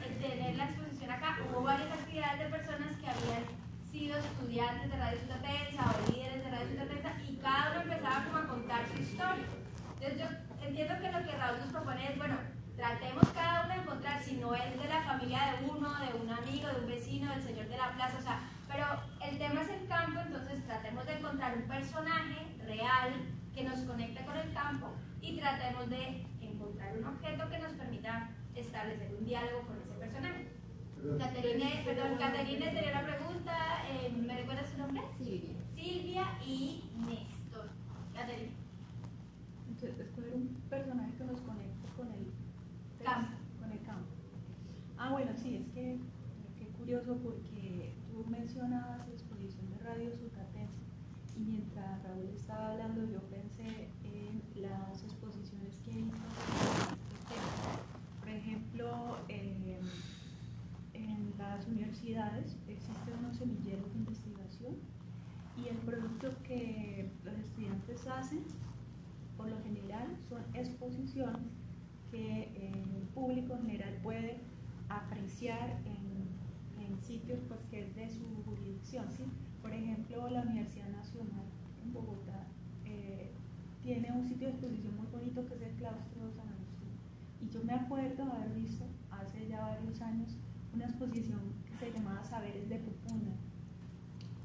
en 0.06 0.19
tener 0.19 0.56
la 0.56 0.65
exposición 0.65 0.93
acá, 1.24 1.40
hubo 1.50 1.62
varias 1.62 1.91
actividades 1.91 2.40
de 2.40 2.45
personas 2.45 2.98
que 2.98 3.08
habían 3.08 3.44
sido 3.90 4.18
estudiantes 4.18 4.91
de 4.91 4.98
Radio 4.98 5.20
Sutatensa 5.22 5.84
o 5.88 6.12
líderes 6.12 6.44
de 6.44 6.52
Radio 6.52 6.68
Sutatensa 6.68 7.14
y 7.28 7.36
cada 7.38 7.72
uno 7.72 7.82
empezaba 7.82 8.26
como 8.26 8.38
a 8.38 8.48
contar 8.48 8.82
su 8.88 9.02
historia. 9.02 9.45
Entonces 10.02 10.20
yo 10.20 10.28
entiendo 10.68 10.94
que 11.00 11.12
lo 11.12 11.24
que 11.24 11.38
Raúl 11.38 11.60
nos 11.60 11.72
propone 11.72 12.12
es, 12.12 12.18
bueno, 12.18 12.38
tratemos 12.76 13.28
cada 13.30 13.66
uno 13.66 13.74
de 13.74 13.82
encontrar, 13.82 14.22
si 14.22 14.36
no 14.36 14.54
es 14.54 14.78
de 14.78 14.90
la 14.90 15.02
familia 15.04 15.56
de 15.56 15.70
uno, 15.70 15.90
de 16.00 16.14
un 16.20 16.30
amigo, 16.30 16.68
de 16.68 16.80
un 16.82 16.88
vecino, 16.88 17.32
del 17.32 17.44
señor 17.44 17.68
de 17.68 17.78
la 17.78 17.91
plaza, 17.94 18.18
o 18.18 18.22
sea, 18.22 18.40
pero 18.68 18.86
el 19.22 19.38
tema 19.38 19.62
es 19.62 19.70
el 19.70 19.88
campo, 19.88 20.20
entonces 20.20 20.66
tratemos 20.66 21.06
de 21.06 21.18
encontrar 21.18 21.56
un 21.56 21.64
personaje 21.64 22.48
real 22.66 23.14
que 23.54 23.64
nos 23.64 23.80
conecte 23.82 24.26
con 24.26 24.36
el 24.36 24.52
campo 24.52 24.91
y 25.22 25.38
tratemos 25.38 25.90
de 25.90 26.26
encontrar 26.41 26.98
un 26.98 27.06
objeto 27.06 27.50
que 27.50 27.60
nos 27.60 27.72
permita 27.74 28.30
establecer 28.56 29.14
un 29.18 29.26
diálogo 29.26 29.62
con 29.68 29.78
ese 29.78 29.94
personaje. 29.94 30.53
Caterine, 31.04 31.84
perdón, 31.84 32.18
Caterine 32.18 32.72
tenía 32.72 32.92
una 32.92 33.06
pregunta, 33.06 33.56
eh, 33.90 34.10
¿me 34.10 34.38
recuerdas 34.38 34.70
su 34.70 34.78
nombre? 34.78 35.02
Silvia. 35.18 35.56
Silvia 35.76 36.26
y 36.46 36.84
Néstor. 37.06 37.70
Caterine. 38.14 38.54
Entonces, 39.68 40.00
escoger 40.00 40.34
un 40.34 40.48
personaje 40.70 41.12
que 41.18 41.24
nos 41.26 41.42
conecte 41.42 41.90
con 41.98 42.08
el 42.08 42.32
Campo. 43.04 43.36
Con 43.60 43.72
el 43.72 43.82
campo. 43.84 44.08
Ah, 44.98 45.12
bueno, 45.12 45.32
sí, 45.36 45.58
es 45.58 45.68
que 45.74 45.98
qué 46.58 46.68
curioso 46.78 47.18
porque 47.18 47.94
tú 48.08 48.24
mencionabas 48.30 49.06
la 49.06 49.14
exposición 49.14 49.70
de 49.72 49.84
Radio 49.84 50.16
Sucatense 50.16 50.84
y 51.36 51.40
mientras 51.42 52.02
Raúl 52.04 52.30
estaba 52.34 52.72
hablando 52.72 53.04
yo 53.12 53.20
pensé 53.24 53.90
en 54.06 54.42
las 54.62 55.04
exposiciones 55.04 55.80
que 55.84 55.92
he 55.92 56.04
visto 56.04 56.18
sobre 56.18 56.96
este 57.04 57.18
tema. 57.28 58.22
Por 58.22 58.30
ejemplo, 58.30 59.18
eh, 59.28 59.80
en 60.94 61.34
las 61.38 61.68
universidades 62.14 62.56
existen 62.68 63.14
unos 63.19 63.38
semilleros 63.38 63.91
de 63.91 63.99
investigación 63.99 64.76
y 65.57 65.68
el 65.68 65.77
producto 65.77 66.31
que 66.44 67.10
los 67.23 67.34
estudiantes 67.35 68.07
hacen 68.07 68.44
por 69.38 69.49
lo 69.49 69.57
general 69.64 70.15
son 70.30 70.44
exposiciones 70.53 71.41
que 72.11 72.52
el 72.56 73.07
público 73.15 73.56
en 73.56 73.65
general 73.65 73.98
puede 74.03 74.38
apreciar 74.90 75.81
en, 75.85 76.85
en 76.85 77.02
sitios 77.02 77.40
pues, 77.48 77.61
que 77.72 77.81
es 77.81 77.95
de 77.95 78.10
su 78.10 78.44
jurisdicción. 78.45 79.06
¿sí? 79.11 79.23
Por 79.61 79.73
ejemplo, 79.73 80.30
la 80.30 80.41
Universidad 80.41 80.90
Nacional 80.90 81.45
en 81.84 81.94
Bogotá 81.94 82.45
eh, 82.85 83.31
tiene 83.81 84.11
un 84.11 84.27
sitio 84.27 84.48
de 84.48 84.53
exposición 84.53 84.95
muy 84.98 85.07
bonito 85.07 85.45
que 85.48 85.56
es 85.56 85.61
el 85.61 85.76
claustro 85.77 86.27
de 86.27 86.34
San 86.34 86.48
Agustín. 86.48 86.94
Y 87.41 87.49
yo 87.49 87.64
me 87.64 87.73
acuerdo 87.73 88.23
haber 88.31 88.53
visto 88.53 88.85
hace 89.10 89.48
ya 89.48 89.61
varios 89.61 89.99
años 90.02 90.30
una 90.73 90.85
exposición 90.85 91.62
que 91.85 91.91
se 91.91 91.97
llamaba 91.97 92.23
Saberes 92.23 92.69
de 92.69 92.80
Pupuna, 92.80 93.35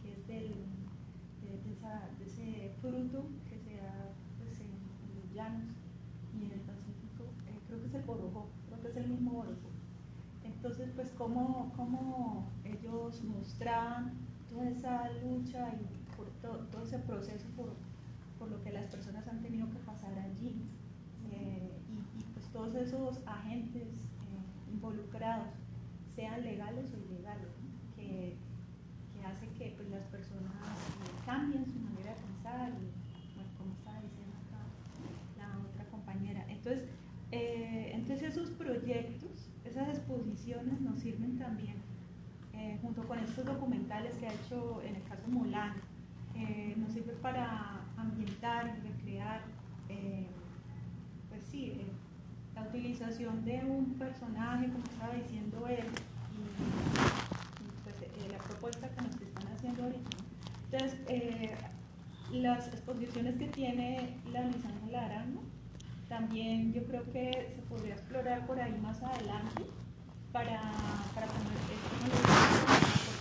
que 0.02 0.12
es 0.12 0.26
del, 0.26 0.54
de, 1.42 2.24
ese 2.24 2.72
fruto 2.80 3.26
que 3.48 3.58
llanos 5.38 5.70
y 6.34 6.46
en 6.46 6.52
el 6.52 6.60
Pacífico, 6.60 7.24
eh, 7.46 7.54
creo 7.66 7.80
que 7.80 7.86
es 7.86 7.94
el 7.94 8.02
Borojó, 8.02 8.48
creo 8.66 8.80
que 8.80 8.88
es 8.88 8.96
el 8.96 9.08
mismo 9.08 9.30
Borojó. 9.32 9.70
Entonces, 10.42 10.90
pues, 10.96 11.12
cómo, 11.16 11.72
cómo 11.76 12.48
ellos 12.64 13.22
mostraban 13.22 14.14
toda 14.50 14.68
esa 14.68 15.10
lucha 15.22 15.74
y 15.74 16.16
por 16.16 16.26
todo 16.40 16.82
ese 16.82 16.98
proceso 16.98 17.46
por, 17.56 17.74
por, 18.38 18.50
lo 18.50 18.60
que 18.64 18.72
las 18.72 18.86
personas 18.86 19.28
han 19.28 19.40
tenido 19.40 19.70
que 19.70 19.78
pasar 19.78 20.18
allí. 20.18 20.56
Eh, 21.30 21.70
y, 21.88 22.22
pues 22.32 22.48
todos 22.48 22.74
esos 22.74 23.20
agentes 23.26 23.86
eh, 23.86 24.72
involucrados, 24.72 25.48
sean 26.16 26.42
legales 26.42 26.92
o 26.92 27.07
que, 27.96 28.36
que, 29.12 29.26
hace 29.26 29.46
que 29.58 29.74
pues, 29.76 29.88
las 29.90 30.04
personas 30.06 30.52
eh, 30.52 31.22
cambien 31.26 31.64
su 31.66 31.78
manera 31.78 32.14
de 32.14 32.20
pensar, 32.20 32.70
y, 32.70 33.58
como 33.58 33.74
estaba 33.74 34.00
diciendo 34.00 34.36
acá 34.46 34.62
la 35.38 35.58
otra 35.58 35.84
compañera. 35.90 36.44
Entonces, 36.48 36.88
entonces 37.30 38.30
esos 38.30 38.50
proyectos, 38.50 39.50
esas 39.64 39.88
exposiciones 39.88 40.80
nos 40.80 40.98
sirven 40.98 41.38
también, 41.38 41.76
junto 42.80 43.02
con 43.06 43.18
estos 43.18 43.44
documentales 43.44 44.14
que 44.14 44.26
ha 44.26 44.32
hecho 44.32 44.80
en 44.82 44.96
el 44.96 45.02
caso 45.02 45.28
Molano, 45.28 45.74
nos 46.76 46.92
sirve 46.92 47.12
para 47.20 47.82
ambientar 47.98 48.66
y 48.78 48.88
recrear, 48.88 49.42
pues 51.28 51.42
sí, 51.50 51.82
la 52.58 52.68
utilización 52.68 53.44
de 53.44 53.64
un 53.64 53.94
personaje, 53.94 54.68
como 54.68 54.84
estaba 54.84 55.14
diciendo 55.14 55.66
él, 55.68 55.84
pues, 57.84 57.96
eh, 58.02 58.28
la 58.32 58.38
propuesta 58.38 58.88
que 58.88 59.02
nos 59.02 59.16
Entonces, 59.78 60.98
eh, 61.08 61.54
las 62.32 62.68
exposiciones 62.68 63.36
que 63.36 63.46
tiene 63.46 64.18
la 64.32 64.40
Ángela 64.40 65.06
Arango, 65.06 65.42
también 66.08 66.72
yo 66.72 66.84
creo 66.84 67.04
que 67.12 67.52
se 67.54 67.62
podría 67.62 67.94
explorar 67.94 68.46
por 68.46 68.60
ahí 68.60 68.78
más 68.82 69.02
adelante 69.02 69.62
para, 70.32 70.60
para 71.14 71.26
tener 71.26 71.58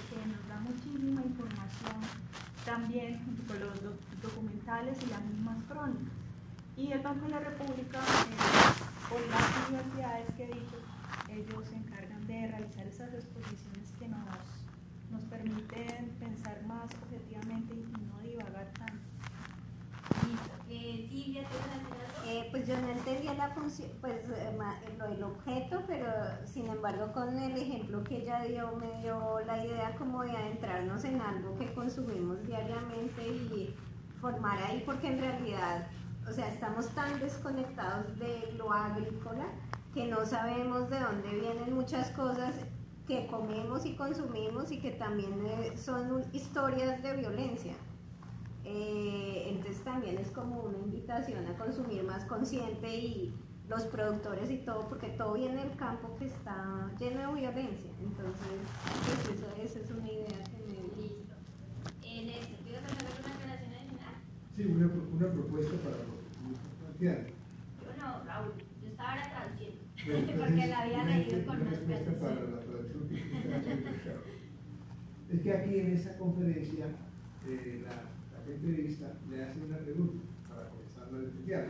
porque 0.07 0.27
nos 0.27 0.47
da 0.47 0.59
muchísima 0.59 1.21
información 1.21 2.27
también 2.65 3.23
junto 3.23 3.43
con 3.47 3.59
los 3.59 3.81
documentales 4.21 4.97
y 5.03 5.09
las 5.09 5.23
mismas 5.23 5.63
crónicas. 5.69 6.13
Y 6.75 6.91
el 6.91 6.99
Banco 6.99 7.25
de 7.25 7.31
la 7.31 7.39
República, 7.39 7.99
eh, 7.99 9.25
las 9.31 9.69
universidades 9.69 10.29
que 10.35 10.43
he 10.43 10.47
dicho, 10.47 10.77
ellos 11.29 11.67
se 11.69 11.75
encargan 11.75 12.27
de 12.27 12.47
realizar 12.47 12.85
esas 12.85 13.13
exposiciones 13.13 13.91
que 13.97 14.07
nos, 14.07 14.19
nos 15.11 15.21
permiten 15.23 16.15
pensar 16.19 16.61
más 16.65 16.85
objetivamente 17.03 17.75
y 17.75 18.05
no 18.07 18.19
divagar 18.21 18.67
tanto. 18.73 19.07
Eh, 20.69 21.07
Silvia, 21.09 21.43
eh, 22.25 22.47
pues 22.51 22.67
yo 22.67 22.79
no 22.81 22.89
entendía 22.89 23.33
la 23.35 23.49
función, 23.49 23.89
pues 24.01 24.17
eh, 24.29 24.57
el 25.11 25.23
objeto, 25.23 25.81
pero 25.87 26.07
sin 26.45 26.67
embargo 26.67 27.11
con 27.13 27.37
el 27.37 27.57
ejemplo 27.57 28.03
que 28.03 28.23
ella 28.23 28.41
dio 28.43 28.75
me 28.75 29.01
dio 29.01 29.39
la 29.45 29.63
idea 29.65 29.95
como 29.95 30.23
de 30.23 30.31
adentrarnos 30.31 31.03
en 31.05 31.21
algo 31.21 31.57
que 31.57 31.73
consumimos 31.73 32.45
diariamente 32.45 33.27
y 33.27 33.73
formar 34.19 34.61
ahí, 34.63 34.83
porque 34.85 35.07
en 35.07 35.19
realidad 35.19 35.87
o 36.27 36.33
sea, 36.33 36.49
estamos 36.49 36.89
tan 36.89 37.19
desconectados 37.19 38.19
de 38.19 38.53
lo 38.57 38.71
agrícola 38.71 39.45
que 39.93 40.07
no 40.07 40.25
sabemos 40.25 40.89
de 40.89 40.99
dónde 40.99 41.29
vienen 41.29 41.73
muchas 41.73 42.09
cosas 42.11 42.55
que 43.07 43.25
comemos 43.27 43.85
y 43.85 43.95
consumimos 43.95 44.71
y 44.71 44.79
que 44.79 44.91
también 44.91 45.33
eh, 45.45 45.77
son 45.77 46.25
historias 46.33 47.01
de 47.01 47.15
violencia. 47.15 47.73
Eh, 48.65 49.45
entonces 49.47 49.81
también 49.83 50.17
es 50.17 50.29
como 50.31 50.63
una 50.63 50.77
invitación 50.77 51.47
a 51.47 51.57
consumir 51.57 52.03
más 52.03 52.25
consciente 52.25 52.93
y 52.93 53.33
los 53.69 53.83
productores 53.83 54.51
y 54.51 54.57
todo, 54.57 54.87
porque 54.89 55.07
todo 55.09 55.33
viene 55.33 55.63
del 55.63 55.75
campo 55.77 56.15
que 56.17 56.25
está 56.25 56.91
lleno 56.99 57.33
de 57.33 57.39
violencia. 57.39 57.91
Entonces, 58.01 58.59
pues 59.05 59.37
eso, 59.37 59.47
esa 59.63 59.79
es 59.79 59.91
una 59.91 60.11
idea 60.11 60.43
que 60.43 60.57
me... 60.67 61.01
Listo. 61.01 61.33
En 62.03 62.29
este, 62.29 62.55
¿pido 62.63 62.79
una 62.79 62.87
aclaración 62.87 63.49
adicional? 63.49 64.15
Sí, 64.55 64.65
una, 64.65 64.85
una 64.85 65.33
propuesta 65.33 65.75
para 65.77 66.17
yo 66.99 67.11
no, 67.97 68.23
Raúl, 68.25 68.53
yo 68.81 68.87
estaba 68.87 69.11
ahora 69.11 69.29
traduciendo, 69.29 70.43
porque 70.43 70.67
la 70.67 70.79
había 70.79 71.03
leído 71.03 71.45
con 71.45 71.59
los 71.63 71.79
pesos. 71.79 72.66
Es 75.29 75.41
que 75.41 75.51
aquí 75.51 75.79
en 75.79 75.93
esta 75.93 76.17
conferencia 76.17 76.85
eh, 77.45 77.83
la, 77.83 77.89
la 78.45 78.55
entrevista 78.55 79.13
le 79.29 79.43
hace 79.43 79.59
una 79.59 79.77
pregunta 79.77 80.23
para 80.47 80.69
comenzar 80.69 81.03
a 81.13 81.27
estudiar. 81.27 81.67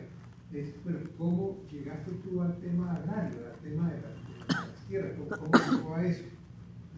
Es, 0.53 0.83
bueno, 0.83 0.99
¿cómo 1.17 1.57
llegaste 1.71 2.11
tú 2.23 2.41
al 2.41 2.57
tema 2.59 2.93
agrario, 2.93 3.39
al 3.47 3.59
tema 3.59 3.91
de, 3.91 4.01
las 4.01 4.87
tierras? 4.87 5.13
¿Cómo, 5.17 5.51
llegó 5.71 5.95
a 5.95 6.05
eso? 6.05 6.23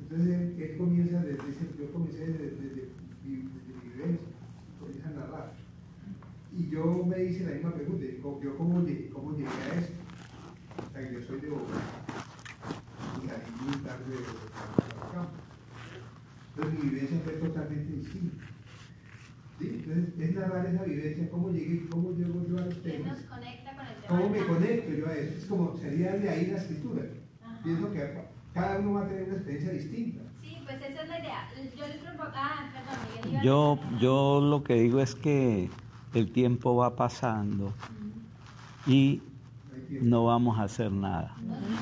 Entonces 0.02 0.60
él, 0.60 0.78
comienza 0.78 1.24
desde, 1.24 1.44
yo 1.80 1.92
comencé 1.92 2.28
desde, 2.28 2.52
desde, 2.52 2.90
mi 3.24 3.50
vivencia, 3.84 4.28
comienza 4.80 5.10
a 5.10 5.14
narrar. 5.14 5.54
Y 6.56 6.70
yo 6.70 7.06
me 7.06 7.24
hice 7.24 7.46
la 7.46 7.54
misma 7.54 7.74
pregunta, 7.74 8.06
yo 8.44 8.58
cómo 8.58 8.84
llegué, 8.84 9.10
cómo 9.10 9.32
llegué 9.32 9.48
a 9.48 9.80
eso. 9.80 9.94
O 10.88 10.92
sea, 10.92 11.12
yo 11.12 11.22
soy 11.22 11.40
de 11.40 11.50
Bogotá 11.50 12.29
y 13.24 13.28
salí 13.28 13.52
muy 13.62 13.76
tarde. 13.78 14.16
Entonces 16.56 16.84
mi 16.84 16.90
vivencia 16.90 17.20
fue 17.24 17.34
totalmente 17.34 17.94
distinta. 17.94 18.46
¿Sí? 19.60 19.84
Entonces 19.86 20.20
es 20.20 20.36
narrar 20.36 20.66
esa 20.66 20.84
vivencia, 20.84 21.30
cómo 21.30 21.52
llegué, 21.52 21.88
cómo 21.90 22.12
llego 22.12 22.46
yo 22.48 22.58
a 22.58 22.62
los 22.62 22.82
temas. 22.82 23.18
¿Qué 23.18 23.24
nos 23.24 23.30
conecta 23.30 23.76
con 23.76 23.88
el 23.88 23.96
tema? 23.96 24.08
¿Cómo 24.08 24.30
me 24.30 24.46
conecto 24.46 24.92
yo 24.94 25.08
a 25.08 25.14
eso? 25.14 25.38
Es 25.38 25.46
como 25.46 25.78
sería 25.78 26.14
de 26.14 26.30
ahí 26.30 26.48
la 26.48 26.58
escritura. 26.58 27.04
Pienso 27.64 27.92
que 27.92 28.30
cada 28.54 28.80
uno 28.80 28.94
va 28.94 29.04
a 29.04 29.08
tener 29.08 29.24
una 29.26 29.34
experiencia 29.36 29.72
distinta. 29.74 30.22
Sí, 30.42 30.58
pues 30.66 30.78
esa 30.82 31.04
es 31.04 31.10
la 31.10 31.20
idea. 31.20 31.50
Yo 31.78 31.88
les 31.88 31.98
propongo, 31.98 32.32
ah, 32.34 32.72
perdón, 32.74 33.26
Miguel. 33.26 33.44
Yo, 33.44 33.80
yo 34.00 34.42
lo 34.42 34.64
que 34.64 34.76
digo 34.76 35.02
es 35.02 35.16
que 35.16 35.70
el 36.14 36.32
tiempo 36.32 36.76
va 36.76 36.96
pasando 36.96 37.74
y 38.88 39.22
no 39.90 40.26
vamos 40.26 40.60
a 40.60 40.64
hacer 40.64 40.92
nada. 40.92 41.36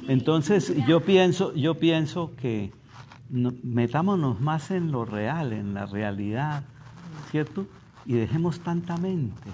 Entonces 0.07 0.73
yo 0.87 1.01
pienso, 1.01 1.53
yo 1.53 1.75
pienso 1.75 2.31
que 2.35 2.71
metámonos 3.29 4.39
más 4.39 4.71
en 4.71 4.91
lo 4.91 5.05
real, 5.05 5.53
en 5.53 5.73
la 5.73 5.85
realidad, 5.85 6.63
¿cierto? 7.31 7.65
Y 8.05 8.13
dejemos 8.13 8.59
tanta 8.61 8.97
mente, 8.97 9.49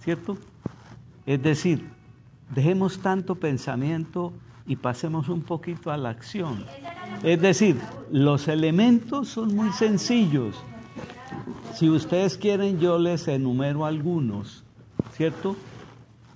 ¿cierto? 0.00 0.36
Es 1.24 1.42
decir, 1.42 1.88
dejemos 2.54 2.98
tanto 2.98 3.36
pensamiento 3.36 4.32
y 4.66 4.76
pasemos 4.76 5.28
un 5.28 5.42
poquito 5.42 5.90
a 5.92 5.96
la 5.96 6.10
acción. 6.10 6.64
Es 7.22 7.40
decir, 7.40 7.80
los 8.10 8.48
elementos 8.48 9.28
son 9.28 9.54
muy 9.54 9.72
sencillos. 9.72 10.56
Si 11.74 11.88
ustedes 11.88 12.36
quieren, 12.36 12.80
yo 12.80 12.98
les 12.98 13.28
enumero 13.28 13.86
algunos, 13.86 14.64
¿cierto? 15.12 15.56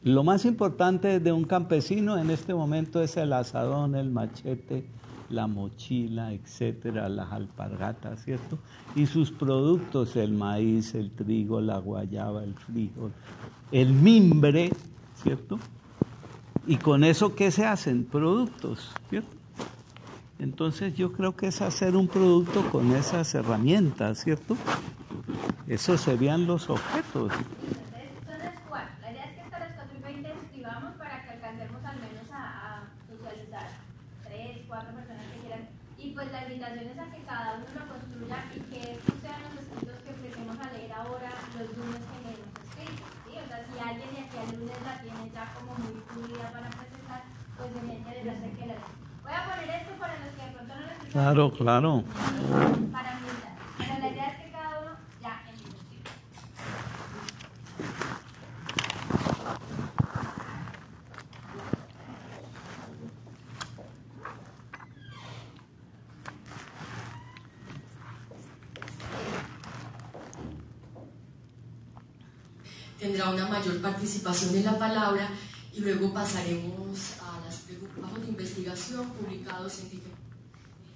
Lo 0.03 0.25
más 0.25 0.45
importante 0.45 1.21
de 1.21 1.33
un 1.33 1.45
campesino 1.45 2.17
en 2.19 2.31
este 2.31 2.55
momento 2.55 3.03
es 3.03 3.17
el 3.17 3.33
asadón, 3.33 3.95
el 3.95 4.11
machete, 4.11 4.85
la 5.29 5.47
mochila, 5.47 6.33
etcétera, 6.33 7.09
las 7.09 7.31
alpargatas, 7.33 8.25
¿cierto? 8.25 8.59
Y 8.97 9.07
sus 9.07 9.31
productos, 9.31 10.17
el 10.17 10.33
maíz, 10.33 10.95
el 10.95 11.11
trigo, 11.11 11.61
la 11.61 11.79
guayaba, 11.79 12.43
el 12.43 12.55
frijol, 12.55 13.13
el 13.71 13.93
mimbre, 13.93 14.71
¿cierto? 15.23 15.59
Y 16.67 16.77
con 16.77 17.05
eso, 17.05 17.35
¿qué 17.35 17.51
se 17.51 17.67
hacen? 17.67 18.05
Productos, 18.05 18.93
¿cierto? 19.09 19.41
Entonces 20.41 20.95
yo 20.95 21.13
creo 21.13 21.37
que 21.37 21.49
es 21.49 21.61
hacer 21.61 21.97
un 21.97 22.09
producto 22.09 22.65
con 22.71 22.93
esas 22.93 23.35
herramientas, 23.35 24.25
¿cierto? 24.25 24.57
Esos 25.69 26.01
serían 26.01 26.47
los 26.47 26.71
objetos. 26.71 27.31
Son 27.31 28.39
las 28.39 28.57
cuatro. 28.67 28.91
La 29.03 29.11
idea 29.13 29.25
es 29.27 29.35
que 29.35 29.41
hasta 29.43 29.59
las 29.59 29.73
4 29.75 29.99
y 29.99 30.03
20 30.03 30.33
escribamos 30.33 30.95
para 30.97 31.23
que 31.23 31.31
alcancemos 31.31 31.85
al 31.85 31.97
menos 32.01 32.27
a, 32.33 32.89
socializar 33.07 33.69
tres, 34.25 34.65
cuatro 34.67 34.95
personas 34.97 35.27
que 35.29 35.41
quieran. 35.45 35.69
Y 35.99 36.11
pues 36.17 36.33
la 36.33 36.43
invitación 36.49 36.89
es 36.89 36.99
a 36.99 37.11
que 37.13 37.23
cada 37.23 37.55
uno 37.61 37.67
lo 37.77 37.85
construya 37.93 38.39
y 38.57 38.61
que 38.73 38.81
estos 38.97 39.15
sean 39.21 39.45
los 39.45 39.61
escritos 39.61 40.01
que 40.03 40.11
empecemos 40.11 40.57
a 40.57 40.73
leer 40.73 40.93
ahora 40.93 41.31
los 41.53 41.69
lunes 41.77 42.01
que 42.01 42.19
leemos 42.25 42.49
escritos. 42.65 43.13
¿sí? 43.29 43.33
O 43.37 43.47
sea, 43.47 43.61
si 43.61 43.77
alguien 43.77 44.09
de 44.09 44.21
aquí 44.25 44.37
al 44.41 44.57
lunes 44.57 44.81
ya 45.41 45.55
como 45.55 45.73
muy 45.79 46.03
fluida 46.09 46.51
para 46.53 46.69
procesar, 46.69 47.23
pues 47.57 47.71
les 48.25 48.35
hace 48.35 48.51
que 48.53 48.67
la 48.67 48.75
Voy 49.23 49.33
a 49.33 49.45
poner 49.49 49.71
esto 49.81 49.93
para 49.99 50.15
los 50.19 50.31
que 50.37 50.43
de 50.45 50.53
pronto 50.53 50.75
no 50.75 50.81
lo 50.81 51.13
Claro, 51.13 51.51
claro. 51.53 52.05
Para 52.93 53.20
participación 74.11 74.57
en 74.57 74.65
la 74.65 74.77
palabra 74.77 75.29
y 75.73 75.81
luego 75.81 76.13
pasaremos 76.13 76.99
a 77.23 77.41
las 77.47 77.61
trabajos 77.61 78.21
de 78.23 78.29
investigación 78.29 79.09
publicados 79.11 79.79
en 79.79 79.91
diferentes. 79.91 80.19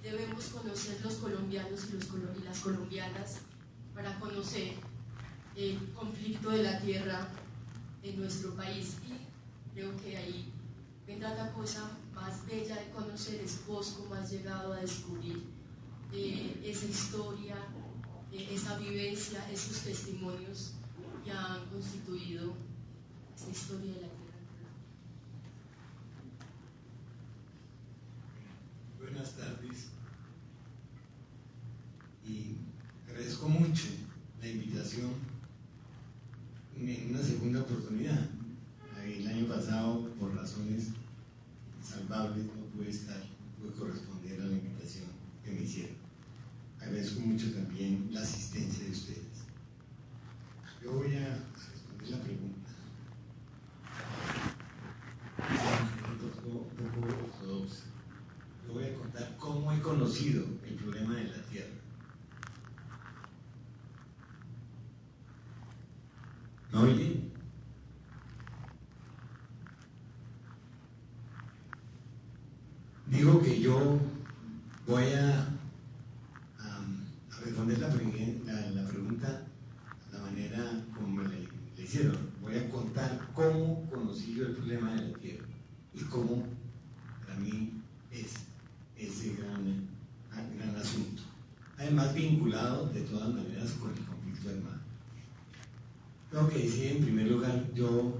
Debemos 0.03 0.45
conocer 0.47 0.99
los 1.01 1.13
colombianos 1.15 1.85
y, 1.89 1.93
los, 1.93 2.05
y 2.05 2.43
las 2.43 2.59
colombianas 2.59 3.37
para 3.93 4.19
conocer 4.19 4.73
el 5.55 5.79
conflicto 5.93 6.49
de 6.49 6.63
la 6.63 6.77
tierra 6.81 7.29
en 8.03 8.19
nuestro 8.19 8.53
país 8.53 8.97
y 9.07 9.73
creo 9.73 9.95
que 10.03 10.17
ahí 10.17 10.51
vendrá 11.07 11.33
la 11.35 11.53
cosa 11.53 11.89
más 12.13 12.45
bella 12.45 12.75
de 12.75 12.89
conocer, 12.89 13.39
es 13.39 13.65
vos 13.65 13.95
cómo 13.97 14.15
has 14.15 14.29
llegado 14.29 14.73
a 14.73 14.81
descubrir 14.81 15.41
eh, 16.11 16.61
esa 16.65 16.85
historia, 16.85 17.55
eh, 18.33 18.49
esa 18.51 18.77
vivencia, 18.77 19.49
esos 19.49 19.77
testimonios 19.83 20.73
que 21.23 21.31
han 21.31 21.65
constituido 21.67 22.64
esa 23.35 23.51
historia 23.51 23.93
de 23.93 24.01
la 24.01 24.07
literatura. 24.07 24.69
Buenas 28.99 29.33
tardes. 29.33 29.87
Y 32.25 32.55
agradezco 33.07 33.49
mucho 33.49 33.87
la 34.41 34.47
invitación 34.47 35.11
en 36.77 37.09
una 37.09 37.23
segunda 37.23 37.61
oportunidad. 37.61 38.29
El 39.05 39.27
año 39.27 39.45
pasado, 39.47 40.09
por 40.19 40.35
razones 40.35 40.87
salvables, 41.83 42.45
no 42.45 42.65
pude 42.73 42.89
estar, 42.89 43.19
no 43.19 43.69
pude 43.69 43.77
corresponder 43.77 44.41
a 44.41 44.45
la 44.45 44.53
invitación 44.53 45.05
que 45.43 45.51
me 45.51 45.61
hicieron. 45.61 45.97
Agradezco 46.79 47.19
mucho 47.19 47.53
también 47.53 48.09
la 48.11 48.21
asistencia 48.21 48.85
de 48.85 48.91
ustedes. 48.91 49.45
Yo 50.81 50.93
voy 50.93 51.15
a 51.17 51.44
relacionadas 93.65 93.73
con 93.73 93.89
el 93.89 94.37
problema. 94.39 94.81
Ok, 96.33 96.53
sí, 96.53 96.87
en 96.87 97.03
primer 97.03 97.27
lugar, 97.27 97.63
yo 97.73 98.17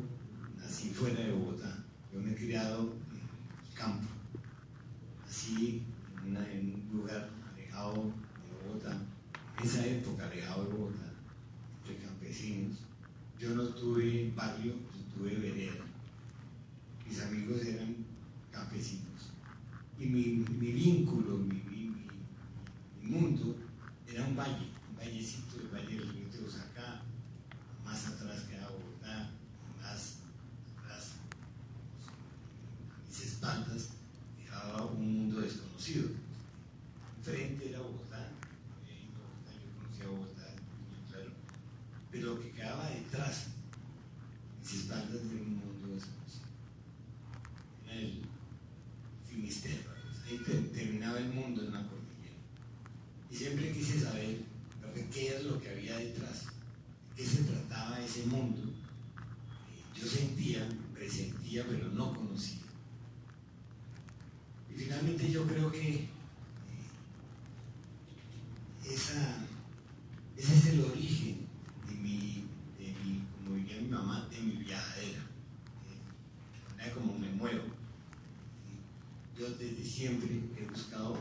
de 79.57 79.69
diciembre 79.69 80.30
he 80.57 80.65
buscado 80.65 81.14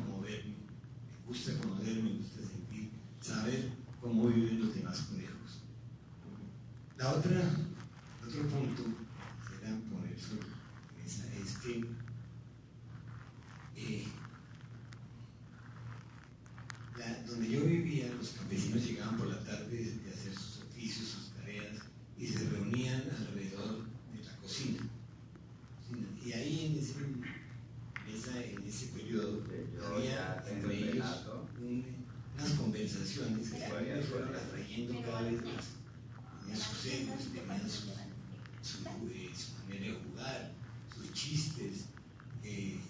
periodo 28.95 29.43
había 29.87 30.45
entre 30.49 30.91
ellos 30.91 31.07
unas 32.37 32.51
conversaciones 32.59 33.51
que 33.51 33.59
se 33.59 33.67
fueron 33.67 34.35
atrayendo 34.35 35.03
cada 35.03 35.23
vez 35.23 35.43
más. 35.43 35.65
sus 36.59 36.87
egos, 36.93 37.19
tenían 37.33 37.71
su, 37.71 37.89
su, 38.63 38.79
su 38.83 39.53
manera 39.69 39.87
de 39.87 39.99
jugar, 40.09 40.53
sus 40.95 41.13
chistes, 41.13 41.85
eh, 42.43 42.81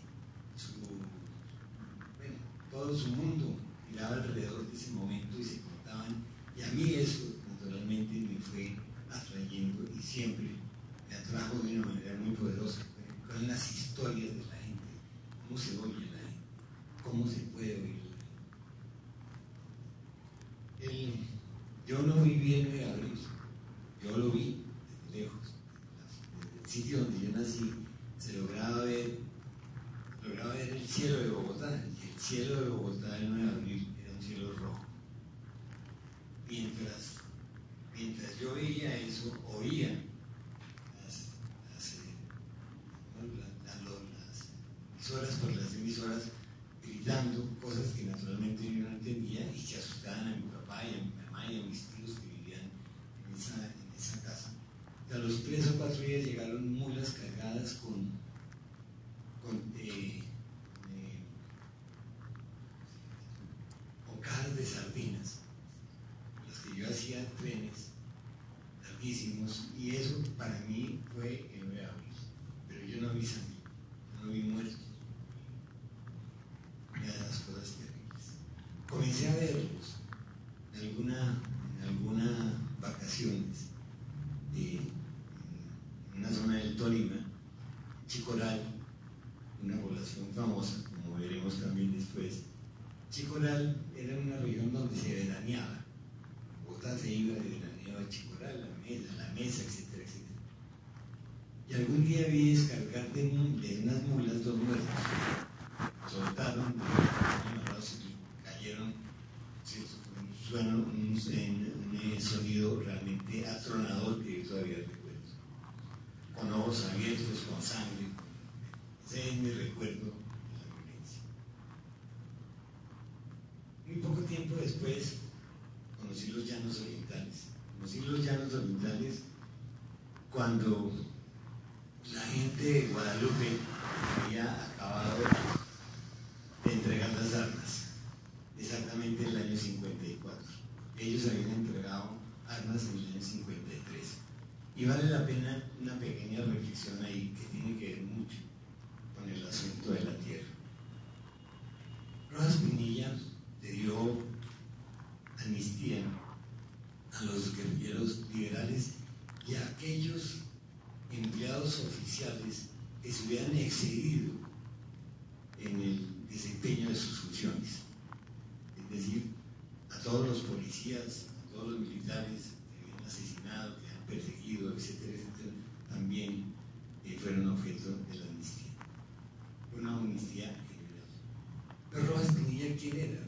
Pinilla, 182.94 183.08
¿quién 183.08 183.23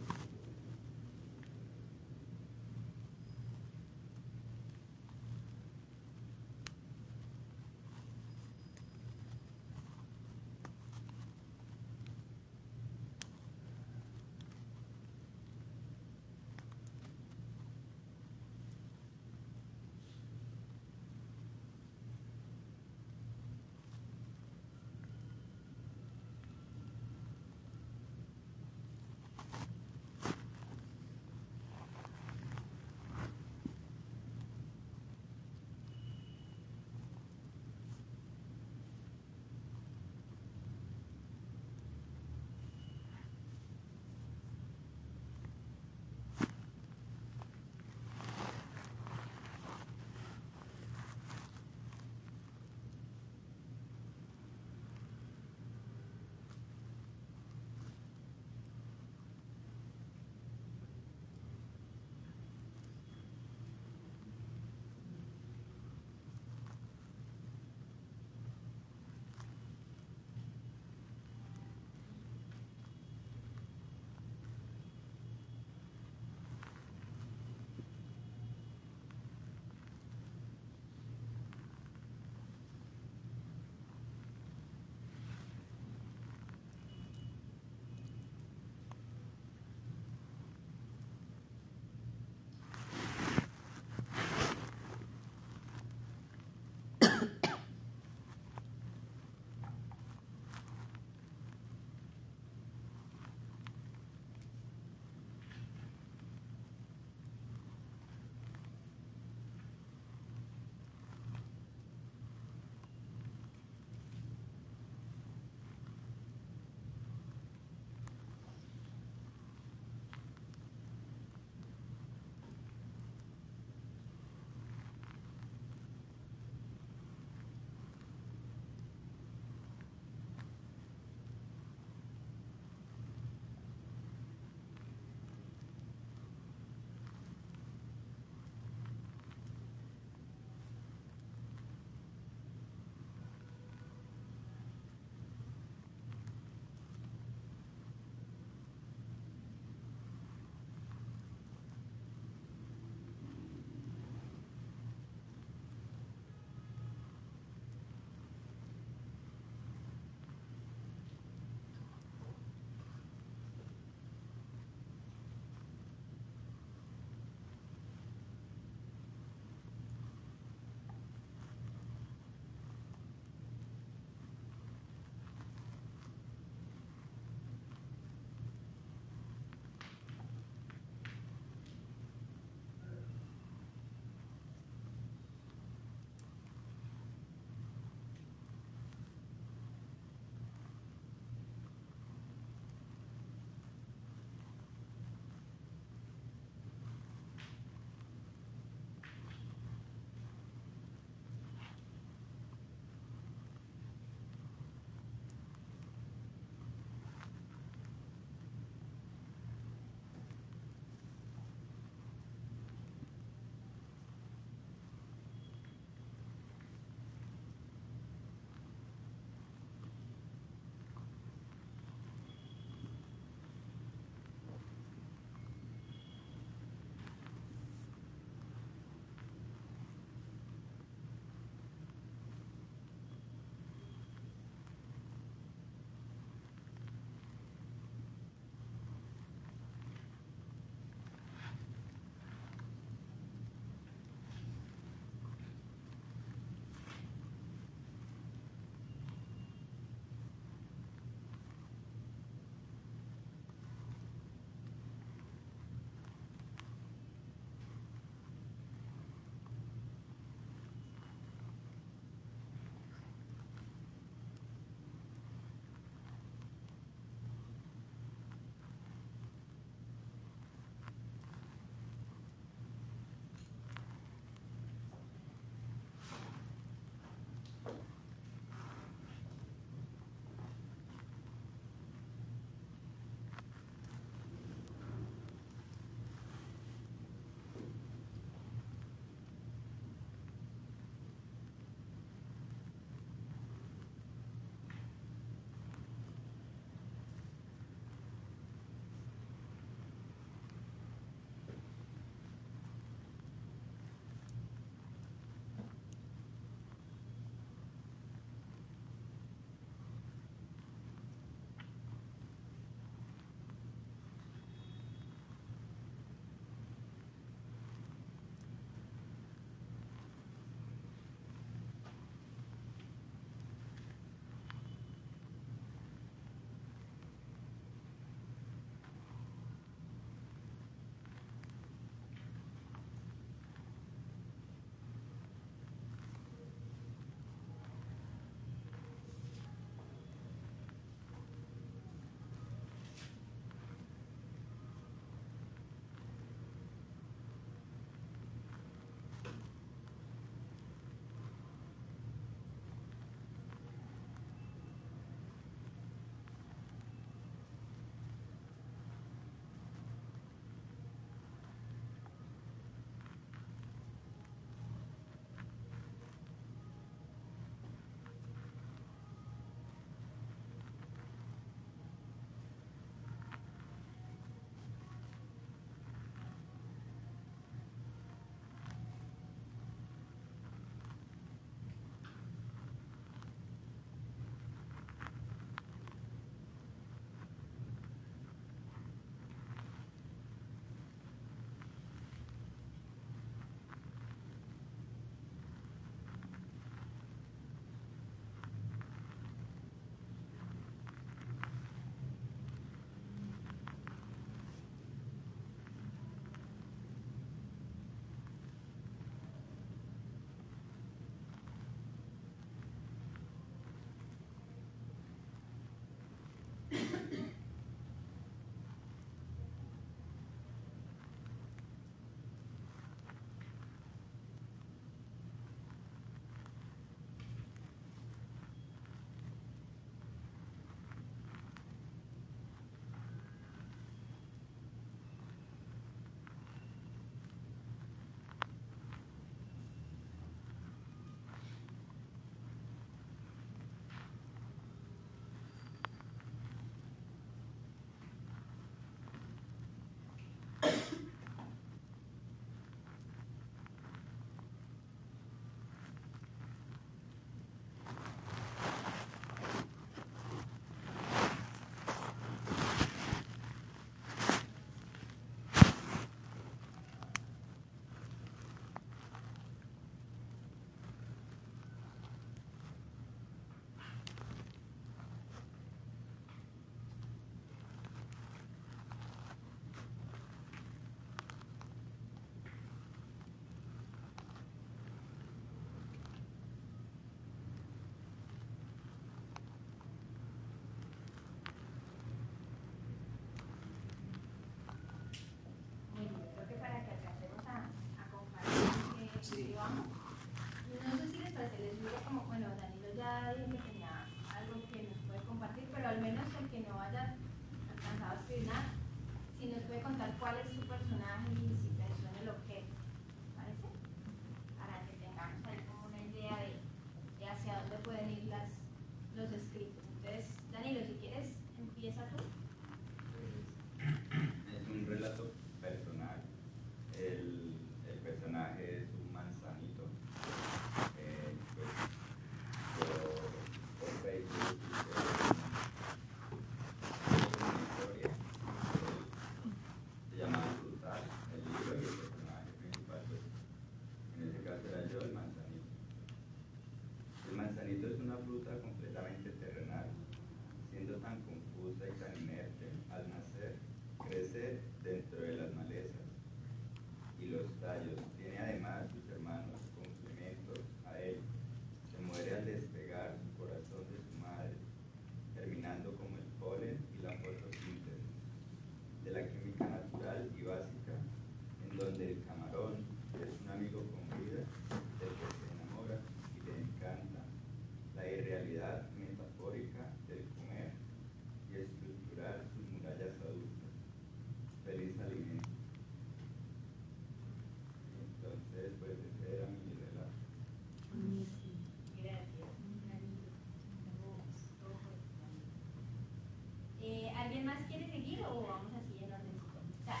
¿Alguien 597.28 597.44
más 597.44 597.60
quiere 597.68 597.90
seguir 597.90 598.22
o 598.24 598.40
vamos 598.40 598.72
así 598.72 599.04
en 599.04 599.12
orden? 599.12 599.36
O 599.36 599.84
sea, 599.84 600.00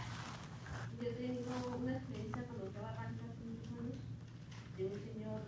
Yo 0.96 1.08
tengo 1.12 1.76
una 1.76 1.92
experiencia 1.98 2.42
cuando 2.48 2.66
estaba 2.68 2.96
antes 3.04 3.20
hace 3.28 3.44
muchos 3.44 3.68
años 3.76 4.00
de 4.78 4.86
un 4.86 4.94
señor 4.96 5.40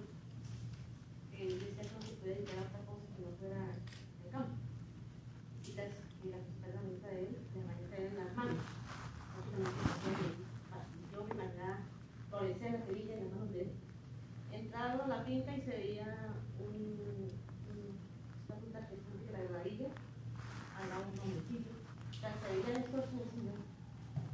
que 1.32 1.40
decía 1.48 1.80
que 1.80 1.88
no 1.88 2.02
se 2.04 2.12
puede 2.20 2.34
dedicar 2.34 2.58
a 2.58 2.68
otra 2.68 2.80
cosa 2.84 3.06
que 3.16 3.22
no 3.24 3.32
fuera 3.40 3.64
el 3.72 4.30
campo. 4.30 4.56
Y 5.64 5.72
las, 5.72 5.88
y 6.20 6.28
las 6.28 6.44
espaldas 6.52 6.84
de 6.84 7.18
él 7.24 7.32
le 7.56 7.60
manejan 7.64 8.00
en 8.12 8.16
las 8.20 8.36
manos. 8.36 8.60
Básicamente, 9.32 9.80
hacía- 9.88 11.08
yo 11.12 11.24
me 11.24 11.32
imaginaba, 11.32 11.78
florecía 12.28 12.72
la 12.76 12.84
semilla 12.84 13.14
en 13.16 13.24
las 13.24 13.32
manos 13.32 13.52
de 13.56 13.60
él. 13.62 13.70
Entraba 14.52 15.04
a 15.04 15.08
la 15.08 15.24
finca 15.24 15.56
y 15.56 15.62
se 15.62 15.70
veía 15.80 16.28
un, 16.60 16.76
un- 16.76 17.96
esta 18.44 18.54
fruta 18.60 18.84
que 18.86 18.94
es 18.96 19.00
que 19.00 19.32
la 19.32 19.40
granadilla, 19.48 19.88
al 20.76 20.88
lado 20.92 21.04
de 21.08 21.12
un 21.12 21.20
hombrecillo. 21.24 21.72
O 22.10 22.14
sea, 22.20 22.34
se 22.36 22.48
veía 22.52 22.76
el 22.76 22.82
esfuerzo 22.84 23.16
del 23.16 23.30
señor 23.30 23.58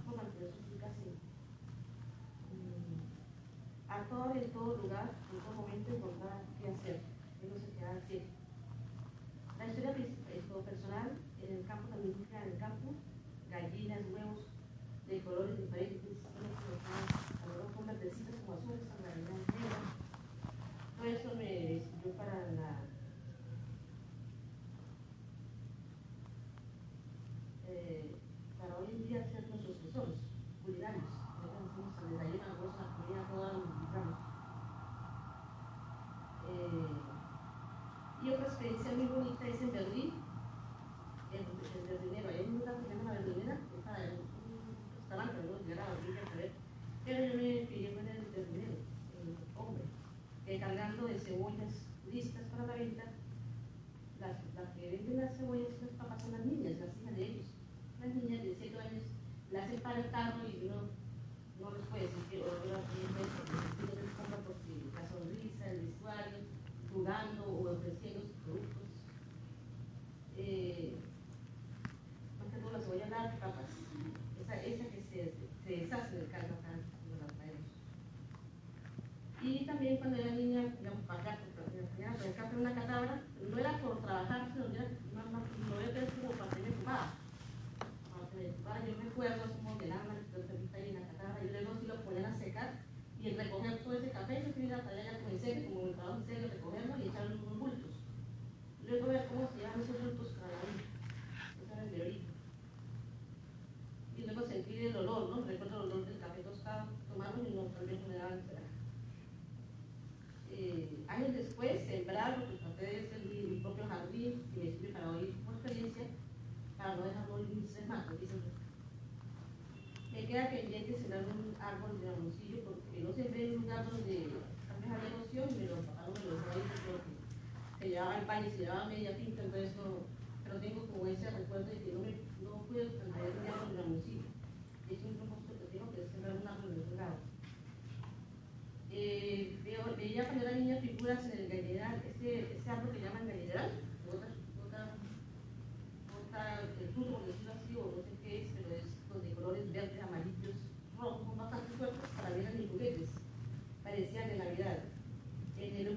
por 0.07 0.17
mantener 0.17 0.51
su 0.51 0.63
finca 0.71 0.87
así. 0.91 1.11
Mm, 2.51 3.91
A 3.91 4.09
todo 4.09 4.35
y 4.87 5.16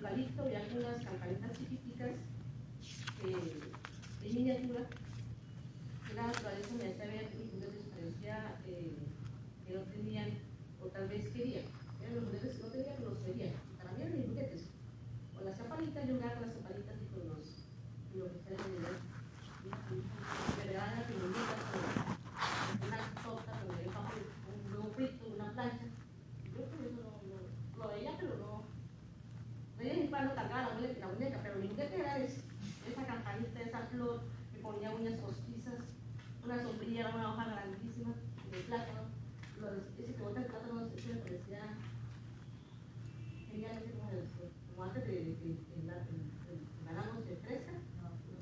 eucalipto 0.09 0.43
unas 0.43 1.05
campanitas 1.05 1.51
chiquiticas 1.57 2.09
eh, 3.23 3.59
de 4.23 4.33
miniatura, 4.33 4.81
que 6.07 6.13
la 6.15 6.27
naturaleza 6.27 6.73
me 6.77 6.87
hacía 6.89 7.05
ver 7.05 7.29
mis 7.37 7.51
juguetes, 7.51 7.83
parecía 7.93 8.55
eh, 8.65 8.97
que 9.67 9.73
no 9.75 9.81
tenían, 9.81 10.29
o 10.81 10.87
tal 10.87 11.07
vez 11.07 11.27
querían 11.29 11.63
eran 12.01 12.15
los 12.15 12.25
juguetes 12.25 12.55
que 12.57 12.63
no 12.63 12.69
tenía 12.69 12.95
que 12.97 13.03
los 13.03 13.23
veía. 13.23 13.51
Para 13.77 13.91
mí 13.91 14.01
eran 14.01 14.17
mis 14.17 14.25
juguetes. 14.27 14.61
Con 15.35 15.45
las 15.45 15.57
zapalitas, 15.57 16.07
yo 16.07 16.15
jugaba 16.15 16.33
con 16.33 16.47
las 16.47 16.55
zapalitas 16.55 16.95
y 17.01 17.05
con 17.13 17.27
los 17.29 17.45
fiesta 33.39 33.59
de 33.59 33.65
esa 33.65 33.79
flor, 33.87 34.21
me 34.53 34.59
ponía 34.59 34.91
uñas 34.91 35.19
postizas, 35.21 35.79
una 36.43 36.61
sombrilla, 36.61 37.01
era 37.01 37.15
una 37.15 37.33
hoja 37.33 37.45
grandísima 37.51 38.13
de 38.51 38.57
plátano. 38.67 39.01
Los, 39.61 39.73
ese 39.99 40.13
que 40.15 40.21
bota 40.23 40.39
el 40.41 40.47
plátano, 40.47 40.87
ese 40.95 41.13
me 41.13 41.19
parecía 41.21 41.61
genial, 43.51 43.77
ese 43.77 43.91
como, 43.97 44.09
el- 44.11 44.27
como 44.69 44.83
antes 44.83 45.05
de, 45.07 45.11
de, 45.13 45.19
de, 45.23 45.49
de, 45.55 45.83
la- 45.85 45.93
de- 45.95 46.11
de- 46.11 46.59
de 46.59 46.85
ganamos 46.85 47.25
de 47.25 47.35
fresa, 47.37 47.71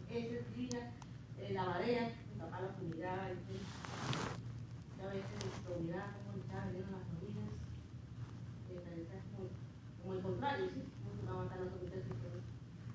ese 0.10 0.40
es 0.40 0.56
divina, 0.56 0.92
eh, 1.40 1.54
la 1.54 1.66
barea, 1.66 2.12
mi 2.34 2.40
papá 2.40 2.62
la 2.62 2.70
fumigaba, 2.74 3.32
y 3.32 3.36
todo. 3.36 3.58
Yo 4.98 5.04
a 5.10 5.14
veces 5.14 5.44
lo 5.70 5.80
miraba 5.84 6.14
como 6.26 6.38
estaba 6.42 6.66
vendiendo 6.66 6.92
las 6.98 7.08
orillas, 7.22 7.52
me 8.74 8.80
parecía 8.82 9.22
como, 9.36 9.50
como 10.02 10.14
el 10.14 10.22
contrario, 10.24 10.66
¿sí? 10.74 10.82
Como 11.04 11.22
una 11.22 11.44
matar 11.44 11.60
las 11.62 11.74
orillas 11.74 12.06
y 12.06 12.10
todo. 12.10 12.38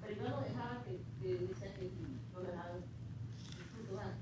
Pero 0.02 0.16
yo 0.16 0.28
lo 0.30 0.40
dejaba 0.42 0.82
que, 0.84 0.98
que 1.22 1.28
decía 1.46 1.74
que 1.74 1.90
no 2.32 2.40
lo 2.40 2.46
dejaba 2.50 2.74
disfrutar. 2.74 4.14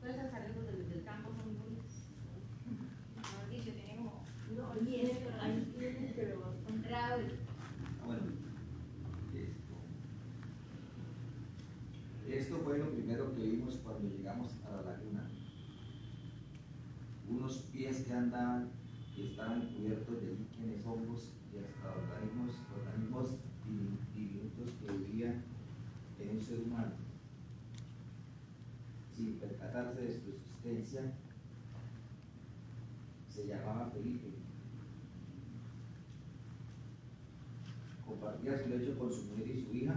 Todas 0.00 0.16
esas 0.16 0.34
anécdotas 0.34 0.76
del, 0.76 0.90
del 0.90 1.04
campo 1.04 1.30
son 1.32 1.48
muy 1.58 1.80
Mejor 3.16 3.48
dicho, 3.48 3.72
tiene 3.72 3.96
como 3.96 4.22
No, 4.54 4.72
tiene, 4.84 5.08
tiene, 5.08 5.20
pero 5.24 5.40
ahí 5.42 5.74
tiene, 5.78 6.12
pero 6.14 6.54
un 6.68 6.82
trago. 6.82 7.22
Bueno, 8.06 8.22
esto, 9.34 9.74
esto 12.28 12.60
fue 12.64 12.78
lo 12.78 12.90
primero 12.92 13.34
que 13.34 13.42
vimos 13.42 13.76
cuando 13.82 14.08
llegamos 14.14 14.52
a 14.66 14.70
la 14.76 14.82
laguna. 14.92 15.30
Unos 17.28 17.64
que 18.10 18.16
andaban 18.16 18.68
y 19.16 19.22
estaban 19.22 19.60
cubiertos 19.68 20.20
de 20.20 20.32
líquenes, 20.34 20.84
hongos 20.84 21.30
y 21.54 21.58
hasta 21.58 21.94
organismos, 21.96 22.56
organismos 22.76 23.30
di- 23.64 23.98
diminutos 24.20 24.70
que 24.80 24.92
vivían 24.98 25.44
en 26.18 26.30
un 26.30 26.40
ser 26.40 26.60
humano. 26.60 26.90
Sin 29.16 29.34
percatarse 29.34 30.00
de 30.00 30.08
su 30.12 30.30
existencia, 30.30 31.12
se 33.28 33.46
llamaba 33.46 33.90
Felipe. 33.90 34.30
compartía 38.04 38.58
su 38.60 38.68
lecho 38.70 38.98
con 38.98 39.12
su 39.12 39.22
mujer 39.26 39.48
y 39.48 39.62
su 39.64 39.72
hija, 39.72 39.94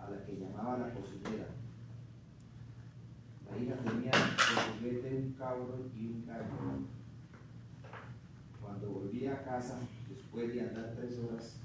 a 0.00 0.08
la 0.08 0.24
que 0.24 0.38
llamaba 0.38 0.78
la 0.78 0.94
cocinera. 0.94 1.48
La 3.50 3.58
hija 3.58 3.74
tenía 3.74 4.12
de 4.12 4.78
juguete 4.78 5.16
un 5.16 5.32
cabro 5.32 5.78
y 5.98 6.06
un 6.06 6.24
gallo. 6.24 6.44
Cuando 8.62 8.90
volvía 8.90 9.32
a 9.34 9.42
casa, 9.44 9.80
después 10.08 10.54
de 10.54 10.60
andar 10.60 10.94
horas 11.18 11.56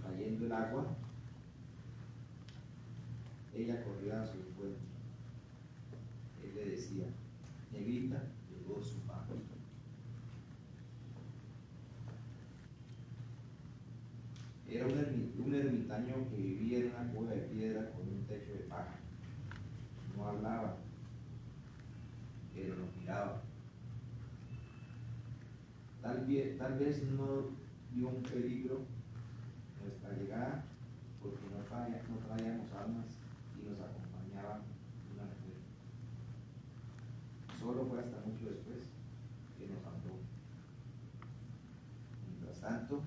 trayendo 0.00 0.46
el 0.46 0.52
agua, 0.52 0.86
ella 3.54 3.84
corría 3.84 4.22
a 4.22 4.26
su 4.26 4.38
encuentro. 4.38 4.88
Él 6.42 6.54
le 6.54 6.70
decía, 6.70 7.04
Nevita, 7.72 8.22
llegó 8.50 8.82
su 8.82 8.98
pan. 9.00 9.22
Era 14.68 14.86
un 14.86 15.54
ermitaño 15.54 16.14
que 16.30 16.36
vivía 16.36 16.78
en 16.78 16.86
una 16.86 17.12
cueva 17.12 17.32
de 17.32 17.40
piedra 17.42 17.90
con 17.90 18.08
un 18.08 18.24
techo 18.26 18.52
de 18.52 18.60
paja. 18.60 18.94
No 20.16 20.26
hablaba, 20.26 20.76
pero 22.54 22.76
nos 22.76 22.96
miraba. 22.96 23.42
Tal, 26.00 26.26
vez- 26.26 26.56
tal 26.58 26.78
vez 26.78 27.02
no 27.04 27.50
vio 27.94 28.08
un 28.08 28.22
peligro 28.22 28.80
nuestra 29.82 30.12
llegada, 30.16 30.64
porque 31.20 31.38
no, 31.50 31.62
traía- 31.64 32.02
no 32.08 32.16
traíamos 32.26 32.72
armas 32.72 33.06
y 33.60 33.68
nos 33.68 33.78
acompañaba 33.80 34.60
una 35.12 35.24
mujer. 35.24 35.58
Solo 37.60 37.86
fue 37.86 37.98
hasta 38.00 38.20
mucho 38.26 38.46
después 38.50 38.78
que 39.58 39.66
nos 39.68 39.84
habló. 39.84 40.14
Mientras 42.28 42.60
tanto, 42.60 43.02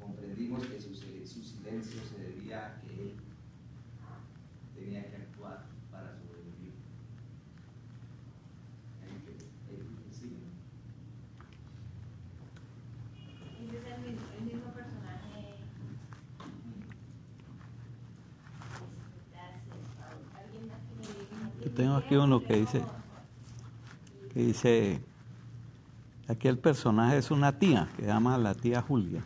comprendimos 0.00 0.66
que 0.66 0.80
su, 0.80 0.90
sil- 0.96 1.26
su 1.26 1.42
silencio 1.42 2.00
se 2.04 2.18
debía 2.22 2.66
a 2.66 2.80
que 2.80 2.88
él 3.02 3.14
tenía 4.74 5.08
que 5.10 5.16
actuar 5.16 5.64
para 5.90 6.12
sobrevivir. 6.14 6.74
El 9.04 9.22
que- 9.22 9.74
el 9.74 9.86
que 10.04 10.12
sigue. 10.12 10.46
Ese 13.66 13.78
es 13.78 13.84
el 13.86 14.00
mismo, 14.02 14.26
el 14.38 14.44
mismo 14.44 14.70
personaje. 14.72 15.56
Gracias. 19.32 19.76
Alguien 20.36 20.68
más 20.68 20.80
que 20.86 20.94
me 20.94 21.02
diga. 21.02 21.50
Yo 21.64 21.65
tengo 21.76 21.96
aquí 21.96 22.16
uno 22.16 22.42
que 22.42 22.56
dice, 22.56 22.82
que 24.32 24.40
dice, 24.46 25.00
aquí 26.26 26.48
el 26.48 26.58
personaje 26.58 27.18
es 27.18 27.30
una 27.30 27.58
tía, 27.58 27.88
que 27.96 28.02
se 28.02 28.08
llama 28.08 28.38
la 28.38 28.54
tía 28.54 28.80
Julia. 28.80 29.22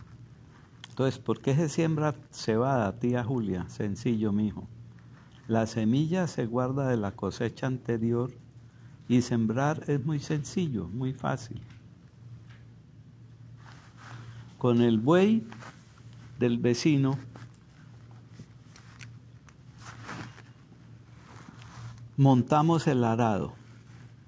Entonces, 0.89 1.21
¿por 1.21 1.41
qué 1.41 1.55
se 1.55 1.69
siembra 1.69 2.15
cebada, 2.33 2.99
tía 2.99 3.23
Julia? 3.23 3.69
Sencillo, 3.69 4.33
mijo. 4.33 4.67
La 5.47 5.67
semilla 5.67 6.27
se 6.27 6.47
guarda 6.47 6.89
de 6.89 6.97
la 6.97 7.13
cosecha 7.13 7.69
anterior 7.69 8.33
y 9.09 9.23
sembrar 9.23 9.85
es 9.87 10.05
muy 10.05 10.19
sencillo, 10.19 10.89
muy 10.89 11.13
fácil. 11.13 11.63
Con 14.59 14.83
el 14.83 14.99
buey 14.99 15.47
del 16.39 16.59
vecino 16.59 17.17
montamos 22.21 22.87
el 22.87 23.03
arado 23.05 23.55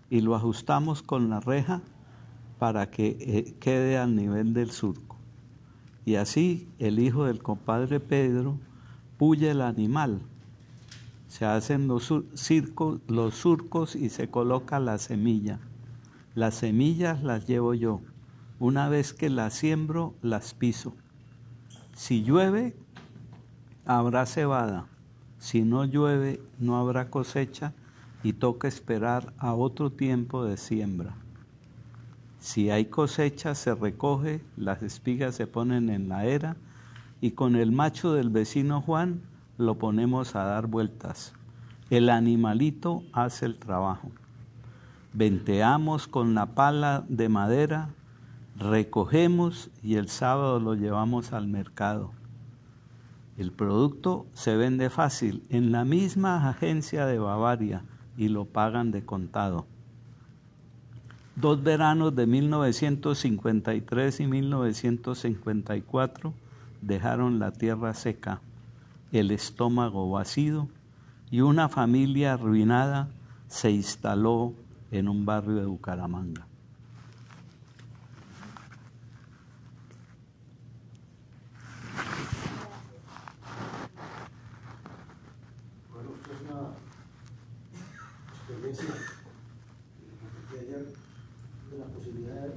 y 0.09 0.23
lo 0.23 0.35
ajustamos 0.35 1.03
con 1.03 1.29
la 1.29 1.41
reja 1.41 1.83
para 2.59 2.91
que 2.91 3.19
eh, 3.21 3.55
quede 3.61 3.99
al 3.99 4.17
nivel 4.17 4.55
del 4.55 4.71
surco. 4.71 5.19
Y 6.07 6.15
así 6.15 6.71
el 6.79 6.99
hijo 6.99 7.27
del 7.27 7.43
compadre 7.43 8.01
Pedro 8.01 8.57
puye 9.19 9.51
el 9.51 9.61
animal. 9.61 10.23
Se 11.29 11.45
hacen 11.45 11.87
los, 11.87 12.11
los 13.09 13.35
surcos 13.35 13.95
y 13.95 14.09
se 14.09 14.31
coloca 14.31 14.81
la 14.81 14.97
semilla. 14.97 15.61
Las 16.35 16.55
semillas 16.55 17.23
las 17.23 17.47
llevo 17.47 17.75
yo. 17.75 18.01
Una 18.59 18.89
vez 18.89 19.13
que 19.13 19.29
las 19.29 19.53
siembro, 19.53 20.15
las 20.23 20.55
piso. 20.55 20.95
Si 21.95 22.23
llueve, 22.23 22.75
habrá 23.85 24.25
cebada. 24.25 24.87
Si 25.37 25.61
no 25.61 25.85
llueve, 25.85 26.41
no 26.59 26.79
habrá 26.79 27.11
cosecha 27.11 27.75
y 28.23 28.35
toca 28.35 28.69
esperar 28.69 29.33
a 29.39 29.55
otro 29.55 29.91
tiempo 29.91 30.45
de 30.45 30.57
siembra. 30.57 31.15
Si 32.39 32.71
hay 32.71 32.87
cosecha, 32.87 33.55
se 33.55 33.75
recoge, 33.75 34.41
las 34.57 34.83
espigas 34.83 35.35
se 35.35 35.47
ponen 35.47 35.91
en 35.91 36.09
la 36.09 36.25
era 36.25 36.57
y 37.21 37.33
con 37.33 37.57
el 37.57 37.73
macho 37.73 38.13
del 38.13 38.31
vecino 38.31 38.81
Juan 38.81 39.21
lo 39.59 39.79
ponemos 39.79 40.35
a 40.35 40.45
dar 40.45 40.67
vueltas. 40.67 41.35
El 41.91 42.09
animalito 42.09 43.05
hace 43.13 43.47
el 43.47 43.57
trabajo. 43.57 44.11
Venteamos 45.13 46.09
con 46.09 46.35
la 46.35 46.47
pala 46.47 47.05
de 47.09 47.29
madera, 47.29 47.91
recogemos 48.57 49.71
y 49.83 49.97
el 49.97 50.09
sábado 50.09 50.59
lo 50.59 50.75
llevamos 50.75 51.33
al 51.33 51.47
mercado. 51.47 52.11
El 53.37 53.53
producto 53.53 54.27
se 54.33 54.57
vende 54.57 54.91
fácil 54.91 55.43
en 55.49 55.71
la 55.71 55.85
misma 55.85 56.49
agencia 56.49 57.07
de 57.07 57.19
Bavaria 57.19 57.85
y 58.17 58.29
lo 58.29 58.45
pagan 58.45 58.91
de 58.91 59.05
contado. 59.05 59.67
Dos 61.37 61.63
veranos 61.63 62.15
de 62.15 62.27
1953 62.27 64.21
y 64.21 64.27
1954 64.27 66.35
dejaron 66.83 67.39
la 67.39 67.53
tierra 67.53 67.95
seca, 67.95 68.43
el 69.13 69.31
estómago 69.31 70.11
vacío 70.11 70.69
y 71.31 71.41
una 71.41 71.71
familia 71.71 72.35
arruinada 72.35 73.09
se 73.49 73.71
instaló 73.71 74.53
en 74.91 75.09
un 75.09 75.25
barrio 75.25 75.55
de 75.55 75.65
Bucaramanga. 75.65 76.47
Bueno, 85.91 86.11
esto 86.15 86.33
es 86.33 86.43
una 86.43 86.75
experiencia 88.39 88.95
que 89.99 90.07
compartí 90.21 90.59
ayer 90.59 90.93
de 91.71 91.79
la 91.79 91.87
posibilidad 91.87 92.43
de 92.43 92.53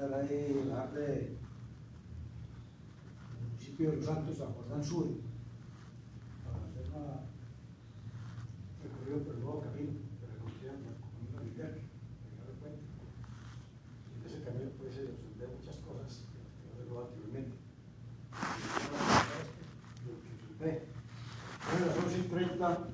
estar 0.00 0.18
ahí 0.18 0.62
en 0.62 0.68
la 0.70 0.84
APE 0.84 0.98
del 0.98 1.36
municipio 3.52 3.90
de 3.90 3.96
Los 3.96 4.06
Santos, 4.06 4.38
San 4.38 4.54
Jordán 4.54 4.82
Sur, 4.82 5.08
para 6.42 6.64
hacer 6.64 6.88
una 6.88 7.28
recorrido 8.80 9.24
por 9.24 9.34
el 9.34 9.40
nuevo 9.42 9.60
camino 9.60 9.92
que 10.16 10.24
reconocían 10.24 10.80
como 10.80 11.04
camino 11.12 11.44
militar, 11.44 11.76
que 11.76 12.32
no 12.32 12.48
lo 12.48 12.56
cuento. 12.64 12.80
Y 14.08 14.16
en 14.16 14.24
ese 14.24 14.40
camino 14.40 14.72
puede 14.80 14.88
ser 14.88 15.12
observar 15.12 15.52
muchas 15.52 15.76
cosas 15.84 16.24
que 16.32 16.40
no 16.64 16.72
se 16.72 16.88
lo 16.88 17.04
anteriormente. 17.04 17.60
Y 20.00 20.16
una 20.56 21.76
de 21.76 21.84
las 21.84 21.96
cosas 22.00 22.16
que 22.16 22.24
30 22.24 22.88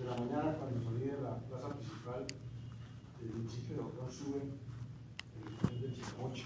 de 0.00 0.04
la 0.08 0.16
mañana 0.16 0.56
cuando 0.56 0.80
salí 0.80 1.04
de 1.04 1.20
la 1.20 1.36
plaza 1.36 1.76
principal 1.76 2.24
del 2.24 3.28
municipio 3.44 3.92
de 3.92 4.08
Sube, 4.08 4.40
en 4.40 4.65
Chicamoche. 6.16 6.44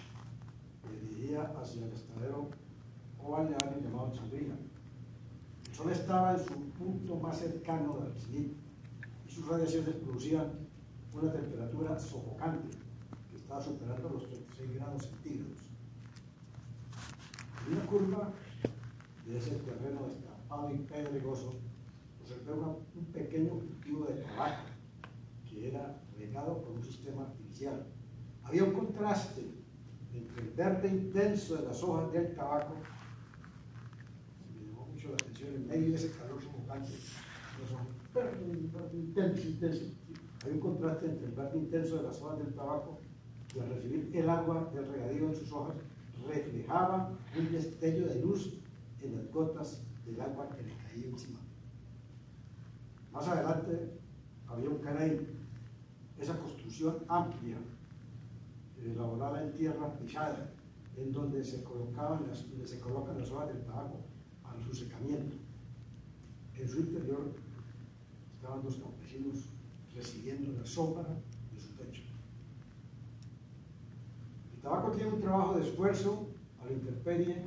Me 0.84 1.00
dirigía 1.00 1.42
hacia 1.60 1.86
el 1.86 1.92
estadero 1.92 2.50
o 3.18 3.30
balneario 3.30 3.80
llamado 3.80 4.12
Chandrina. 4.12 4.56
El 5.68 5.74
sol 5.74 5.92
estaba 5.92 6.32
en 6.32 6.44
su 6.44 6.54
punto 6.70 7.16
más 7.16 7.38
cercano 7.38 7.98
del 7.98 8.14
cenit 8.14 8.56
y 9.26 9.30
sus 9.30 9.46
radiaciones 9.46 9.94
producían 9.96 10.50
una 11.12 11.32
temperatura 11.32 11.98
sofocante 11.98 12.76
que 13.30 13.36
estaba 13.36 13.60
superando 13.60 14.08
los 14.10 14.26
36 14.26 14.74
grados 14.74 15.02
centígrados. 15.02 15.58
En 17.66 17.74
una 17.74 17.86
curva 17.86 18.32
de 19.26 19.38
ese 19.38 19.56
terreno 19.56 20.08
destapado 20.08 20.74
y 20.74 20.78
pedregoso, 20.78 21.54
observé 22.20 22.52
un 22.52 23.04
pequeño 23.12 23.50
cultivo 23.50 24.06
de 24.06 24.14
tabaco 24.22 24.64
que 25.48 25.68
era 25.68 26.00
regado 26.18 26.62
por 26.62 26.72
un 26.72 26.82
sistema 26.82 27.22
artificial. 27.22 27.86
Había 28.42 28.64
un 28.64 28.72
contraste 28.72 29.59
entre 30.14 30.42
el 30.42 30.50
verde 30.50 30.88
intenso 30.88 31.56
de 31.56 31.66
las 31.66 31.82
hojas 31.82 32.12
del 32.12 32.34
tabaco, 32.34 32.74
me 34.54 34.66
llamó 34.66 34.86
mucho 34.86 35.08
la 35.08 35.14
atención 35.14 35.54
en 35.54 35.66
medio 35.66 35.88
de 35.90 35.94
ese 35.94 36.12
calor 36.12 36.42
sofocante, 36.42 36.92
hojas, 37.72 37.86
verde, 38.14 38.70
verde 38.72 38.96
intenso, 38.96 39.48
intenso. 39.48 39.84
Hay 40.44 40.52
un 40.52 40.60
contraste 40.60 41.06
entre 41.06 41.26
el 41.26 41.32
verde 41.32 41.58
intenso 41.58 41.96
de 41.96 42.02
las 42.04 42.20
hojas 42.20 42.38
del 42.38 42.54
tabaco 42.54 42.98
y 43.54 43.58
al 43.58 43.68
recibir 43.68 44.10
el 44.14 44.28
agua 44.28 44.70
del 44.72 44.86
regadío 44.86 45.28
en 45.28 45.34
sus 45.34 45.52
hojas, 45.52 45.76
reflejaba 46.26 47.12
un 47.38 47.52
destello 47.52 48.06
de 48.06 48.20
luz 48.20 48.60
en 49.02 49.16
las 49.16 49.30
gotas 49.30 49.82
del 50.04 50.20
agua 50.20 50.48
que 50.50 50.62
le 50.62 50.74
caía 50.76 51.06
encima. 51.08 51.40
Más 53.12 53.26
adelante 53.26 53.98
había 54.46 54.70
un 54.70 54.78
canal, 54.78 55.26
esa 56.18 56.38
construcción 56.38 56.98
amplia, 57.08 57.56
elaborada 58.84 59.42
en 59.42 59.52
tierra 59.52 59.92
pisada, 59.98 60.52
en 60.96 61.12
donde 61.12 61.44
se, 61.44 61.62
colocaban 61.62 62.24
se 62.64 62.80
colocan 62.80 63.18
las 63.18 63.30
hojas 63.30 63.48
del 63.48 63.64
tabaco 63.64 64.00
para 64.42 64.60
su 64.60 64.74
secamiento. 64.74 65.36
En 66.54 66.68
su 66.68 66.80
interior 66.80 67.32
estaban 68.34 68.62
dos 68.62 68.76
campesinos 68.76 69.46
recibiendo 69.94 70.52
la 70.52 70.64
sombra 70.64 71.08
de 71.52 71.60
su 71.60 71.72
techo. 71.74 72.02
El 74.54 74.60
tabaco 74.60 74.90
tiene 74.92 75.12
un 75.12 75.20
trabajo 75.20 75.54
de 75.54 75.68
esfuerzo 75.68 76.28
a 76.60 76.66
la 76.66 76.72
intemperie, 76.72 77.44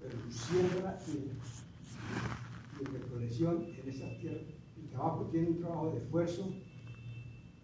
pero 0.00 0.18
su 0.22 0.32
siembra 0.32 0.98
y, 1.06 2.82
y 2.82 2.84
recolección 2.84 3.66
en 3.82 3.88
estas 3.88 4.18
tierras. 4.18 4.54
El 4.76 4.88
tabaco 4.88 5.24
tiene 5.26 5.48
un 5.48 5.58
trabajo 5.58 5.90
de 5.90 5.98
esfuerzo 5.98 6.54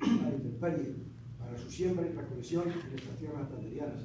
a 0.01 0.07
la 0.07 0.31
intemperie 0.31 1.10
para 1.51 1.63
su 1.63 1.69
siembra 1.69 2.07
y 2.07 2.13
recolección 2.13 2.71
en 2.71 2.97
estas 2.97 3.17
tierras 3.17 3.41
santanderianas. 3.41 4.03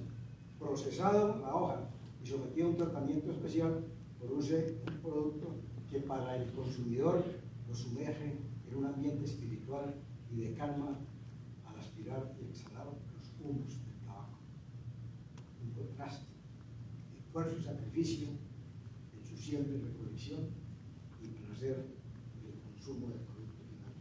Procesado 0.57 1.41
la 1.41 1.55
hoja 1.55 1.89
y 2.23 2.25
sometido 2.25 2.65
a 2.65 2.69
un 2.71 2.77
tratamiento 2.77 3.31
especial, 3.31 3.85
produce 4.19 4.79
un 4.87 4.97
producto 4.97 5.55
que 5.87 5.99
para 5.99 6.37
el 6.37 6.51
consumidor 6.53 7.23
lo 7.67 7.75
sumerge 7.75 8.39
en 8.67 8.75
un 8.75 8.87
ambiente 8.87 9.25
espiritual 9.25 9.93
y 10.31 10.41
de 10.41 10.53
calma 10.55 10.97
al 11.67 11.79
aspirar 11.79 12.35
y 12.41 12.45
exhalar 12.49 12.87
los 12.87 13.47
humos 13.47 13.69
del 13.69 13.99
tabaco. 14.07 14.39
Un 15.63 15.69
contraste, 15.69 16.25
esfuerzo 17.15 17.57
y 17.59 17.63
sacrificio 17.63 18.27
en 19.15 19.23
su 19.23 19.37
siembra 19.37 19.75
y 19.75 19.81
recolección 19.81 20.49
y 21.21 21.27
placer 21.45 21.75
del 22.41 22.59
consumo 22.63 23.09
del 23.09 23.19
producto 23.19 23.61
final. 23.69 23.93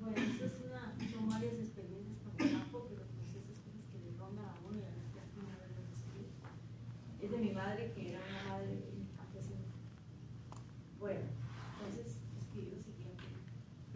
Bueno, 0.00 0.22
eso 0.22 0.46
es 0.46 0.52
una, 0.64 0.94
son 1.12 1.28
varias 1.28 1.54
experiencias 1.54 2.16
con 2.24 2.32
el 2.40 2.52
campo, 2.52 2.86
pero 2.88 3.02
pues 3.12 3.28
esas 3.28 3.60
cosas 3.60 3.84
que 3.92 3.98
le 4.00 4.16
rondan 4.16 4.46
a 4.46 4.56
uno 4.64 4.78
y 4.78 4.88
a 4.88 4.88
veces 4.88 5.12
ya 5.12 5.20
es 5.20 5.30
primera 5.36 5.60
vez 5.60 5.68
las 5.76 5.92
escribo. 5.92 6.32
Es 7.20 7.30
de 7.30 7.38
mi 7.38 7.52
madre, 7.52 7.92
que 7.92 8.08
era 8.08 8.20
una 8.24 8.42
madre 8.48 8.88
campesina. 9.16 9.68
Bueno, 10.98 11.28
entonces 11.28 12.24
escribo 12.40 12.72
lo 12.72 12.80
siguiente. 12.80 13.20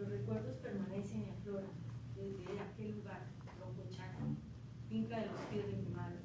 Los 0.02 0.10
recuerdos 0.10 0.56
permanecen 0.56 1.22
y 1.22 1.30
afloran 1.30 1.70
desde 2.16 2.58
aquel 2.58 2.96
lugar, 2.96 3.22
Roncochaca, 3.60 4.18
finca 4.88 5.20
de 5.20 5.26
los 5.26 5.40
pies 5.42 5.64
de 5.68 5.76
mi 5.76 5.94
madre. 5.94 6.18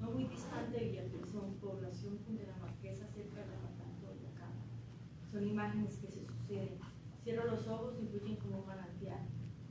No 0.00 0.10
muy 0.10 0.24
distante 0.24 0.76
de 0.76 0.86
Villatrezón, 0.86 1.54
población 1.60 2.18
de 2.26 2.44
la 2.44 2.56
Marquesa, 2.56 3.06
cerca 3.06 3.42
de 3.42 3.46
la 3.46 3.60
Matanza 3.62 4.00
de 4.00 4.06
Boyacá. 4.08 4.48
Son 5.30 5.46
imágenes 5.46 5.98
que 5.98 6.10
se 6.10 6.26
suceden. 6.26 6.80
Cierro 7.22 7.46
los 7.46 7.64
ojos 7.68 7.94
y 8.02 8.08
fluyen 8.08 8.34
como 8.38 8.58
un 8.58 8.66
manantial. 8.66 9.20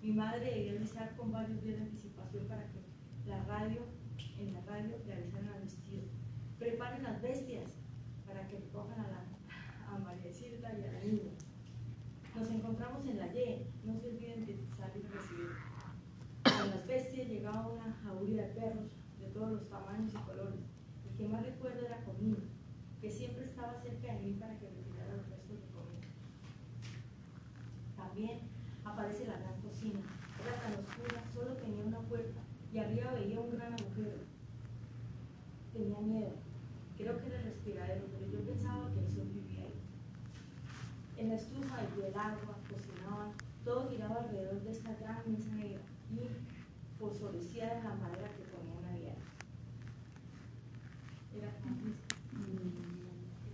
Mi 0.01 0.13
madre 0.13 0.55
debía 0.55 0.71
avisar 0.71 1.13
con 1.17 1.33
varios 1.33 1.61
días 1.61 1.75
de 1.75 1.83
anticipación 1.83 2.47
para 2.47 2.71
que 2.71 2.79
la 3.25 3.43
radio, 3.43 3.81
en 4.39 4.53
la 4.53 4.61
radio 4.61 4.95
le 5.05 5.13
avisaran 5.13 5.49
al 5.49 5.63
vestido. 5.63 6.03
Preparen 6.57 7.03
las 7.03 7.21
bestias 7.21 7.69
para 8.25 8.47
que 8.47 8.59
recojan 8.59 8.97
a, 8.97 9.07
la, 9.09 9.93
a 9.93 9.99
María 9.99 10.31
Silva 10.31 10.69
y 10.71 10.85
a 10.85 10.93
la 10.93 10.99
niña. 11.01 11.33
Nos 12.35 12.49
encontramos 12.49 13.05
en 13.05 13.17
la 13.17 13.27
Y, 13.27 13.67
no 13.83 13.99
se 13.99 14.09
olviden 14.09 14.45
de 14.45 14.65
salir 14.77 15.05
y 15.05 15.07
recibir. 15.07 15.51
Con 16.43 16.69
las 16.69 16.87
bestias 16.87 17.27
llegaba 17.27 17.67
una 17.67 17.93
jauría 18.03 18.47
de 18.47 18.53
perros 18.53 18.91
de 19.19 19.27
todos 19.27 19.51
los 19.51 19.69
tamaños 19.69 20.13
y 20.13 20.17
colores. 20.17 20.59
El 21.09 21.17
que 21.17 21.27
más 21.27 21.45
recuerdo 21.45 21.85
era 21.85 22.03
Comino, 22.03 22.37
que 23.01 23.11
siempre 23.11 23.45
estaba 23.45 23.81
cerca 23.81 24.13
de 24.13 24.19
mí 24.21 24.33
para 24.39 24.57
que 24.57 24.69
retirara 24.69 25.17
los 25.17 25.29
restos 25.29 25.59
de 25.59 25.67
comida. 25.67 26.07
También 27.95 28.39
aparece 28.83 29.27
la 29.27 29.37
gran 29.37 29.61
cocina. 29.61 29.99
Era 30.41 30.55
tan 30.61 30.73
oscura, 30.73 31.23
solo 31.33 31.53
tenía 31.57 31.83
una 31.83 31.99
puerta 31.99 32.41
y 32.73 32.77
arriba 32.77 33.13
veía 33.13 33.39
un 33.39 33.51
gran 33.51 33.73
agujero. 33.73 34.21
Tenía 35.73 35.99
miedo. 35.99 36.31
Creo 36.97 37.17
que 37.19 37.27
era 37.27 37.39
el 37.39 37.45
respiradero, 37.45 38.05
pero 38.11 38.31
yo 38.31 38.39
pensaba 38.45 38.91
que 38.93 38.99
el 38.99 39.11
sol 39.11 39.29
vivía 39.33 39.65
ahí. 39.65 39.73
En 41.17 41.20
la 41.31 41.37
estufa 41.37 41.77
y 41.95 42.01
el 42.01 42.13
agua 42.13 42.59
cocinaban, 42.67 43.31
todo 43.63 43.89
giraba 43.89 44.19
alrededor 44.19 44.61
de 44.63 44.71
esta 44.71 44.91
gran 44.99 45.23
mesa 45.31 45.51
negra 45.55 45.81
y 46.11 46.27
fosforescía 46.99 47.73
de 47.73 47.83
la 47.83 47.95
madera 47.95 48.27
ponían 48.51 48.83
a 48.83 48.97
diario. 48.99 49.23
Era 51.33 51.47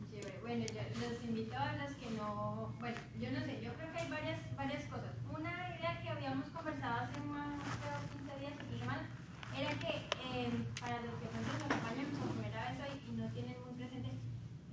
Chévere. 0.09 0.39
Bueno, 0.41 0.65
yo 0.65 0.81
los 1.07 1.23
invito 1.23 1.55
a 1.55 1.75
los 1.77 1.93
que 1.97 2.09
no, 2.17 2.73
bueno, 2.79 2.97
yo 3.21 3.31
no 3.31 3.39
sé, 3.41 3.61
yo 3.61 3.71
creo 3.75 3.91
que 3.93 3.99
hay 3.99 4.09
varias, 4.09 4.57
varias 4.57 4.83
cosas. 4.85 5.13
Una 5.29 5.51
idea 5.77 6.01
que 6.01 6.09
habíamos 6.09 6.49
conversado 6.49 7.05
hace 7.05 7.21
más 7.29 7.61
creo, 7.77 8.01
15 8.25 8.39
días, 8.39 8.53
si 8.57 8.79
no 8.79 8.85
mal, 8.87 9.05
era 9.53 9.69
que 9.77 10.01
eh, 10.25 10.49
para 10.81 10.97
los 11.05 11.13
que 11.21 11.29
pronto 11.29 11.53
nos 11.53 11.61
acompañan 11.61 12.09
por 12.17 12.33
primera 12.33 12.73
vez 12.73 12.89
hoy 12.89 12.97
y 13.05 13.11
no 13.21 13.29
tienen 13.33 13.55
muy 13.61 13.75
presente, 13.77 14.17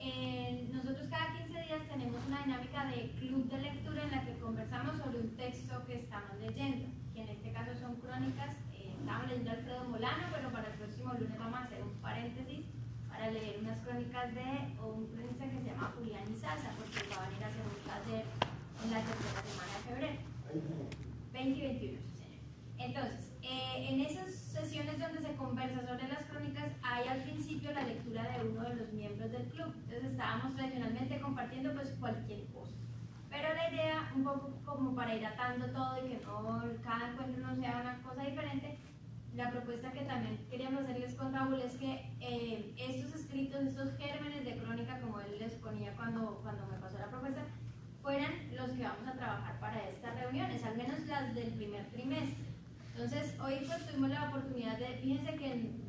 eh, 0.06 0.68
nosotros 0.70 1.08
cada 1.08 1.32
15 1.32 1.62
días 1.62 1.88
tenemos 1.88 2.20
una 2.26 2.44
dinámica 2.44 2.84
de 2.86 3.10
club 3.18 3.48
de 3.48 3.58
lectura 3.58 4.02
en 4.02 4.10
la 4.10 4.24
que 4.24 4.38
conversamos 4.38 4.98
sobre 4.98 5.18
un 5.18 5.34
texto 5.34 5.82
que 5.86 6.00
estamos 6.00 6.36
leyendo, 6.40 6.88
que 7.14 7.22
en 7.22 7.28
este 7.30 7.52
crónicas, 8.14 8.54
eh, 8.72 8.94
estamos 8.94 9.26
leyendo 9.26 9.50
Alfredo 9.50 9.84
Molano, 9.90 10.24
pero 10.32 10.50
para 10.52 10.68
el 10.68 10.74
próximo 10.78 11.14
lunes 11.14 11.38
vamos 11.38 11.58
a 11.58 11.64
hacer 11.64 11.82
un 11.82 11.94
paréntesis 11.98 12.66
para 13.08 13.30
leer 13.30 13.58
unas 13.58 13.80
crónicas 13.80 14.34
de 14.34 14.46
un 14.78 15.06
cronista 15.10 15.44
que 15.50 15.58
se 15.58 15.66
llama 15.66 15.92
Julián 15.96 16.22
Izaza, 16.30 16.70
porque 16.78 17.02
va 17.10 17.24
a 17.24 17.28
venir 17.28 17.42
a 17.42 17.48
hacer 17.50 17.64
un 17.66 17.80
taller 17.82 18.24
en 18.84 18.90
la 18.94 19.00
tercera 19.02 19.42
semana 19.42 19.72
de 19.74 19.82
febrero. 19.82 20.18
20 21.32 21.58
y 21.58 21.62
21, 21.62 21.98
sí, 21.98 22.14
señor. 22.14 22.42
Entonces, 22.78 23.32
eh, 23.42 23.86
en 23.90 24.00
esas 24.00 24.30
sesiones 24.30 25.00
donde 25.00 25.20
se 25.20 25.34
conversa 25.34 25.82
sobre 25.82 26.06
las 26.06 26.22
crónicas, 26.30 26.70
hay 26.82 27.08
al 27.08 27.22
principio 27.24 27.72
la 27.72 27.82
lectura 27.82 28.22
de 28.30 28.46
uno 28.46 28.62
de 28.62 28.76
los 28.76 28.92
miembros 28.92 29.32
del 29.32 29.46
club. 29.50 29.74
Entonces, 29.74 30.12
estábamos 30.12 30.54
tradicionalmente 30.54 31.20
compartiendo 31.20 31.74
pues 31.74 31.90
cualquier 31.98 32.46
cosa. 32.46 32.63
Pero 33.34 33.52
la 33.52 33.68
idea, 33.68 34.12
un 34.14 34.22
poco 34.22 34.52
como 34.64 34.94
para 34.94 35.16
ir 35.16 35.26
atando 35.26 35.66
todo 35.66 36.06
y 36.06 36.08
que 36.08 36.24
no, 36.24 36.62
cada 36.84 37.10
encuentro 37.10 37.42
no 37.42 37.56
sea 37.56 37.80
una 37.80 38.00
cosa 38.00 38.22
diferente, 38.22 38.78
la 39.34 39.50
propuesta 39.50 39.90
que 39.90 40.02
también 40.02 40.38
queríamos 40.48 40.84
hacerles 40.84 41.14
con 41.16 41.34
Raúl 41.34 41.60
es 41.60 41.72
que 41.72 42.12
eh, 42.20 42.72
estos 42.78 43.20
escritos, 43.20 43.64
estos 43.64 43.96
gérmenes 43.98 44.44
de 44.44 44.56
crónica, 44.58 45.00
como 45.00 45.18
él 45.18 45.36
les 45.40 45.54
ponía 45.54 45.92
cuando, 45.96 46.38
cuando 46.44 46.64
me 46.66 46.78
pasó 46.78 46.96
la 46.98 47.08
propuesta, 47.08 47.42
fueran 48.02 48.30
los 48.54 48.70
que 48.70 48.84
vamos 48.84 49.08
a 49.08 49.16
trabajar 49.16 49.58
para 49.58 49.88
estas 49.88 50.14
reuniones, 50.14 50.62
al 50.62 50.76
menos 50.76 51.00
las 51.00 51.34
del 51.34 51.50
primer 51.54 51.86
trimestre. 51.86 52.44
Entonces, 52.92 53.34
hoy 53.40 53.64
pues 53.66 53.84
tuvimos 53.84 54.10
la 54.10 54.28
oportunidad 54.28 54.78
de, 54.78 54.98
fíjense 54.98 55.34
que 55.34 55.52
en 55.52 55.82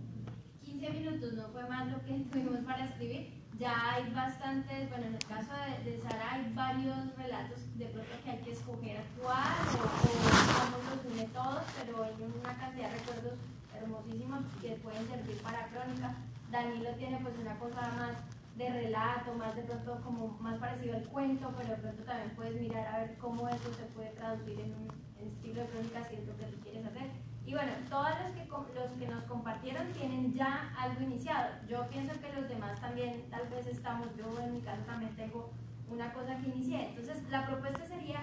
15 0.63 0.89
minutos 0.89 1.33
no 1.33 1.47
fue 1.49 1.69
más 1.69 1.91
lo 1.91 2.03
que 2.03 2.13
tuvimos 2.31 2.65
para 2.65 2.85
escribir, 2.85 3.34
ya 3.57 3.93
hay 3.93 4.09
bastantes, 4.11 4.89
bueno, 4.89 5.05
en 5.07 5.15
el 5.15 5.25
caso 5.25 5.51
de, 5.83 5.99
Sara 6.01 6.33
hay 6.33 6.51
varios 6.53 7.15
relatos 7.15 7.59
de 7.75 7.85
pronto 7.85 8.11
que 8.23 8.31
hay 8.31 8.39
que 8.39 8.51
escoger 8.51 9.01
cuál 9.21 9.55
o, 9.73 9.85
cómo 10.03 10.77
los 10.83 11.13
une 11.13 11.25
todos, 11.33 11.63
pero 11.79 12.03
hay 12.03 12.13
una 12.19 12.57
cantidad 12.57 12.89
de 12.89 12.97
recuerdos 12.97 13.33
hermosísimos 13.73 14.43
que 14.61 14.69
pueden 14.83 15.07
servir 15.07 15.37
para 15.41 15.67
crónica. 15.67 16.15
Danilo 16.51 16.89
tiene 16.97 17.19
pues 17.19 17.35
una 17.39 17.57
cosa 17.57 17.81
más 17.97 18.15
de 18.57 18.69
relato, 18.69 19.33
más 19.33 19.55
de 19.55 19.63
pronto 19.63 20.01
como 20.03 20.37
más 20.39 20.57
parecido 20.59 20.95
al 20.95 21.07
cuento, 21.07 21.53
pero 21.57 21.69
de 21.69 21.75
pronto 21.75 22.03
también 22.03 22.35
puedes 22.35 22.59
mirar 22.59 22.87
a 22.87 22.99
ver 22.99 23.17
cómo 23.17 23.47
eso 23.47 23.73
se 23.73 23.83
puede 23.93 24.09
traducir 24.11 24.59
en 24.59 24.73
un 24.73 24.87
estilo 25.27 25.61
de 25.61 25.67
crónica 25.67 26.03
si 26.07 26.15
es 26.15 26.27
lo 26.27 26.37
que 26.37 26.45
tú 26.45 26.59
quieres 26.61 26.85
hacer. 26.85 27.24
Y 27.45 27.53
bueno, 27.53 27.71
todos 27.89 28.09
los 28.23 28.31
que, 28.31 28.47
los 28.73 28.91
que 28.97 29.07
nos 29.07 29.23
compartieron 29.25 29.87
tienen 29.93 30.33
ya 30.33 30.73
algo 30.77 31.01
iniciado. 31.01 31.49
Yo 31.67 31.87
pienso 31.89 32.19
que 32.19 32.33
los 32.33 32.49
demás 32.49 32.79
también 32.81 33.29
tal 33.29 33.47
vez 33.49 33.67
estamos, 33.67 34.07
yo 34.17 34.25
en 34.41 34.53
mi 34.53 34.61
caso 34.61 34.81
también 34.83 35.15
tengo 35.15 35.51
una 35.87 36.11
cosa 36.11 36.37
que 36.37 36.49
inicié. 36.49 36.89
Entonces 36.89 37.23
la 37.29 37.45
propuesta 37.45 37.85
sería 37.85 38.21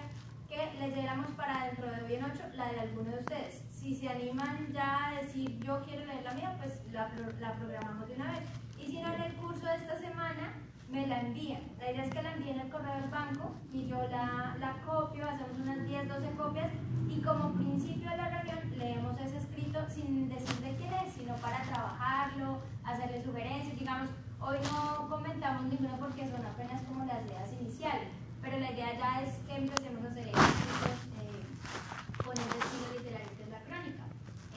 que 0.49 0.73
leyéramos 0.79 1.31
para 1.31 1.67
dentro 1.67 1.91
de 1.91 2.03
hoy 2.03 2.15
en 2.15 2.25
ocho 2.25 2.43
la 2.55 2.73
de 2.73 2.81
alguno 2.81 3.11
de 3.13 3.19
ustedes. 3.19 3.63
Si 3.71 3.95
se 3.95 4.09
animan 4.09 4.73
ya 4.73 5.09
a 5.09 5.23
decir 5.23 5.59
yo 5.61 5.81
quiero 5.83 6.05
leer 6.05 6.25
la 6.25 6.35
mía, 6.35 6.57
pues 6.59 6.81
la, 6.93 7.09
la 7.41 7.55
programamos 7.55 8.09
de 8.09 8.15
una 8.17 8.33
vez. 8.33 8.43
Y 8.77 8.87
si 8.87 9.01
no 9.01 9.15
en 9.15 9.23
el 9.23 9.33
curso 9.35 9.65
de 9.65 9.77
esta 9.77 9.99
semana, 9.99 10.55
me 10.93 11.07
la 11.07 11.21
envían. 11.21 11.63
La 11.79 11.91
idea 11.91 12.05
es 12.05 12.15
que 12.15 12.23
la 12.23 12.33
envíen 12.33 12.61
al 12.61 12.69
correo 12.69 12.95
del 13.01 13.11
banco 13.11 13.55
y 13.73 13.87
yo 13.87 13.97
la, 14.09 14.57
la 14.61 14.73
copio, 14.85 15.29
hacemos 15.29 15.59
unas 15.59 15.85
10, 15.87 16.09
12 16.09 16.31
copias 16.33 16.71
y 17.09 17.21
como 17.23 17.53
principio 17.55 18.11
de 18.11 18.17
la 18.19 18.29
reunión 18.29 18.79
leemos 18.79 19.19
ese 19.19 19.39
escrito 19.39 19.79
sin 19.89 20.29
decir 20.29 20.57
de 20.61 20.77
quién 20.77 20.93
es, 20.93 21.15
sino 21.15 21.35
para 21.37 21.63
trabajarlo, 21.63 22.61
hacerle 22.85 23.23
sugerencias. 23.25 23.79
Digamos, 23.79 24.11
hoy 24.39 24.59
no 24.71 25.09
comentamos 25.09 25.65
ninguno 25.65 25.97
porque 25.99 26.31
son 26.31 26.45
apenas 26.45 26.83
como 26.83 27.05
las 27.07 27.25
ideas 27.25 27.51
iniciales, 27.59 28.09
pero 28.43 28.59
la 28.59 28.71
idea 28.71 28.93
ya 28.99 29.23
es 29.23 29.39
que 29.47 29.57
empecemos 29.57 30.05
a 30.05 30.09
hacer 30.09 30.29
escritos 30.29 30.99
eh, 31.25 32.23
con 32.23 32.33
ese 32.35 32.59
estilo 32.59 32.99
literario 32.99 33.33
que 33.37 33.43
es 33.45 33.49
la 33.49 33.63
crónica. 33.65 34.05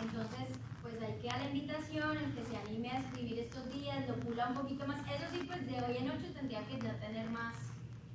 Entonces, 0.02 0.55
queda 1.26 1.38
la 1.40 1.46
invitación, 1.50 2.18
el 2.18 2.34
que 2.36 2.46
se 2.46 2.56
anime 2.58 2.92
a 2.92 3.00
escribir 3.00 3.40
estos 3.40 3.74
días, 3.74 4.08
lo 4.08 4.16
pula 4.18 4.48
un 4.50 4.54
poquito 4.54 4.86
más. 4.86 5.00
Eso 5.10 5.26
sí, 5.34 5.40
pues 5.48 5.66
de 5.66 5.82
hoy 5.82 5.98
en 5.98 6.12
ocho 6.12 6.32
tendría 6.36 6.62
que 6.68 6.80
ya 6.80 6.94
tener 7.00 7.28
más, 7.32 7.56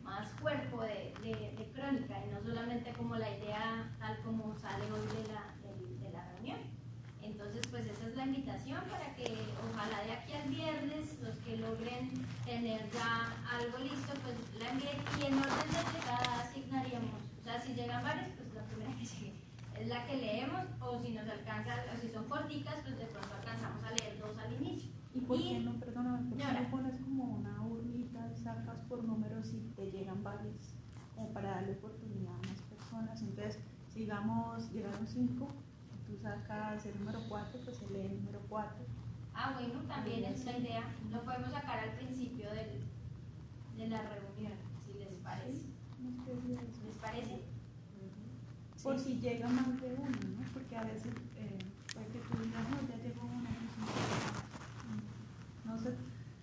más 0.04 0.28
cuerpo 0.40 0.82
de, 0.82 1.12
de- 1.20 1.52
de 1.58 1.72
crónica 1.74 2.14
y 2.24 2.30
no 2.30 2.40
solamente 2.40 2.92
como 2.92 3.16
la 3.16 3.28
idea 3.28 3.90
tal 3.98 4.16
como 4.22 4.54
sale 4.56 4.84
hoy 4.92 5.06
de 5.26 5.32
la, 5.32 5.42
del- 5.66 6.00
de 6.00 6.10
la 6.12 6.24
reunión. 6.34 6.58
Entonces, 7.20 7.66
pues 7.68 7.84
esa 7.86 8.06
es 8.06 8.14
la 8.14 8.26
invitación 8.26 8.80
para 8.88 9.14
que 9.16 9.26
ojalá 9.72 10.04
de 10.04 10.12
aquí 10.12 10.32
al 10.32 10.48
viernes 10.48 11.18
los 11.20 11.34
que 11.38 11.56
logren 11.56 12.10
tener 12.44 12.88
ya 12.92 13.34
algo 13.58 13.78
listo, 13.78 14.12
pues 14.22 14.36
la 14.60 14.70
envíen 14.70 14.98
y 15.20 15.26
en 15.26 15.34
orden 15.34 15.68
de 15.74 15.98
llegada 15.98 16.42
asignaríamos, 16.44 17.20
o 17.40 17.42
sea, 17.42 17.60
si 17.60 17.74
llegan 17.74 18.04
varios, 18.04 18.28
pues 18.36 18.54
la 18.54 18.62
primera 18.66 18.92
que 18.96 19.04
llegue 19.04 19.32
es 19.79 19.79
la 19.90 20.06
que 20.06 20.16
leemos 20.16 20.62
o 20.80 21.02
si 21.02 21.12
nos 21.12 21.28
alcanza, 21.28 21.74
o 21.92 22.00
si 22.00 22.08
son 22.08 22.24
corticas, 22.28 22.76
pues 22.84 22.96
de 22.96 23.06
pronto 23.06 23.34
alcanzamos 23.34 23.82
a 23.84 23.90
leer 23.90 24.18
dos 24.20 24.38
al 24.38 24.52
inicio. 24.54 24.92
¿Y 25.12 25.20
por 25.20 25.36
qué 25.36 25.58
no, 25.58 25.74
perdóname, 25.80 26.30
por 26.30 26.38
qué 26.38 26.44
no 26.44 26.70
pones 26.70 26.94
como 27.00 27.24
una 27.24 27.60
urnita 27.60 28.30
y 28.32 28.40
sacas 28.40 28.78
por 28.88 29.02
números 29.02 29.52
y 29.52 29.58
te 29.74 29.90
llegan 29.90 30.22
varios, 30.22 30.74
como 31.16 31.32
para 31.32 31.56
darle 31.56 31.72
oportunidad 31.72 32.32
a 32.32 32.46
más 32.46 32.62
personas? 32.70 33.20
Entonces, 33.20 33.58
si 33.92 34.00
digamos, 34.00 34.70
llegaron 34.72 35.04
cinco, 35.08 35.48
tú 36.06 36.16
sacas 36.22 36.86
el 36.86 36.96
número 37.00 37.18
cuatro, 37.28 37.60
pues 37.64 37.76
se 37.76 37.90
lee 37.90 38.06
el 38.06 38.16
número 38.22 38.40
cuatro. 38.48 38.84
Ah, 39.34 39.58
bueno, 39.58 39.80
también 39.88 40.24
es 40.24 40.44
la 40.44 40.56
idea. 40.56 40.84
Lo 41.10 41.22
podemos 41.24 41.50
sacar 41.50 41.80
al 41.80 41.90
principio 41.96 42.48
del, 42.50 42.84
de 43.76 43.88
la 43.88 44.02
reunión, 44.02 44.52
si 44.86 44.94
les 44.94 45.16
parece. 45.18 45.66
Una. 45.98 46.62
¿Les 46.86 46.96
parece? 47.00 47.49
Por 48.82 48.98
si 48.98 49.14
llega 49.20 49.48
más 49.48 49.80
de 49.80 49.88
uno, 49.94 50.08
¿no? 50.08 50.44
Porque 50.54 50.76
a 50.76 50.82
veces 50.84 51.12
eh, 51.36 51.58
puede 51.92 52.06
que 52.08 52.18
tú 52.20 52.42
digas, 52.42 52.62
no, 52.70 52.76
ya 52.88 52.96
llegó 53.02 53.26
uno, 53.26 53.48
pues, 53.76 55.64
no 55.64 55.78
sé, 55.78 55.94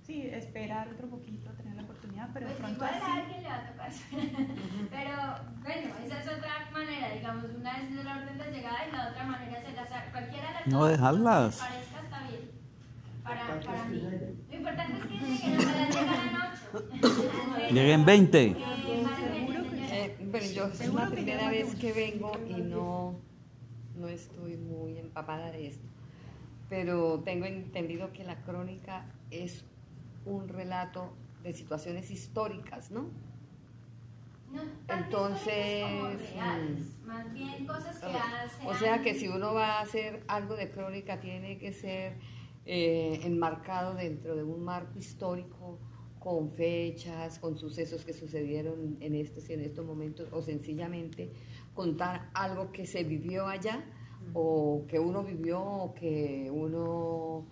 sí, 0.06 0.22
esperar 0.32 0.88
otro 0.90 1.08
poquito, 1.10 1.50
tener 1.52 1.76
la 1.76 1.84
oportunidad, 1.84 2.30
pero 2.34 2.48
de 2.48 2.54
Pues 2.54 2.60
pronto 2.64 2.86
igual 2.86 2.94
a 2.94 2.98
así, 3.06 3.20
alguien 3.20 3.44
le 3.44 3.50
va 3.50 3.56
a 3.56 3.68
tocar. 3.72 3.92
Pero 4.92 5.14
bueno, 5.64 5.96
esa 6.06 6.20
es 6.22 6.28
otra 6.38 6.70
manera, 6.72 7.12
digamos, 7.14 7.46
una 7.58 7.78
es 7.82 7.92
la 8.06 8.18
orden 8.18 8.38
de 8.38 8.52
llegada 8.52 8.88
y 8.88 8.92
la 8.92 9.10
otra 9.10 9.24
manera 9.26 9.60
es 9.60 9.68
el 9.68 9.80
azar. 9.80 10.12
Cualquiera 10.12 10.48
de 10.48 10.54
las 10.54 10.68
No 10.68 10.86
dejarlas. 10.86 11.58
parezca 11.58 12.02
está 12.04 12.28
bien. 12.28 12.52
Para, 13.24 13.60
para 13.60 13.86
mí. 13.86 14.02
Lo 14.50 14.56
importante 14.56 14.98
es 14.98 15.06
que 15.06 15.16
lleguen, 15.18 15.60
ojalá 15.60 15.90
llegaran 15.90 16.36
ocho. 16.54 16.88
Lleguen 17.74 18.06
20. 18.06 18.56
Bueno, 20.30 20.48
yo 20.48 20.66
es 20.66 20.94
la 20.94 21.10
primera 21.10 21.50
vez 21.50 21.74
que 21.76 21.94
vengo 21.94 22.34
y 22.50 22.62
no, 22.62 23.16
no 23.96 24.10
estoy 24.10 24.58
muy 24.58 24.98
empapada 24.98 25.52
de 25.52 25.68
esto, 25.68 25.88
pero 26.70 27.22
tengo 27.24 27.46
entendido 27.46 28.12
que 28.12 28.26
la 28.26 28.42
crónica 28.44 29.06
es 29.32 29.64
un 30.26 30.50
relato 30.50 31.14
de 31.44 31.54
situaciones 31.54 32.12
históricas, 32.12 32.92
¿no? 32.92 33.10
No 34.52 34.64
Entonces, 34.90 35.86
reales, 36.34 36.98
mm, 37.04 37.08
más 37.08 37.34
bien 37.34 37.66
cosas 37.66 37.98
que 38.00 38.06
hacen. 38.06 38.68
O 38.68 38.74
sea 38.74 39.02
que 39.02 39.14
si 39.14 39.30
uno 39.30 39.54
va 39.54 39.80
a 39.80 39.82
hacer 39.82 40.24
algo 40.28 40.58
de 40.58 40.70
crónica 40.72 41.22
tiene 41.22 41.58
que 41.58 41.72
ser 41.72 42.18
eh, 42.66 43.22
enmarcado 43.24 43.96
dentro 43.96 44.36
de 44.36 44.44
un 44.44 44.62
marco 44.64 45.00
histórico 45.00 45.80
con 46.28 46.52
fechas, 46.52 47.40
con 47.40 47.56
sucesos 47.56 48.04
que 48.04 48.12
sucedieron 48.12 48.98
en 49.00 49.16
estos 49.16 49.50
y 49.50 49.54
en 49.54 49.62
estos 49.62 49.86
momentos, 49.86 50.28
o 50.34 50.42
sencillamente 50.42 51.32
contar 51.74 52.30
algo 52.34 52.74
que 52.74 52.86
se 52.86 53.06
vivió 53.06 53.48
allá, 53.48 53.86
o 54.34 54.84
que 54.90 55.00
uno 55.00 55.24
vivió, 55.24 55.62
o 55.62 55.94
que 55.94 56.52
uno 56.52 57.48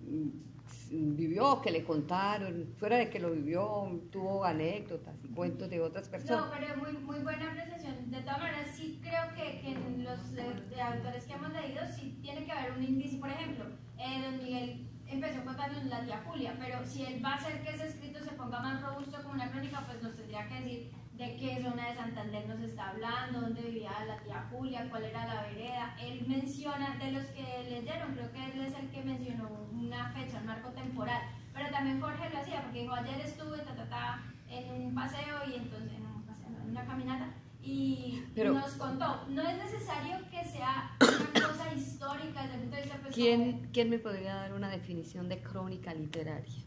mm, 0.00 1.14
vivió, 1.14 1.52
o 1.52 1.62
que 1.62 1.70
le 1.70 1.84
contaron, 1.84 2.74
fuera 2.76 2.96
de 2.96 3.10
que 3.10 3.20
lo 3.20 3.30
vivió, 3.30 3.64
tuvo 4.10 4.44
anécdotas 4.44 5.24
y 5.24 5.28
cuentos 5.28 5.70
de 5.70 5.80
otras 5.80 6.08
personas. 6.08 6.46
No, 6.46 6.50
pero 6.50 6.76
muy, 6.78 6.98
muy 7.04 7.20
buena 7.20 7.52
apreciación. 7.52 8.10
De 8.10 8.22
todas 8.22 8.40
maneras, 8.40 8.66
sí 8.74 8.98
creo 9.00 9.22
que, 9.36 9.60
que 9.60 9.70
en 9.70 10.02
los 10.02 10.32
de, 10.32 10.52
de 10.68 10.82
autores 10.82 11.24
que 11.26 11.32
hemos 11.32 11.52
leído 11.52 11.80
sí 11.96 12.18
tiene 12.20 12.44
que 12.44 12.50
haber 12.50 12.72
un 12.72 12.82
índice. 12.82 13.18
Por 13.18 13.30
ejemplo, 13.30 13.66
eh, 13.98 14.20
don 14.20 14.38
Miguel 14.38 14.95
empezó 15.08 15.44
contando 15.44 15.80
la 15.88 16.04
tía 16.04 16.22
Julia, 16.26 16.56
pero 16.58 16.84
si 16.84 17.04
él 17.04 17.24
va 17.24 17.32
a 17.32 17.34
hacer 17.36 17.62
que 17.62 17.70
ese 17.70 17.88
escrito 17.88 18.20
se 18.20 18.32
ponga 18.32 18.60
más 18.60 18.82
robusto 18.82 19.22
como 19.22 19.34
una 19.34 19.50
crónica, 19.50 19.84
pues 19.86 20.02
nos 20.02 20.16
tendría 20.16 20.48
que 20.48 20.54
decir 20.54 20.92
de 21.16 21.36
qué 21.36 21.62
zona 21.62 21.88
de 21.88 21.94
Santander 21.94 22.46
nos 22.46 22.60
está 22.60 22.90
hablando, 22.90 23.40
dónde 23.40 23.62
vivía 23.62 23.90
la 24.06 24.18
tía 24.18 24.46
Julia, 24.50 24.86
cuál 24.90 25.04
era 25.04 25.26
la 25.26 25.42
vereda. 25.42 25.96
Él 25.98 26.24
menciona, 26.26 26.96
de 26.96 27.12
los 27.12 27.24
que 27.26 27.66
leyeron, 27.70 28.14
creo 28.14 28.32
que 28.32 28.44
él 28.44 28.60
es 28.66 28.74
el 28.74 28.90
que 28.90 29.02
mencionó 29.02 29.48
una 29.72 30.10
fecha, 30.12 30.38
un 30.38 30.46
marco 30.46 30.70
temporal. 30.70 31.22
Pero 31.54 31.70
también 31.70 32.00
Jorge 32.00 32.28
lo 32.28 32.38
hacía, 32.38 32.62
porque 32.62 32.82
dijo, 32.82 32.94
ayer 32.94 33.20
estuve 33.20 33.58
ta, 33.58 33.74
ta, 33.74 33.88
ta, 33.88 34.22
en 34.50 34.70
un 34.70 34.94
paseo 34.94 35.36
y 35.48 35.54
entonces, 35.54 35.92
en 35.92 36.06
un 36.06 36.22
paseo, 36.24 36.48
en 36.48 36.70
una 36.70 36.84
caminata, 36.84 37.30
y 37.66 38.22
Pero- 38.34 38.54
nos 38.54 38.72
contó. 38.74 39.26
No 39.28 39.42
es 39.42 39.56
necesario 39.58 40.16
que 40.30 40.44
sea 40.44 40.96
una 41.00 41.48
cosa 41.48 41.74
histórica 41.74 42.42
desde 42.42 42.54
el 42.54 42.60
punto 42.62 42.76
de 42.76 42.82
vista 42.82 42.98
como- 42.98 43.10
¿Quién, 43.14 43.68
¿Quién 43.72 43.90
me 43.90 43.98
podría 43.98 44.34
dar 44.36 44.52
una 44.54 44.70
definición 44.70 45.28
de 45.28 45.42
crónica 45.42 45.92
literaria? 45.94 46.62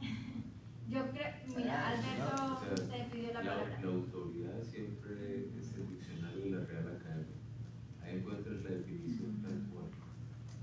Yo 0.88 1.00
creo, 1.12 1.32
mira, 1.56 1.88
Alberto, 1.88 2.34
Ah, 2.36 2.58
O 2.60 2.64
sea, 2.64 2.74
usted 2.84 3.08
pidió 3.10 3.32
la 3.32 3.42
la, 3.42 3.50
palabra. 3.50 3.80
la 3.80 3.88
autoridad 3.88 4.62
siempre 4.62 5.46
es 5.58 5.74
el 5.74 5.88
diccionario 5.88 6.44
de 6.44 6.50
la 6.50 6.64
Real 6.66 6.96
Academia. 7.00 7.36
Ahí 8.02 8.16
encuentras 8.18 8.62
la 8.62 8.70
definición 8.70 9.40
tal 9.42 9.58
cual. 9.72 9.86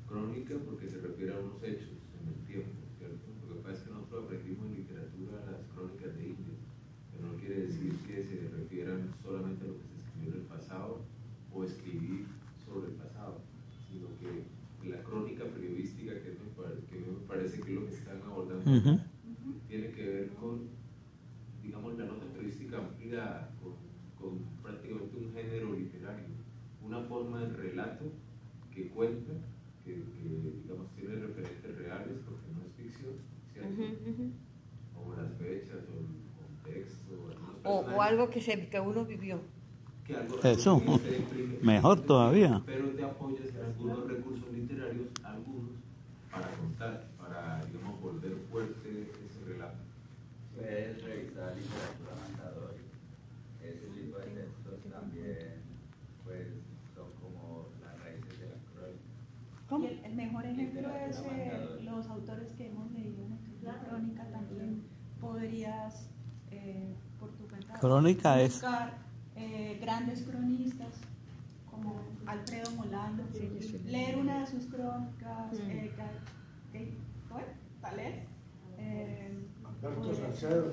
Crónica 0.07 0.55
porque 0.65 0.87
se 0.87 0.99
refiere 0.99 1.33
a 1.33 1.39
unos 1.39 1.63
hechos 1.63 1.97
en 2.21 2.27
el 2.27 2.39
tiempo, 2.45 2.77
¿cierto? 2.97 3.27
Lo 3.49 3.55
que 3.55 3.61
pasa 3.61 3.77
es 3.77 3.83
que 3.83 3.91
nosotros 3.91 4.25
aprendimos 4.25 4.65
en 4.67 4.75
literatura 4.75 5.33
las 5.49 5.61
crónicas 5.73 6.15
de 6.15 6.23
India, 6.23 6.55
pero 7.11 7.27
no 7.31 7.39
quiere 7.39 7.55
decir 7.65 7.95
que 8.05 8.23
se 8.23 8.47
refieran 8.55 9.09
solamente 9.23 9.65
a 9.65 9.67
lo 9.69 9.77
que 9.79 9.87
se 9.89 9.97
escribió 10.05 10.29
en 10.35 10.39
el 10.41 10.45
pasado 10.47 11.01
o 11.53 11.63
escribir 11.63 12.27
sobre 12.63 12.91
el 12.91 12.95
pasado, 12.95 13.41
sino 13.89 14.07
que 14.21 14.45
la 14.87 15.01
crónica 15.03 15.45
periodística, 15.45 16.13
que, 16.21 16.29
me, 16.37 16.47
pare- 16.55 16.83
que 16.89 16.95
me 16.99 17.20
parece 17.31 17.61
que 17.61 17.71
lo 17.71 17.85
que 17.87 17.93
están 17.93 18.21
abordando, 18.23 18.99
tiene 19.69 19.91
que 19.91 20.05
ver 20.05 20.29
con, 20.33 20.67
digamos, 21.63 21.97
la 21.97 22.05
nota 22.05 22.25
periodística 22.33 22.77
ampliada, 22.77 23.49
con, 23.63 23.73
con 24.19 24.39
prácticamente 24.61 25.15
un 25.15 25.31
género 25.33 25.73
literario, 25.73 26.25
una 26.83 26.99
forma 27.03 27.39
de 27.39 27.53
relato 27.53 28.11
que 28.73 28.89
cuenta, 28.89 29.31
que, 29.85 29.93
que, 29.93 30.59
digamos 30.61 30.87
tiene 30.95 31.15
referentes 31.15 31.77
reales, 31.77 32.17
porque 32.25 32.47
no 32.53 32.61
es 32.65 32.73
ficción, 32.75 33.13
¿cierto? 33.53 33.81
Como 34.93 35.15
las 35.15 35.31
fechas 35.37 35.79
o 35.87 35.99
el 35.99 36.07
contexto. 36.37 37.11
O, 37.63 37.79
o 37.95 38.01
algo 38.01 38.29
que, 38.29 38.41
se, 38.41 38.67
que 38.67 38.79
uno 38.79 39.05
vivió. 39.05 39.39
que 40.05 40.15
algo 40.15 40.37
Eso, 40.43 40.81
que 40.83 41.59
mejor 41.61 42.01
todavía. 42.01 42.61
Pero 42.65 42.89
te 42.89 43.03
apoyas 43.03 43.47
en 43.55 43.63
algunos 43.63 44.07
recursos 44.07 44.51
literarios, 44.51 45.07
algunos, 45.23 45.71
para 46.31 46.49
contar, 46.51 47.07
para, 47.19 47.63
digamos, 47.65 48.01
volver 48.01 48.35
fuerte 48.49 49.11
ese 49.25 49.45
relato. 49.45 49.77
Puedes 50.71 51.03
revisar 51.03 51.53
literatura 51.57 52.13
mandadora. 52.21 52.73
Ese 53.61 53.87
tipo 53.87 54.17
de 54.19 54.25
textos 54.27 54.79
también 54.89 55.37
pues, 56.23 56.47
son 56.95 57.11
como 57.21 57.67
las 57.83 57.99
raíces 58.01 58.39
de 58.39 58.45
la 58.47 58.55
crónica. 58.71 59.85
Y 59.85 59.85
el, 59.99 60.05
el 60.05 60.15
mejor 60.15 60.45
ejemplo 60.45 60.79
Literatura 60.81 61.07
es 61.07 61.19
eh, 61.25 61.81
los 61.83 62.07
autores 62.07 62.53
que 62.53 62.67
hemos 62.67 62.89
leído 62.93 63.25
en 63.25 63.65
la 63.65 63.79
crónica 63.79 64.23
también 64.31 64.83
podrías 65.19 66.07
eh, 66.51 66.93
por 67.19 67.29
tu 67.31 67.45
cuenta 67.49 67.77
Crónica 67.79 68.41
es- 68.41 68.53
buscar 68.53 68.93
eh, 69.35 69.77
grandes 69.81 70.23
cronistas 70.23 70.95
como 71.69 72.01
Alfredo 72.25 72.71
Molano, 72.77 73.23
leer 73.87 74.15
una 74.17 74.39
de 74.39 74.47
sus 74.47 74.65
crónicas, 74.67 75.51
Mm. 75.51 75.69
eh, 75.69 75.91
¿cómo 77.27 77.39
es? 77.41 77.45
Talés, 77.81 78.15
eh, 78.77 79.47
Salcedo. 79.81 80.71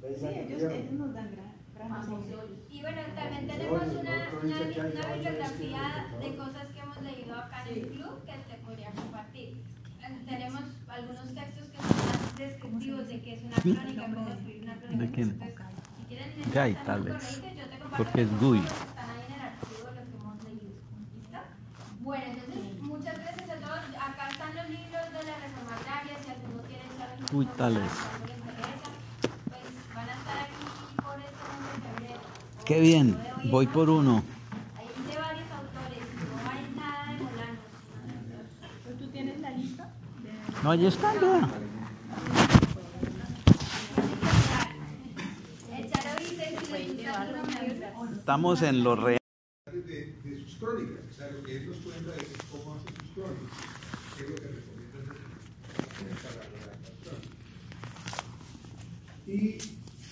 Leila 0.00 0.18
Sí, 0.18 0.26
ellos, 0.26 0.92
nos 0.92 1.14
dan 1.14 1.30
gran, 1.32 1.52
gran 1.74 1.92
apoyo. 1.92 2.44
Y 2.70 2.80
bueno, 2.80 3.00
también 3.14 3.46
tenemos 3.46 3.82
una, 3.82 4.28
una, 4.42 4.56
una 4.56 5.14
bibliografía 5.14 6.06
de 6.20 6.36
cosas 6.36 6.66
que 6.72 6.78
hemos 6.80 7.02
leído 7.02 7.34
acá 7.36 7.64
en 7.68 7.74
el 7.78 7.88
club 7.88 8.24
que 8.24 8.32
te 8.32 8.54
podría 8.64 8.90
compartir. 8.92 9.48
Eh, 10.02 10.24
Tenemos 10.28 10.62
algunos 10.88 11.34
textos 11.34 11.68
que 11.68 11.76
son 11.78 11.96
más 12.06 12.36
descriptivos 12.38 13.06
de 13.08 13.20
que 13.22 13.34
es 13.34 13.42
una 13.44 13.56
crónica, 13.56 14.02
cómo 14.14 14.28
escribir 14.30 14.62
una 14.62 14.76
crónica. 14.76 15.04
¿De 15.04 15.10
quién? 15.10 15.28
Si 15.30 16.04
quieren, 16.08 16.32
te 16.34 17.78
comparto 17.78 17.96
Porque 17.96 18.22
es 18.22 18.30
los 18.30 18.40
Gui. 18.40 18.60
que 18.60 18.66
están 18.66 19.10
ahí 19.10 19.24
en 19.28 19.34
el 19.34 19.40
archivo 19.40 19.88
de 19.88 19.94
los 19.94 20.04
que 20.04 20.16
hemos 20.16 20.44
leído. 20.44 20.72
¿Listo? 21.16 21.38
Bueno, 22.00 22.33
¿Pero 38.84 38.96
¿Tú 38.98 39.06
tienes 39.08 39.40
la 39.40 39.50
lista? 39.50 39.92
de- 40.22 40.62
No, 40.62 40.70
ahí 40.70 40.86
está 40.86 41.14
ya. 41.20 41.48
Estamos 48.12 48.62
en 48.62 48.84
lo 48.84 48.96
real. 48.96 49.18
de, 49.72 50.18
de 50.22 50.44
sus 50.44 50.56
crónicas, 50.56 51.00
o 51.10 51.14
sea, 51.14 51.30
lo 51.30 51.42
que 51.42 51.56
él 51.56 51.66
nos 51.68 51.76
cuenta 51.78 52.12
de 52.12 52.26
cómo 52.50 52.74
hace 52.74 52.88
sus 53.00 53.10
crónicas, 53.14 53.58
qué 54.16 54.22
es 54.24 54.30
lo 54.30 54.36
que 54.36 54.48
recomienda 54.48 54.98
hacer 55.00 56.08
para 56.22 56.34
la 56.36 56.42
redactación. 56.50 57.16
Y 59.34 59.58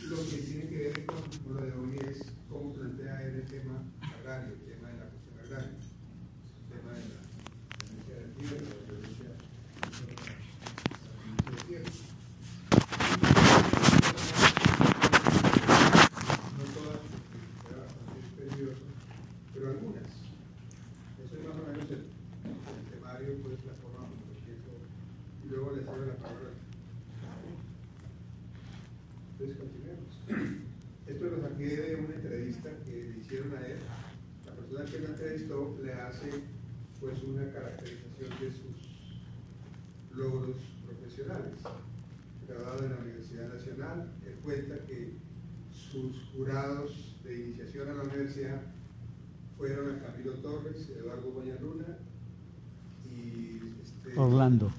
lo 0.09 0.17
que 0.17 0.37
tiene 0.39 0.67
que 0.69 0.77
ver 0.79 1.07
con, 1.07 1.23
lo 1.55 1.61
de 1.65 1.71
hoy 1.75 1.97
es 2.11 2.19
cómo 2.51 2.73
plantea 2.73 3.23
el 3.23 3.45
tema 3.45 3.85
agrario, 4.01 4.55
el 4.55 4.61
tema 4.63 4.89
de 4.89 4.97
la 4.99 5.05
cuestión 5.11 5.39
agraria, 5.39 5.79
el 6.59 6.67
tema 6.75 6.91
de 6.93 7.05
la 7.07 7.21
violencia 7.79 8.17
del 8.19 8.33
tierra, 8.35 8.59
la 8.67 8.75
violencia 8.91 9.31
sobre 9.95 10.15
la- 10.17 10.27
la 11.07 11.13
violencia 11.23 11.51
del 11.53 11.63
tierra. 11.69 11.93
No 15.33 16.65
todas, 16.75 16.99
porque 17.15 17.71
era 17.71 17.79
bastante 17.87 18.19
dispendioso, 18.27 18.83
pero 19.55 19.65
algunas. 19.71 20.11
Eso 21.23 21.33
es 21.39 21.43
más 21.47 21.57
o 21.57 21.63
menos 21.71 21.87
el, 21.95 22.03
el 22.11 22.85
temario, 22.91 23.31
pues 23.43 23.59
la 23.71 23.75
forma 23.79 24.03
como 24.11 24.27
lo 24.27 24.35
pienso. 24.43 24.71
Y 25.45 25.49
luego 25.49 25.71
le 25.71 25.83
cedo 25.87 26.07
la 26.11 26.17
palabra. 26.19 26.51
Entonces 29.33 29.59
continuemos. 29.59 30.13
Esto 31.07 31.25
lo 31.27 31.43
saqué 31.43 31.67
de 31.77 31.97
una 31.97 32.15
entrevista 32.15 32.71
que 32.85 32.93
le 33.11 33.19
hicieron 33.19 33.57
a 33.57 33.67
él. 33.67 33.79
La 34.47 34.53
persona 34.55 34.85
que 34.85 34.99
lo 35.01 35.07
entrevistó 35.09 35.79
le 35.83 35.93
hace 35.95 36.31
pues 37.01 37.23
una 37.25 37.51
caracterización 37.51 38.31
de 38.39 38.51
sus 38.53 38.77
logros 40.15 40.57
profesionales. 40.87 41.55
Graduado 42.47 42.85
en 42.85 42.91
la 42.93 42.99
Universidad 43.01 43.53
Nacional, 43.53 44.13
él 44.25 44.35
cuenta 44.45 44.79
que 44.87 45.15
sus 45.93 46.17
jurados 46.35 47.17
de 47.23 47.39
iniciación 47.45 47.89
a 47.91 47.95
la 47.95 48.03
universidad 48.05 48.63
fueron 49.59 49.95
a 49.97 50.03
Camilo 50.03 50.33
Torres, 50.35 50.89
Eduardo 50.91 51.31
Luna 51.61 51.99
y 53.05 53.61
este, 53.83 54.19
Orlando. 54.19 54.73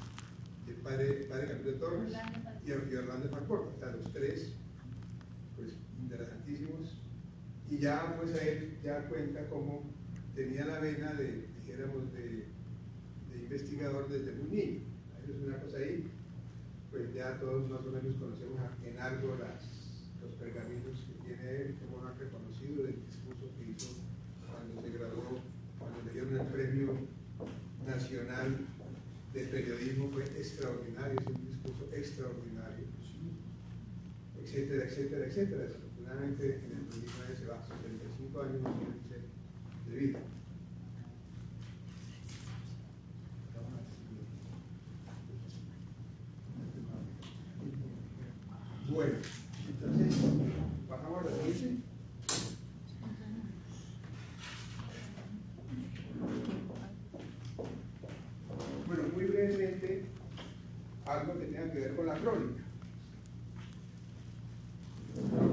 el 0.68 0.76
padre, 0.76 1.22
el 1.22 1.28
padre 1.28 1.48
Camilo 1.50 1.74
Torres 1.76 2.14
y, 2.66 2.70
y 2.70 2.96
Orlando 2.96 3.30
Falcón, 3.30 3.60
o 3.76 3.80
sea, 3.80 3.92
los 3.92 4.12
tres, 4.12 4.54
pues 5.56 5.74
interesantísimos. 6.02 6.98
Y 7.70 7.78
ya 7.80 8.16
pues 8.20 8.34
a 8.36 8.44
él 8.44 8.78
ya 8.84 9.08
cuenta 9.08 9.48
cómo 9.50 9.84
tenía 10.36 10.66
la 10.66 10.80
vena 10.80 11.14
de, 11.14 11.48
dijéramos, 11.60 12.12
de, 12.14 12.46
de 13.32 13.38
investigador 13.38 14.10
desde 14.10 14.34
muy 14.34 14.50
niño. 14.50 14.80
Eso 15.24 15.32
es 15.34 15.48
una 15.48 15.58
cosa 15.60 15.78
ahí, 15.78 16.08
pues 16.92 17.14
ya 17.14 17.40
todos 17.40 17.70
más 17.70 17.80
o 17.82 17.92
menos 17.92 18.16
conocemos 18.18 18.60
a- 18.60 18.88
en 18.88 19.00
algo 19.00 19.36
las, 19.38 19.64
pergaminos 20.44 21.00
que 21.08 21.14
tiene 21.26 21.56
él, 21.56 21.76
cómo 21.80 22.04
lo 22.04 22.10
han 22.10 22.20
reconocido 22.20 22.84
del 22.84 23.00
discurso 23.06 23.48
que 23.58 23.72
hizo 23.72 23.96
cuando 24.52 24.82
se 24.82 24.90
graduó, 24.98 25.40
cuando 25.80 26.02
le 26.04 26.12
dieron 26.12 26.36
el 26.36 26.48
premio 26.48 27.08
nacional 27.88 28.58
de 29.34 29.42
periodismo 29.46 30.10
fue 30.12 30.24
extraordinario, 30.24 31.20
es 31.20 31.28
un 31.28 31.46
discurso 31.48 31.90
extraordinario, 31.94 32.86
etcétera, 34.44 34.84
etcétera, 34.84 35.26
etcétera. 35.26 35.64
Desafortunadamente 35.64 36.60
en 36.66 36.72
el 36.78 36.86
2019 36.90 37.36
se 37.38 37.46
va 37.48 37.56
a 37.56 37.64
75 37.64 38.42
años 38.42 38.62
de 39.90 39.98
vida. 39.98 40.20
Bueno, 48.90 49.14
entonces, 49.68 50.16
pasamos 50.88 51.20
a 51.20 51.24
la 51.24 51.32
siguiente. 51.32 51.84
Bueno, 58.86 59.04
muy 59.14 59.26
brevemente, 59.26 60.06
algo 61.06 61.40
que 61.40 61.46
tenga 61.46 61.72
que 61.72 61.80
ver 61.80 61.96
con 61.96 62.06
la 62.06 62.13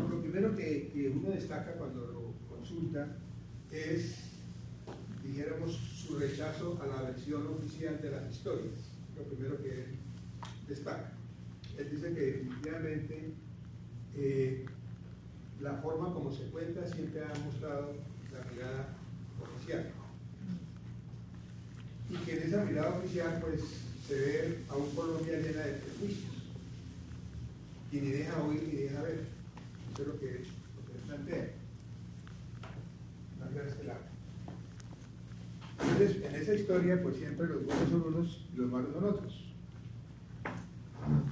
Lo 0.08 0.20
primero 0.20 0.56
que, 0.56 0.90
que 0.92 1.08
uno 1.10 1.30
destaca 1.30 1.72
cuando 1.72 2.06
lo 2.06 2.56
consulta 2.56 3.08
es, 3.72 4.14
dijéramos, 5.24 5.72
su 5.72 6.16
rechazo 6.16 6.80
a 6.80 6.86
la 6.86 7.02
versión 7.10 7.46
oficial 7.48 8.00
de 8.00 8.10
las 8.12 8.30
historias. 8.30 8.74
Lo 9.16 9.24
primero 9.24 9.60
que 9.60 9.68
él 9.68 9.98
destaca. 10.68 11.12
Él 11.76 11.90
dice 11.90 12.14
que 12.14 12.20
definitivamente 12.20 13.32
eh, 14.16 14.66
la 15.60 15.74
forma 15.74 16.14
como 16.14 16.32
se 16.32 16.44
cuenta 16.50 16.86
siempre 16.86 17.22
ha 17.24 17.44
mostrado 17.44 17.94
la 18.32 18.52
mirada 18.52 18.96
oficial. 19.42 19.90
Y 22.08 22.16
que 22.18 22.36
en 22.36 22.42
esa 22.44 22.64
mirada 22.64 22.96
oficial 22.96 23.38
pues 23.40 23.60
se 24.06 24.14
ve 24.14 24.58
a 24.68 24.76
un 24.76 24.90
Colombia 24.90 25.38
llena 25.38 25.62
de 25.62 25.72
prejuicios. 25.72 26.39
Y 27.92 28.00
ni 28.00 28.10
deja 28.10 28.42
oír 28.42 28.62
ni 28.62 28.82
deja 28.82 29.02
ver. 29.02 29.24
Eso 29.92 30.02
es 30.02 30.08
lo 30.08 30.18
que, 30.18 30.44
lo 30.46 31.06
plantea. 31.06 31.36
Este. 31.36 31.60
Entonces, 35.80 36.24
en 36.24 36.34
esa 36.34 36.54
historia, 36.54 37.02
pues 37.02 37.16
siempre 37.16 37.46
los 37.46 37.64
buenos 37.64 37.88
son 37.88 38.02
unos 38.02 38.46
y 38.52 38.56
los 38.56 38.70
malos 38.70 38.92
son 38.92 39.04
otros. 39.04 39.44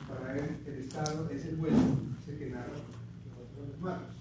Para 0.09 0.37
él, 0.37 0.57
el 0.67 0.75
Estado 0.79 1.31
es 1.31 1.45
el 1.47 1.57
bueno, 1.57 1.77
es 2.21 2.29
el 2.29 2.39
que 2.39 2.51
narra, 2.51 2.73
los 2.73 2.83
otros 2.83 3.69
los 3.69 3.81
malos. 3.81 4.15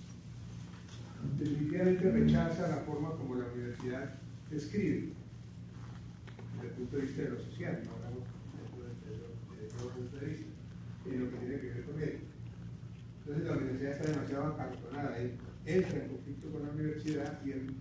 Definitivamente 1.39 2.11
rechaza 2.11 2.67
la 2.67 2.77
forma 2.77 3.11
como 3.11 3.35
la 3.35 3.45
universidad 3.53 4.15
escribe, 4.51 5.09
desde 6.55 6.67
el 6.67 6.73
punto 6.73 6.95
de 6.97 7.01
vista 7.03 7.21
de 7.23 7.29
lo 7.29 7.39
social, 7.39 7.81
no 7.85 7.91
hablamos 7.95 8.23
desde, 9.51 9.75
otro 9.75 9.89
punto 9.89 10.17
de 10.17 10.25
vista, 10.27 10.45
en 11.05 11.19
lo 11.19 11.31
que 11.31 11.37
tiene 11.37 11.59
que 11.59 11.67
ver 11.67 11.85
con 11.85 12.01
él. 12.01 12.19
Entonces 13.27 13.45
la 13.45 13.57
universidad 13.57 13.91
está 13.91 14.09
demasiado 14.09 14.45
acartonada, 14.53 15.17
él 15.17 15.33
entra 15.65 15.99
en 15.99 16.07
conflicto 16.07 16.49
con 16.49 16.63
la 16.63 16.69
universidad 16.69 17.39
y 17.43 17.51
él 17.51 17.75